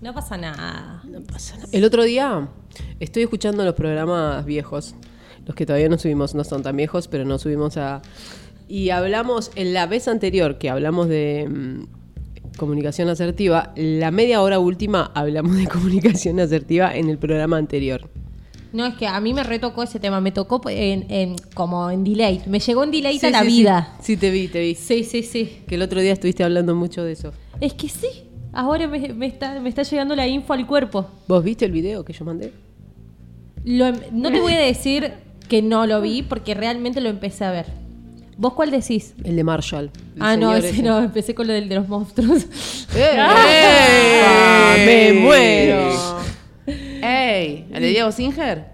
No 0.00 0.14
pasa 0.14 0.38
nada. 0.38 1.02
El 1.70 1.84
otro 1.84 2.02
día 2.02 2.48
estoy 2.98 3.24
escuchando 3.24 3.62
los 3.66 3.74
programas 3.74 4.44
viejos, 4.46 4.94
los 5.46 5.54
que 5.54 5.66
todavía 5.66 5.90
no 5.90 5.98
subimos, 5.98 6.34
no 6.34 6.44
son 6.44 6.62
tan 6.62 6.76
viejos, 6.78 7.08
pero 7.08 7.26
no 7.26 7.38
subimos 7.38 7.76
a... 7.76 8.00
Y 8.68 8.88
hablamos, 8.88 9.50
en 9.54 9.74
la 9.74 9.86
vez 9.86 10.08
anterior 10.08 10.56
que 10.56 10.70
hablamos 10.70 11.08
de 11.08 11.46
mm, 11.46 12.01
comunicación 12.56 13.08
asertiva, 13.08 13.72
la 13.76 14.10
media 14.10 14.42
hora 14.42 14.58
última 14.58 15.10
hablamos 15.14 15.56
de 15.56 15.66
comunicación 15.66 16.38
asertiva 16.40 16.94
en 16.94 17.08
el 17.08 17.18
programa 17.18 17.56
anterior. 17.56 18.08
No, 18.72 18.86
es 18.86 18.94
que 18.94 19.06
a 19.06 19.20
mí 19.20 19.34
me 19.34 19.42
retocó 19.42 19.82
ese 19.82 20.00
tema, 20.00 20.20
me 20.22 20.32
tocó 20.32 20.60
en, 20.70 21.04
en- 21.10 21.36
como 21.54 21.90
en 21.90 22.04
delay. 22.04 22.42
Me 22.46 22.58
llegó 22.58 22.84
en 22.84 22.90
delay 22.90 23.18
Sí, 23.18 23.26
a 23.26 23.30
la 23.30 23.40
sí, 23.42 23.46
vida. 23.46 23.96
Sí, 24.00 24.16
te 24.16 24.30
vi, 24.30 24.48
te 24.48 24.60
vi. 24.60 24.74
Sí, 24.74 25.04
sí, 25.04 25.22
sí. 25.22 25.58
Que 25.66 25.74
el 25.74 25.82
otro 25.82 26.00
día 26.00 26.12
estuviste 26.14 26.42
hablando 26.42 26.74
mucho 26.74 27.04
de 27.04 27.12
eso. 27.12 27.32
Es 27.60 27.74
que 27.74 27.88
sí. 27.90 28.08
Ahora 28.54 28.86
me, 28.88 29.12
me 29.12 29.26
está, 29.26 29.60
me 29.60 29.68
está 29.68 29.82
llegando 29.82 30.16
la 30.16 30.26
info 30.26 30.54
al 30.54 30.66
cuerpo. 30.66 31.06
¿Vos 31.28 31.44
viste 31.44 31.66
el 31.66 31.72
video 31.72 32.02
que 32.04 32.14
yo 32.14 32.24
mandé? 32.24 32.52
Lo 33.64 33.86
em- 33.86 34.00
no 34.12 34.30
te 34.32 34.40
voy 34.40 34.54
a 34.54 34.58
decir 34.58 35.12
que 35.48 35.60
no 35.60 35.86
lo 35.86 36.00
vi 36.00 36.22
porque 36.22 36.54
realmente 36.54 37.02
lo 37.02 37.10
empecé 37.10 37.44
a 37.44 37.50
ver. 37.50 37.66
¿Vos 38.36 38.54
cuál 38.54 38.70
decís? 38.70 39.14
El 39.24 39.36
de 39.36 39.44
Marshall. 39.44 39.90
el 40.16 40.22
ah, 40.22 40.36
no, 40.36 40.54
ese 40.54 40.70
ese. 40.70 40.82
no, 40.82 40.98
empecé 40.98 41.34
con 41.34 41.46
lo 41.46 41.52
del 41.52 41.68
de 41.68 41.74
los 41.76 41.88
monstruos. 41.88 42.46
¡Eh! 42.94 43.16
¡Ah! 43.18 44.74
¡Me 44.78 45.12
muero! 45.12 45.90
¡Ey! 46.66 47.66
¿El 47.72 47.82
de 47.82 47.88
Diego 47.88 48.10
Singer? 48.10 48.71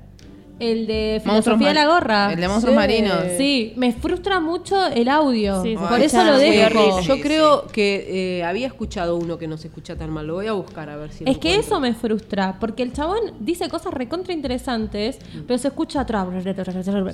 El 0.61 0.87
de 0.89 1.21
Filosofía 1.23 1.69
de 1.69 1.75
la 1.75 1.87
Gorra. 1.87 2.33
El 2.33 2.41
de 2.41 2.49
monstruos 2.49 2.73
Sí. 2.73 2.77
marinos. 2.77 3.23
Sí, 3.37 3.73
me 3.77 3.93
frustra 3.93 4.41
mucho 4.41 4.87
el 4.89 5.09
audio. 5.09 5.63
Sí, 5.63 5.77
Por 5.77 6.01
eso 6.01 6.25
lo 6.25 6.37
dejo. 6.39 7.01
Yo 7.03 7.15
Sí, 7.15 7.21
creo 7.21 7.67
que 7.69 8.39
eh, 8.39 8.45
había 8.45 8.67
escuchado 8.67 9.17
uno 9.17 9.39
que 9.39 9.47
no 9.47 9.57
se 9.57 9.69
escucha 9.69 9.95
tan 9.97 10.11
mal. 10.11 10.27
Lo 10.27 10.35
voy 10.35 10.47
a 10.49 10.53
buscar 10.53 10.91
a 10.91 10.97
ver 10.97 11.13
si 11.13 11.25
lo 11.25 11.31
Es 11.31 11.39
que 11.39 11.51
encuentro. 11.55 11.77
eso 11.77 11.81
me 11.81 11.95
frustra, 11.95 12.57
porque 12.59 12.83
el 12.83 12.93
chabón 12.93 13.19
dice 13.41 13.69
cosas 13.69 13.95
recontra 13.95 14.33
interesantes, 14.35 15.19
pero 15.47 15.59
se 15.59 15.69
escucha 15.69 16.01
atrás, 16.01 16.27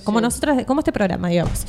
como 0.05 0.21
nosotros, 0.21 0.65
como 0.65 0.81
este 0.81 0.93
programa, 0.93 1.29
digamos, 1.29 1.67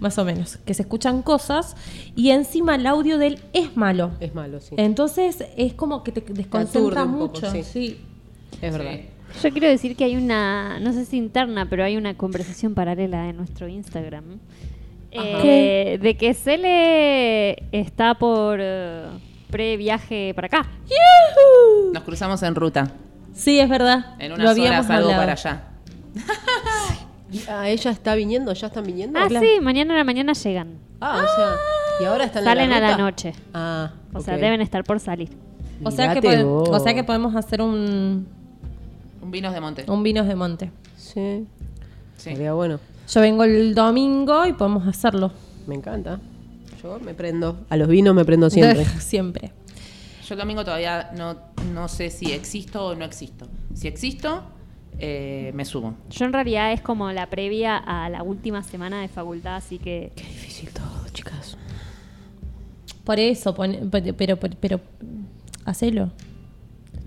más 0.00 0.16
o 0.16 0.24
menos, 0.24 0.56
que 0.64 0.72
se 0.74 0.82
escuchan 0.82 1.22
cosas 1.22 1.76
y 2.16 2.30
encima 2.30 2.76
el 2.76 2.86
audio 2.86 3.18
de 3.18 3.26
él 3.26 3.40
es 3.52 3.76
malo. 3.76 4.12
Es 4.20 4.34
malo, 4.34 4.60
sí. 4.60 4.74
Entonces 4.78 5.44
es 5.56 5.74
como 5.74 6.02
que 6.04 6.12
te 6.12 6.20
desconcentra 6.32 7.02
poco, 7.04 7.16
mucho. 7.16 7.50
sí. 7.50 7.62
sí. 7.64 8.00
Es 8.62 8.72
verdad. 8.72 8.92
Yo 9.42 9.50
quiero 9.52 9.68
decir 9.68 9.94
que 9.96 10.04
hay 10.04 10.16
una, 10.16 10.80
no 10.80 10.92
sé 10.92 11.04
si 11.04 11.16
interna, 11.16 11.66
pero 11.68 11.84
hay 11.84 11.96
una 11.96 12.14
conversación 12.14 12.74
paralela 12.74 13.28
en 13.28 13.36
nuestro 13.36 13.68
Instagram. 13.68 14.24
eh, 15.10 15.98
de 16.02 16.16
que 16.16 16.34
Cele 16.34 17.62
está 17.72 18.14
por 18.14 18.58
eh, 18.60 19.06
pre-viaje 19.50 20.32
para 20.34 20.46
acá. 20.46 20.66
Nos 21.92 22.02
cruzamos 22.02 22.42
en 22.42 22.54
ruta. 22.54 22.90
Sí, 23.32 23.58
es 23.60 23.68
verdad. 23.68 24.16
En 24.18 24.30
Lo 24.30 24.34
unas 24.36 24.50
habíamos 24.50 24.70
horas 24.86 24.90
algo 24.90 25.10
hablado. 25.10 25.22
para 25.22 25.32
allá. 25.32 25.62
Ah, 27.48 27.68
ella 27.68 27.90
está 27.90 28.14
viniendo, 28.14 28.52
ya 28.52 28.66
están 28.68 28.84
viniendo. 28.84 29.18
Ah, 29.18 29.28
sí, 29.28 29.60
mañana 29.60 29.94
a 29.94 29.98
la 29.98 30.04
mañana 30.04 30.32
llegan. 30.32 30.78
Ah, 31.00 31.18
o 31.22 31.36
sea, 31.36 31.54
y 32.00 32.04
ahora 32.10 32.24
están 32.24 32.42
en 32.42 32.48
Salen 32.48 32.70
la 32.70 32.76
a 32.76 32.80
la 32.80 32.90
ruta? 32.92 33.02
noche. 33.02 33.32
Ah, 33.54 33.92
O 34.14 34.20
sea, 34.20 34.36
deben 34.36 34.60
estar 34.62 34.82
por 34.84 34.98
salir. 34.98 35.28
O 35.84 35.90
sea, 35.90 36.12
que 36.14 36.20
Mirate 36.22 36.42
pode- 36.42 36.44
vos. 36.44 36.68
o 36.70 36.78
sea 36.80 36.94
que 36.94 37.04
podemos 37.04 37.36
hacer 37.36 37.60
un, 37.62 38.26
Un 39.28 39.32
vinos 39.32 39.52
de 39.52 39.60
monte. 39.60 39.84
un 39.86 40.02
vinos 40.02 40.26
de 40.26 40.34
monte. 40.34 40.70
Sí, 40.96 41.44
Sí. 42.16 42.30
sería 42.30 42.54
bueno. 42.54 42.80
Yo 43.12 43.20
vengo 43.20 43.44
el 43.44 43.74
domingo 43.74 44.46
y 44.46 44.54
podemos 44.54 44.88
hacerlo. 44.88 45.32
Me 45.66 45.74
encanta. 45.74 46.18
Yo 46.82 46.98
me 46.98 47.12
prendo. 47.12 47.66
A 47.68 47.76
los 47.76 47.88
vinos 47.88 48.14
me 48.14 48.24
prendo 48.24 48.48
siempre. 48.48 48.84
Siempre. 49.00 49.52
Yo 50.26 50.34
el 50.34 50.40
domingo 50.40 50.64
todavía 50.64 51.10
no, 51.14 51.36
no 51.74 51.88
sé 51.88 52.08
si 52.08 52.32
existo 52.32 52.86
o 52.86 52.94
no 52.94 53.04
existo. 53.04 53.46
Si 53.74 53.86
existo, 53.86 54.44
eh, 54.98 55.52
me 55.54 55.66
subo. 55.66 55.94
Yo 56.08 56.24
en 56.24 56.32
realidad 56.32 56.72
es 56.72 56.80
como 56.80 57.12
la 57.12 57.26
previa 57.28 57.76
a 57.76 58.08
la 58.08 58.22
última 58.22 58.62
semana 58.62 59.02
de 59.02 59.08
facultad, 59.08 59.56
así 59.56 59.78
que 59.78 60.10
Qué 60.16 60.22
difícil 60.24 60.70
todo, 60.70 61.06
chicas. 61.12 61.58
Por 63.04 63.18
eso, 63.20 63.54
pon- 63.54 63.88
pero, 63.90 64.14
pero, 64.16 64.36
pero, 64.38 64.56
pero, 64.58 64.80
hacelo. 65.66 66.10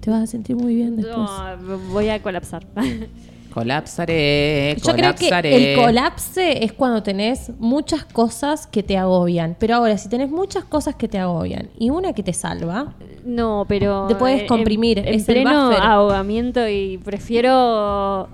Te 0.01 0.09
vas 0.11 0.23
a 0.23 0.27
sentir 0.27 0.55
muy 0.55 0.75
bien 0.75 0.97
después. 0.97 1.15
no, 1.61 1.77
voy 1.91 2.09
a 2.09 2.21
colapsar. 2.21 2.65
Colapsaré, 3.53 4.77
Yo 4.81 4.93
creo 4.93 5.13
que 5.13 5.25
colapsaré. 5.25 5.73
el 5.73 5.77
colapse 5.77 6.63
es 6.63 6.71
cuando 6.71 7.03
tenés 7.03 7.51
muchas 7.59 8.05
cosas 8.05 8.65
que 8.65 8.81
te 8.81 8.97
agobian. 8.97 9.57
Pero 9.59 9.75
ahora, 9.75 9.97
si 9.97 10.07
tenés 10.07 10.29
muchas 10.31 10.63
cosas 10.63 10.95
que 10.95 11.09
te 11.09 11.19
agobian 11.19 11.69
y 11.77 11.89
una 11.89 12.13
que 12.13 12.23
te 12.23 12.31
salva, 12.31 12.93
No, 13.25 13.65
pero. 13.67 14.07
Te 14.07 14.15
puedes 14.15 14.41
en- 14.43 14.47
comprimir, 14.47 14.99
En, 14.99 15.07
es 15.09 15.27
el 15.27 15.43
buffer. 15.43 15.81
ahogamiento 15.81 16.65
y 16.69 16.97
prefiero 17.03 18.29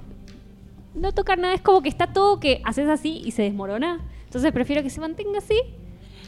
no 0.94 1.12
tocar 1.14 1.40
nada. 1.40 1.56
Es 1.56 1.62
como 1.62 1.82
que 1.82 1.90
está 1.90 2.08
todo 2.14 2.40
que 2.40 2.62
haces 2.64 2.88
así 2.88 3.22
y 3.26 3.32
se 3.32 3.42
desmorona. 3.42 4.00
Entonces 4.26 4.52
prefiero 4.52 4.84
que 4.84 4.92
se 4.92 5.02
mantenga 5.02 5.40
así. 5.40 5.56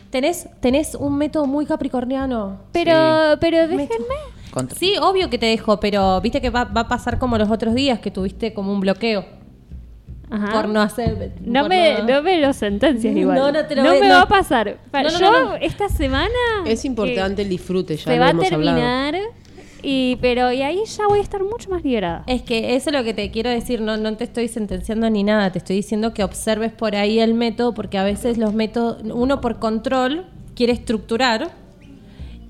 Tenés, 0.10 0.48
tenés 0.60 0.95
un 0.95 1.18
método 1.18 1.45
muy 1.45 1.65
capricorniano. 1.65 2.60
Pero, 2.72 3.38
pero 3.40 3.68
déjenme. 3.68 4.15
Contra- 4.52 4.77
Sí, 4.77 4.95
obvio 5.02 5.30
que 5.30 5.38
te 5.38 5.45
dejo, 5.45 5.80
pero 5.80 6.19
viste 6.22 6.41
que 6.41 6.49
va, 6.49 6.64
va 6.65 6.81
a 6.81 6.88
pasar 6.88 7.19
como 7.19 7.38
los 7.38 7.49
otros 7.52 7.76
días 7.76 7.99
que 7.99 8.10
tuviste 8.11 8.53
como 8.53 8.72
un 8.73 8.80
bloqueo 8.80 9.23
Ajá. 10.31 10.52
por 10.53 10.69
no 10.69 10.81
hacer. 10.81 11.34
No 11.41 11.68
me, 11.68 12.02
no 12.03 12.22
me 12.23 12.40
lo 12.40 12.52
sentencias 12.53 13.15
igual. 13.15 13.38
No, 13.38 13.52
no 13.52 13.65
te 13.65 13.76
lo 13.76 13.84
No 13.84 13.90
voy- 13.91 13.99
me 13.99 14.07
no. 14.07 14.15
va 14.15 14.22
a 14.22 14.27
pasar. 14.27 14.77
Pa- 14.91 15.03
No, 15.03 15.11
no, 15.11 15.19
Yo 15.19 15.31
no, 15.31 15.45
no. 15.52 15.56
esta 15.56 15.88
semana. 15.90 16.30
Es 16.65 16.84
importante 16.86 17.44
el 17.44 17.49
disfrute, 17.49 17.95
ya 17.98 18.03
Se 18.06 18.15
lo 18.15 18.19
va 18.22 18.27
a 18.27 18.30
hemos 18.31 18.52
hablado. 18.52 18.77
Y, 19.81 20.18
pero 20.22 20.51
y 20.51 20.61
ahí 20.61 20.84
ya 20.85 21.07
voy 21.07 21.19
a 21.19 21.22
estar 21.22 21.43
mucho 21.43 21.69
más 21.69 21.84
liberada. 21.84 22.23
Es 22.27 22.41
que 22.41 22.76
eso 22.76 22.89
es 22.89 22.95
lo 22.95 23.03
que 23.03 23.14
te 23.14 23.31
quiero 23.31 23.49
decir, 23.49 23.81
no, 23.81 23.97
no 23.97 24.15
te 24.18 24.26
estoy 24.26 24.47
sentenciando 24.47 25.10
ni 25.10 25.23
nada, 25.23 25.51
te 25.51 25.60
estoy 25.60 25.77
diciendo 25.77 26.14
que 26.14 26.23
observes 26.23 26.72
por 26.73 26.95
ahí 26.95 27.19
el 27.19 27.34
método, 27.34 27.73
porque 27.73 27.97
a 27.97 28.03
veces 28.03 28.38
los 28.38 28.53
métodos, 28.53 29.01
uno 29.03 29.39
por 29.41 29.60
control 29.60 30.26
quiere 30.56 30.73
estructurar 30.73 31.51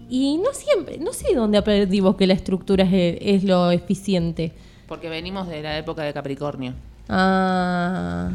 y 0.09 0.37
no 0.43 0.51
siempre, 0.53 0.97
no 0.97 1.13
sé 1.13 1.35
dónde 1.35 1.59
aprendimos 1.59 2.15
que 2.15 2.25
la 2.25 2.33
estructura 2.33 2.83
es, 2.83 3.17
es 3.21 3.43
lo 3.43 3.69
eficiente. 3.69 4.53
Porque 4.87 5.07
venimos 5.07 5.47
de 5.47 5.61
la 5.61 5.77
época 5.77 6.01
de 6.01 6.13
Capricornio. 6.13 6.73
Ah, 7.07 8.31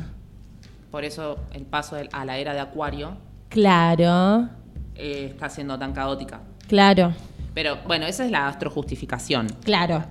Por 0.92 1.04
eso 1.04 1.38
el 1.52 1.62
paso 1.64 1.96
a 2.12 2.24
la 2.24 2.38
era 2.38 2.52
de 2.52 2.60
Acuario 2.60 3.16
claro, 3.48 4.48
eh, 4.94 5.26
está 5.30 5.48
siendo 5.48 5.76
tan 5.78 5.92
caótica. 5.92 6.40
claro, 6.68 7.12
Pero 7.54 7.78
bueno, 7.86 8.04
esa 8.06 8.24
es 8.24 8.30
la 8.32 8.48
astrojustificación. 8.48 9.46
claro. 9.64 10.04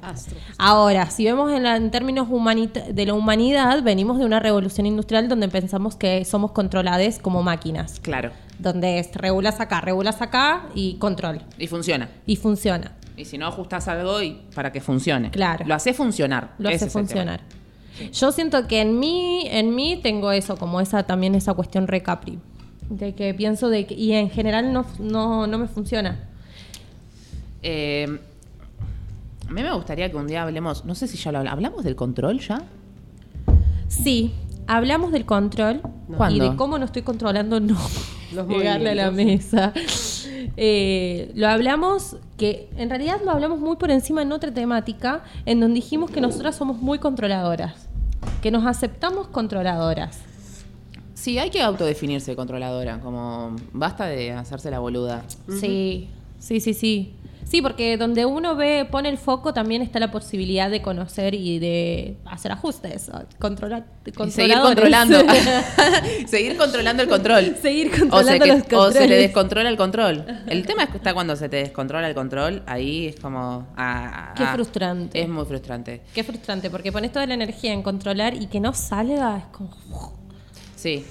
Ahora, 0.58 1.10
si 1.10 1.26
vemos 1.26 1.52
en, 1.52 1.64
la- 1.64 1.76
en 1.76 1.92
términos 1.92 2.28
de 2.30 3.06
la 3.06 3.14
humanidad, 3.14 3.84
venimos 3.84 4.18
de 4.18 4.26
una 4.26 4.40
revolución 4.40 4.86
industrial 4.86 5.28
donde 5.28 5.50
pensamos 5.50 5.96
que 5.96 6.24
somos 6.26 6.52
controladas 6.52 7.20
como 7.20 7.44
máquinas. 7.44 8.00
Claro. 8.00 8.32
Donde 8.60 9.00
es 9.00 9.14
regulas 9.16 9.60
acá, 9.60 9.82
regulas 9.82 10.22
acá 10.22 10.68
y 10.74 10.96
control. 10.96 11.42
Y 11.58 11.68
funciona. 11.68 12.10
Y 12.26 12.38
funciona. 12.38 12.94
Y 13.18 13.26
si 13.26 13.38
no 13.38 13.48
ajustas 13.48 13.88
algo 13.90 14.22
y 14.22 14.42
para 14.56 14.72
que 14.72 14.80
funcione. 14.82 15.30
Claro. 15.32 15.66
Lo 15.68 15.76
hace 15.76 15.94
funcionar. 15.94 16.54
Lo 16.58 16.70
hace 16.70 16.90
funcionar. 16.90 17.42
Yo 18.14 18.32
siento 18.32 18.66
que 18.68 18.82
en 18.82 19.00
mí, 19.00 19.48
en 19.52 19.76
mí 19.76 20.00
tengo 20.02 20.32
eso, 20.32 20.56
como 20.58 20.82
esa 20.82 21.04
también 21.04 21.36
esa 21.36 21.54
cuestión 21.54 21.88
re 21.88 22.02
capri. 22.02 22.40
De 22.90 23.14
que 23.14 23.34
pienso 23.34 23.70
de 23.70 23.86
que, 23.86 23.94
y 23.94 24.14
en 24.14 24.30
general 24.30 24.74
no, 24.74 24.86
no, 25.00 25.46
no 25.46 25.58
me 25.60 25.68
funciona. 25.68 26.30
Eh, 27.64 28.20
a 29.48 29.52
mí 29.52 29.62
me 29.62 29.74
gustaría 29.74 30.10
que 30.10 30.18
un 30.18 30.28
día 30.28 30.44
hablemos, 30.44 30.86
no 30.86 30.96
sé 30.96 31.08
si 31.08 31.18
ya 31.18 31.32
lo 31.32 31.40
hablamos, 31.40 31.58
¿hablamos 31.58 31.84
del 31.84 31.96
control 31.96 32.40
ya? 32.40 32.64
Sí, 33.88 34.34
hablamos 34.68 35.12
del 35.12 35.26
control 35.26 35.82
y 36.10 36.14
¿Cuándo? 36.14 36.52
de 36.52 36.56
cómo 36.56 36.78
no 36.78 36.86
estoy 36.86 37.02
controlando 37.02 37.60
no 37.60 37.78
Los 38.34 38.48
pegarle 38.48 38.90
a 38.90 38.96
la 38.96 39.12
mesa. 39.12 39.74
Eh, 40.58 41.32
lo 41.36 41.48
hablamos 41.48 42.18
que 42.38 42.68
en 42.78 42.90
realidad 42.90 43.22
lo 43.24 43.32
hablamos 43.32 43.60
muy 43.60 43.76
por 43.76 43.92
encima 43.92 44.24
en 44.24 44.32
otra 44.32 44.52
temática 44.52 45.24
en 45.46 45.60
donde 45.60 45.76
dijimos 45.76 46.10
que 46.10 46.20
nosotras 46.20 46.56
somos 46.56 46.78
muy 46.78 46.98
controladoras, 46.98 47.88
que 48.42 48.50
nos 48.50 48.66
aceptamos 48.66 49.28
controladoras. 49.28 50.20
Sí, 51.14 51.38
hay 51.38 51.52
que 51.52 51.62
autodefinirse 51.62 52.36
controladora, 52.36 53.00
como 53.00 53.56
basta 53.72 54.08
de 54.08 54.32
hacerse 54.32 54.72
la 54.72 54.80
boluda. 54.80 55.24
Sí, 55.60 56.10
sí, 56.40 56.60
sí, 56.60 56.74
sí. 56.74 57.14
Sí, 57.46 57.62
porque 57.62 57.98
donde 57.98 58.26
uno 58.26 58.56
ve, 58.56 58.88
pone 58.90 59.10
el 59.10 59.18
foco, 59.18 59.54
también 59.54 59.82
está 59.82 60.00
la 60.00 60.12
posibilidad 60.12 60.70
de 60.70 60.82
conocer 60.82 61.34
y 61.34 61.60
de 61.60 62.18
hacer 62.26 62.52
ajustes, 62.52 63.12
controlar, 63.40 63.86
Y 64.06 64.32
seguir 64.32 64.58
controlando. 64.60 65.18
seguir 66.28 66.58
controlando 66.58 67.04
el 67.04 67.10
control. 67.10 67.56
Seguir 67.62 67.88
o 67.88 67.94
se, 67.94 68.00
controlando 68.00 68.46
que- 68.66 68.76
los 68.76 68.88
o 68.88 68.92
se 68.92 69.08
le 69.08 69.16
descontrola 69.18 69.70
el 69.70 69.78
control. 69.78 70.26
El 70.48 70.66
tema 70.66 70.84
es 70.84 70.90
que 70.90 70.98
está 70.98 71.14
cuando 71.14 71.36
se 71.36 71.50
te 71.50 71.58
descontrola 71.58 72.08
el 72.08 72.16
control, 72.16 72.64
ahí 72.66 73.08
es 73.08 73.20
como... 73.20 73.68
ah, 73.78 74.34
Qué 74.36 74.44
ah, 74.44 74.54
frustrante. 74.54 75.22
Es 75.22 75.30
muy 75.30 75.46
frustrante. 75.46 76.02
Qué 76.14 76.24
frustrante, 76.24 76.70
porque 76.70 76.92
pones 76.92 77.12
toda 77.12 77.26
la 77.26 77.34
energía 77.34 77.74
en 77.74 77.84
controlar 77.84 78.34
y 78.36 78.48
que 78.48 78.60
no 78.60 78.74
salga, 78.74 79.38
es 79.38 79.46
como... 79.46 79.70
Sí. 80.76 81.06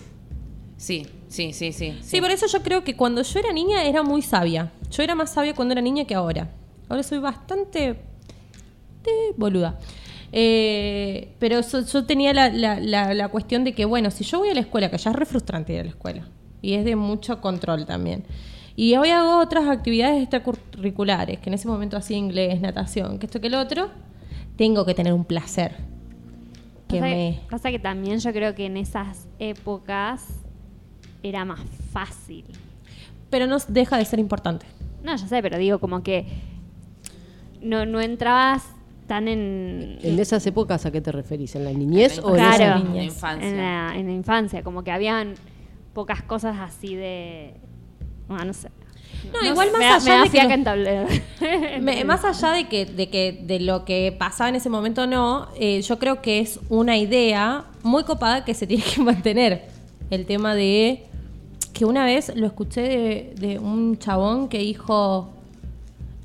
Sí, 0.76 1.06
sí, 1.32 1.52
sí, 1.52 1.72
sí. 1.72 1.98
Sí, 2.02 2.20
por 2.20 2.30
eso 2.30 2.46
yo 2.46 2.62
creo 2.62 2.84
que 2.84 2.94
cuando 2.96 3.22
yo 3.22 3.38
era 3.38 3.52
niña 3.52 3.84
era 3.84 4.02
muy 4.02 4.22
sabia. 4.22 4.70
Yo 4.90 5.02
era 5.02 5.14
más 5.14 5.30
sabia 5.32 5.54
cuando 5.54 5.72
era 5.72 5.80
niña 5.80 6.04
que 6.04 6.14
ahora. 6.14 6.50
Ahora 6.88 7.02
soy 7.02 7.18
bastante 7.18 7.80
de 9.02 9.12
boluda. 9.36 9.78
Eh, 10.34 11.34
pero 11.38 11.62
so- 11.62 11.84
yo 11.84 12.04
tenía 12.06 12.32
la, 12.32 12.48
la- 12.48 12.80
la- 12.80 13.12
la 13.14 13.28
cuestión 13.28 13.64
de 13.64 13.74
que, 13.74 13.84
bueno, 13.84 14.10
si 14.10 14.24
yo 14.24 14.38
voy 14.38 14.48
a 14.50 14.54
la 14.54 14.60
escuela, 14.60 14.90
que 14.90 14.96
ya 14.98 15.10
es 15.10 15.16
re 15.16 15.26
frustrante 15.26 15.72
ir 15.74 15.80
a 15.80 15.84
la 15.84 15.90
escuela, 15.90 16.28
y 16.62 16.74
es 16.74 16.84
de 16.84 16.96
mucho 16.96 17.40
control 17.40 17.84
también. 17.86 18.24
Y 18.76 18.96
hoy 18.96 19.10
hago 19.10 19.38
otras 19.40 19.68
actividades 19.68 20.22
extracurriculares, 20.22 21.38
que 21.40 21.50
en 21.50 21.54
ese 21.54 21.68
momento 21.68 21.96
hacía 21.98 22.16
inglés, 22.16 22.60
natación, 22.62 23.18
que 23.18 23.26
esto 23.26 23.40
que 23.40 23.48
el 23.48 23.54
otro, 23.56 23.90
tengo 24.56 24.86
que 24.86 24.94
tener 24.94 25.12
un 25.12 25.24
placer. 25.26 25.72
Que 26.88 26.98
Pasa, 27.00 27.14
me... 27.14 27.40
pasa 27.50 27.70
que 27.70 27.78
también 27.78 28.18
yo 28.18 28.32
creo 28.32 28.54
que 28.54 28.66
en 28.66 28.76
esas 28.78 29.28
épocas 29.38 30.26
era 31.22 31.44
más 31.44 31.60
fácil. 31.92 32.44
Pero 33.30 33.46
no 33.46 33.56
deja 33.68 33.96
de 33.96 34.04
ser 34.04 34.18
importante. 34.18 34.66
No, 35.02 35.16
ya 35.16 35.26
sé, 35.26 35.42
pero 35.42 35.58
digo 35.58 35.78
como 35.78 36.02
que 36.02 36.26
no, 37.60 37.86
no 37.86 38.00
entrabas 38.00 38.64
tan 39.06 39.28
en... 39.28 39.98
¿En 40.02 40.18
esas 40.18 40.46
épocas 40.46 40.86
a 40.86 40.90
qué 40.90 41.00
te 41.00 41.12
referís? 41.12 41.54
¿En 41.54 41.64
la 41.64 41.72
niñez 41.72 42.18
o 42.18 42.30
en 42.30 42.34
Claro, 42.36 42.54
esa 42.54 42.64
En 42.64 42.70
la 42.70 42.78
niñez. 42.90 43.04
infancia. 43.14 43.48
en 43.48 43.56
la, 43.56 43.92
en 43.96 44.06
la 44.06 44.12
infancia, 44.12 44.62
como 44.62 44.84
que 44.84 44.90
habían 44.90 45.34
pocas 45.92 46.22
cosas 46.22 46.56
así 46.60 46.94
de... 46.94 47.54
Ah, 48.28 48.44
no 48.44 48.52
sé. 48.52 48.68
No, 49.32 49.46
igual 49.48 49.70
más 49.72 50.06
allá 50.06 50.24
más 52.04 52.24
allá 52.24 52.50
de 52.52 52.68
que, 52.68 52.86
de 52.86 53.08
que 53.08 53.40
de 53.44 53.60
lo 53.60 53.84
que 53.84 54.14
pasaba 54.18 54.48
en 54.48 54.56
ese 54.56 54.68
momento 54.68 55.06
no, 55.06 55.48
eh, 55.58 55.80
yo 55.82 55.98
creo 55.98 56.22
que 56.22 56.40
es 56.40 56.58
una 56.68 56.96
idea 56.96 57.66
muy 57.82 58.04
copada 58.04 58.44
que 58.44 58.54
se 58.54 58.66
tiene 58.66 58.82
que 58.82 59.00
mantener. 59.02 59.68
El 60.10 60.26
tema 60.26 60.54
de 60.54 61.06
que 61.72 61.84
una 61.84 62.04
vez 62.04 62.32
lo 62.36 62.46
escuché 62.46 62.82
de, 62.82 63.34
de 63.38 63.58
un 63.58 63.98
chabón 63.98 64.48
que 64.48 64.58
dijo 64.58 65.30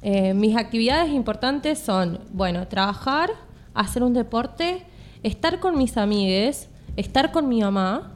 eh, 0.01 0.33
mis 0.33 0.55
actividades 0.55 1.11
importantes 1.13 1.79
son, 1.79 2.19
bueno, 2.33 2.67
trabajar, 2.67 3.31
hacer 3.73 4.03
un 4.03 4.13
deporte, 4.13 4.83
estar 5.23 5.59
con 5.59 5.77
mis 5.77 5.97
amigues, 5.97 6.69
estar 6.95 7.31
con 7.31 7.47
mi 7.49 7.61
mamá 7.61 8.11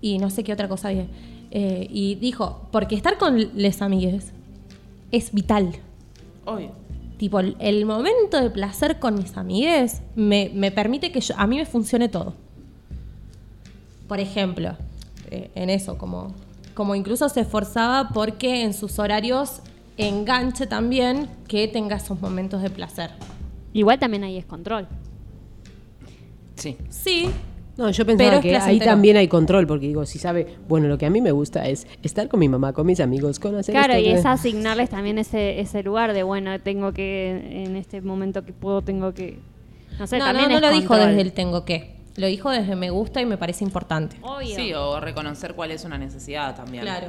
y 0.00 0.18
no 0.18 0.30
sé 0.30 0.44
qué 0.44 0.52
otra 0.52 0.68
cosa 0.68 0.88
dije. 0.90 1.06
Eh, 1.50 1.86
y 1.90 2.16
dijo, 2.16 2.62
porque 2.72 2.94
estar 2.96 3.16
con 3.18 3.36
les 3.54 3.80
amigues 3.82 4.32
es 5.12 5.32
vital. 5.32 5.72
Obvio. 6.44 6.70
Tipo, 7.18 7.38
el, 7.40 7.56
el 7.60 7.86
momento 7.86 8.40
de 8.40 8.50
placer 8.50 8.98
con 8.98 9.14
mis 9.14 9.36
amigues 9.36 10.02
me, 10.16 10.50
me 10.52 10.72
permite 10.72 11.12
que 11.12 11.20
yo- 11.20 11.34
a 11.38 11.46
mí 11.46 11.56
me 11.56 11.64
funcione 11.66 12.08
todo. 12.08 12.34
Por 14.08 14.20
ejemplo, 14.20 14.76
eh, 15.30 15.50
en 15.54 15.70
eso, 15.70 15.96
como, 15.96 16.32
como 16.74 16.94
incluso 16.94 17.28
se 17.28 17.40
esforzaba 17.40 18.10
porque 18.12 18.62
en 18.62 18.74
sus 18.74 18.98
horarios 18.98 19.60
enganche 19.96 20.66
también 20.66 21.28
que 21.48 21.68
tenga 21.68 21.96
esos 21.96 22.20
momentos 22.20 22.62
de 22.62 22.70
placer. 22.70 23.10
Igual 23.72 23.98
también 23.98 24.24
ahí 24.24 24.36
es 24.36 24.44
control. 24.44 24.86
Sí. 26.56 26.76
Sí, 26.88 27.30
No, 27.76 27.90
yo 27.90 28.06
pensaba 28.06 28.40
que 28.40 28.56
ahí 28.56 28.78
también 28.78 29.16
hay 29.16 29.26
control, 29.26 29.66
porque 29.66 29.88
digo, 29.88 30.06
si 30.06 30.20
sabe, 30.20 30.46
bueno, 30.68 30.86
lo 30.86 30.96
que 30.96 31.06
a 31.06 31.10
mí 31.10 31.20
me 31.20 31.32
gusta 31.32 31.66
es 31.66 31.88
estar 32.04 32.28
con 32.28 32.38
mi 32.38 32.48
mamá, 32.48 32.72
con 32.72 32.86
mis 32.86 33.00
amigos, 33.00 33.40
con 33.40 33.56
hacer 33.56 33.74
Claro, 33.74 33.94
esto, 33.94 34.08
y 34.08 34.12
es 34.12 34.24
asignarles 34.24 34.90
también 34.90 35.18
ese, 35.18 35.58
ese 35.58 35.82
lugar 35.82 36.12
de, 36.12 36.22
bueno, 36.22 36.60
tengo 36.60 36.92
que, 36.92 37.64
en 37.64 37.74
este 37.74 38.00
momento 38.00 38.44
que 38.44 38.52
puedo, 38.52 38.82
tengo 38.82 39.12
que... 39.12 39.40
No 39.98 40.06
sé, 40.06 40.18
no, 40.18 40.26
también 40.26 40.50
no, 40.50 40.60
no 40.60 40.66
es 40.66 40.72
lo 40.72 40.80
dijo 40.80 40.96
desde 40.96 41.20
el 41.20 41.32
tengo 41.32 41.64
que. 41.64 41.93
Lo 42.16 42.26
dijo 42.26 42.50
desde 42.50 42.76
me 42.76 42.90
gusta 42.90 43.20
y 43.20 43.26
me 43.26 43.36
parece 43.36 43.64
importante. 43.64 44.16
Obvio. 44.22 44.54
Sí, 44.54 44.72
o 44.72 45.00
reconocer 45.00 45.54
cuál 45.54 45.70
es 45.72 45.84
una 45.84 45.98
necesidad 45.98 46.54
también. 46.54 46.84
Claro. 46.84 47.08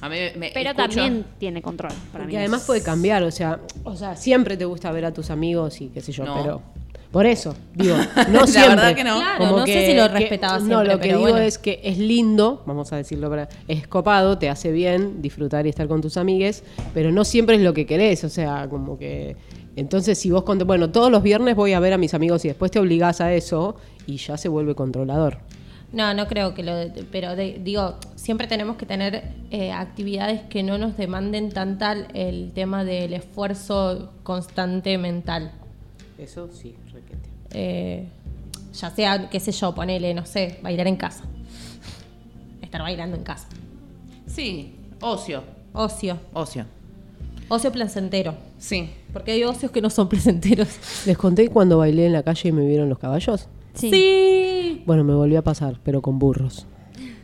A 0.00 0.08
mí 0.08 0.16
me 0.36 0.50
Pero 0.52 0.70
escucho- 0.70 0.74
también 0.96 1.24
tiene 1.38 1.62
control. 1.62 1.92
Para 2.12 2.24
Porque 2.24 2.36
mí. 2.36 2.36
además 2.36 2.64
puede 2.66 2.82
cambiar, 2.82 3.22
o 3.22 3.30
sea, 3.30 3.60
o 3.84 3.96
sea, 3.96 4.14
siempre 4.16 4.56
te 4.56 4.64
gusta 4.64 4.90
ver 4.90 5.04
a 5.06 5.12
tus 5.12 5.30
amigos 5.30 5.80
y 5.80 5.88
qué 5.88 6.00
sé 6.00 6.12
yo, 6.12 6.24
No. 6.24 6.34
pero 6.36 6.62
por 7.10 7.24
eso, 7.24 7.54
digo, 7.74 7.96
no 8.30 8.40
La 8.40 8.46
siempre. 8.46 8.74
verdad 8.76 8.94
que 8.94 9.04
no. 9.04 9.16
Claro, 9.16 9.56
no 9.58 9.66
sé 9.66 9.86
si 9.86 9.94
lo 9.94 10.08
respetaba 10.08 10.58
No, 10.58 10.66
siempre, 10.66 10.88
lo 10.88 11.00
que 11.00 11.06
pero 11.08 11.18
digo 11.18 11.30
bueno. 11.30 11.44
es 11.46 11.56
que 11.58 11.80
es 11.82 11.96
lindo, 11.98 12.62
vamos 12.66 12.92
a 12.92 12.96
decirlo, 12.96 13.30
para, 13.30 13.48
es 13.68 13.86
copado, 13.88 14.36
te 14.38 14.50
hace 14.50 14.70
bien 14.70 15.22
disfrutar 15.22 15.66
y 15.66 15.70
estar 15.70 15.88
con 15.88 16.02
tus 16.02 16.18
amigues, 16.18 16.62
pero 16.92 17.10
no 17.10 17.24
siempre 17.24 17.56
es 17.56 17.62
lo 17.62 17.72
que 17.72 17.86
querés, 17.86 18.22
o 18.24 18.28
sea, 18.28 18.66
como 18.68 18.98
que... 18.98 19.36
Entonces, 19.76 20.18
si 20.18 20.30
vos, 20.30 20.44
bueno, 20.66 20.90
todos 20.90 21.10
los 21.10 21.22
viernes 21.22 21.54
voy 21.54 21.74
a 21.74 21.80
ver 21.80 21.92
a 21.92 21.98
mis 21.98 22.14
amigos 22.14 22.44
y 22.44 22.48
después 22.48 22.70
te 22.70 22.78
obligás 22.78 23.20
a 23.20 23.32
eso 23.34 23.76
y 24.06 24.16
ya 24.16 24.36
se 24.38 24.48
vuelve 24.48 24.74
controlador. 24.74 25.38
No, 25.92 26.12
no 26.14 26.26
creo 26.26 26.52
que 26.54 26.62
lo. 26.62 26.72
Pero 27.12 27.36
de- 27.36 27.60
digo, 27.62 27.94
siempre 28.16 28.46
tenemos 28.46 28.76
que 28.76 28.86
tener 28.86 29.32
eh, 29.50 29.70
actividades 29.72 30.40
que 30.42 30.62
no 30.62 30.78
nos 30.78 30.96
demanden 30.96 31.50
tanta 31.50 31.92
el 32.14 32.50
tema 32.54 32.84
del 32.84 33.12
esfuerzo 33.14 34.10
constante 34.22 34.98
mental. 34.98 35.52
Eso 36.18 36.48
sí, 36.52 36.74
requete. 36.92 37.28
Eh, 37.52 38.08
ya 38.74 38.90
sea, 38.90 39.30
qué 39.30 39.38
sé 39.40 39.52
yo, 39.52 39.74
ponele, 39.74 40.12
no 40.14 40.26
sé, 40.26 40.58
bailar 40.62 40.86
en 40.88 40.96
casa. 40.96 41.24
Estar 42.62 42.80
bailando 42.82 43.16
en 43.16 43.22
casa. 43.22 43.46
Sí, 44.26 44.74
ocio. 45.00 45.44
Ocio. 45.72 46.18
Ocio. 46.32 46.64
Ocio 47.48 47.70
placentero. 47.72 48.34
Sí. 48.58 48.90
Porque 49.12 49.32
hay 49.32 49.44
ocios 49.44 49.70
que 49.70 49.80
no 49.80 49.90
son 49.90 50.08
placenteros. 50.08 50.68
¿Les 51.06 51.16
conté 51.16 51.48
cuando 51.48 51.78
bailé 51.78 52.06
en 52.06 52.12
la 52.12 52.22
calle 52.22 52.48
y 52.48 52.52
me 52.52 52.66
vieron 52.66 52.88
los 52.88 52.98
caballos? 52.98 53.48
Sí. 53.74 53.90
Sí. 53.90 54.82
Bueno, 54.86 55.04
me 55.04 55.14
volvió 55.14 55.38
a 55.38 55.42
pasar, 55.42 55.78
pero 55.82 56.02
con 56.02 56.18
burros. 56.18 56.66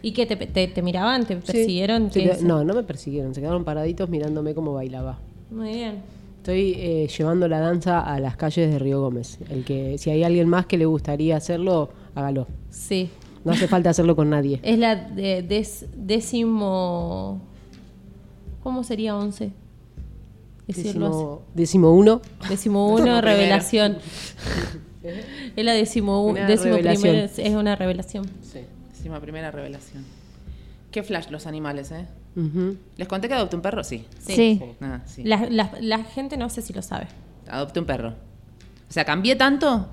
¿Y 0.03 0.13
qué? 0.13 0.27
¿Te, 0.27 0.37
te, 0.37 0.67
te 0.69 0.83
miraban? 0.83 1.25
¿Te 1.27 1.37
persiguieron? 1.37 2.11
No, 2.43 2.65
no 2.65 2.75
me 2.75 2.83
persiguieron, 2.83 3.35
se 3.35 3.41
quedaron 3.41 3.65
paraditos 3.65 4.09
mirándome 4.09 4.55
cómo 4.55 4.73
bailaba. 4.73 5.19
Muy 5.51 5.73
bien. 5.75 6.03
Estoy 6.39 6.75
eh, 6.77 7.09
llevando 7.17 7.47
la 7.47 7.61
danza 7.61 8.01
a 8.01 8.19
las 8.19 8.37
calles 8.37 8.69
de 8.71 8.79
Río 8.81 9.01
Gómez. 9.01 9.39
El 9.49 9.65
que, 9.65 9.97
si 9.99 10.11
hay 10.11 10.25
alguien 10.25 10.49
más 10.49 10.67
que 10.67 10.77
le 10.77 10.87
gustaría 10.87 11.37
hacerlo, 11.37 11.91
hágalo. 12.17 12.49
Sí. 12.71 13.11
No 13.45 13.53
hace 13.53 13.69
falta 13.69 13.91
hacerlo 13.91 14.17
con 14.17 14.29
nadie. 14.31 14.59
Es 14.65 14.77
la 14.79 14.97
de- 14.97 15.43
des- 15.43 15.87
décimo. 15.97 17.41
¿Cómo 18.63 18.83
sería 18.85 19.17
once? 19.17 19.53
Decirlo 20.67 21.09
Décimo, 21.09 21.43
décimo 21.55 21.93
uno. 21.95 22.23
así. 22.41 22.49
Décimo 22.51 22.89
uno, 22.95 23.21
revelación. 23.21 23.99
es 25.57 25.65
la 25.65 25.73
décimo, 25.73 26.25
Una 26.25 26.47
décimo 26.47 26.77
revelación. 26.77 27.17
es 27.17 27.55
una 27.55 27.77
revelación. 27.77 28.27
Sí. 28.43 28.61
Décima 28.97 29.21
primera 29.21 29.51
revelación. 29.51 30.05
Qué 30.91 31.03
flash 31.03 31.29
los 31.31 31.47
animales, 31.47 31.91
¿eh? 31.91 32.07
¿Les 32.97 33.09
conté 33.09 33.29
que 33.29 33.35
adopté 33.35 33.57
un 33.57 33.63
perro? 33.63 33.83
Sí. 33.85 34.07
Sí. 34.21 34.35
Sí. 34.35 34.61
Ah, 34.81 35.01
sí. 35.07 35.25
La, 35.25 35.47
la- 35.51 35.73
la 35.81 35.99
gente 36.05 36.37
no 36.37 36.49
sé 36.49 36.63
si 36.63 36.73
lo 36.73 36.83
sabe. 36.83 37.07
Adopté 37.49 37.81
un 37.81 37.87
perro. 37.87 38.11
O 38.89 38.93
sea, 38.93 39.05
cambié 39.05 39.37
tanto 39.37 39.89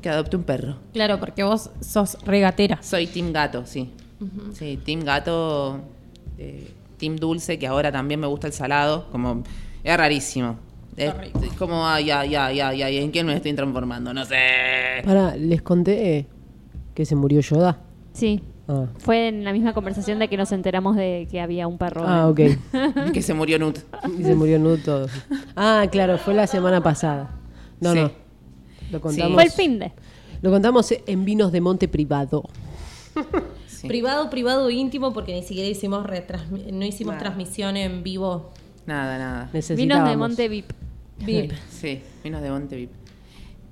que 0.00 0.08
adopté 0.08 0.36
un 0.36 0.44
perro. 0.44 0.76
Claro, 0.92 1.20
porque 1.20 1.42
vos 1.44 1.70
sos 1.80 2.16
regatera. 2.24 2.82
Soy 2.82 3.06
Team 3.06 3.32
Gato, 3.32 3.66
sí. 3.66 3.90
Sí, 4.54 4.78
Team 4.84 5.00
Gato, 5.04 5.80
eh, 6.38 6.70
Team 6.98 7.16
Dulce, 7.16 7.58
que 7.58 7.66
ahora 7.66 7.90
también 7.92 8.20
me 8.20 8.26
gusta 8.26 8.46
el 8.46 8.52
salado. 8.52 9.08
Como, 9.10 9.42
es 9.84 9.96
rarísimo. 9.96 10.56
Es, 10.96 11.12
es 11.42 11.52
como, 11.54 11.86
ay, 11.86 12.10
ay, 12.10 12.34
ay, 12.34 12.60
ay, 12.60 12.82
ay, 12.82 12.96
¿en 12.98 13.10
quién 13.10 13.26
me 13.26 13.34
estoy 13.34 13.54
transformando? 13.54 14.12
No 14.12 14.24
sé. 14.24 14.36
Para, 15.04 15.36
les 15.36 15.62
conté 15.62 16.26
que 16.94 17.04
se 17.06 17.14
murió 17.16 17.40
Yoda. 17.40 17.78
Sí. 18.12 18.42
Ah, 18.68 18.86
Fue 18.98 19.28
en 19.28 19.44
la 19.44 19.52
misma 19.52 19.72
conversación 19.72 20.18
de 20.18 20.28
que 20.28 20.36
nos 20.36 20.52
enteramos 20.52 20.96
de 20.96 21.26
que 21.30 21.40
había 21.40 21.66
un 21.66 21.78
perro. 21.78 22.04
Ah, 22.06 22.28
ok. 22.28 22.40
que 23.14 23.22
se 23.22 23.34
murió 23.34 23.58
Nut. 23.58 23.78
Y 24.18 24.22
se 24.24 24.34
murió 24.34 24.58
Nud 24.58 24.78
todo. 24.84 25.06
Ah, 25.56 25.86
claro, 25.90 26.18
fue 26.18 26.34
la 26.34 26.46
semana 26.46 26.82
pasada. 26.82 27.30
No, 27.80 27.92
Sí. 27.94 28.00
no. 28.00 28.10
Lo 28.92 29.00
contamos. 29.00 29.34
Fue 29.34 29.44
el 29.44 29.50
fin 29.50 29.78
de. 29.78 29.92
Lo 30.42 30.50
contamos 30.50 30.92
en 31.06 31.24
Vinos 31.24 31.52
de 31.52 31.60
Monte 31.60 31.88
Privado. 31.88 32.44
Sí. 33.66 33.88
Privado, 33.88 34.28
privado 34.30 34.68
íntimo, 34.70 35.12
porque 35.12 35.32
ni 35.32 35.42
siquiera 35.42 35.68
hicimos 35.68 36.06
no 36.72 36.84
hicimos 36.84 37.16
transmisión 37.18 37.76
en 37.76 38.02
vivo. 38.02 38.50
Nada, 38.86 39.18
nada. 39.18 39.50
Vinos 39.76 40.08
de 40.08 40.16
Monte 40.16 40.48
VIP. 40.48 40.72
VIP. 41.18 41.52
Sí, 41.70 42.02
vinos 42.24 42.42
de 42.42 42.50
Monte 42.50 42.76
VIP. 42.76 42.90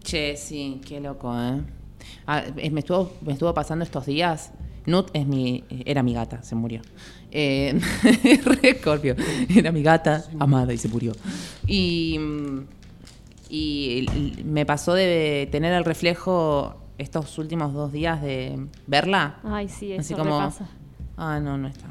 Che, 0.02 0.36
sí, 0.36 0.80
qué 0.86 1.00
loco, 1.00 1.34
¿eh? 1.38 1.60
Ah, 2.26 2.44
me, 2.54 2.80
estuvo, 2.80 3.12
me 3.20 3.32
estuvo 3.32 3.52
pasando 3.54 3.84
estos 3.84 4.06
días. 4.06 4.52
Nut 4.86 5.10
es 5.12 5.26
mi, 5.26 5.64
era 5.84 6.02
mi 6.02 6.14
gata, 6.14 6.42
se 6.42 6.54
murió. 6.54 6.80
Eh, 7.30 7.78
Scorpio. 8.80 9.16
Era 9.54 9.70
mi 9.70 9.82
gata 9.82 10.24
amada 10.38 10.72
y 10.72 10.78
se 10.78 10.88
murió. 10.88 11.12
Y, 11.66 12.18
y 13.50 14.06
me 14.44 14.64
pasó 14.64 14.94
de 14.94 15.48
tener 15.52 15.74
el 15.74 15.84
reflejo 15.84 16.76
estos 16.96 17.36
últimos 17.38 17.72
dos 17.74 17.92
días 17.92 18.22
de 18.22 18.66
verla. 18.86 19.40
Ay, 19.44 19.68
sí, 19.68 19.92
eso 19.92 20.00
Así 20.00 20.14
como, 20.14 20.38
repasa. 20.38 20.68
ah, 21.16 21.38
no, 21.40 21.58
no 21.58 21.68
está. 21.68 21.88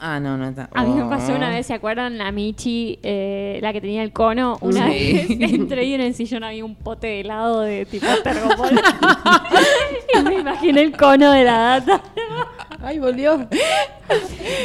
Ah, 0.00 0.20
no, 0.20 0.36
no 0.36 0.48
está. 0.48 0.68
A 0.74 0.84
mí 0.84 0.94
me 0.94 1.04
pasó 1.08 1.32
Oh. 1.32 1.36
una 1.36 1.50
vez, 1.50 1.66
¿se 1.66 1.74
acuerdan? 1.74 2.18
La 2.18 2.30
Michi, 2.30 3.00
eh, 3.02 3.58
la 3.62 3.72
que 3.72 3.80
tenía 3.80 4.02
el 4.04 4.12
cono, 4.12 4.56
una 4.60 4.86
Sí. 4.90 5.26
vez 5.38 5.52
entré 5.52 5.84
y 5.84 5.94
en 5.94 6.00
el 6.02 6.14
sillón 6.14 6.44
había 6.44 6.64
un 6.64 6.76
pote 6.76 7.08
de 7.08 7.20
helado 7.20 7.62
de 7.62 7.84
tipo 7.84 8.06
tergopol. 8.22 8.70
y 10.14 10.22
me 10.22 10.34
imaginé 10.40 10.82
el 10.82 10.96
cono 10.96 11.32
de 11.32 11.44
la 11.44 11.80
gata. 11.80 12.02
Ay, 12.80 12.98
volvió. 12.98 13.48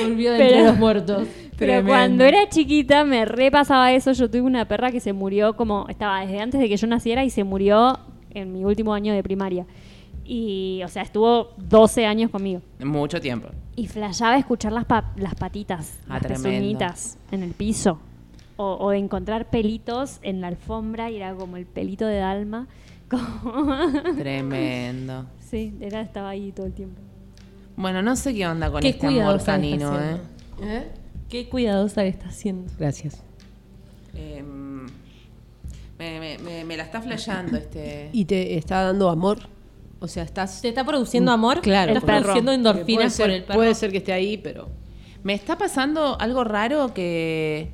Volvió 0.04 0.32
de 0.34 0.38
Pero- 0.38 0.50
entre 0.56 0.64
los 0.68 0.78
muertos. 0.78 1.28
Pero 1.58 1.72
Tremendo. 1.74 1.90
cuando 1.94 2.24
era 2.26 2.50
chiquita 2.50 3.04
me 3.04 3.26
repasaba 3.26 3.92
eso. 3.94 4.12
Yo 4.12 4.30
tuve 4.30 4.42
una 4.42 4.66
perra 4.68 4.92
que 4.92 5.00
se 5.00 5.14
murió 5.14 5.56
como, 5.56 5.86
estaba 5.88 6.22
desde 6.22 6.40
antes 6.40 6.60
de 6.60 6.68
que 6.68 6.78
yo 6.78 6.88
naciera 6.88 7.24
y 7.24 7.30
se 7.30 7.44
murió 7.44 8.00
en 8.32 8.52
mi 8.52 8.66
último 8.66 8.94
año 8.94 9.14
de 9.14 9.22
primaria. 9.24 9.66
Y, 10.26 10.82
o 10.84 10.88
sea, 10.88 11.04
estuvo 11.04 11.50
12 11.58 12.06
años 12.06 12.32
conmigo. 12.32 12.62
Mucho 12.80 13.20
tiempo. 13.20 13.50
Y 13.76 13.88
flashaba 13.88 14.38
escuchar 14.38 14.72
las, 14.72 14.86
pa- 14.86 15.12
las 15.18 15.36
patitas, 15.36 15.98
Ah, 16.08 16.20
las 16.22 16.24
pezuñitas 16.28 17.18
en 17.32 17.44
el 17.44 17.52
piso. 17.52 18.00
O, 18.56 18.94
encontrar 18.94 19.50
pelitos 19.50 20.20
en 20.22 20.40
la 20.40 20.48
alfombra 20.48 21.10
y 21.10 21.18
era 21.18 21.34
como 21.36 21.58
el 21.58 21.66
pelito 21.66 22.06
de 22.06 22.18
Dalma. 22.18 22.68
Como... 23.10 23.76
Tremendo. 24.18 25.26
sí, 25.40 25.74
era, 25.82 26.02
estaba 26.02 26.30
ahí 26.30 26.52
todo 26.52 26.66
el 26.68 26.74
tiempo. 26.74 27.00
Bueno, 27.76 28.02
no 28.02 28.16
sé 28.16 28.34
qué 28.34 28.48
onda 28.48 28.72
con 28.72 28.82
Qué 28.82 28.90
este 28.90 29.08
amor 29.08 29.44
canino, 29.44 30.00
¿eh? 30.00 30.20
haciendo. 30.62 30.88
Qué 31.30 31.50
cuidadosa 31.50 32.04
que 32.04 32.08
está 32.10 32.30
haciendo. 32.30 32.72
Gracias. 32.80 33.22
Em, 34.16 34.86
me, 36.00 36.20
me- 36.20 36.38
me- 36.40 36.64
me 36.64 36.78
la 36.78 36.84
está 36.84 37.02
flasheando 37.02 37.58
este. 37.58 38.10
¿Y 38.14 38.26
te 38.26 38.58
está 38.58 38.84
dando 38.84 39.10
amor? 39.10 39.40
O 40.04 40.08
sea, 40.10 40.24
estás... 40.24 40.62
¿Te 40.62 40.68
está 40.68 40.84
produciendo 40.84 41.32
amor? 41.32 41.62
Claro. 41.62 41.94
¿Estás 41.94 42.04
perro. 42.04 42.24
produciendo 42.24 42.52
Puede 42.52 42.58
endorfinas 42.58 43.14
ser, 43.14 43.26
por 43.26 43.34
el 43.36 43.44
perro? 43.44 43.56
Puede 43.60 43.74
ser 43.76 43.92
que 43.92 44.00
esté 44.00 44.12
ahí, 44.12 44.38
pero... 44.38 44.68
Me 45.24 45.34
está 45.34 45.58
pasando 45.58 46.18
algo 46.20 46.44
raro 46.44 46.94
que. 46.94 47.70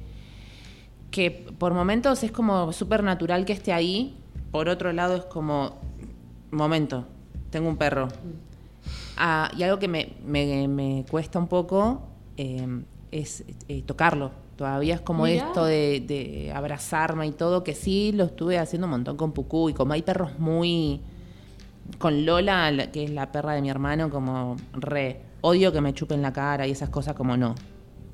que 1.09 1.31
por 1.57 1.73
momentos 1.73 2.23
es 2.23 2.31
como 2.31 2.71
súper 2.71 3.03
natural 3.03 3.43
que 3.45 3.53
esté 3.53 3.73
ahí. 3.73 4.15
Por 4.51 4.69
otro 4.69 4.93
lado 4.93 5.15
es 5.15 5.23
como. 5.23 5.79
Momento, 6.51 7.05
tengo 7.49 7.67
un 7.67 7.77
perro. 7.77 8.07
Ah, 9.17 9.49
y 9.57 9.63
algo 9.63 9.79
que 9.79 9.87
me, 9.87 10.13
me- 10.23 10.67
me 10.67 11.05
cuesta 11.09 11.39
un 11.39 11.47
poco 11.47 12.03
eh, 12.37 12.67
es 13.11 13.43
eh, 13.67 13.81
tocarlo. 13.81 14.29
Todavía 14.55 14.93
es 14.93 15.01
como 15.01 15.23
Mirá. 15.23 15.47
esto 15.47 15.65
de, 15.65 16.03
de 16.07 16.51
abrazarme 16.53 17.25
y 17.25 17.31
todo, 17.31 17.63
que 17.63 17.73
sí 17.73 18.11
lo 18.13 18.25
estuve 18.25 18.59
haciendo 18.59 18.85
un 18.85 18.91
montón 18.91 19.17
con 19.17 19.31
Pucú. 19.31 19.69
Y 19.69 19.73
como 19.73 19.93
hay 19.93 20.03
perros 20.03 20.37
muy. 20.37 21.01
Con 21.97 22.25
Lola, 22.25 22.71
la- 22.71 22.91
que 22.91 23.03
es 23.03 23.09
la 23.11 23.31
perra 23.31 23.53
de 23.53 23.61
mi 23.61 23.69
hermano, 23.69 24.09
como 24.09 24.55
re. 24.73 25.21
Odio 25.41 25.71
que 25.71 25.81
me 25.81 25.93
chupen 25.93 26.21
la 26.21 26.31
cara 26.33 26.67
y 26.67 26.71
esas 26.71 26.89
cosas, 26.89 27.13
como 27.15 27.35
no. 27.37 27.55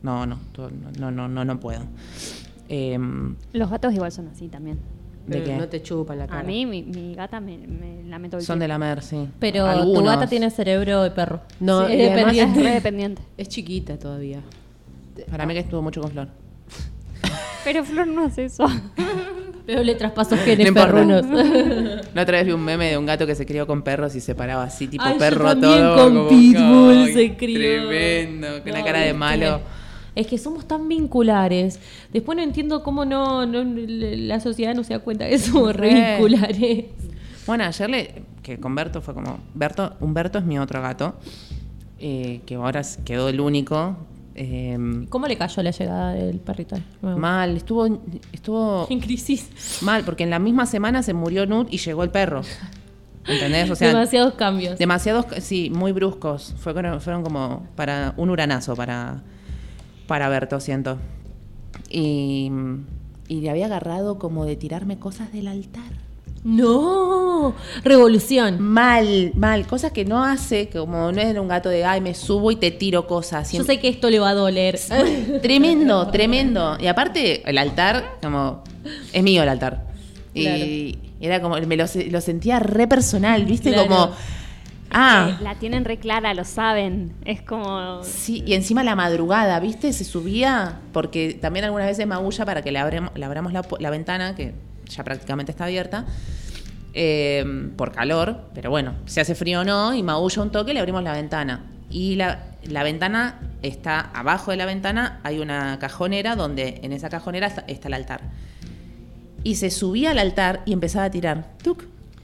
No, 0.03 0.26
no, 0.26 0.38
no, 0.99 1.11
no, 1.11 1.27
no, 1.27 1.45
no 1.45 1.60
puedo. 1.60 1.81
Em, 2.69 3.35
Los 3.53 3.69
gatos 3.69 3.93
igual 3.93 4.11
son 4.11 4.27
así 4.27 4.47
también. 4.47 4.80
¿De 5.27 5.43
qué? 5.43 5.56
no 5.57 5.68
te 5.68 5.81
chupan 5.81 6.19
la 6.19 6.27
cara. 6.27 6.41
A 6.41 6.43
mí, 6.43 6.68
mi, 6.68 6.84
mi 6.84 7.15
gata 7.15 7.39
me, 7.39 7.57
me 7.57 8.02
el 8.31 8.41
son 8.43 8.60
de 8.60 8.68
la 8.68 8.77
mer, 8.77 9.02
sí. 9.02 9.27
Pero 9.39 9.65
tu 9.93 10.03
gata 10.03 10.27
tiene 10.27 10.52
cerebro 10.52 11.02
de 11.02 11.10
perro. 11.10 11.41
No, 11.60 11.88
Sí, 11.88 11.93
es 11.93 12.11
además- 12.11 12.34
Es 12.34 12.38
dependiente. 12.38 12.60
re 12.64 12.73
dependiente. 12.76 13.22
Es 13.38 13.47
chiquita 13.49 13.97
todavía. 13.97 14.41
Para 15.31 15.47
mí 15.47 15.53
que 15.56 15.61
estuvo 15.61 15.81
mucho 15.81 16.02
con 16.02 16.11
Flor. 16.11 16.27
Pero 17.65 17.83
Flor 17.83 18.07
no 18.07 18.23
hace 18.25 18.45
eso. 18.45 18.65
Pero 19.65 19.81
le 19.81 19.95
traspaso 19.95 20.37
genes 20.37 20.67
No 20.67 20.73
perrunos. 20.75 21.25
La 22.13 22.21
otra 22.21 22.37
vez 22.37 22.45
vi 22.45 22.51
un 22.51 22.63
meme 22.63 22.91
de 22.91 22.97
un 22.99 23.05
gato 23.07 23.25
que 23.25 23.33
se 23.33 23.45
crió 23.47 23.65
con 23.65 23.81
perros 23.81 24.15
y 24.15 24.21
se 24.21 24.35
paraba 24.35 24.63
así, 24.63 24.87
tipo 24.87 25.03
Ay, 25.03 25.13
yo 25.13 25.19
perro 25.19 25.45
también 25.45 25.79
todo. 25.79 25.95
con 25.97 26.13
como, 26.15 26.29
Pitbull 26.29 27.07
se 27.13 27.35
crió. 27.35 27.87
Tremendo, 27.87 28.47
con 28.61 28.65
No, 28.71 28.71
una 28.75 28.83
cara 28.85 28.99
de 28.99 29.13
malo. 29.15 29.61
Es 30.13 30.27
que 30.27 30.37
somos 30.37 30.67
tan 30.67 30.87
vinculares. 30.87 31.79
Después 32.13 32.35
no 32.37 32.43
entiendo 32.43 32.83
cómo 32.83 33.05
no, 33.05 33.45
no- 33.47 33.63
la 33.65 34.39
sociedad 34.39 34.75
no 34.75 34.83
se 34.83 34.93
da 34.93 34.99
cuenta 34.99 35.27
que 35.27 35.37
somos 35.39 35.75
re 35.75 35.89
Re. 35.89 36.11
vinculares. 36.11 36.85
Bueno, 37.47 37.63
ayer 37.63 37.89
le, 37.89 38.13
que 38.43 38.59
con 38.59 38.75
Berto 38.75 39.01
fue 39.01 39.13
como, 39.15 39.39
Berto, 39.55 39.93
Humberto 39.99 40.37
es 40.37 40.45
mi 40.45 40.57
otro 40.59 40.81
gato, 40.81 41.15
eh, 41.99 42.41
que 42.45 42.53
ahora 42.55 42.81
quedó 43.03 43.29
el 43.29 43.39
único. 43.41 43.97
Eh, 44.35 44.77
¿Cómo 45.09 45.27
le 45.27 45.37
cayó 45.37 45.63
la 45.63 45.71
llegada 45.71 46.13
del 46.13 46.39
perrito? 46.39 46.75
nuevo? 47.01 47.17
mal, 47.19 47.55
estuvo, 47.57 47.85
estuvo 48.31 48.87
En 48.89 48.99
crisis. 48.99 49.49
mal, 49.81 50.03
porque 50.03 50.23
en 50.23 50.29
la 50.29 50.39
misma 50.39 50.65
semana 50.65 51.01
se 51.03 51.13
murió 51.13 51.45
Nut 51.45 51.67
y 51.71 51.77
llegó 51.77 52.03
el 52.03 52.09
perro. 52.11 52.41
¿Entendés? 53.27 53.69
O 53.71 53.75
sea, 53.75 53.87
Demasiados 53.87 54.35
cambios. 54.35 54.77
demasiados, 54.77 55.25
sí, 55.39 55.71
muy 55.73 55.91
bruscos. 55.93 56.53
Fueron, 56.59 57.01
fueron 57.01 57.23
como 57.23 57.65
para 57.75 58.13
un 58.17 58.29
uranazo 58.29 58.75
para, 58.75 59.23
para 60.05 60.29
Berto, 60.29 60.59
siento. 60.59 60.97
Y, 61.89 62.51
y 63.27 63.41
le 63.41 63.49
había 63.49 63.65
agarrado 63.65 64.19
como 64.19 64.45
de 64.45 64.55
tirarme 64.55 64.99
cosas 64.99 65.31
del 65.33 65.47
altar. 65.47 66.05
No, 66.45 67.55
revolución. 67.84 68.61
Mal, 68.61 69.31
mal, 69.35 69.65
cosas 69.65 69.91
que 69.91 70.05
no 70.05 70.23
hace, 70.23 70.69
como 70.69 71.11
no 71.11 71.19
es 71.19 71.35
un 71.35 71.47
gato 71.47 71.69
de, 71.69 71.84
ay, 71.84 72.01
me 72.01 72.13
subo 72.13 72.51
y 72.51 72.55
te 72.55 72.69
tiro 72.69 73.07
cosas. 73.07 73.51
Yo 73.51 73.63
sé 73.63 73.80
que 73.80 73.88
esto 73.88 74.11
le 74.11 74.19
va 74.19 74.30
a 74.30 74.34
doler. 74.35 74.80
Tremendo, 75.41 76.07
tremendo. 76.11 76.77
Y 76.80 76.85
aparte, 76.85 77.41
el 77.49 77.57
altar, 77.57 78.17
como, 78.22 78.63
es 79.11 79.23
mío 79.23 79.41
el 79.41 79.49
altar. 79.49 79.88
Y 80.35 80.99
era 81.19 81.41
como, 81.41 81.55
me 81.61 81.77
lo, 81.77 81.88
se- 81.88 82.11
lo 82.11 82.22
sentía 82.22 82.59
re 82.59 82.88
personal, 82.88 83.43
¿viste? 83.45 83.72
Claro. 83.72 83.88
Como, 83.88 84.11
ah, 84.91 85.30
Eh, 85.39 85.43
La 85.43 85.55
tienen 85.55 85.84
re 85.84 85.97
clara, 85.97 86.31
lo 86.35 86.43
saben. 86.43 87.13
Es 87.26 87.41
como. 87.41 88.03
sí, 88.03 88.43
y 88.45 88.53
encima 88.53 88.84
la 88.84 88.95
madrugada, 88.95 89.59
¿viste? 89.59 89.91
Se 89.93 90.03
subía, 90.03 90.77
porque 90.93 91.34
también 91.41 91.65
algunas 91.65 91.88
veces 91.88 92.05
maulla 92.05 92.45
para 92.45 92.61
que 92.61 92.72
le, 92.72 92.80
le 93.15 93.26
abramos 93.26 93.51
la, 93.51 93.65
la 93.80 93.89
ventana, 93.89 94.35
que 94.35 94.53
ya 94.89 95.03
prácticamente 95.03 95.51
está 95.51 95.63
abierta. 95.65 96.05
Eh, 96.95 97.69
por 97.77 97.91
calor, 97.91 98.45
pero 98.53 98.69
bueno, 98.72 98.93
si 99.05 99.19
hace 99.19 99.35
frío 99.35 99.61
o 99.61 99.63
no, 99.63 99.93
y 99.93 100.01
maulla 100.01 100.41
un 100.41 100.49
toque, 100.51 100.73
le 100.73 100.80
abrimos 100.80 101.03
la 101.03 101.11
ventana. 101.13 101.65
Y 101.91 102.15
la, 102.15 102.45
la 102.63 102.84
ventana 102.84 103.39
está 103.61 103.99
abajo 103.99 104.51
de 104.51 104.57
la 104.57 104.65
ventana, 104.65 105.19
hay 105.23 105.39
una 105.39 105.77
cajonera 105.77 106.35
donde 106.35 106.80
en 106.81 106.93
esa 106.93 107.09
cajonera 107.09 107.47
está, 107.47 107.63
está 107.67 107.89
el 107.89 107.93
altar. 107.93 108.22
Y 109.43 109.55
se 109.55 109.69
subía 109.69 110.11
al 110.11 110.19
altar 110.19 110.61
y 110.65 110.73
empezaba 110.73 111.05
a 111.05 111.11
tirar, 111.11 111.45
tuc, 111.61 111.84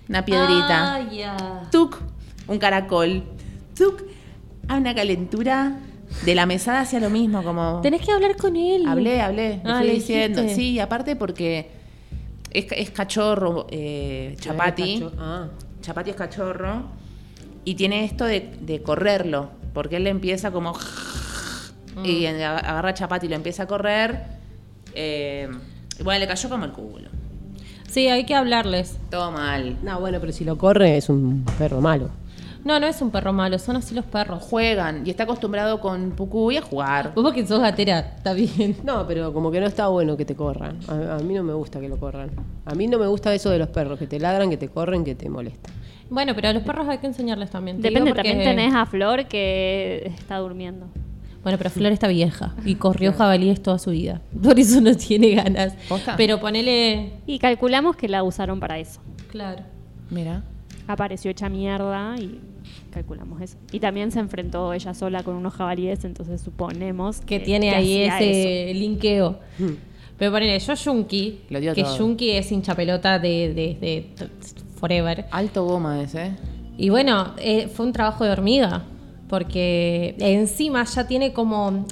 una 0.09 0.25
piedrita, 0.25 0.95
Ah, 0.95 1.61
tuc, 1.71 1.99
un 2.47 2.57
caracol, 2.57 3.23
tuc, 3.77 4.01
a 4.67 4.77
una 4.77 4.95
calentura 4.95 5.77
de 6.25 6.35
la 6.35 6.45
mesada 6.45 6.81
hacia 6.81 6.99
lo 6.99 7.09
mismo, 7.09 7.43
como... 7.43 7.79
Tenés 7.81 8.01
que 8.01 8.11
hablar 8.11 8.35
con 8.37 8.55
él. 8.55 8.85
Hablé, 8.87 9.21
hablé, 9.21 9.61
le 9.63 9.71
Ah, 9.71 9.77
fui 9.79 9.87
le 9.87 9.93
diciendo. 9.93 10.41
Sí, 10.49 10.79
aparte 10.79 11.15
porque 11.15 11.69
es, 12.53 12.65
es 12.71 12.91
cachorro, 12.91 13.67
eh, 13.71 14.35
Chapati. 14.39 14.99
Cacho- 14.99 15.11
Ah. 15.19 15.47
Chapati 15.81 16.09
es 16.11 16.15
cachorro. 16.15 16.83
Y 17.65 17.75
tiene 17.75 18.03
esto 18.05 18.25
de, 18.25 18.53
de 18.61 18.81
correrlo. 18.81 19.49
Porque 19.73 19.97
él 19.97 20.03
le 20.05 20.09
empieza 20.09 20.51
como. 20.51 20.73
Y 22.03 22.25
en- 22.25 22.41
agarra 22.41 22.89
a 22.89 22.93
Chapati 22.93 23.25
y 23.25 23.29
lo 23.29 23.35
empieza 23.35 23.63
a 23.63 23.67
correr. 23.67 24.19
eh, 24.93 25.49
y 25.99 26.03
bueno, 26.03 26.19
le 26.19 26.27
cayó 26.27 26.49
como 26.49 26.65
el 26.65 26.71
culo. 26.71 27.09
Sí, 27.89 28.07
hay 28.07 28.25
que 28.25 28.33
hablarles. 28.35 28.97
Todo 29.09 29.31
mal. 29.31 29.77
No, 29.83 29.99
bueno, 29.99 30.19
pero 30.19 30.31
si 30.31 30.43
lo 30.45 30.57
corre 30.57 30.97
es 30.97 31.09
un 31.09 31.45
perro 31.57 31.81
malo. 31.81 32.09
No, 32.63 32.79
no 32.79 32.85
es 32.87 33.01
un 33.01 33.09
perro 33.09 33.33
malo, 33.33 33.57
son 33.57 33.75
así 33.75 33.95
los 33.95 34.05
perros. 34.05 34.43
Juegan 34.43 35.05
y 35.05 35.09
está 35.09 35.23
acostumbrado 35.23 35.79
con 35.81 36.11
Pucuy 36.11 36.57
a 36.57 36.61
jugar. 36.61 37.13
Vos 37.15 37.23
porque 37.23 37.45
sos 37.47 37.59
gatera, 37.59 38.13
está 38.17 38.33
bien. 38.33 38.75
No, 38.83 39.07
pero 39.07 39.33
como 39.33 39.49
que 39.51 39.59
no 39.59 39.65
está 39.65 39.87
bueno 39.87 40.15
que 40.15 40.25
te 40.25 40.35
corran. 40.35 40.77
A, 40.87 41.15
a 41.15 41.19
mí 41.19 41.33
no 41.33 41.43
me 41.43 41.53
gusta 41.53 41.79
que 41.79 41.89
lo 41.89 41.97
corran. 41.97 42.29
A 42.65 42.75
mí 42.75 42.85
no 42.87 42.99
me 42.99 43.07
gusta 43.07 43.33
eso 43.33 43.49
de 43.49 43.57
los 43.57 43.69
perros, 43.69 43.97
que 43.97 44.05
te 44.07 44.19
ladran, 44.19 44.49
que 44.49 44.57
te 44.57 44.69
corren, 44.69 45.03
que 45.03 45.15
te 45.15 45.27
molestan. 45.29 45.73
Bueno, 46.09 46.33
pero 46.35 46.49
a 46.49 46.53
los 46.53 46.61
perros 46.63 46.87
hay 46.87 46.99
que 46.99 47.07
enseñarles 47.07 47.49
también. 47.49 47.77
Te 47.81 47.87
Depende, 47.89 48.11
porque- 48.13 48.29
también 48.29 48.49
tenés 48.55 48.75
a 48.75 48.85
Flor 48.85 49.25
que 49.25 50.11
está 50.15 50.37
durmiendo. 50.37 50.87
Bueno, 51.41 51.57
pero 51.57 51.71
Flor 51.71 51.91
está 51.91 52.07
vieja 52.07 52.53
y 52.65 52.75
corrió 52.75 53.13
jabalíes 53.13 53.63
toda 53.63 53.79
su 53.79 53.89
vida. 53.89 54.21
Por 54.43 54.59
eso 54.59 54.79
no 54.81 54.95
tiene 54.95 55.31
ganas. 55.33 55.73
¿Posta? 55.89 56.15
Pero 56.15 56.39
ponele. 56.39 57.13
Y 57.25 57.39
calculamos 57.39 57.95
que 57.95 58.07
la 58.07 58.21
usaron 58.23 58.59
para 58.59 58.77
eso. 58.77 58.99
Claro. 59.31 59.63
Mira. 60.11 60.43
Apareció 60.91 61.31
hecha 61.31 61.49
mierda 61.49 62.15
y 62.19 62.39
calculamos 62.91 63.41
eso. 63.41 63.57
Y 63.71 63.79
también 63.79 64.11
se 64.11 64.19
enfrentó 64.19 64.73
ella 64.73 64.93
sola 64.93 65.23
con 65.23 65.35
unos 65.35 65.53
jabalíes, 65.53 66.03
entonces 66.05 66.41
suponemos 66.41 67.21
Que 67.21 67.39
tiene 67.39 67.71
ahí 67.71 68.01
ese 68.01 68.71
eso. 68.71 68.79
linkeo. 68.79 69.39
Pero 70.17 70.31
ponele, 70.31 70.59
yo 70.59 70.75
dio 71.59 71.73
que. 71.73 71.83
Yunki 71.97 72.31
es 72.31 72.51
hincha 72.51 72.75
pelota 72.75 73.17
de, 73.17 73.53
de, 73.53 73.77
de 73.79 74.29
Forever. 74.75 75.25
Alto 75.31 75.65
goma 75.65 76.01
ese. 76.03 76.33
Y 76.77 76.89
bueno, 76.89 77.33
eh, 77.37 77.67
fue 77.67 77.85
un 77.87 77.93
trabajo 77.93 78.23
de 78.23 78.31
hormiga, 78.31 78.83
porque 79.27 80.15
encima 80.19 80.83
ya 80.83 81.07
tiene 81.07 81.33
como, 81.33 81.85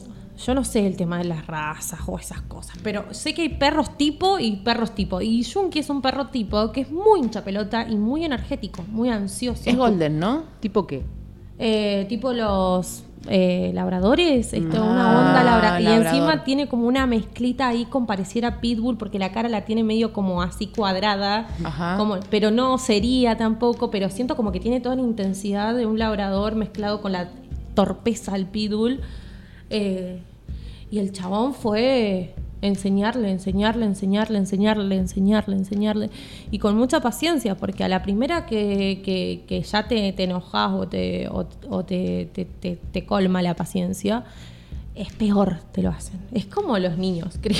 yo 0.45 0.53
no 0.55 0.63
sé 0.63 0.87
el 0.87 0.95
tema 0.95 1.17
de 1.17 1.25
las 1.25 1.45
razas 1.47 1.99
o 2.07 2.17
esas 2.17 2.41
cosas, 2.43 2.77
pero 2.83 3.05
sé 3.13 3.33
que 3.33 3.41
hay 3.43 3.49
perros 3.49 3.97
tipo 3.97 4.39
y 4.39 4.57
perros 4.57 4.95
tipo. 4.95 5.21
Y 5.21 5.43
Junkie 5.43 5.79
es 5.79 5.89
un 5.89 6.01
perro 6.01 6.27
tipo 6.27 6.71
que 6.71 6.81
es 6.81 6.91
muy 6.91 7.19
hincha 7.19 7.43
pelota 7.43 7.85
y 7.89 7.95
muy 7.97 8.23
energético, 8.23 8.83
muy 8.89 9.09
ansioso. 9.09 9.63
Es 9.69 9.75
golden, 9.77 10.17
¿no? 10.19 10.43
¿Tipo 10.61 10.87
qué? 10.87 11.03
Eh, 11.57 12.05
tipo 12.07 12.31
los 12.31 13.03
eh, 13.27 13.71
labradores, 13.73 14.53
esto, 14.53 14.77
Ah, 14.81 14.89
una 14.91 15.19
onda 15.19 15.43
labra- 15.43 15.81
Y 15.81 15.83
labrador. 15.83 16.07
encima 16.07 16.43
tiene 16.45 16.69
como 16.69 16.87
una 16.87 17.05
mezclita 17.05 17.67
ahí 17.67 17.83
con 17.85 18.05
pareciera 18.05 18.61
pitbull, 18.61 18.97
porque 18.97 19.19
la 19.19 19.33
cara 19.33 19.49
la 19.49 19.65
tiene 19.65 19.83
medio 19.83 20.13
como 20.13 20.41
así 20.41 20.67
cuadrada, 20.67 21.47
Ajá. 21.65 21.97
como, 21.97 22.15
pero 22.29 22.49
no 22.49 22.77
sería 22.77 23.35
tampoco, 23.35 23.91
pero 23.91 24.09
siento 24.09 24.37
como 24.37 24.53
que 24.53 24.61
tiene 24.61 24.79
toda 24.79 24.95
la 24.95 25.01
intensidad 25.01 25.75
de 25.75 25.85
un 25.85 25.99
labrador 25.99 26.55
mezclado 26.55 27.01
con 27.01 27.11
la 27.11 27.27
torpeza 27.73 28.31
del 28.31 28.45
pitbull. 28.45 29.01
Eh, 29.69 30.23
y 30.91 30.99
el 30.99 31.11
chabón 31.11 31.53
fue 31.53 32.33
enseñarle, 32.61 33.31
enseñarle, 33.31 33.85
enseñarle, 33.85 34.37
enseñarle, 34.37 34.95
enseñarle, 34.97 35.55
enseñarle. 35.55 36.09
Y 36.51 36.59
con 36.59 36.75
mucha 36.77 36.99
paciencia, 36.99 37.55
porque 37.55 37.83
a 37.83 37.87
la 37.87 38.01
primera 38.03 38.45
que, 38.45 39.01
que- 39.03 39.43
que 39.47 39.61
ya 39.61 39.87
te, 39.87 40.11
te 40.13 40.23
enojas 40.23 40.71
o, 40.73 40.87
te, 40.87 41.27
o, 41.29 41.45
o 41.69 41.85
te, 41.85 42.29
te- 42.33 42.45
te- 42.45 42.75
te 42.91 43.05
colma 43.05 43.41
la 43.41 43.55
paciencia, 43.55 44.25
es 44.95 45.13
peor 45.13 45.59
te 45.71 45.81
lo 45.81 45.89
hacen. 45.91 46.19
Es 46.33 46.45
como 46.47 46.77
los 46.79 46.97
niños, 46.97 47.37
creo. 47.41 47.55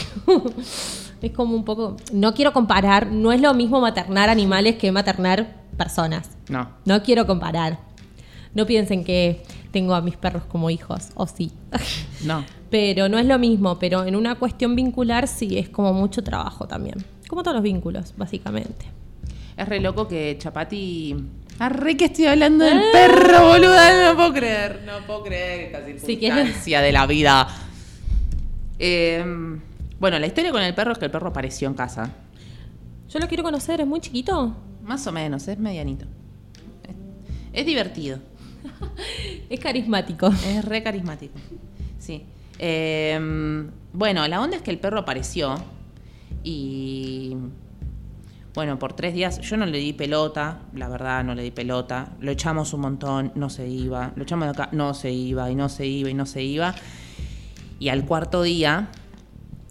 es 1.21 1.31
como 1.31 1.55
un 1.55 1.63
poco... 1.63 1.95
No 2.11 2.33
quiero 2.33 2.51
comparar, 2.51 3.07
no 3.11 3.31
es 3.31 3.39
lo 3.39 3.53
mismo 3.53 3.79
maternar 3.79 4.27
animales 4.29 4.75
que 4.75 4.91
maternar 4.91 5.55
personas. 5.77 6.31
No. 6.49 6.69
No 6.83 7.01
quiero 7.03 7.25
comparar. 7.25 7.79
No 8.53 8.65
piensen 8.65 9.05
que 9.05 9.43
tengo 9.71 9.93
a 9.95 10.01
mis 10.01 10.17
perros 10.17 10.43
como 10.43 10.69
hijos, 10.69 11.09
o 11.15 11.25
sí. 11.27 11.51
No. 12.25 12.43
Pero 12.69 13.09
no 13.09 13.17
es 13.17 13.25
lo 13.25 13.39
mismo, 13.39 13.79
pero 13.79 14.05
en 14.05 14.15
una 14.15 14.35
cuestión 14.35 14.75
vincular 14.75 15.27
sí 15.27 15.57
es 15.57 15.69
como 15.69 15.93
mucho 15.93 16.23
trabajo 16.23 16.67
también. 16.67 17.03
Como 17.27 17.41
todos 17.43 17.55
los 17.55 17.63
vínculos, 17.63 18.13
básicamente. 18.15 18.85
Es 19.57 19.67
re 19.67 19.79
loco 19.79 20.07
que 20.07 20.37
Chapati. 20.37 21.15
Arre 21.59 21.97
que 21.97 22.05
estoy 22.05 22.25
hablando 22.27 22.63
del 22.63 22.79
perro, 22.93 23.47
boluda. 23.49 24.11
No 24.11 24.15
puedo 24.15 24.33
creer. 24.33 24.83
No 24.85 25.05
puedo 25.05 25.23
creer 25.23 25.75
esta 25.75 25.85
Sí, 26.05 26.15
circunstancia 26.15 26.81
de 26.81 26.91
la 26.91 27.05
vida. 27.05 27.47
Eh, 28.77 29.23
bueno, 29.99 30.17
la 30.19 30.27
historia 30.27 30.51
con 30.51 30.61
el 30.61 30.73
perro 30.73 30.93
es 30.93 30.97
que 30.97 31.05
el 31.05 31.11
perro 31.11 31.27
apareció 31.29 31.67
en 31.67 31.73
casa. 31.73 32.11
Yo 33.09 33.19
lo 33.19 33.27
quiero 33.27 33.43
conocer, 33.43 33.81
es 33.81 33.87
muy 33.87 33.99
chiquito. 33.99 34.55
Más 34.83 35.05
o 35.07 35.11
menos, 35.11 35.47
es 35.47 35.59
medianito. 35.59 36.05
Es, 36.83 36.95
es 37.61 37.65
divertido. 37.65 38.19
Es 39.49 39.59
carismático. 39.59 40.27
Es 40.27 40.63
re 40.63 40.83
carismático. 40.83 41.33
Sí. 41.97 42.23
Eh, 42.59 43.69
bueno, 43.93 44.27
la 44.27 44.41
onda 44.41 44.57
es 44.57 44.63
que 44.63 44.71
el 44.71 44.79
perro 44.79 44.99
apareció 44.99 45.55
y. 46.43 47.35
Bueno, 48.53 48.79
por 48.79 48.93
tres 48.93 49.13
días 49.13 49.39
yo 49.41 49.57
no 49.57 49.65
le 49.65 49.77
di 49.77 49.93
pelota, 49.93 50.59
la 50.73 50.89
verdad 50.89 51.23
no 51.23 51.33
le 51.35 51.43
di 51.43 51.51
pelota. 51.51 52.13
Lo 52.19 52.31
echamos 52.31 52.73
un 52.73 52.81
montón, 52.81 53.31
no 53.35 53.49
se 53.49 53.67
iba. 53.67 54.11
Lo 54.15 54.23
echamos 54.23 54.47
de 54.47 54.51
acá, 54.51 54.69
no 54.71 54.93
se 54.93 55.11
iba, 55.11 55.49
y 55.49 55.55
no 55.55 55.69
se 55.69 55.85
iba, 55.85 56.09
y 56.09 56.13
no 56.13 56.25
se 56.25 56.43
iba. 56.43 56.75
Y 57.79 57.89
al 57.89 58.05
cuarto 58.05 58.41
día, 58.41 58.89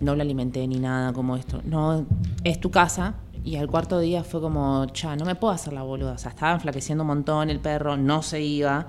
no 0.00 0.16
lo 0.16 0.22
alimenté 0.22 0.66
ni 0.66 0.78
nada 0.78 1.12
como 1.12 1.36
esto. 1.36 1.60
No, 1.64 2.06
es 2.44 2.60
tu 2.60 2.70
casa. 2.70 3.16
Y 3.44 3.56
al 3.56 3.68
cuarto 3.68 3.98
día 3.98 4.24
fue 4.24 4.40
como, 4.40 4.86
cha, 4.86 5.16
no 5.16 5.24
me 5.24 5.34
puedo 5.34 5.52
hacer 5.52 5.72
la 5.72 5.82
boluda. 5.82 6.12
O 6.12 6.18
sea, 6.18 6.30
estaba 6.30 6.52
enflaqueciendo 6.52 7.02
un 7.02 7.08
montón 7.08 7.50
el 7.50 7.60
perro, 7.60 7.96
no 7.96 8.22
se 8.22 8.40
iba. 8.40 8.88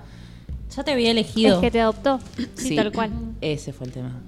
Ya 0.75 0.83
te 0.83 0.91
había 0.91 1.11
elegido. 1.11 1.55
Es 1.55 1.61
que 1.61 1.71
te 1.71 1.81
adoptó. 1.81 2.19
Sí, 2.55 2.75
tal 2.75 2.91
cual. 2.91 3.11
Ese 3.41 3.73
fue 3.73 3.87
el 3.87 3.93
tema. 3.93 4.21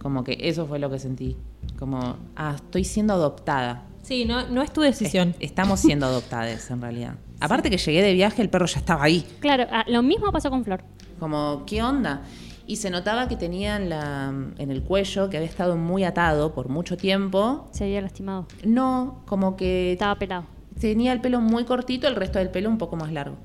Como 0.00 0.24
que 0.24 0.36
eso 0.40 0.66
fue 0.66 0.78
lo 0.78 0.90
que 0.90 0.98
sentí. 0.98 1.36
Como, 1.78 2.16
ah, 2.36 2.52
estoy 2.56 2.84
siendo 2.84 3.14
adoptada. 3.14 3.84
Sí, 4.02 4.24
no, 4.26 4.46
no 4.48 4.62
es 4.62 4.72
tu 4.72 4.80
decisión. 4.82 5.30
Es- 5.40 5.50
estamos 5.50 5.80
siendo 5.80 6.06
adoptadas 6.06 6.70
en 6.70 6.80
realidad. 6.80 7.14
Aparte 7.40 7.70
que 7.70 7.78
llegué 7.78 8.02
de 8.02 8.12
viaje, 8.14 8.42
el 8.42 8.50
perro 8.50 8.66
ya 8.66 8.78
estaba 8.78 9.02
ahí. 9.04 9.26
Claro, 9.40 9.64
ah, 9.70 9.84
lo 9.88 10.02
mismo 10.02 10.30
pasó 10.32 10.50
con 10.50 10.64
Flor. 10.64 10.82
Como, 11.18 11.64
¿qué 11.66 11.82
onda? 11.82 12.22
Y 12.66 12.76
se 12.76 12.88
notaba 12.90 13.28
que 13.28 13.36
tenía 13.36 13.76
en, 13.76 13.88
la, 13.90 14.32
en 14.58 14.70
el 14.70 14.82
cuello, 14.82 15.28
que 15.28 15.36
había 15.36 15.48
estado 15.48 15.76
muy 15.76 16.04
atado 16.04 16.54
por 16.54 16.68
mucho 16.70 16.96
tiempo. 16.96 17.68
Se 17.72 17.84
había 17.84 18.00
lastimado. 18.00 18.46
No, 18.64 19.22
como 19.26 19.56
que 19.56 19.92
Estaba 19.92 20.14
pelado. 20.18 20.44
tenía 20.80 21.12
el 21.12 21.20
pelo 21.20 21.40
muy 21.42 21.64
cortito, 21.64 22.08
el 22.08 22.16
resto 22.16 22.38
del 22.38 22.48
pelo 22.50 22.70
un 22.70 22.78
poco 22.78 22.96
más 22.96 23.12
largo. 23.12 23.36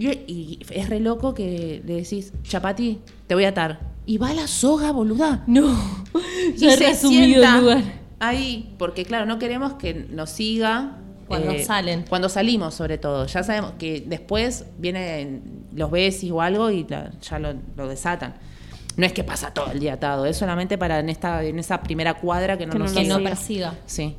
Y, 0.00 0.08
y 0.26 0.58
es 0.70 0.88
re 0.88 0.98
loco 1.00 1.34
que 1.34 1.82
le 1.84 1.94
decís, 1.96 2.32
Chapati, 2.42 3.00
te 3.26 3.34
voy 3.34 3.44
a 3.44 3.50
atar. 3.50 3.80
Y 4.06 4.18
va 4.18 4.30
a 4.30 4.34
la 4.34 4.46
soga, 4.46 4.92
boluda. 4.92 5.44
No. 5.46 5.76
Y 6.56 6.58
se 6.70 6.94
sienta 6.94 7.56
el 7.58 7.60
lugar. 7.64 7.82
Ahí, 8.18 8.74
porque 8.78 9.04
claro, 9.04 9.26
no 9.26 9.38
queremos 9.38 9.74
que 9.74 9.94
nos 9.94 10.30
siga. 10.30 10.96
eh, 10.98 11.24
Cuando 11.28 11.58
salen. 11.58 12.04
Cuando 12.08 12.28
salimos, 12.28 12.74
sobre 12.74 12.98
todo. 12.98 13.26
Ya 13.26 13.42
sabemos 13.42 13.72
que 13.78 14.02
después 14.06 14.64
vienen 14.78 15.66
los 15.74 15.90
besis 15.90 16.30
o 16.32 16.40
algo 16.42 16.70
y 16.70 16.84
la- 16.88 17.10
ya 17.20 17.38
lo, 17.38 17.54
lo 17.76 17.88
desatan. 17.88 18.34
No 18.96 19.06
es 19.06 19.12
que 19.12 19.22
pasa 19.24 19.54
todo 19.54 19.70
el 19.70 19.78
día 19.80 19.94
atado, 19.94 20.26
es 20.26 20.36
solamente 20.36 20.76
para 20.76 20.98
en 20.98 21.08
esta 21.08 21.42
en 21.44 21.58
esa 21.58 21.80
primera 21.82 22.14
cuadra 22.14 22.58
que 22.58 22.66
no 22.66 22.72
Que 22.72 22.78
no 22.78 22.84
nos 22.86 22.94
no 22.94 23.00
siga. 23.02 23.18
persiga. 23.18 23.74
Sí. 23.86 24.16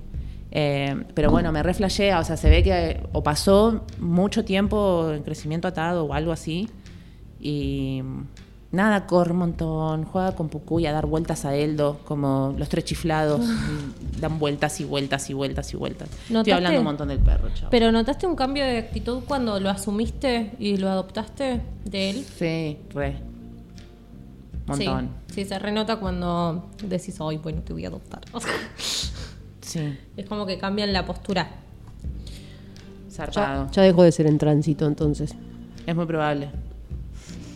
Eh, 0.51 1.05
pero 1.13 1.31
bueno, 1.31 1.51
me 1.51 1.63
reflejea, 1.63 2.19
o 2.19 2.23
sea, 2.23 2.35
se 2.35 2.49
ve 2.49 2.61
que 2.61 3.01
o 3.13 3.23
pasó 3.23 3.85
mucho 3.99 4.43
tiempo 4.43 5.11
en 5.13 5.23
crecimiento 5.23 5.67
atado 5.67 6.05
o 6.05 6.13
algo 6.13 6.31
así. 6.31 6.69
Y 7.39 8.01
nada, 8.71 9.07
corre 9.07 9.31
un 9.31 9.39
montón, 9.39 10.03
juega 10.03 10.35
con 10.35 10.49
Pucuy 10.49 10.85
a 10.85 10.91
dar 10.91 11.05
vueltas 11.05 11.45
a 11.45 11.55
Eldo, 11.55 11.99
como 12.05 12.53
los 12.57 12.67
tres 12.69 12.85
chiflados, 12.85 13.41
dan 14.19 14.39
vueltas 14.39 14.79
y 14.81 14.83
vueltas 14.83 15.29
y 15.29 15.33
vueltas 15.33 15.73
y 15.73 15.77
vueltas. 15.77 16.09
Estoy 16.09 16.33
¿Notaste? 16.33 16.53
hablando 16.53 16.79
un 16.79 16.85
montón 16.85 17.07
del 17.07 17.19
perro, 17.19 17.49
chao. 17.53 17.69
Pero 17.69 17.91
¿notaste 17.91 18.27
un 18.27 18.35
cambio 18.35 18.65
de 18.65 18.77
actitud 18.77 19.21
cuando 19.25 19.59
lo 19.59 19.69
asumiste 19.69 20.51
y 20.59 20.77
lo 20.77 20.89
adoptaste 20.89 21.61
de 21.85 22.09
él? 22.09 22.25
Sí, 22.37 22.77
re. 22.93 23.15
Montón. 24.67 25.09
Sí, 25.27 25.43
sí, 25.43 25.45
se 25.45 25.59
renota 25.59 25.95
cuando 25.95 26.69
decís, 26.83 27.17
ay, 27.19 27.37
bueno, 27.37 27.61
te 27.61 27.73
voy 27.73 27.85
a 27.85 27.87
adoptar. 27.87 28.21
Sí, 29.72 29.98
es 30.18 30.26
como 30.26 30.45
que 30.45 30.57
cambian 30.57 30.91
la 30.93 31.06
postura. 31.06 31.49
zarpado. 33.10 33.69
Ya 33.72 33.81
dejó 33.84 34.03
de 34.03 34.11
ser 34.11 34.27
en 34.27 34.38
tránsito 34.38 34.85
entonces. 34.85 35.35
Es 35.85 35.95
muy 35.95 36.06
probable. 36.06 36.49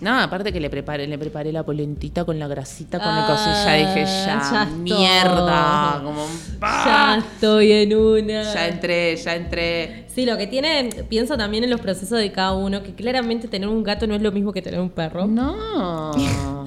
No, 0.02 0.20
aparte 0.20 0.52
que 0.52 0.60
le 0.60 0.70
preparé, 0.70 1.08
le 1.08 1.18
preparé 1.18 1.54
la 1.54 1.64
polentita 1.64 2.26
con 2.26 2.38
la 2.38 2.48
grasita, 2.50 3.00
con 3.00 3.08
el 3.08 3.24
Ah, 3.24 3.28
cosilla, 3.28 3.74
dije, 3.76 4.06
ya, 4.06 4.26
ya 4.52 4.64
estoy. 4.64 4.78
mierda. 4.80 6.02
Como, 6.04 6.26
Ya 6.62 7.18
estoy 7.18 7.72
en 7.72 7.96
una. 7.96 8.44
ya 8.54 8.68
entré, 8.68 9.16
ya 9.16 9.36
entré. 9.36 10.06
Sí, 10.14 10.26
lo 10.26 10.38
que 10.38 10.48
tiene, 10.48 10.90
pienso 11.08 11.38
también 11.38 11.64
en 11.64 11.70
los 11.70 11.80
procesos 11.80 12.20
de 12.20 12.32
cada 12.34 12.54
uno, 12.54 12.84
que 12.84 12.94
claramente 12.94 13.48
tener 13.48 13.70
un 13.70 13.84
gato 13.84 14.06
no 14.06 14.16
es 14.16 14.22
lo 14.22 14.32
mismo 14.34 14.52
que 14.52 14.62
tener 14.62 14.80
un 14.82 14.90
perro. 14.90 15.26
No. 15.28 16.12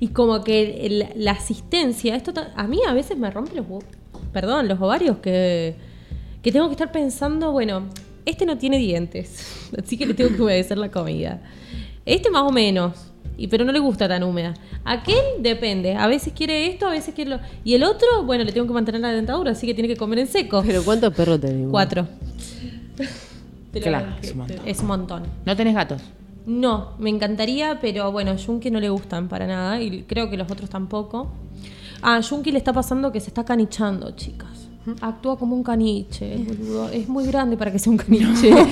Y 0.00 0.08
como 0.08 0.42
que 0.42 0.84
el- 0.86 1.06
la 1.14 1.30
asistencia, 1.30 2.16
esto 2.16 2.32
ta- 2.34 2.52
a 2.56 2.66
mí 2.66 2.80
a 2.86 2.92
veces 2.92 3.16
me 3.16 3.30
rompe 3.30 3.54
los, 3.54 3.64
hu- 3.66 3.82
perdón, 4.34 4.68
los 4.68 4.78
ovarios, 4.78 5.16
que, 5.18 5.76
que 6.42 6.52
tengo 6.52 6.66
que 6.66 6.72
estar 6.72 6.92
pensando, 6.92 7.52
bueno, 7.52 7.84
este 8.26 8.44
no 8.44 8.58
tiene 8.58 8.76
dientes, 8.76 9.70
así 9.82 9.96
que 9.96 10.04
le 10.04 10.12
tengo 10.12 10.36
que 10.36 10.42
obedecer 10.42 10.76
la 10.76 10.90
comida. 10.90 11.40
Este 12.04 12.30
más 12.30 12.42
o 12.42 12.50
menos, 12.50 13.12
y, 13.38 13.46
pero 13.48 13.64
no 13.64 13.72
le 13.72 13.78
gusta 13.78 14.06
tan 14.06 14.22
húmeda. 14.22 14.52
Aquel 14.84 15.24
depende, 15.40 15.94
a 15.94 16.06
veces 16.06 16.34
quiere 16.34 16.66
esto, 16.66 16.86
a 16.86 16.90
veces 16.90 17.14
quiere 17.14 17.30
lo... 17.30 17.40
Y 17.64 17.74
el 17.74 17.82
otro, 17.82 18.24
bueno, 18.24 18.44
le 18.44 18.52
tengo 18.52 18.66
que 18.66 18.74
mantener 18.74 19.00
la 19.00 19.12
dentadura, 19.12 19.52
así 19.52 19.66
que 19.66 19.72
tiene 19.72 19.88
que 19.88 19.96
comer 19.96 20.18
en 20.18 20.26
seco. 20.26 20.62
Pero 20.66 20.84
¿cuántos 20.84 21.14
perros 21.14 21.40
tenemos? 21.40 21.70
Cuatro. 21.70 22.06
Pero 23.72 23.86
Claro, 23.86 24.14
es 24.22 24.32
un 24.32 24.38
montón. 24.38 24.60
Es 24.66 24.80
un 24.80 24.86
montón. 24.86 25.22
¿No 25.46 25.56
tenés 25.56 25.74
gatos? 25.74 26.02
No, 26.46 26.92
me 26.98 27.08
encantaría, 27.10 27.80
pero 27.80 28.12
bueno, 28.12 28.32
a 28.32 28.38
Junki 28.38 28.70
no 28.70 28.78
le 28.78 28.90
gustan 28.90 29.28
para 29.28 29.46
nada 29.46 29.80
y 29.80 30.02
creo 30.02 30.28
que 30.28 30.36
los 30.36 30.50
otros 30.50 30.68
tampoco. 30.68 31.32
A 32.06 32.20
Junki 32.22 32.52
le 32.52 32.58
está 32.58 32.72
pasando 32.72 33.10
que 33.10 33.18
se 33.18 33.28
está 33.28 33.44
canichando, 33.44 34.10
chicas. 34.10 34.68
actúa 35.00 35.38
como 35.38 35.56
un 35.56 35.62
caniche, 35.62 36.36
boludo. 36.36 36.90
Es 36.90 37.08
muy 37.08 37.24
grande 37.26 37.56
para 37.56 37.72
que 37.72 37.78
sea 37.78 37.90
un 37.90 37.96
caniche. 38.04 38.50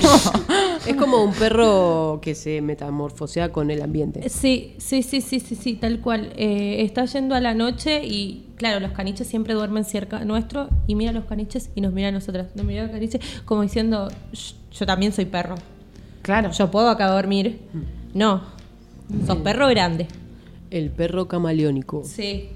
Es 0.85 0.95
como 0.97 1.23
un 1.23 1.31
perro 1.33 2.19
que 2.21 2.35
se 2.35 2.61
metamorfosea 2.61 3.53
con 3.53 3.71
el 3.71 3.81
ambiente. 3.81 4.27
Sí, 4.29 4.75
sí, 4.79 5.01
sí, 5.01 5.21
sí, 5.21 5.39
sí, 5.39 5.55
sí, 5.55 5.73
tal 5.75 6.01
cual. 6.01 6.33
Eh, 6.35 6.83
está 6.83 7.05
yendo 7.05 7.35
a 7.35 7.39
la 7.39 7.53
noche 7.53 8.03
y, 8.05 8.47
claro, 8.57 8.81
los 8.81 8.91
caniches 8.91 9.25
siempre 9.25 9.53
duermen 9.53 9.85
cerca 9.85 10.25
nuestro 10.25 10.67
y 10.85 10.95
mira 10.95 11.11
a 11.11 11.13
los 11.13 11.23
caniches 11.23 11.69
y 11.73 11.79
nos 11.81 11.93
mira 11.93 12.09
a 12.09 12.11
nosotras. 12.11 12.47
Nos 12.55 12.65
mira 12.65 12.81
a 12.81 12.83
los 12.83 12.91
caniches 12.91 13.21
como 13.45 13.61
diciendo, 13.61 14.09
"Shh, 14.33 14.55
yo 14.77 14.85
también 14.85 15.13
soy 15.13 15.23
perro. 15.25 15.55
Claro. 16.21 16.51
Yo 16.51 16.69
puedo 16.69 16.89
acá 16.89 17.07
dormir. 17.07 17.61
No, 18.13 18.41
sos 19.25 19.37
perro 19.37 19.69
grande. 19.69 20.07
El 20.69 20.91
perro 20.91 21.29
camaleónico. 21.29 22.03
Sí. 22.03 22.49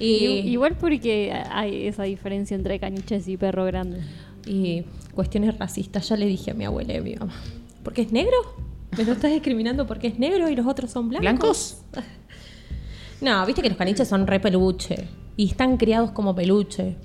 Y, 0.00 0.50
Igual 0.50 0.76
porque 0.76 1.32
hay 1.50 1.86
esa 1.86 2.04
diferencia 2.04 2.54
entre 2.54 2.80
caniches 2.80 3.28
y 3.28 3.36
perro 3.36 3.64
grande. 3.66 4.00
y 4.46 4.84
cuestiones 5.14 5.58
racistas, 5.58 6.08
ya 6.08 6.16
le 6.16 6.26
dije 6.26 6.52
a 6.52 6.54
mi 6.54 6.64
abuela 6.64 6.94
y 6.94 6.96
a 6.96 7.02
mi 7.02 7.14
mamá. 7.14 7.34
¿Por 7.84 7.92
qué 7.92 8.02
es 8.02 8.12
negro? 8.12 8.36
¿Me 8.96 9.04
lo 9.04 9.12
estás 9.12 9.30
discriminando 9.30 9.86
porque 9.86 10.08
es 10.08 10.18
negro 10.18 10.48
y 10.48 10.56
los 10.56 10.66
otros 10.66 10.90
son 10.90 11.08
blancos? 11.08 11.78
¿Blancos? 11.92 12.06
No, 13.20 13.44
viste 13.44 13.60
que 13.60 13.68
los 13.68 13.76
caniches 13.76 14.08
son 14.08 14.26
re 14.26 14.40
peluche. 14.40 14.96
Y 15.36 15.50
están 15.50 15.76
criados 15.76 16.10
como 16.10 16.34
peluche. 16.34 16.96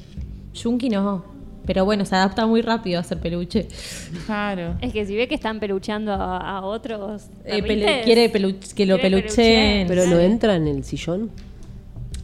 Yunki 0.54 0.88
no. 0.88 1.26
Pero 1.66 1.84
bueno, 1.84 2.06
se 2.06 2.16
adapta 2.16 2.46
muy 2.46 2.62
rápido 2.62 3.00
a 3.00 3.04
ser 3.04 3.20
peluche. 3.20 3.68
Claro. 4.26 4.78
Es 4.82 4.94
que 4.94 5.06
si 5.06 5.16
ve 5.16 5.28
que 5.28 5.36
están 5.36 5.60
pelucheando 5.60 6.14
a, 6.14 6.38
a 6.38 6.62
otros. 6.66 7.24
Eh, 7.44 7.62
quiere 8.04 8.32
que 8.32 8.40
lo 8.40 8.54
quiere 8.76 8.98
pelucheen. 8.98 9.88
Pero 9.88 10.06
no 10.08 10.20
entra 10.20 10.56
en 10.56 10.68
el 10.68 10.84
sillón. 10.84 11.32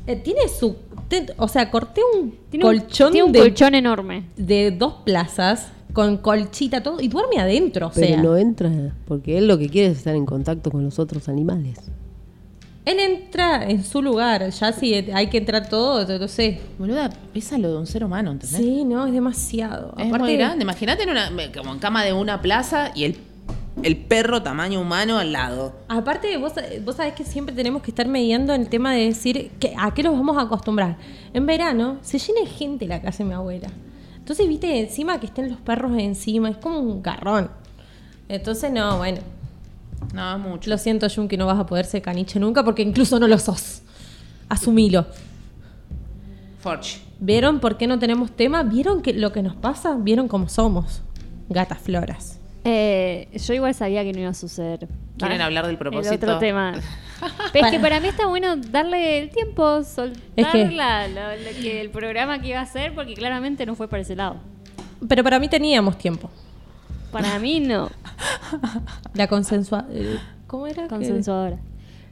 Eh, 0.07 0.15
tiene 0.15 0.47
su. 0.47 0.75
te- 1.07 1.27
o 1.37 1.47
sea, 1.47 1.69
corté 1.69 2.01
un 2.15 2.35
Tiene 2.49 2.65
un- 2.65 2.71
colchón, 2.79 3.11
tiene 3.11 3.25
un 3.25 3.31
de, 3.31 3.39
colchón 3.39 3.75
enorme. 3.75 4.23
de 4.35 4.71
dos 4.71 4.95
plazas 5.05 5.67
con 5.93 6.17
colchita 6.17 6.81
todo 6.81 7.01
y 7.01 7.07
duerme 7.07 7.37
adentro. 7.39 7.87
O 7.87 7.91
Pero 7.93 8.07
sea, 8.07 8.21
no 8.23 8.37
entra, 8.37 8.69
porque 9.07 9.37
él 9.37 9.47
lo 9.47 9.57
que 9.57 9.69
quiere 9.69 9.89
es 9.91 9.97
estar 9.99 10.15
en 10.15 10.25
contacto 10.25 10.71
con 10.71 10.83
los 10.83 10.97
otros 10.99 11.27
animales. 11.29 11.77
él 12.83 12.97
entra 12.99 13.69
en 13.69 13.83
su 13.83 14.01
lugar. 14.01 14.49
Ya 14.49 14.71
si 14.73 14.93
hay 14.95 15.27
que 15.27 15.37
entrar 15.37 15.69
todo, 15.69 16.03
no 16.17 16.27
sé. 16.27 16.59
Boluda, 16.79 17.11
pesa 17.31 17.57
lo 17.59 17.69
de 17.71 17.77
un 17.77 17.85
ser 17.85 18.03
humano, 18.03 18.31
¿entendés? 18.31 18.57
Sí, 18.59 18.83
no, 18.85 19.05
es 19.05 19.13
demasiado. 19.13 19.93
Es 19.99 20.07
muy 20.09 20.35
grande. 20.35 20.63
Imagínate 20.63 21.03
en 21.03 21.11
una, 21.11 21.29
como 21.55 21.73
en 21.73 21.79
cama 21.79 22.03
de 22.03 22.11
una 22.13 22.41
plaza 22.41 22.91
y 22.95 23.03
el, 23.03 23.17
el 23.83 23.97
perro 23.97 24.43
tamaño 24.43 24.81
humano 24.81 25.17
al 25.17 25.31
lado. 25.31 25.73
Aparte, 25.87 26.37
vos, 26.37 26.53
vos 26.83 26.95
sabés 26.95 27.13
que 27.13 27.23
siempre 27.23 27.55
tenemos 27.55 27.81
que 27.81 27.91
estar 27.91 28.07
mediando 28.07 28.53
el 28.53 28.69
tema 28.69 28.93
de 28.93 29.05
decir 29.05 29.51
que, 29.59 29.73
a 29.77 29.93
qué 29.93 30.03
los 30.03 30.13
vamos 30.13 30.37
a 30.37 30.41
acostumbrar. 30.41 30.97
En 31.33 31.45
verano 31.45 31.97
se 32.01 32.19
llena 32.19 32.41
de 32.41 32.47
gente 32.47 32.87
la 32.87 33.01
casa 33.01 33.19
de 33.19 33.29
mi 33.29 33.33
abuela. 33.33 33.69
Entonces, 34.17 34.47
viste, 34.47 34.79
encima 34.79 35.19
que 35.19 35.25
estén 35.25 35.49
los 35.49 35.59
perros 35.59 35.97
encima, 35.97 36.49
es 36.49 36.57
como 36.57 36.79
un 36.79 37.01
garrón. 37.01 37.49
Entonces, 38.29 38.71
no, 38.71 38.97
bueno. 38.97 39.19
No, 40.13 40.37
mucho. 40.39 40.69
Lo 40.69 40.77
siento, 40.77 41.07
Jun, 41.13 41.27
que 41.27 41.37
no 41.37 41.45
vas 41.45 41.59
a 41.59 41.65
poder 41.65 41.85
ser 41.85 42.01
caniche 42.01 42.39
nunca 42.39 42.63
porque 42.63 42.81
incluso 42.81 43.19
no 43.19 43.27
lo 43.27 43.37
sos. 43.37 43.81
Asumilo. 44.49 45.05
Forge. 46.59 47.01
¿Vieron 47.19 47.59
por 47.59 47.77
qué 47.77 47.87
no 47.87 47.99
tenemos 47.99 48.31
tema? 48.31 48.63
¿Vieron 48.63 49.01
que 49.01 49.13
lo 49.13 49.31
que 49.31 49.41
nos 49.41 49.55
pasa? 49.55 49.95
¿Vieron 49.95 50.27
cómo 50.27 50.49
somos? 50.49 51.01
Gatas 51.49 51.79
floras. 51.79 52.40
Eh, 52.63 53.27
yo 53.33 53.53
igual 53.53 53.73
sabía 53.73 54.03
que 54.03 54.13
no 54.13 54.19
iba 54.19 54.29
a 54.29 54.33
suceder. 54.33 54.87
¿Quieren 55.17 55.41
Ah, 55.41 55.45
hablar 55.45 55.65
del 55.67 55.77
propósito? 55.77 56.13
El 56.13 56.23
otro 56.23 56.37
tema. 56.39 56.73
Pero 57.53 57.65
es 57.67 57.71
que 57.71 57.79
para 57.79 57.99
mí 57.99 58.07
está 58.07 58.27
bueno 58.27 58.55
darle 58.55 59.19
el 59.19 59.29
tiempo, 59.29 59.83
soltar 59.83 60.21
Es 60.35 60.47
que- 60.47 60.65
la- 60.71 61.07
la- 61.07 61.35
la- 61.35 61.49
que 61.59 61.81
el 61.81 61.89
programa 61.89 62.39
que 62.41 62.49
iba 62.49 62.59
a 62.59 62.63
hacer, 62.63 62.93
porque 62.93 63.13
claramente 63.15 63.65
no 63.65 63.75
fue 63.75 63.87
para 63.87 64.01
ese 64.01 64.15
lado. 64.15 64.37
Pero 65.07 65.23
para 65.23 65.39
mí 65.39 65.47
teníamos 65.49 65.97
tiempo. 65.97 66.29
Para 67.11 67.37
mí 67.39 67.59
no. 67.59 67.89
La 69.13 69.27
consensua... 69.27 69.85
eh, 69.89 70.17
¿Cómo 70.47 70.67
era? 70.67 70.87
Consensuadora. 70.87 71.57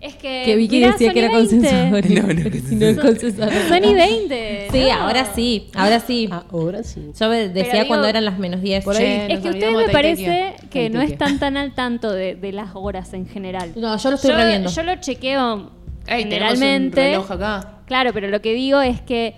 Es 0.02 0.16
que. 0.16 0.44
Que 0.46 0.56
Vicky 0.56 0.78
mirá, 0.78 0.92
decía 0.94 1.12
que 1.12 1.20
era 1.20 1.28
Sony 1.30 1.36
20. 1.38 1.58
consensuadora. 1.70 2.08
No, 2.10 2.34
no, 2.44 2.52
que 2.52 2.60
si 2.62 2.76
no 2.76 2.86
es 2.86 2.98
consensuadora. 3.00 3.68
Sony 3.68 3.94
20. 3.94 4.68
Sí, 4.72 4.84
no. 4.86 4.94
ahora 4.94 5.26
sí, 5.36 5.68
ahora 5.76 6.00
sí. 6.00 6.30
Ahora 6.52 6.84
sí. 6.84 7.12
Yo 7.20 7.30
me 7.30 7.50
decía 7.50 7.88
cuando 7.88 8.08
eran 8.08 8.24
las 8.26 8.40
menos 8.40 8.62
10. 8.62 8.84
por 8.86 8.96
ahí- 8.96 9.02
Che, 9.28 9.34
Es 9.34 9.40
que 9.40 9.50
ustedes 9.50 9.76
me 9.76 9.90
parece 9.90 10.54
que 10.70 10.90
no 10.90 11.02
están 11.02 11.38
tan 11.40 11.58
al 11.58 11.74
tanto 11.76 12.12
de, 12.12 12.36
de 12.36 12.52
las 12.54 12.70
horas 12.76 13.14
en 13.14 13.28
general. 13.28 13.74
No, 13.76 13.98
yo 13.98 14.10
lo 14.10 14.16
estoy 14.16 14.32
yo, 14.32 14.38
reviendo. 14.38 14.70
Yo 14.70 14.84
lo 14.84 14.96
chequeo 14.96 15.72
Ey, 16.08 16.24
un 16.24 16.30
generalmente. 16.30 17.02
reloj 17.10 17.32
acá. 17.32 17.74
Claro, 17.86 18.12
pero 18.14 18.28
lo 18.30 18.42
que 18.42 18.54
digo 18.54 18.80
es 18.82 19.02
que 19.02 19.36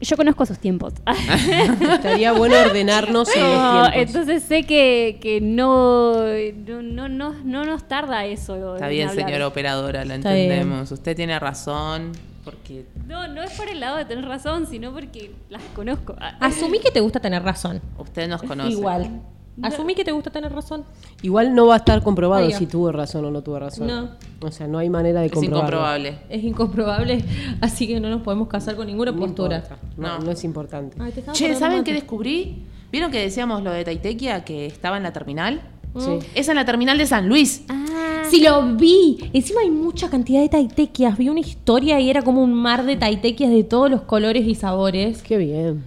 yo 0.00 0.16
conozco 0.16 0.44
sus 0.46 0.58
tiempos. 0.58 0.92
Estaría 1.80 2.32
bueno 2.32 2.56
ordenarnos 2.60 3.34
en 3.34 3.42
los 3.42 3.50
No, 3.56 3.82
tiempos. 3.90 3.92
entonces 3.94 4.42
sé 4.42 4.64
que, 4.64 5.18
que 5.20 5.40
no, 5.40 6.14
no, 6.66 6.82
no, 6.82 7.08
no, 7.08 7.34
no 7.44 7.64
nos 7.64 7.88
tarda 7.88 8.24
eso. 8.26 8.74
Está 8.74 8.86
en 8.86 8.90
bien, 8.92 9.08
hablar. 9.08 9.26
señora 9.26 9.46
operadora, 9.48 10.04
lo 10.04 10.14
Está 10.14 10.32
bien. 10.34 10.50
entendemos. 10.52 10.90
Usted 10.92 11.16
tiene 11.16 11.38
razón, 11.38 12.12
porque... 12.44 12.84
No, 13.06 13.26
no 13.28 13.42
es 13.42 13.52
por 13.52 13.68
el 13.68 13.80
lado 13.80 13.96
de 13.96 14.04
tener 14.04 14.24
razón, 14.26 14.66
sino 14.66 14.92
porque 14.92 15.32
las 15.48 15.62
conozco. 15.74 16.16
Asumí 16.40 16.78
que 16.80 16.90
te 16.90 17.00
gusta 17.00 17.20
tener 17.20 17.42
razón. 17.42 17.80
Usted 17.98 18.28
nos 18.28 18.42
conoce. 18.42 18.70
Igual. 18.72 19.22
Asumí 19.60 19.94
que 19.94 20.04
te 20.04 20.12
gusta 20.12 20.30
tener 20.30 20.50
razón. 20.52 20.84
Igual 21.20 21.54
no 21.54 21.66
va 21.66 21.74
a 21.74 21.76
estar 21.78 22.02
comprobado 22.02 22.46
Oiga. 22.46 22.56
si 22.58 22.66
tuvo 22.66 22.90
razón 22.90 23.24
o 23.26 23.30
no 23.30 23.42
tuvo 23.42 23.58
razón. 23.58 23.86
No. 23.86 24.10
O 24.40 24.50
sea, 24.50 24.66
no 24.66 24.78
hay 24.78 24.88
manera 24.88 25.20
de 25.20 25.26
Es 25.26 25.32
comprobarlo. 25.32 25.58
incomprobable. 25.78 26.18
Es 26.30 26.42
incomprobable, 26.44 27.24
así 27.60 27.86
que 27.86 28.00
no 28.00 28.08
nos 28.08 28.22
podemos 28.22 28.48
casar 28.48 28.76
con 28.76 28.86
ninguna 28.86 29.12
No 29.12 29.18
postura. 29.18 29.62
No, 29.96 30.18
No. 30.18 30.24
no 30.24 30.30
es 30.30 30.42
importante. 30.44 30.96
Ay, 31.00 31.12
Che, 31.32 31.54
¿saben 31.54 31.84
qué 31.84 31.92
descubrí? 31.92 32.62
¿Vieron 32.90 33.10
que 33.10 33.18
decíamos 33.20 33.62
lo 33.62 33.70
de 33.70 33.84
Taitequia 33.84 34.44
que 34.44 34.66
estaba 34.66 34.96
en 34.96 35.02
la 35.02 35.12
terminal? 35.12 35.60
Sí. 35.98 36.18
Es 36.34 36.48
en 36.48 36.56
la 36.56 36.64
terminal 36.64 36.96
de 36.96 37.06
San 37.06 37.28
Luis. 37.28 37.64
Ah, 37.68 38.22
Sí, 38.30 38.42
lo 38.42 38.76
vi. 38.76 39.18
Encima 39.34 39.60
hay 39.60 39.70
mucha 39.70 40.08
cantidad 40.08 40.40
de 40.40 40.48
taitequias. 40.48 41.18
Vi 41.18 41.28
una 41.28 41.40
historia 41.40 42.00
y 42.00 42.08
era 42.08 42.22
como 42.22 42.42
un 42.42 42.54
mar 42.54 42.86
de 42.86 42.96
taitequias 42.96 43.50
de 43.50 43.62
todos 43.62 43.90
los 43.90 44.00
colores 44.02 44.46
y 44.46 44.54
sabores. 44.54 45.22
Qué 45.22 45.36
bien. 45.36 45.84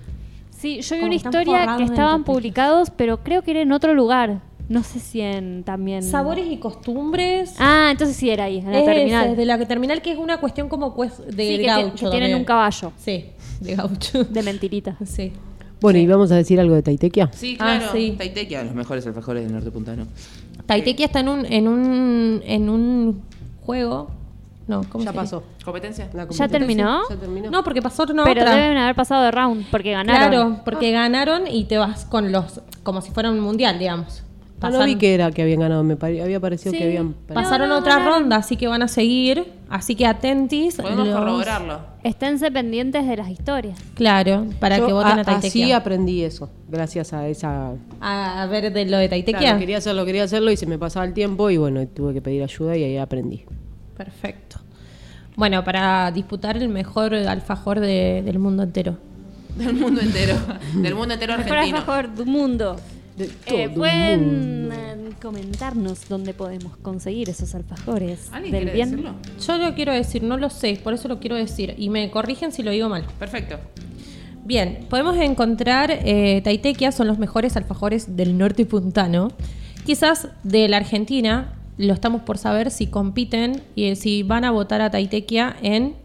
Sí, 0.66 0.82
yo 0.82 0.96
vi 0.96 1.00
Como 1.02 1.06
una 1.08 1.16
historia 1.16 1.76
que 1.78 1.84
estaban 1.84 2.24
publicados, 2.24 2.90
pero 2.90 3.24
creo 3.24 3.44
que 3.44 3.52
era 3.52 3.62
en 3.62 3.72
otro 3.72 3.94
lugar. 3.94 4.42
No 4.68 4.82
sé 4.82 5.00
si 5.00 5.22
en 5.22 5.64
también. 5.64 6.02
Sabores 6.02 6.48
y 6.50 6.58
costumbres. 6.58 7.54
Ah, 7.60 7.90
entonces 7.92 8.16
sí 8.18 8.32
era 8.32 8.46
ahí, 8.46 8.58
en 8.58 8.72
la 8.72 8.80
Es 8.80 8.86
terminal. 8.86 9.28
ese, 9.28 9.36
de 9.36 9.46
la 9.46 9.60
terminal 9.68 10.02
que 10.02 10.12
es 10.12 10.18
una 10.18 10.38
cuestión 10.40 10.68
como 10.70 10.90
de 10.96 11.10
Sí, 11.10 11.36
que, 11.36 11.58
ti- 11.60 11.64
gaucho. 11.66 12.06
que 12.06 12.12
tienen 12.18 12.36
un 12.36 12.44
caballo 12.46 12.92
Sí, 12.98 13.26
de 13.60 13.76
gaucho. 13.76 14.24
de 14.24 14.42
mentirita. 14.42 14.98
Sí. 15.06 15.32
Bueno, 15.82 16.00
¿y 16.00 16.08
vamos 16.08 16.32
a 16.32 16.36
decir 16.38 16.60
algo 16.60 16.74
de 16.74 16.82
Taitequia? 16.82 17.30
Sí, 17.32 17.58
Ah, 17.60 17.78
claro. 17.78 17.92
sí. 17.94 18.16
Taitequia, 18.18 18.64
los 18.64 18.74
mejores 18.74 19.06
alfajores 19.06 19.44
del 19.44 19.54
norte 19.54 19.70
puntano. 19.70 20.08
Taitequia 20.66 21.06
está 21.06 21.20
en 21.20 21.30
un, 21.30 21.46
en 21.46 21.68
un, 21.68 22.42
en 22.44 22.70
un 22.70 23.22
juego. 23.62 24.10
No, 24.68 24.82
¿cómo 24.90 25.04
Ya 25.04 25.12
sería? 25.12 25.22
pasó. 25.22 25.44
¿Competencia? 25.64 26.06
La 26.06 26.24
¿Ya 26.24 26.28
competencia 26.28 26.48
terminó? 26.60 27.02
Ya 27.10 27.16
terminó. 27.18 27.52
No, 27.52 27.64
porque 27.64 27.82
pasó 27.82 28.04
una 28.10 28.24
pero 28.24 28.42
otra. 28.42 28.56
deben 28.56 28.78
haber 28.78 28.96
pasado 28.96 29.24
de 29.24 29.32
round, 29.32 29.66
porque 29.70 29.92
ganaron. 29.92 30.30
Claro, 30.30 30.62
porque 30.66 30.92
ganaron 30.92 31.44
y 31.48 31.66
te 31.66 31.78
vas 31.78 32.06
con 32.06 32.32
los. 32.32 32.62
como 32.84 33.02
si 33.02 33.12
fuera 33.12 33.30
un 33.30 33.40
mundial, 33.40 33.78
digamos. 33.78 34.24
Ah, 34.62 34.72
no 34.72 34.84
vi 34.84 34.96
que 34.96 35.14
era 35.14 35.30
que 35.32 35.44
habían 35.44 35.60
ganado, 35.60 35.84
me 35.84 35.96
pare- 35.96 36.24
había 36.24 36.40
parecido 36.40 36.72
Sí. 36.72 36.80
que 36.80 36.86
habían 36.86 37.14
Pasaron 37.32 37.68
No, 37.70 37.76
no, 37.76 37.82
otra 37.82 38.00
ronda, 38.00 38.38
así 38.38 38.56
que 38.58 38.68
van 38.68 38.82
a 38.82 38.88
seguir. 38.88 39.54
Así 39.70 39.96
que 39.96 40.08
atentis. 40.08 40.78
Podemos 40.78 41.08
los- 41.08 41.16
corroborarlo. 41.20 41.80
Esténse 42.04 42.50
pendientes 42.52 43.06
de 43.06 43.18
las 43.18 43.30
historias. 43.30 43.78
Claro, 43.94 44.46
para 44.60 44.78
Yo 44.80 44.88
que 44.88 44.94
voten 44.94 45.20
a, 45.20 45.22
a- 45.22 45.24
Taitequia. 45.24 45.66
Así 45.66 45.72
aprendí 45.72 46.24
eso, 46.24 46.50
gracias 46.68 47.14
a 47.14 47.28
esa... 47.28 47.74
a, 48.02 48.42
a 48.42 48.46
ver 48.48 48.74
de 48.74 48.86
lo 48.86 48.98
de 48.98 49.10
Taitequia. 49.10 49.40
Claro, 49.40 49.60
quería 49.60 49.78
hacerlo, 49.78 50.04
quería 50.06 50.24
hacerlo 50.24 50.50
y 50.50 50.58
se 50.58 50.66
me 50.66 50.80
pasaba 50.80 51.06
el 51.06 51.14
tiempo 51.14 51.52
y 51.52 51.58
bueno, 51.58 51.86
tuve 51.88 52.14
que 52.16 52.22
pedir 52.24 52.42
ayuda 52.42 52.76
y 52.76 52.84
ahí 52.86 52.98
aprendí. 52.98 53.44
Perfecto. 53.98 54.58
Bueno, 55.36 55.64
para 55.64 56.12
disputar 56.12 56.56
el 56.58 56.70
mejor 56.70 57.14
alfajor 57.14 57.80
de- 57.80 58.22
del 58.24 58.40
mundo 58.40 58.64
entero. 58.64 58.98
Del 59.56 59.74
mundo 59.74 60.02
entero. 60.02 60.36
del 60.76 60.96
mundo 60.96 61.14
entero 61.14 61.38
Mejor 61.38 61.54
argentino. 61.54 61.78
alfajor 61.78 62.14
del 62.16 62.26
mundo. 62.26 62.76
De 63.18 63.30
Eh, 63.46 63.70
pueden 63.70 64.70
eh, 64.74 65.10
comentarnos 65.22 66.10
dónde 66.10 66.34
podemos 66.34 66.76
conseguir 66.78 67.30
esos 67.30 67.56
alfajores 67.56 68.28
¿Alguien 68.34 68.52
del 68.52 68.70
bien. 68.72 68.90
decirlo? 68.92 69.16
Yo 69.48 69.58
lo 69.58 69.74
quiero 69.74 69.94
decir, 69.94 70.24
no 70.24 70.36
lo 70.36 70.50
sé, 70.50 70.78
por 70.84 70.94
eso 70.94 71.08
lo 71.08 71.22
quiero 71.22 71.38
decir. 71.38 71.74
Y 71.78 71.90
me 71.90 72.12
corrigen 72.12 72.52
si 72.52 72.64
lo 72.64 72.72
digo 72.72 72.90
mal. 72.90 73.06
Perfecto. 73.18 73.58
Bien, 74.44 74.86
podemos 74.90 75.16
encontrar 75.18 75.90
eh, 75.92 76.42
Taitequia, 76.44 76.92
son 76.92 77.08
los 77.08 77.18
mejores 77.18 77.56
alfajores 77.56 78.18
del 78.18 78.38
norte 78.38 78.66
puntano. 78.66 79.30
Quizás 79.86 80.28
de 80.44 80.68
la 80.68 80.78
Argentina, 80.78 81.54
lo 81.78 81.94
estamos 81.94 82.22
por 82.22 82.38
saber 82.38 82.72
si 82.72 82.88
compiten 82.88 83.62
y 83.76 83.86
eh, 83.86 83.96
si 83.96 84.24
van 84.24 84.44
a 84.46 84.52
votar 84.52 84.82
a 84.82 84.90
Taitequia 84.92 85.56
en. 85.62 85.96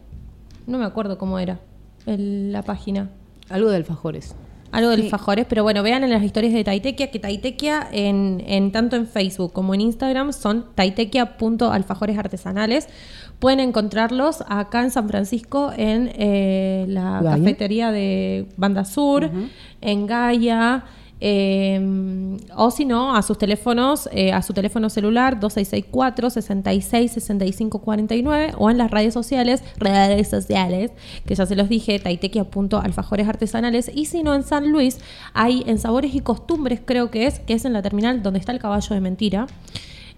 No 0.67 0.79
me 0.79 0.85
acuerdo 0.85 1.19
cómo 1.19 1.39
era 1.39 1.59
el- 2.07 2.53
la 2.53 2.63
página. 2.63 3.11
Algo 3.49 3.71
de 3.71 3.77
alfajores. 3.77 4.35
Algo 4.73 4.91
de 4.91 5.03
alfajores, 5.03 5.47
pero 5.49 5.65
bueno, 5.65 5.83
vean 5.83 6.05
en 6.05 6.11
las 6.11 6.23
historias 6.23 6.53
de 6.53 6.63
Taitequia 6.63 7.11
que 7.11 7.19
Taitequia 7.19 7.89
en, 7.91 8.41
en 8.47 8.71
tanto 8.71 8.95
en 8.95 9.09
Facebook 9.09 9.53
como 9.53 9.75
en 9.75 9.81
Instagram 9.81 10.33
son 10.33 10.67
taitequia.alfajores 10.77 12.17
artesanales. 12.19 12.89
Pueden 13.41 13.59
encontrarlos 13.61 14.45
acá 14.49 14.83
en 14.83 14.91
San 14.91 15.09
Francisco 15.09 15.73
en 15.77 16.13
eh, 16.15 16.85
la 16.89 17.21
Gaia. 17.23 17.37
cafetería 17.39 17.91
de 17.91 18.47
Banda 18.57 18.85
Sur, 18.85 19.31
en 19.81 20.07
Gaia. 20.07 20.85
Eh, 21.23 22.37
o 22.57 22.71
si 22.71 22.85
no, 22.85 23.15
a 23.15 23.23
sus 23.23 23.37
teléfonos, 23.39 24.09
eh, 24.13 24.33
a 24.33 24.41
su 24.43 24.53
teléfono 24.55 24.89
celular 24.89 25.39
2664 25.39 26.31
66 26.31 27.13
65 27.13 27.79
49 27.81 28.53
o 28.59 28.71
en 28.71 28.79
las 28.79 28.91
redes 28.91 29.13
sociales, 29.15 29.63
redes 29.77 30.29
sociales, 30.29 30.93
que 31.27 31.35
ya 31.35 31.45
se 31.47 31.57
los 31.57 31.69
dije, 31.69 31.99
taitequia.alfajores 31.99 33.29
artesanales. 33.29 33.91
Y 33.95 34.07
si 34.07 34.23
no, 34.23 34.35
en 34.35 34.43
San 34.43 34.71
Luis, 34.73 34.99
hay 35.35 35.63
en 35.67 35.79
Sabores 35.79 36.15
y 36.15 36.21
Costumbres, 36.21 36.81
creo 36.85 37.11
que 37.11 37.27
es, 37.27 37.41
que 37.41 37.55
es 37.55 37.65
en 37.65 37.73
la 37.75 37.83
terminal 37.83 38.23
donde 38.23 38.39
está 38.41 38.53
el 38.53 38.59
caballo 38.59 38.95
de 38.95 39.01
mentira. 39.01 39.47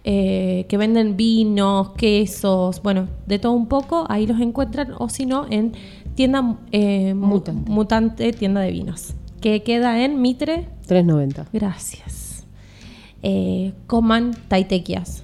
eh, 0.05 0.67
que 0.69 0.77
venden 0.79 1.17
vinos, 1.17 1.91
quesos, 1.97 2.83
bueno, 2.83 3.07
de 3.27 3.39
todo 3.39 3.53
un 3.53 3.69
poco, 3.69 4.05
ahí 4.09 4.27
los 4.27 4.41
encuentran, 4.41 4.95
o 4.99 5.09
si 5.09 5.27
no, 5.27 5.47
en 5.49 5.73
tienda 6.17 6.57
eh, 6.73 7.15
mu- 7.15 7.27
Mutante. 7.29 7.71
Mutante, 7.71 8.33
tienda 8.33 8.61
de 8.63 8.73
vinos, 8.73 9.15
que 9.43 9.63
queda 9.63 10.03
en 10.03 10.23
Mitre, 10.23 10.69
3.90. 10.89 11.47
gracias. 11.53 12.47
Eh, 13.23 13.73
coman 13.87 14.33
taitequias. 14.49 15.23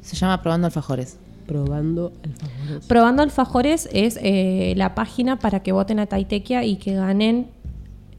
Se 0.00 0.14
llama 0.16 0.40
Probando 0.42 0.66
Alfajores. 0.66 1.18
Probando 1.46 2.12
alfajores. 2.22 2.86
Probando 2.86 3.22
alfajores 3.24 3.88
es 3.92 4.18
eh, 4.22 4.74
la 4.76 4.94
página 4.94 5.38
para 5.40 5.64
que 5.64 5.72
voten 5.72 5.98
a 5.98 6.06
Taitequia 6.06 6.64
y 6.64 6.76
que 6.76 6.94
ganen 6.94 7.48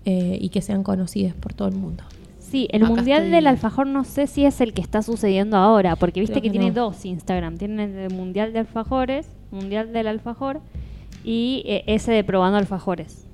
eh, 0.03 0.37
y 0.41 0.49
que 0.49 0.61
sean 0.61 0.83
conocidas 0.83 1.33
por 1.35 1.53
todo 1.53 1.69
el 1.69 1.75
mundo. 1.75 2.03
Sí, 2.39 2.67
el 2.71 2.83
Acá 2.83 2.93
mundial 2.93 3.19
estoy- 3.23 3.31
del 3.31 3.47
alfajor 3.47 3.87
no 3.87 4.03
sé 4.03 4.27
si 4.27 4.43
es 4.45 4.59
el 4.59 4.73
que 4.73 4.81
está 4.81 5.01
sucediendo 5.01 5.55
ahora, 5.55 5.95
porque 5.95 6.19
viste 6.19 6.33
Creo 6.33 6.41
que, 6.43 6.47
que 6.49 6.59
tiene 6.59 6.75
no. 6.75 6.85
dos 6.87 7.05
Instagram. 7.05 7.57
Tiene 7.57 7.85
el 7.85 7.93
de 7.93 8.09
mundial 8.09 8.51
de 8.51 8.59
alfajores, 8.59 9.27
mundial 9.51 9.93
del 9.93 10.07
alfajor, 10.07 10.59
y 11.23 11.63
eh, 11.65 11.83
ese 11.87 12.11
de 12.11 12.23
probando 12.25 12.57
alfajores. 12.57 13.25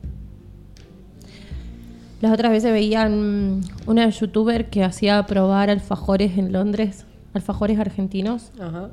Las 2.22 2.32
otras 2.34 2.52
veces 2.52 2.72
veían 2.72 3.62
una 3.86 4.10
youtuber 4.10 4.70
que 4.70 4.84
hacía 4.84 5.24
probar 5.28 5.70
alfajores 5.70 6.38
en 6.38 6.52
Londres, 6.52 7.06
alfajores 7.34 7.78
argentinos, 7.80 8.52
Ajá. 8.60 8.90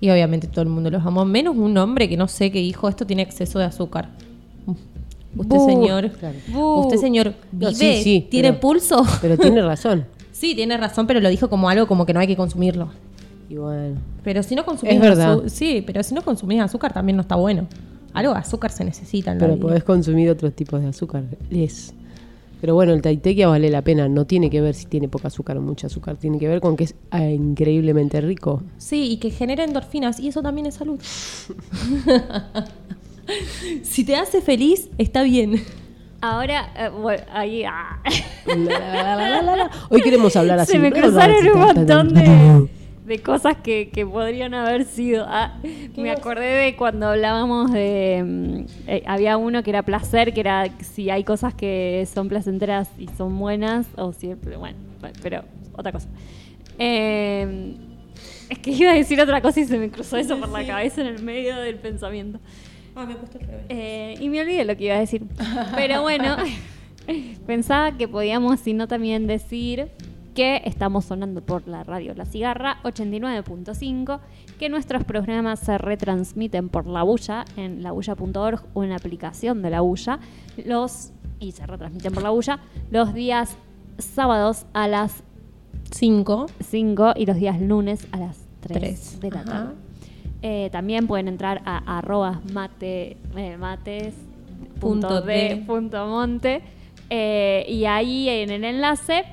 y 0.00 0.10
obviamente 0.10 0.48
todo 0.48 0.62
el 0.62 0.68
mundo 0.70 0.90
los 0.90 1.06
amó, 1.06 1.24
menos 1.24 1.56
un 1.56 1.76
hombre 1.78 2.08
que 2.08 2.16
no 2.16 2.26
sé 2.26 2.50
qué 2.50 2.58
dijo, 2.58 2.88
esto 2.88 3.06
tiene 3.06 3.22
exceso 3.22 3.58
de 3.60 3.66
azúcar. 3.66 4.08
Usted 5.36 5.58
señor, 5.64 6.10
Claro. 6.10 6.36
Usted 6.80 6.96
señor, 6.96 7.34
No, 7.52 7.68
vive, 7.68 7.74
sí, 7.74 8.00
sí, 8.02 8.26
tiene 8.28 8.48
pero- 8.48 8.60
pulso. 8.60 9.06
Pero 9.22 9.38
tiene 9.38 9.62
razón. 9.62 10.04
sí, 10.32 10.56
tiene 10.56 10.76
razón, 10.76 11.06
pero 11.06 11.20
lo 11.20 11.28
dijo 11.28 11.48
como 11.48 11.68
algo 11.68 11.86
como 11.86 12.04
que 12.04 12.12
no 12.12 12.18
hay 12.18 12.26
que 12.26 12.36
consumirlo. 12.36 12.88
Y 13.48 13.54
bueno. 13.56 13.96
Pero 14.24 14.42
si 14.42 14.56
no 14.56 14.64
consumís 14.64 14.94
Es 14.96 15.00
verdad. 15.00 15.38
sí, 15.46 15.84
pero 15.86 16.02
si 16.02 16.14
no 16.14 16.22
consumís 16.22 16.60
azúcar 16.60 16.92
también 16.92 17.14
no 17.16 17.22
está 17.22 17.36
bueno. 17.36 17.68
Algo 18.12 18.32
de 18.32 18.40
azúcar 18.40 18.72
se 18.72 18.84
necesita 18.84 19.30
en 19.30 19.38
la 19.38 19.44
Pero 19.44 19.54
vida. 19.56 19.66
podés 19.68 19.84
consumir 19.84 20.28
otros 20.30 20.52
tipos 20.52 20.80
de 20.80 20.88
azúcar. 20.88 21.22
Les. 21.48 21.94
Pero 22.60 22.74
bueno, 22.74 22.92
el 22.92 23.00
taitequia 23.02 23.48
vale 23.48 23.70
la 23.70 23.82
pena. 23.82 24.08
No 24.08 24.26
tiene 24.26 24.50
que 24.50 24.60
ver 24.60 24.74
si 24.74 24.86
tiene 24.86 25.08
poca 25.08 25.28
azúcar 25.28 25.56
o 25.56 25.62
mucha 25.62 25.86
azúcar. 25.86 26.16
Tiene 26.16 26.38
que 26.38 26.48
ver 26.48 26.60
con 26.60 26.76
que 26.76 26.84
es 26.84 26.94
ah, 27.10 27.24
increíblemente 27.24 28.20
rico. 28.20 28.62
Sí, 28.78 29.10
y 29.12 29.16
que 29.16 29.30
genera 29.30 29.64
endorfinas 29.64 30.20
y 30.20 30.28
eso 30.28 30.42
también 30.42 30.66
es 30.66 30.74
salud. 30.74 31.00
si 33.82 34.04
te 34.04 34.16
hace 34.16 34.42
feliz, 34.42 34.90
está 34.98 35.22
bien. 35.22 35.62
Ahora, 36.20 36.70
eh, 36.76 36.90
bueno, 36.90 37.22
ahí. 37.32 37.64
ah. 37.64 38.02
La, 38.46 38.54
la, 38.56 39.16
la, 39.16 39.30
la, 39.30 39.42
la, 39.42 39.56
la. 39.56 39.70
Hoy 39.88 40.02
queremos 40.02 40.36
hablar 40.36 40.58
así. 40.58 40.72
Se 40.72 40.78
me 40.78 40.92
cruzaron 40.92 41.46
un 41.46 41.58
montón 41.60 42.12
de, 42.12 42.68
de 43.10 43.18
cosas 43.18 43.56
que, 43.56 43.90
que 43.90 44.06
podrían 44.06 44.54
haber 44.54 44.84
sido. 44.84 45.26
Ah, 45.28 45.58
me 45.96 46.12
acordé 46.12 46.46
de 46.46 46.76
cuando 46.76 47.08
hablábamos 47.08 47.72
de. 47.72 48.22
mm, 48.24 48.88
eh, 48.88 49.02
había 49.04 49.36
uno 49.36 49.64
que 49.64 49.70
era 49.70 49.82
placer, 49.82 50.32
que 50.32 50.40
era 50.40 50.68
si 50.78 51.10
hay 51.10 51.24
cosas 51.24 51.52
que 51.52 52.06
son 52.12 52.28
placenteras 52.28 52.88
y 52.98 53.08
son 53.08 53.36
buenas, 53.36 53.88
o 53.96 54.12
siempre. 54.12 54.56
Bueno, 54.56 54.78
pero 55.22 55.42
otra 55.76 55.90
cosa. 55.90 56.08
Eh, 56.78 57.74
es 58.48 58.58
que 58.60 58.70
iba 58.70 58.92
a 58.92 58.94
decir 58.94 59.20
otra 59.20 59.42
cosa 59.42 59.58
y 59.58 59.64
se 59.64 59.76
me 59.76 59.90
cruzó 59.90 60.16
eso 60.16 60.38
por 60.38 60.48
la 60.48 60.64
cabeza 60.64 61.00
en 61.00 61.08
el 61.08 61.22
medio 61.22 61.56
del 61.56 61.76
pensamiento. 61.76 62.38
Ah, 62.94 63.04
me 63.06 63.14
he 63.14 63.16
puesto 63.16 63.38
revés. 63.40 63.66
Eh, 63.68 64.14
y 64.20 64.28
me 64.28 64.40
olvidé 64.40 64.64
lo 64.64 64.76
que 64.76 64.84
iba 64.84 64.94
a 64.94 65.00
decir. 65.00 65.24
Pero 65.74 66.02
bueno, 66.02 66.36
pensaba 67.46 67.96
que 67.96 68.06
podíamos, 68.06 68.60
si 68.60 68.72
no, 68.72 68.86
también 68.86 69.26
decir 69.26 69.88
que 70.40 70.62
estamos 70.64 71.04
sonando 71.04 71.42
por 71.42 71.68
la 71.68 71.84
radio 71.84 72.14
La 72.14 72.24
Cigarra 72.24 72.78
89.5, 72.84 74.20
que 74.58 74.70
nuestros 74.70 75.04
programas 75.04 75.60
se 75.60 75.76
retransmiten 75.76 76.70
por 76.70 76.86
La 76.86 77.02
Bulla 77.02 77.44
en 77.58 77.82
labulla.org 77.82 78.62
o 78.72 78.82
en 78.82 78.88
la 78.88 78.96
aplicación 78.96 79.60
de 79.60 79.68
La 79.68 79.82
Bulla, 79.82 80.18
los, 80.64 81.12
y 81.40 81.52
se 81.52 81.66
retransmiten 81.66 82.14
por 82.14 82.22
La 82.22 82.30
Bulla 82.30 82.58
los 82.90 83.12
días 83.12 83.54
sábados 83.98 84.64
a 84.72 84.88
las 84.88 85.22
Cinco. 85.90 86.46
5 86.66 87.12
y 87.16 87.26
los 87.26 87.36
días 87.36 87.60
lunes 87.60 88.08
a 88.10 88.16
las 88.16 88.38
3, 88.60 88.78
Tres. 88.78 89.20
de 89.20 89.30
la 89.32 89.40
Ajá. 89.40 89.50
tarde. 89.50 89.74
Eh, 90.40 90.70
también 90.72 91.06
pueden 91.06 91.28
entrar 91.28 91.60
a 91.66 91.98
arroba 91.98 92.40
mate, 92.50 93.18
eh, 93.36 93.58
mates 93.58 94.14
punto 94.80 95.20
de. 95.20 95.62
punto 95.66 96.06
monte 96.06 96.62
eh, 97.10 97.66
y 97.68 97.84
ahí 97.84 98.26
en 98.30 98.48
el 98.48 98.64
enlace 98.64 99.24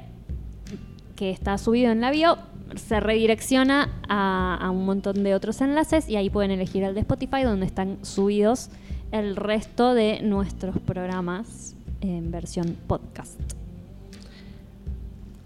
que 1.18 1.32
está 1.32 1.58
subido 1.58 1.92
en 1.92 2.00
la 2.00 2.12
bio 2.12 2.38
se 2.76 3.02
redirecciona 3.02 3.90
a, 4.08 4.58
a 4.62 4.72
un 4.72 4.86
montón 4.86 5.24
de 5.24 5.36
otros 5.36 5.60
enlaces 5.60 6.08
y 6.08 6.16
ahí 6.16 6.30
pueden 6.30 6.52
elegir 6.52 6.84
el 6.84 6.94
de 6.94 7.02
Spotify 7.02 7.44
donde 7.44 7.66
están 7.66 7.98
subidos 8.04 8.70
el 9.12 9.36
resto 9.36 9.94
de 9.94 10.22
nuestros 10.22 10.78
programas 10.80 11.76
en 12.02 12.32
versión 12.32 12.78
podcast. 12.88 13.40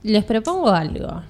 Les 0.03 0.23
propongo 0.23 0.69
algo. 0.69 1.21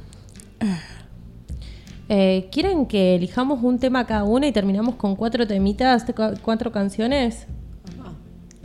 Eh, 2.14 2.50
¿Quieren 2.52 2.88
que 2.88 3.16
elijamos 3.16 3.64
un 3.64 3.80
tema 3.80 4.06
cada 4.06 4.26
una 4.26 4.46
y 4.46 4.52
terminamos 4.52 4.96
con 4.96 5.16
cuatro 5.16 5.48
temitas, 5.48 6.06
cuatro 6.42 6.70
canciones? 6.70 7.48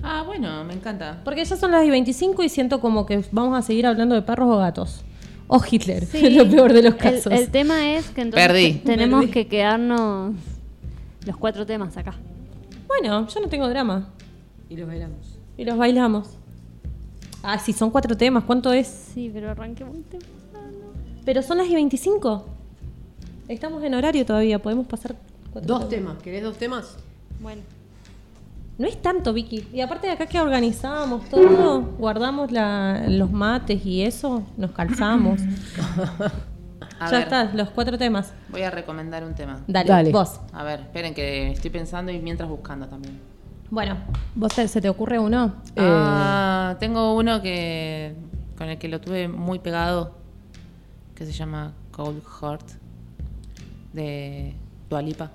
Ah, 0.02 0.24
bueno, 0.26 0.64
me 0.64 0.74
encanta. 0.74 1.20
Porque 1.24 1.44
ya 1.44 1.56
son 1.56 1.70
las 1.70 1.84
y 1.84 1.90
25 1.90 2.42
y 2.42 2.48
siento 2.48 2.80
como 2.80 3.06
que 3.06 3.24
vamos 3.30 3.56
a 3.56 3.62
seguir 3.62 3.86
hablando 3.86 4.16
de 4.16 4.22
perros 4.22 4.48
o 4.52 4.58
gatos. 4.58 5.04
O 5.48 5.60
Hitler, 5.70 6.04
Sí, 6.10 6.30
lo 6.30 6.48
peor 6.48 6.72
de 6.72 6.82
los 6.82 6.94
el- 6.94 6.98
casos. 6.98 7.32
El, 7.32 7.48
tema 7.50 7.94
es 7.96 8.08
que 8.10 8.22
entonces 8.22 8.46
Perdí. 8.46 8.72
te- 8.74 8.78
tenemos 8.80 9.20
Perdí. 9.20 9.32
que 9.32 9.46
quedarnos 9.46 10.34
los 11.24 11.36
cuatro 11.36 11.64
temas 11.66 11.96
acá. 11.96 12.14
Bueno, 12.88 13.26
yo 13.28 13.40
no 13.40 13.48
tengo 13.48 13.68
drama. 13.68 14.08
Y 14.68 14.76
los 14.76 14.86
bailamos. 14.88 15.38
Y 15.56 15.64
los 15.64 15.76
bailamos. 15.78 16.28
Ah, 17.42 17.58
sí, 17.58 17.72
son 17.72 17.90
cuatro 17.90 18.16
temas. 18.16 18.44
¿Cuánto 18.44 18.72
es? 18.72 18.86
Sí, 19.14 19.30
pero 19.32 19.50
arranqué 19.50 19.84
muy 19.84 20.00
temprano. 20.02 20.32
Pero 21.24 21.42
son 21.42 21.58
las 21.58 21.68
y 21.68 21.74
25. 21.74 22.44
Estamos 23.48 23.82
en 23.84 23.94
horario 23.94 24.24
todavía, 24.26 24.58
podemos 24.60 24.86
pasar 24.86 25.14
cuatro 25.52 25.78
Dos 25.78 25.88
temas. 25.88 26.20
¿Querés 26.22 26.42
dos 26.42 26.56
temas? 26.56 26.96
Bueno. 27.40 27.62
No 28.78 28.86
es 28.86 29.00
tanto, 29.00 29.32
Vicky. 29.32 29.66
Y 29.72 29.80
aparte 29.80 30.06
de 30.06 30.12
acá 30.12 30.26
que 30.26 30.38
organizamos 30.38 31.28
todo, 31.30 31.80
guardamos 31.98 32.52
la- 32.52 33.04
los 33.08 33.30
mates 33.32 33.84
y 33.86 34.02
eso, 34.02 34.42
nos 34.56 34.72
calzamos. 34.72 35.40
A 36.98 37.06
ya 37.10 37.18
ver, 37.18 37.22
está, 37.22 37.44
los 37.54 37.70
cuatro 37.70 37.98
temas. 37.98 38.32
voy 38.48 38.62
a 38.62 38.70
recomendar 38.70 39.22
un 39.24 39.34
tema. 39.34 39.60
Dale, 39.66 39.88
Dale. 39.88 40.12
vos. 40.12 40.40
A 40.52 40.62
ver, 40.62 40.80
esperen 40.80 41.14
que 41.14 41.50
estoy 41.50 41.70
pensando 41.70 42.10
y 42.12 42.18
mientras 42.20 42.48
buscando 42.48 42.86
también. 42.86 43.18
Bueno, 43.70 43.96
¿vos 44.34 44.54
te- 44.54 44.66
se 44.68 44.80
te 44.80 44.88
ocurre 44.88 45.18
uno? 45.18 45.56
Ah, 45.76 46.76
tengo 46.80 47.14
uno 47.16 47.42
que 47.42 48.14
con 48.56 48.68
el 48.68 48.78
que 48.78 48.88
lo 48.88 49.00
tuve 49.00 49.28
muy 49.28 49.58
pegado, 49.58 50.12
que 51.14 51.26
se 51.26 51.32
llama 51.32 51.72
Cold 51.90 52.22
Heart, 52.40 52.66
de 53.92 54.54
Dualipa, 54.88 55.30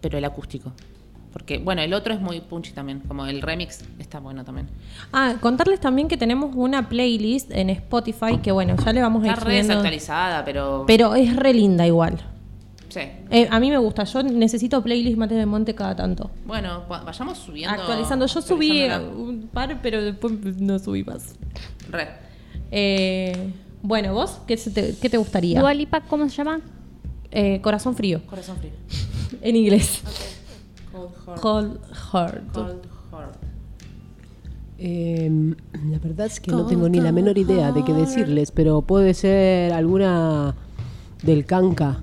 pero 0.00 0.16
el 0.18 0.24
acústico. 0.24 0.72
Porque, 1.32 1.58
bueno, 1.58 1.80
el 1.82 1.94
otro 1.94 2.12
es 2.12 2.20
muy 2.20 2.40
punchy 2.40 2.72
también, 2.72 3.00
como 3.00 3.24
el 3.26 3.40
remix 3.40 3.84
está 3.98 4.20
bueno 4.20 4.44
también. 4.44 4.68
Ah, 5.12 5.36
contarles 5.40 5.80
también 5.80 6.06
que 6.08 6.16
tenemos 6.18 6.54
una 6.54 6.88
playlist 6.88 7.50
en 7.52 7.70
Spotify 7.70 8.38
que 8.42 8.52
bueno, 8.52 8.76
ya 8.84 8.92
le 8.92 9.00
vamos 9.00 9.22
a 9.24 9.26
ir 9.28 9.32
Está 9.32 9.44
re 9.46 9.54
desactualizada, 9.54 10.44
pero... 10.44 10.84
Pero 10.86 11.14
es 11.14 11.34
re 11.34 11.54
linda 11.54 11.86
igual. 11.86 12.20
Sí. 12.90 13.00
Eh, 13.30 13.48
a 13.50 13.58
mí 13.58 13.70
me 13.70 13.78
gusta, 13.78 14.04
yo 14.04 14.22
necesito 14.22 14.82
playlist 14.82 15.16
Mates 15.16 15.38
de 15.38 15.46
Monte 15.46 15.74
cada 15.74 15.96
tanto. 15.96 16.30
Bueno, 16.44 16.84
va- 16.92 17.02
vayamos 17.02 17.38
subiendo... 17.38 17.74
Actualizando, 17.80 18.26
yo 18.26 18.42
subí 18.42 18.82
actualizándola. 18.82 19.22
un 19.30 19.48
par, 19.48 19.78
pero 19.82 20.02
después 20.02 20.34
no 20.60 20.78
subí 20.78 21.02
más. 21.02 21.34
Re. 21.90 22.08
Eh, 22.70 23.52
bueno, 23.82 24.12
¿vos 24.12 24.38
qué, 24.46 24.58
se 24.58 24.70
te, 24.70 24.94
qué 25.00 25.08
te 25.08 25.16
gustaría? 25.16 25.60
Dua 25.60 25.72
Lipa, 25.72 26.02
¿cómo 26.02 26.28
se 26.28 26.36
llama? 26.36 26.60
Eh, 27.30 27.60
corazón 27.62 27.94
frío, 27.96 28.20
Corazón 28.26 28.58
frío. 28.58 28.72
en 29.42 29.56
inglés. 29.56 30.02
Cold 31.02 31.26
Heart. 31.26 31.40
Cold 31.40 31.78
Heart. 32.12 32.52
Cold 32.52 32.84
Heart. 33.10 33.36
Eh, 34.78 35.54
la 35.90 35.98
verdad 35.98 36.26
es 36.26 36.40
que 36.40 36.50
no 36.50 36.66
tengo 36.66 36.88
ni 36.88 37.00
la 37.00 37.12
menor 37.12 37.38
idea 37.38 37.70
de 37.72 37.84
qué 37.84 37.92
decirles, 37.92 38.50
pero 38.50 38.82
puede 38.82 39.14
ser 39.14 39.72
alguna 39.72 40.54
del 41.22 41.44
canca. 41.46 42.02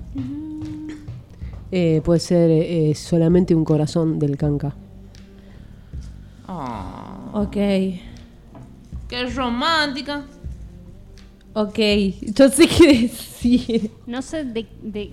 Eh, 1.72 2.00
puede 2.04 2.20
ser 2.20 2.50
eh, 2.50 2.94
solamente 2.94 3.54
un 3.54 3.64
corazón 3.64 4.18
del 4.18 4.36
canca. 4.36 4.74
Oh, 6.48 7.30
Ok. 7.42 7.52
qué 7.52 8.00
romántica. 9.34 10.24
Ok. 11.52 11.78
Yo 12.34 12.48
sé 12.48 12.66
qué 12.66 13.02
decir. 13.02 13.90
No 14.06 14.22
sé 14.22 14.44
de, 14.44 14.66
de 14.82 15.12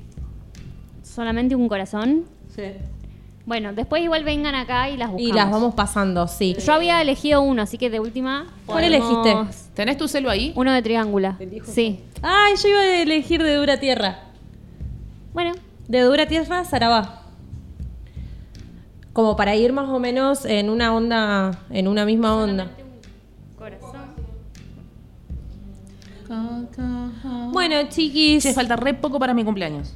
solamente 1.04 1.56
un 1.56 1.68
corazón. 1.68 2.24
Sí. 2.56 2.64
Bueno, 3.48 3.72
después 3.74 4.04
igual 4.04 4.26
vengan 4.26 4.56
acá 4.56 4.90
y 4.90 4.98
las 4.98 5.10
buscamos. 5.10 5.30
Y 5.30 5.34
las 5.34 5.50
vamos 5.50 5.74
pasando, 5.74 6.28
sí. 6.28 6.56
Yo 6.64 6.74
había 6.74 7.02
elegido 7.02 7.42
uno, 7.42 7.62
así 7.62 7.78
que 7.78 7.90
de 7.90 8.02
última. 8.02 8.46
¿Cuál 8.66 8.84
podemos- 8.84 9.10
elegiste? 9.26 9.72
¿Tenés 9.74 9.98
tu 9.98 10.10
celu 10.10 10.30
ahí? 10.30 10.52
Uno 10.56 10.74
de 10.74 10.82
triángula. 10.82 11.40
Sí. 11.66 12.02
Ay, 12.22 12.56
yo 12.62 12.68
iba 12.68 12.80
a 12.80 13.02
elegir 13.02 13.42
de 13.42 13.56
dura 13.56 13.80
tierra. 13.80 14.20
Bueno, 15.34 15.54
De 15.88 16.02
dura 16.02 16.28
tierra, 16.28 16.66
Sarabá. 16.66 17.22
Como 19.14 19.38
para 19.38 19.56
ir 19.56 19.72
más 19.72 19.88
o 19.88 19.98
menos 19.98 20.44
en 20.44 20.70
una 20.70 20.94
onda, 20.94 21.52
en 21.70 21.88
una 21.88 22.04
misma 22.06 22.36
onda. 22.36 22.68
corazón. 23.58 24.08
Bueno, 27.54 27.76
chiquis. 27.90 28.44
Che, 28.44 28.54
falta 28.54 28.76
re 28.76 28.94
poco 28.94 29.18
para 29.20 29.34
mi 29.34 29.44
cumpleaños. 29.46 29.96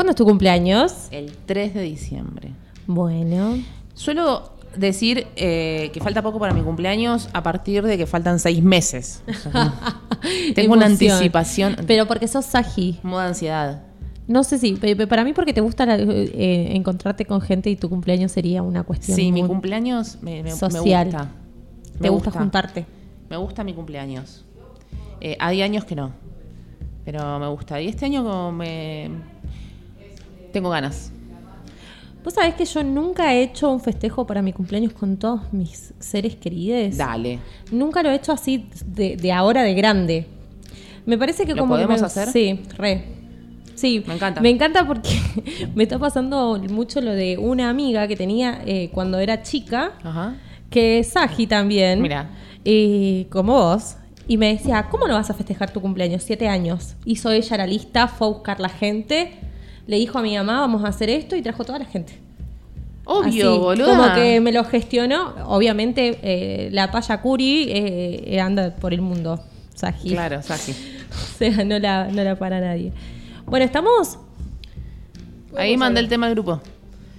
¿Cuándo 0.00 0.12
es 0.12 0.16
tu 0.16 0.24
cumpleaños? 0.24 1.08
El 1.10 1.30
3 1.44 1.74
de 1.74 1.82
diciembre. 1.82 2.52
Bueno. 2.86 3.58
Suelo 3.92 4.50
decir 4.74 5.26
eh, 5.36 5.90
que 5.92 6.00
falta 6.00 6.22
poco 6.22 6.38
para 6.38 6.54
mi 6.54 6.62
cumpleaños 6.62 7.28
a 7.34 7.42
partir 7.42 7.84
de 7.84 7.98
que 7.98 8.06
faltan 8.06 8.38
seis 8.38 8.62
meses. 8.62 9.22
Tengo 10.54 10.72
una 10.72 10.86
anticipación. 10.86 11.76
Pero 11.86 12.06
porque 12.06 12.28
sos 12.28 12.46
Saji. 12.46 12.98
Moda 13.02 13.26
ansiedad. 13.26 13.82
No 14.26 14.42
sé 14.42 14.56
si, 14.56 14.72
para 15.06 15.22
mí 15.22 15.34
porque 15.34 15.52
te 15.52 15.60
gusta 15.60 15.84
la- 15.84 15.98
eh, 15.98 16.74
encontrarte 16.74 17.26
con 17.26 17.42
gente 17.42 17.68
y 17.68 17.76
tu 17.76 17.90
cumpleaños 17.90 18.32
sería 18.32 18.62
una 18.62 18.84
cuestión 18.84 19.14
Sí, 19.16 19.30
mi 19.32 19.42
cumpleaños 19.46 20.16
me, 20.22 20.36
me- 20.36 20.44
me 20.44 20.50
social. 20.52 21.08
gusta. 21.08 21.28
Te 22.00 22.08
gusta 22.08 22.30
juntarte. 22.30 22.86
Me 23.28 23.36
gusta 23.36 23.64
mi 23.64 23.74
cumpleaños. 23.74 24.46
Eh, 25.20 25.36
hay 25.38 25.60
años 25.60 25.84
que 25.84 25.94
no. 25.94 26.12
Pero 27.04 27.38
me 27.38 27.48
gusta. 27.48 27.78
Y 27.82 27.88
este 27.88 28.06
año 28.06 28.22
como 28.24 28.50
me... 28.50 29.10
Tengo 30.52 30.70
ganas. 30.70 31.12
Vos 32.22 32.34
sabés 32.34 32.54
que 32.54 32.66
yo 32.66 32.82
nunca 32.84 33.32
he 33.34 33.42
hecho 33.42 33.70
un 33.70 33.80
festejo 33.80 34.26
para 34.26 34.42
mi 34.42 34.52
cumpleaños 34.52 34.92
con 34.92 35.16
todos 35.16 35.52
mis 35.52 35.94
seres 35.98 36.36
queridos. 36.36 36.96
Dale. 36.98 37.38
Nunca 37.72 38.02
lo 38.02 38.10
he 38.10 38.14
hecho 38.16 38.32
así 38.32 38.68
de, 38.84 39.16
de 39.16 39.32
ahora 39.32 39.62
de 39.62 39.72
grande. 39.74 40.26
Me 41.06 41.16
parece 41.16 41.46
que 41.46 41.54
¿Lo 41.54 41.62
como 41.62 41.74
que 41.76 41.84
podemos 41.84 42.00
me- 42.02 42.06
hacer? 42.06 42.28
Sí, 42.28 42.60
re. 42.76 43.04
Sí, 43.74 44.04
Me 44.06 44.14
encanta. 44.14 44.42
Me 44.42 44.50
encanta 44.50 44.86
porque 44.86 45.08
me 45.74 45.84
está 45.84 45.98
pasando 45.98 46.60
mucho 46.68 47.00
lo 47.00 47.12
de 47.12 47.38
una 47.38 47.70
amiga 47.70 48.06
que 48.06 48.16
tenía 48.16 48.60
eh, 48.66 48.90
cuando 48.92 49.18
era 49.18 49.42
chica, 49.42 49.92
Ajá. 50.02 50.34
que 50.68 50.98
es 50.98 51.08
Saji 51.12 51.46
también. 51.46 52.02
Mira. 52.02 52.28
Y 52.64 53.24
como 53.30 53.54
vos. 53.54 53.96
Y 54.28 54.36
me 54.36 54.52
decía, 54.52 54.88
¿cómo 54.90 55.08
no 55.08 55.14
vas 55.14 55.30
a 55.30 55.34
festejar 55.34 55.72
tu 55.72 55.80
cumpleaños? 55.80 56.22
Siete 56.22 56.46
años. 56.48 56.94
Hizo 57.06 57.30
ella 57.32 57.56
la 57.56 57.66
lista, 57.66 58.06
fue 58.06 58.26
a 58.26 58.30
buscar 58.30 58.60
la 58.60 58.68
gente, 58.68 59.32
le 59.90 59.96
dijo 59.98 60.18
a 60.18 60.22
mi 60.22 60.36
mamá, 60.36 60.60
vamos 60.60 60.84
a 60.84 60.88
hacer 60.88 61.10
esto 61.10 61.34
y 61.34 61.42
trajo 61.42 61.64
toda 61.64 61.80
la 61.80 61.84
gente. 61.84 62.12
Obvio, 63.04 63.50
Así, 63.50 63.58
boludo. 63.58 63.86
Como 63.96 64.14
que 64.14 64.40
me 64.40 64.52
lo 64.52 64.62
gestionó. 64.62 65.34
Obviamente, 65.46 66.18
eh, 66.22 66.68
la 66.70 66.92
Paya 66.92 67.20
Curi 67.20 67.64
eh, 67.64 68.22
eh, 68.26 68.40
anda 68.40 68.76
por 68.76 68.94
el 68.94 69.00
mundo. 69.00 69.42
Saji. 69.74 70.10
Claro, 70.10 70.42
Saji. 70.42 70.72
O 71.10 71.38
sea, 71.38 71.64
no 71.64 71.76
la, 71.80 72.06
no 72.06 72.22
la 72.22 72.36
para 72.38 72.60
nadie. 72.60 72.92
Bueno, 73.46 73.64
¿estamos? 73.66 74.16
Ahí 75.56 75.76
mandé 75.76 75.98
el 75.98 76.08
tema 76.08 76.26
al 76.28 76.34
grupo. 76.34 76.60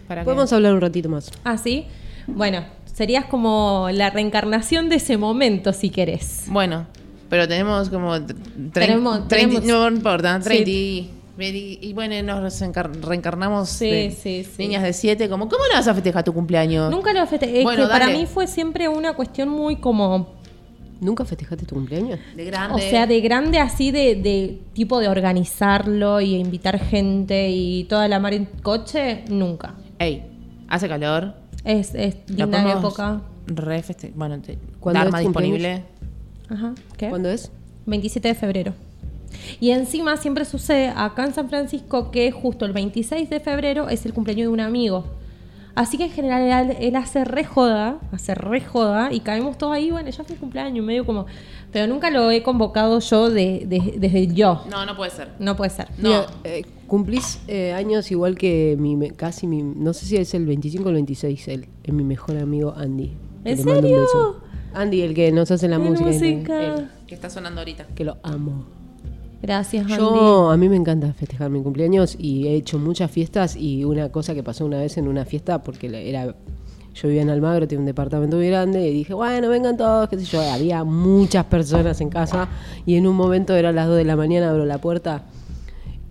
Para 0.07 0.21
que- 0.21 0.25
Podemos 0.25 0.53
hablar 0.53 0.73
un 0.73 0.79
ratito 0.79 1.09
más. 1.09 1.29
Ah, 1.43 1.57
sí. 1.57 1.85
Bueno, 2.27 2.63
serías 2.85 3.25
como 3.25 3.89
la 3.91 4.11
reencarnación 4.11 4.87
de 4.87 4.95
ese 4.95 5.17
momento, 5.17 5.73
si 5.73 5.89
querés. 5.89 6.43
Bueno, 6.47 6.85
pero 7.29 7.47
tenemos 7.49 7.89
como... 7.89 8.13
Tenemos- 8.71 9.27
30 9.27 9.27
tenemos- 9.27 9.63
no 9.65 9.87
importa, 9.89 10.37
Sí. 10.41 10.47
30 10.47 10.69
y, 10.69 11.09
y- 11.39 11.79
y 11.81 11.93
bueno, 11.93 12.21
nos 12.23 12.59
reencar- 12.61 12.91
reencarnamos 13.01 13.69
Sí, 13.69 13.89
de 13.89 14.11
sí, 14.11 14.43
sí. 14.43 14.51
niñas 14.61 14.83
de 14.83 14.93
7, 14.93 15.29
como, 15.29 15.47
¿cómo 15.47 15.63
no 15.71 15.75
vas 15.77 15.87
a 15.87 15.93
festejar 15.93 16.23
tu 16.23 16.33
cumpleaños? 16.33 16.91
Nunca 16.91 17.13
lo 17.13 17.25
festejé. 17.25 17.59
Es 17.59 17.63
Bueno, 17.63 17.83
que 17.83 17.89
para 17.89 18.07
mí 18.09 18.25
fue 18.25 18.47
siempre 18.47 18.87
una 18.87 19.13
cuestión 19.13 19.49
muy 19.49 19.77
como. 19.77 20.39
¿Nunca 20.99 21.25
festejaste 21.25 21.65
tu 21.65 21.73
cumpleaños? 21.75 22.19
De 22.35 22.45
grande. 22.45 22.75
O 22.75 22.79
sea, 22.79 23.07
de 23.07 23.21
grande 23.21 23.57
así, 23.57 23.89
de, 23.89 24.15
de 24.15 24.61
tipo 24.73 24.99
de 24.99 25.07
organizarlo 25.07 26.21
y 26.21 26.35
invitar 26.35 26.77
gente 26.79 27.49
y 27.49 27.85
toda 27.85 28.07
la 28.07 28.19
mar 28.19 28.33
en 28.35 28.45
coche, 28.45 29.23
nunca. 29.27 29.73
Ey, 29.97 30.23
hace 30.67 30.87
calor. 30.87 31.33
Es, 31.63 31.95
es 31.95 32.17
linda 32.27 32.71
época. 32.73 33.21
Re 33.47 33.81
feste- 33.81 34.11
Bueno, 34.13 34.39
te, 34.41 34.59
¿Cuándo 34.79 34.99
es 35.17 35.23
cumpleaños? 35.23 35.33
disponible. 35.33 35.83
Ajá. 36.49 36.75
¿Qué? 36.97 37.09
¿Cuándo 37.09 37.29
es? 37.29 37.51
27 37.87 38.27
de 38.27 38.35
febrero. 38.35 38.73
Y 39.59 39.71
encima 39.71 40.17
siempre 40.17 40.45
sucede 40.45 40.89
acá 40.95 41.25
en 41.25 41.33
San 41.33 41.49
Francisco 41.49 42.11
que 42.11 42.31
justo 42.31 42.65
el 42.65 42.73
26 42.73 43.29
de 43.29 43.39
febrero 43.39 43.89
es 43.89 44.05
el 44.05 44.13
cumpleaños 44.13 44.45
de 44.45 44.49
un 44.53 44.59
amigo. 44.59 45.05
Así 45.73 45.97
que 45.97 46.03
en 46.05 46.11
general 46.11 46.71
él, 46.71 46.77
él 46.81 46.95
hace 46.97 47.23
re 47.23 47.45
joda, 47.45 47.97
hace 48.11 48.35
re 48.35 48.59
joda 48.59 49.13
y 49.13 49.21
caemos 49.21 49.57
todos 49.57 49.73
ahí, 49.73 49.89
bueno, 49.89 50.09
ya 50.09 50.23
fue 50.25 50.33
el 50.35 50.39
cumpleaños, 50.39 50.85
medio 50.85 51.05
como... 51.05 51.27
Pero 51.71 51.87
nunca 51.87 52.09
lo 52.09 52.29
he 52.29 52.43
convocado 52.43 52.99
yo 52.99 53.29
de- 53.29 53.63
de- 53.65 53.93
desde 53.97 54.27
yo. 54.27 54.65
No, 54.69 54.85
no 54.85 54.97
puede 54.97 55.11
ser. 55.11 55.29
No 55.39 55.55
puede 55.55 55.69
ser. 55.69 55.87
No. 55.97 56.09
Mira, 56.09 56.25
eh, 56.43 56.63
cumplís 56.87 57.39
eh, 57.47 57.71
años 57.71 58.11
igual 58.11 58.35
que 58.37 58.75
mi, 58.77 59.11
casi 59.11 59.47
mi, 59.47 59.63
no 59.63 59.93
sé 59.93 60.05
si 60.05 60.17
es 60.17 60.33
el 60.33 60.45
25 60.45 60.83
o 60.83 60.89
el 60.89 60.95
26, 60.95 61.47
él, 61.47 61.67
es 61.85 61.93
mi 61.93 62.03
mejor 62.03 62.37
amigo 62.37 62.73
Andy. 62.75 63.13
¿En 63.45 63.57
serio? 63.57 64.41
Andy, 64.73 65.01
el 65.03 65.13
que 65.13 65.31
nos 65.31 65.49
hace 65.51 65.69
la 65.69 65.79
música. 65.79 66.89
Que 67.07 67.15
está 67.15 67.29
sonando 67.29 67.61
ahorita. 67.61 67.87
que 67.95 68.03
lo 68.03 68.17
amo. 68.23 68.65
Gracias, 69.41 69.85
Andy. 69.85 69.97
Yo, 69.97 70.51
a 70.51 70.57
mí 70.57 70.69
me 70.69 70.75
encanta 70.75 71.11
festejar 71.13 71.49
mi 71.49 71.61
cumpleaños 71.63 72.15
y 72.19 72.47
he 72.47 72.55
hecho 72.55 72.77
muchas 72.77 73.09
fiestas 73.09 73.55
y 73.55 73.83
una 73.83 74.09
cosa 74.09 74.35
que 74.35 74.43
pasó 74.43 74.65
una 74.65 74.79
vez 74.79 74.97
en 74.97 75.07
una 75.07 75.25
fiesta, 75.25 75.63
porque 75.63 75.87
era, 76.09 76.35
yo 76.93 77.07
vivía 77.07 77.23
en 77.23 77.29
Almagro, 77.29 77.67
tenía 77.67 77.79
un 77.79 77.85
departamento 77.87 78.37
muy 78.37 78.47
grande 78.47 78.87
y 78.87 78.93
dije, 78.93 79.13
bueno, 79.13 79.49
vengan 79.49 79.77
todos, 79.77 80.09
qué 80.09 80.19
sé 80.19 80.25
yo, 80.25 80.41
había 80.41 80.83
muchas 80.83 81.45
personas 81.45 81.99
en 82.01 82.09
casa 82.09 82.47
y 82.85 82.95
en 82.95 83.07
un 83.07 83.15
momento 83.15 83.55
eran 83.55 83.75
las 83.75 83.87
2 83.87 83.97
de 83.97 84.05
la 84.05 84.15
mañana, 84.15 84.51
abro 84.51 84.65
la 84.65 84.77
puerta 84.77 85.23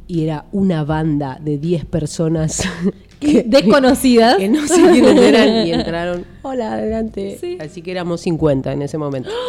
y 0.09 0.25
era 0.25 0.47
una 0.51 0.83
banda 0.83 1.39
de 1.41 1.59
10 1.59 1.85
personas 1.85 2.65
que, 3.21 3.43
Desconocidas. 3.45 4.37
que 4.37 4.49
no 4.49 4.67
sé 4.67 4.83
quiénes 4.91 5.17
eran 5.17 5.67
y 5.67 5.73
entraron, 5.75 6.25
hola, 6.43 6.73
adelante. 6.73 7.39
Sí. 7.41 7.59
Así 7.61 7.83
que 7.83 7.91
éramos 7.91 8.23
50 8.23 8.73
en 8.73 8.83
ese 8.83 8.99
momento. 8.99 9.31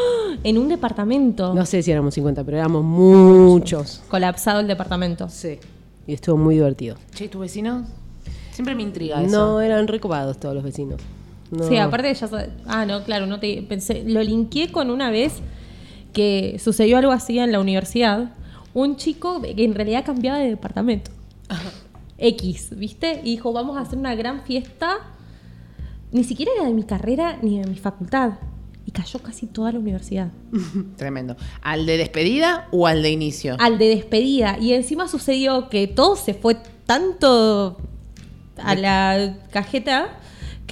En 0.44 0.58
un 0.58 0.70
departamento. 0.70 1.54
No 1.54 1.68
sé 1.68 1.84
si 1.84 1.92
éramos 1.92 2.16
50, 2.16 2.44
pero 2.44 2.58
éramos 2.58 2.84
muchos. 2.84 4.02
Colapsado 4.08 4.60
el 4.60 4.66
departamento. 4.68 5.30
Sí. 5.30 5.60
Y 6.08 6.14
estuvo 6.14 6.36
muy 6.36 6.56
divertido. 6.56 6.96
Che, 7.14 7.28
¿tus 7.28 7.42
vecinos? 7.42 7.88
Siempre 8.52 8.74
me 8.74 8.82
intriga 8.82 9.22
eso. 9.22 9.32
No, 9.32 9.62
eran 9.62 9.88
recopados 9.88 10.40
todos 10.40 10.56
los 10.56 10.64
vecinos. 10.64 11.00
No. 11.52 11.68
Sí, 11.68 11.78
aparte 11.78 12.08
de 12.08 12.14
ya 12.16 12.30
Ah, 12.66 12.86
no, 12.86 13.04
claro, 13.04 13.28
no 13.28 13.40
te 13.40 13.62
pensé. 13.62 14.04
Lo 14.06 14.24
linkeé 14.24 14.72
con 14.72 14.90
una 14.90 15.12
vez 15.12 15.34
que 16.14 16.58
sucedió 16.64 16.98
algo 16.98 17.12
así 17.12 17.38
en 17.38 17.52
la 17.52 17.60
universidad. 17.60 18.32
Un 18.74 18.96
chico 18.96 19.42
que 19.42 19.64
en 19.64 19.76
realidad 19.76 20.04
cambiaba 20.06 20.40
de 20.40 20.50
departamento. 20.50 21.12
X, 22.22 22.78
¿viste? 22.78 23.22
Y 23.24 23.32
dijo, 23.32 23.52
vamos 23.52 23.78
a 23.78 23.82
hacer 23.82 23.98
una 23.98 24.16
gran 24.16 24.42
fiesta. 24.42 24.98
Ni 26.12 26.24
siquiera 26.24 26.52
era 26.56 26.66
de 26.66 26.74
mi 26.74 26.84
carrera 26.84 27.40
ni 27.42 27.60
de 27.60 27.68
mi 27.68 27.76
facultad. 27.76 28.34
Y 28.86 28.92
cayó 28.92 29.20
casi 29.20 29.48
toda 29.48 29.72
la 29.72 29.80
universidad. 29.80 30.32
Tremendo. 30.98 31.36
¿Al 31.62 31.86
de 31.86 31.98
despedida 31.98 32.68
o 32.72 32.88
al 32.88 33.04
de 33.04 33.12
inicio? 33.12 33.56
Al 33.60 33.78
de 33.78 33.90
despedida. 33.90 34.58
Y 34.60 34.74
encima 34.74 35.08
sucedió 35.08 35.70
que 35.70 35.88
todo 35.88 36.16
se 36.16 36.34
fue 36.34 36.58
tanto 36.86 37.78
a 38.58 38.76
la 38.76 39.38
cajeta 39.52 40.20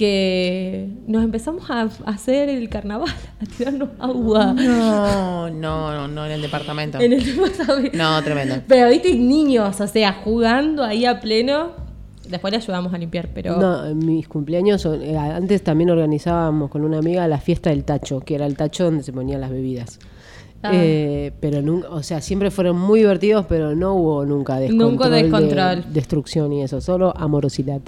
que 0.00 0.88
nos 1.06 1.22
empezamos 1.22 1.68
a 1.70 1.82
hacer 2.06 2.48
el 2.48 2.70
carnaval, 2.70 3.10
a 3.40 3.44
tirarnos 3.44 3.90
agua 3.98 4.54
No, 4.54 5.50
no, 5.50 5.92
no, 5.92 6.08
no 6.08 6.24
en 6.24 6.32
el 6.32 6.40
departamento. 6.40 6.98
en 6.98 7.12
el 7.12 7.22
departamento. 7.22 7.98
No, 7.98 8.22
tremendo. 8.24 8.54
Pero 8.66 8.88
viste 8.88 9.14
niños, 9.14 9.78
o 9.78 9.86
sea, 9.86 10.14
jugando 10.24 10.82
ahí 10.82 11.04
a 11.04 11.20
pleno. 11.20 11.72
Después 12.30 12.50
le 12.52 12.56
ayudamos 12.56 12.94
a 12.94 12.98
limpiar, 12.98 13.28
pero 13.34 13.58
No, 13.58 13.84
en 13.86 13.98
mis 13.98 14.26
cumpleaños, 14.26 14.86
eh, 14.86 15.18
antes 15.18 15.62
también 15.62 15.90
organizábamos 15.90 16.70
con 16.70 16.82
una 16.82 16.98
amiga 16.98 17.28
la 17.28 17.38
fiesta 17.38 17.68
del 17.68 17.84
tacho, 17.84 18.20
que 18.20 18.36
era 18.36 18.46
el 18.46 18.56
tacho 18.56 18.84
donde 18.84 19.02
se 19.02 19.12
ponían 19.12 19.42
las 19.42 19.50
bebidas. 19.50 19.98
Ah. 20.62 20.70
Eh, 20.72 21.32
pero 21.40 21.60
nunca, 21.60 21.88
o 21.90 22.02
sea, 22.02 22.22
siempre 22.22 22.50
fueron 22.50 22.78
muy 22.78 23.00
divertidos, 23.00 23.44
pero 23.48 23.74
no 23.74 23.94
hubo 23.96 24.24
nunca 24.24 24.56
descontrol, 24.58 24.90
Nunca 24.92 25.08
de 25.10 25.22
descontrol. 25.24 25.84
destrucción 25.92 26.52
y 26.54 26.62
eso, 26.62 26.80
solo 26.80 27.12
amorosidad. 27.16 27.80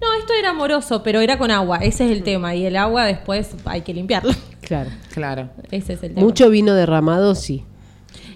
No, 0.00 0.14
esto 0.18 0.32
era 0.38 0.50
amoroso, 0.50 1.02
pero 1.02 1.20
era 1.20 1.38
con 1.38 1.50
agua, 1.50 1.78
ese 1.78 2.06
es 2.06 2.12
el 2.12 2.22
tema. 2.22 2.54
Y 2.54 2.64
el 2.66 2.76
agua 2.76 3.04
después 3.04 3.50
hay 3.64 3.82
que 3.82 3.94
limpiarlo. 3.94 4.32
Claro. 4.60 4.90
Claro. 5.14 5.48
Ese 5.70 5.94
es 5.94 6.02
el 6.02 6.14
tema. 6.14 6.20
Mucho 6.20 6.50
vino 6.50 6.74
derramado, 6.74 7.34
sí. 7.34 7.64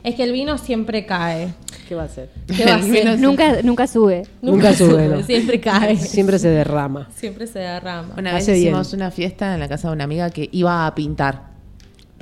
Es 0.02 0.14
que 0.14 0.24
el 0.24 0.32
vino 0.32 0.58
siempre 0.58 1.06
cae. 1.06 1.52
¿Qué 1.88 1.94
va 1.94 2.02
a 2.02 2.06
hacer? 2.06 2.30
¿Qué 2.56 2.64
va 2.64 2.72
a 2.72 2.76
hacer? 2.76 3.18
Nunca, 3.20 3.62
nunca 3.62 3.86
sube. 3.86 4.22
Nunca 4.40 4.74
sube, 4.74 5.08
¿no? 5.08 5.22
Siempre 5.22 5.60
cae. 5.60 5.96
Siempre 5.96 6.38
se 6.38 6.48
derrama. 6.48 7.08
Siempre 7.14 7.46
se 7.46 7.58
derrama. 7.58 8.14
Una 8.16 8.32
vez 8.32 8.42
Hace 8.44 8.52
bien. 8.52 8.68
hicimos 8.68 8.92
una 8.94 9.10
fiesta 9.10 9.54
en 9.54 9.60
la 9.60 9.68
casa 9.68 9.88
de 9.88 9.94
una 9.94 10.04
amiga 10.04 10.30
que 10.30 10.48
iba 10.52 10.86
a 10.86 10.94
pintar 10.94 11.51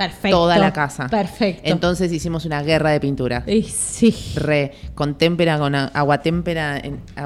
Perfecto. 0.00 0.36
toda 0.36 0.56
la 0.56 0.72
casa. 0.72 1.08
Perfecto. 1.08 1.62
Entonces 1.64 2.10
hicimos 2.10 2.46
una 2.46 2.62
guerra 2.62 2.90
de 2.90 3.00
pintura. 3.00 3.44
Y 3.46 3.64
sí. 3.64 4.14
Re, 4.34 4.72
con 4.94 5.18
témpera, 5.18 5.58
con 5.58 5.74
agua 5.74 6.22
témpera, 6.22 6.80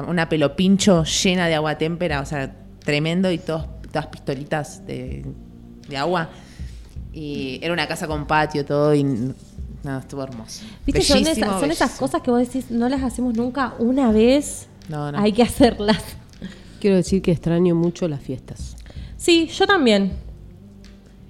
una 0.07 0.27
pelo 0.27 0.55
pincho 0.55 1.03
llena 1.05 1.47
de 1.47 1.55
agua 1.55 1.77
témpera, 1.77 2.19
o 2.19 2.25
sea, 2.25 2.53
tremendo 2.79 3.31
y 3.31 3.37
todos, 3.37 3.65
todas 3.91 4.07
pistolitas 4.07 4.85
de, 4.85 5.25
de 5.87 5.97
agua. 5.97 6.29
Y 7.13 7.59
era 7.63 7.71
una 7.71 7.87
casa 7.87 8.07
con 8.07 8.27
patio, 8.27 8.65
todo, 8.65 8.93
y 8.93 9.03
no, 9.03 9.99
estuvo 9.99 10.23
hermoso. 10.23 10.65
¿Viste? 10.85 11.01
Son, 11.01 11.25
esas, 11.25 11.59
son 11.59 11.71
esas 11.71 11.91
cosas 11.91 12.21
que 12.21 12.29
vos 12.29 12.39
decís, 12.39 12.71
no 12.71 12.89
las 12.89 13.03
hacemos 13.03 13.35
nunca 13.35 13.73
una 13.79 14.11
vez. 14.11 14.67
No, 14.89 15.11
no. 15.13 15.19
Hay 15.19 15.31
que 15.31 15.43
hacerlas. 15.43 16.03
Quiero 16.81 16.97
decir 16.97 17.21
que 17.21 17.31
extraño 17.31 17.73
mucho 17.73 18.07
las 18.09 18.19
fiestas. 18.19 18.75
Sí, 19.15 19.47
yo 19.47 19.65
también. 19.65 20.24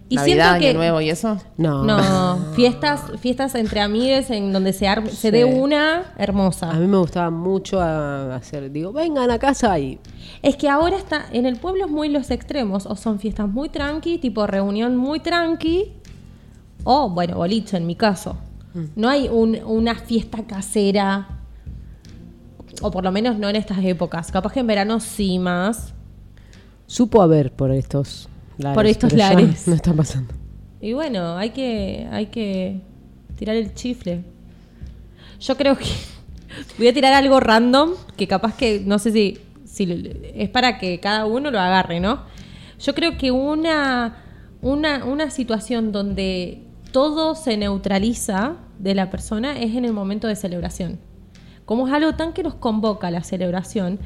Y 0.08 0.18
Navidad, 0.18 0.46
siento 0.46 0.60
que. 0.62 0.70
Año 0.70 0.78
Nuevo 0.78 1.02
y 1.02 1.10
eso. 1.10 1.38
No. 1.58 1.84
No, 1.84 2.54
fiestas, 2.54 3.02
fiestas 3.20 3.56
entre 3.56 3.82
amigues 3.82 4.30
en 4.30 4.54
donde 4.54 4.72
se, 4.72 4.86
arme- 4.86 5.10
se 5.10 5.16
Sí. 5.30 5.32
dé 5.32 5.46
una 5.46 6.14
hermosa. 6.18 6.70
A 6.70 6.76
mí 6.80 6.86
me 6.86 6.98
gustaba 6.98 7.32
mucho 7.32 7.80
a- 7.82 8.36
hacer, 8.36 8.72
digo, 8.72 8.94
vengan 8.94 9.32
a 9.32 9.40
casa 9.40 9.78
y 9.80 10.00
Es 10.44 10.56
que 10.58 10.70
ahora 10.70 10.96
está, 10.98 11.26
en 11.32 11.48
el 11.48 11.56
pueblo 11.58 11.86
es 11.86 11.92
muy 11.92 12.10
los 12.10 12.30
extremos, 12.30 12.86
o 12.86 12.96
son 12.96 13.18
fiestas 13.20 13.48
muy 13.50 13.70
tranqui, 13.70 14.20
tipo 14.20 14.46
reunión 14.46 14.96
muy 14.96 15.20
tranqui, 15.20 15.94
o 16.84 17.10
bueno, 17.10 17.38
boliche 17.38 17.78
en 17.78 17.88
mi 17.88 17.96
caso. 17.96 18.38
No 18.96 19.10
hay 19.10 19.28
un- 19.28 19.58
una 19.66 19.96
fiesta 19.96 20.44
casera, 20.46 21.30
o 22.82 22.92
por 22.92 23.04
lo 23.04 23.12
menos 23.12 23.38
no 23.40 23.50
en 23.50 23.56
estas 23.56 23.80
épocas. 23.84 24.32
Capaz 24.32 24.52
que 24.54 24.60
en 24.60 24.68
verano 24.68 25.00
sí 25.00 25.40
más. 25.40 25.94
supo 26.88 27.24
haber 27.24 27.52
por 27.52 27.72
estos 27.72 28.30
lares. 28.58 28.76
Por 28.76 28.86
estos 28.86 29.14
lares. 29.14 29.68
No 29.68 29.76
está 29.76 29.94
pasando. 29.94 30.34
Y 30.82 30.94
bueno, 30.94 31.38
hay 31.38 31.50
que, 31.52 32.08
hay 32.12 32.28
que 32.28 32.82
tirar 33.36 33.56
el 33.56 33.74
chifle. 33.74 34.24
Yo 35.40 35.58
creo 35.58 35.78
que 35.78 35.86
voy 36.78 36.88
a 36.88 36.94
tirar 36.94 37.14
algo 37.14 37.40
random, 37.40 37.92
que 38.18 38.28
capaz 38.28 38.56
que, 38.56 38.82
no 38.86 39.00
sé 39.00 39.12
si, 39.12 39.38
si 39.66 40.12
es 40.36 40.50
para 40.50 40.78
que 40.78 41.00
cada 41.00 41.26
uno 41.26 41.52
lo 41.52 41.60
agarre, 41.60 42.00
¿no? 42.00 42.24
Yo 42.80 42.94
creo 42.94 43.18
que 43.18 43.32
una, 43.32 44.18
una, 44.62 45.06
una 45.06 45.30
situación 45.30 45.92
donde 45.92 46.62
todo 46.92 47.36
se 47.36 47.58
neutraliza 47.58 48.58
de 48.80 48.96
la 48.96 49.10
persona 49.10 49.60
es 49.60 49.76
en 49.76 49.86
el 49.86 49.94
momento 49.94 50.28
de 50.28 50.36
celebración. 50.36 51.00
Como 51.66 51.88
es 51.88 51.94
algo 51.94 52.14
tan 52.16 52.34
que 52.34 52.44
nos 52.44 52.56
convoca 52.56 53.10
la 53.12 53.24
celebración, 53.24 54.00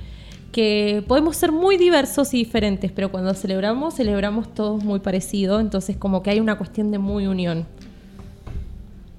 que 0.52 1.04
podemos 1.08 1.36
ser 1.38 1.52
muy 1.52 1.78
diversos 1.78 2.34
y 2.34 2.38
diferentes, 2.38 2.92
pero 2.92 3.12
cuando 3.12 3.34
celebramos, 3.34 3.96
celebramos 3.96 4.54
todos 4.54 4.84
muy 4.84 5.00
parecido, 5.00 5.60
entonces 5.60 5.96
como 5.98 6.24
que 6.24 6.32
hay 6.32 6.40
una 6.40 6.58
cuestión 6.58 6.92
de 6.92 6.98
muy 7.00 7.28
unión. 7.28 7.66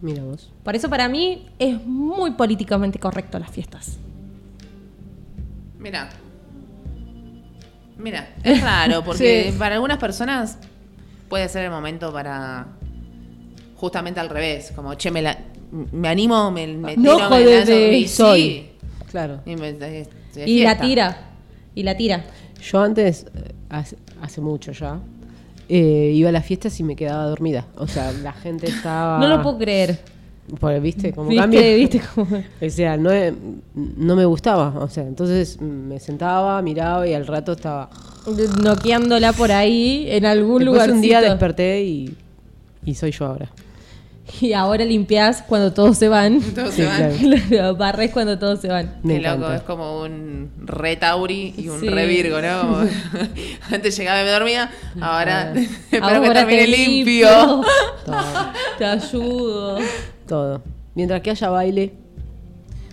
Mira 0.01 0.25
vos. 0.25 0.51
Por 0.65 0.75
eso 0.77 0.89
para 0.89 1.09
mí 1.09 1.47
es 1.59 1.85
muy 1.87 2.33
políticamente 2.33 2.99
correcto 2.99 3.39
las 3.39 3.51
fiestas. 3.51 3.99
Mira. 5.79 6.09
Mira, 7.99 8.29
es 8.43 8.63
raro 8.63 9.03
porque 9.05 9.51
Sí. 9.53 9.59
para 9.59 9.75
algunas 9.75 9.99
personas 9.99 10.59
puede 11.29 11.49
ser 11.49 11.65
el 11.65 11.71
momento 11.71 12.13
para 12.13 12.67
justamente 13.77 14.21
al 14.21 14.29
revés, 14.31 14.73
como 14.75 14.95
che, 14.95 15.11
me, 15.11 15.23
la- 15.23 15.39
me 15.93 16.09
animo, 16.09 16.51
me, 16.51 16.67
me 16.67 16.97
No, 16.97 17.17
tiro, 17.17 17.31
me 17.31 17.37
joder, 17.37 17.59
lanzo", 17.59 17.73
de- 17.73 17.93
y 17.99 18.09
sí, 18.09 18.17
soy. 18.17 18.67
Claro. 19.11 19.41
y, 19.47 19.57
me- 19.57 19.75
Y 20.47 20.63
la 20.63 20.79
tira. 20.79 21.17
Y 21.75 21.83
la 21.83 21.97
tira. 21.97 22.25
Yo 22.63 22.81
antes, 22.81 23.27
eh, 23.35 23.53
hace, 23.69 23.97
hace 24.21 24.41
mucho 24.41 24.73
ya, 24.73 25.01
eh, 25.69 26.13
iba 26.15 26.29
a 26.29 26.33
las 26.33 26.45
fiestas 26.45 26.79
y 26.81 26.83
me 26.83 26.97
quedaba 26.97 27.25
dormida. 27.27 27.67
O 27.77 27.87
sea, 27.87 28.13
la 28.13 28.33
gente 28.33 28.67
estaba... 28.67 29.19
No 29.19 29.29
lo 29.29 29.43
puedo 29.43 29.59
creer. 29.59 29.99
Porque, 30.59 30.81
¿Viste? 30.81 31.13
Como 31.13 31.29
¿Viste? 31.29 31.41
cambia. 31.43 31.61
¿Viste 31.77 32.03
cómo? 32.15 32.27
O 32.61 32.71
sea, 32.71 32.97
no, 32.97 33.13
eh, 33.13 33.33
no 33.75 34.17
me 34.17 34.25
gustaba. 34.25 34.75
O 34.81 34.89
sea, 34.89 35.05
entonces 35.05 35.61
me 35.61 36.01
sentaba, 36.01 36.61
miraba 36.61 37.07
y 37.07 37.15
al 37.15 37.27
rato 37.27 37.53
estaba... 37.53 37.89
Noqueándola 38.63 39.33
por 39.33 39.51
ahí 39.53 40.07
en 40.11 40.27
algún 40.27 40.59
Después 40.59 40.67
lugar. 40.67 40.91
un 40.93 41.01
día 41.01 41.21
desperté 41.21 41.83
y, 41.85 42.15
y 42.85 42.95
soy 42.95 43.13
yo 43.13 43.27
ahora. 43.27 43.49
Y 44.41 44.53
ahora 44.53 44.85
limpias 44.85 45.43
cuando 45.43 45.73
todos 45.73 45.99
se 45.99 46.09
van. 46.09 46.41
Todos 46.55 46.75
Sí, 46.75 46.83
se 46.83 46.87
van. 46.87 47.13
claro. 47.49 47.77
Barres 47.77 48.11
cuando 48.13 48.39
todos 48.39 48.61
se 48.61 48.69
van. 48.69 48.95
Me 49.03 49.21
Qué 49.21 49.29
loco, 49.29 49.51
es 49.53 49.63
como 49.63 50.01
un 50.03 50.51
re 50.65 50.97
Tauri 50.97 51.55
y 51.57 51.69
un 51.69 51.81
Sí. 51.81 51.89
re 51.89 52.07
Virgo, 52.07 52.41
¿no? 52.41 52.61
Como- 52.61 52.77
Antes 53.73 53.97
llegaba 53.97 54.21
y 54.23 54.25
me 54.25 54.31
dormía, 54.31 54.71
ahora 55.01 55.53
espero 55.91 56.23
que 56.23 56.31
termine 56.31 56.61
te 56.61 56.67
limpio. 56.67 57.29
Todo. 58.07 58.17
Te 58.79 58.85
ayudo. 58.85 59.79
todo. 60.27 60.63
Mientras 60.95 61.21
que 61.23 61.31
haya 61.31 61.49
baile, 61.51 61.93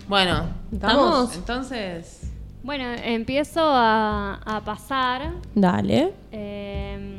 Bueno, 0.08 0.44
¿Estamos? 0.72 1.34
Entonces, 1.34 2.20
Bueno, 2.62 2.84
empiezo 3.04 3.60
a, 3.62 4.40
a 4.44 4.60
pasar 4.64 5.32
Dale. 5.54 6.12
eh, 6.32 7.17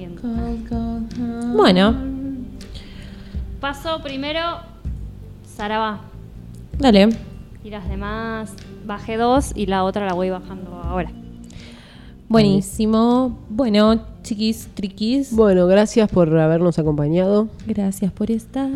viendo. 0.00 0.22
Bueno, 1.56 1.94
Paso 3.60 4.00
primero 4.02 4.40
Sarabá 5.56 6.00
dale. 6.78 7.10
y 7.62 7.68
las 7.70 7.86
demás 7.88 8.52
bajé 8.86 9.18
dos 9.18 9.52
y 9.54 9.66
la 9.66 9.84
otra 9.84 10.06
la 10.06 10.14
voy 10.14 10.30
bajando 10.30 10.80
ahora. 10.82 11.10
Buenísimo. 12.28 13.38
Bueno, 13.50 14.00
chiquis, 14.22 14.68
triquis. 14.74 15.34
bueno, 15.34 15.66
gracias 15.66 16.08
por 16.08 16.34
habernos 16.38 16.78
acompañado. 16.78 17.48
Gracias 17.66 18.12
por 18.12 18.30
estar. 18.30 18.70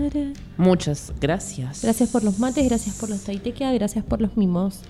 muchas 0.59 1.13
gracias. 1.21 1.83
Gracias 1.83 2.11
por 2.11 2.25
los 2.25 2.39
mates, 2.39 2.69
gracias 2.69 2.97
por 2.99 3.09
los 3.09 3.23
taitequia, 3.25 3.73
gracias 3.73 4.05
por 4.05 4.21
los 4.21 4.37
mimos. 4.37 4.81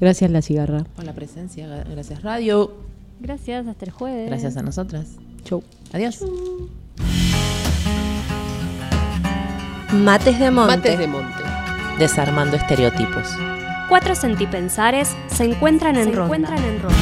Gracias 0.00 0.30
la 0.30 0.42
cigarra. 0.42 0.84
por 0.94 1.04
la 1.04 1.12
presencia, 1.14 1.66
gracias 1.90 2.22
Radio, 2.22 2.70
Gracias, 3.20 3.66
hasta 3.66 3.84
el 3.84 3.90
jueves. 3.90 4.28
gracias 4.28 4.56
a 4.56 4.62
nosotras. 4.62 5.16
Chau. 5.44 5.62
Adiós. 5.92 6.18
Mates 9.92 10.38
de 10.38 10.50
monte. 10.50 10.76
Mates 10.76 10.98
de 10.98 11.06
monte. 11.06 11.42
Desarmando 11.98 12.56
estereotipos. 12.56 13.28
Cuatro 13.88 14.14
sentipensares 14.14 15.16
se 15.28 15.44
encuentran 15.44 15.96
en 15.96 16.04
Se 16.04 16.10
ronda. 16.12 16.24
encuentran 16.24 16.58
en 16.64 16.80
ronda. 16.82 16.96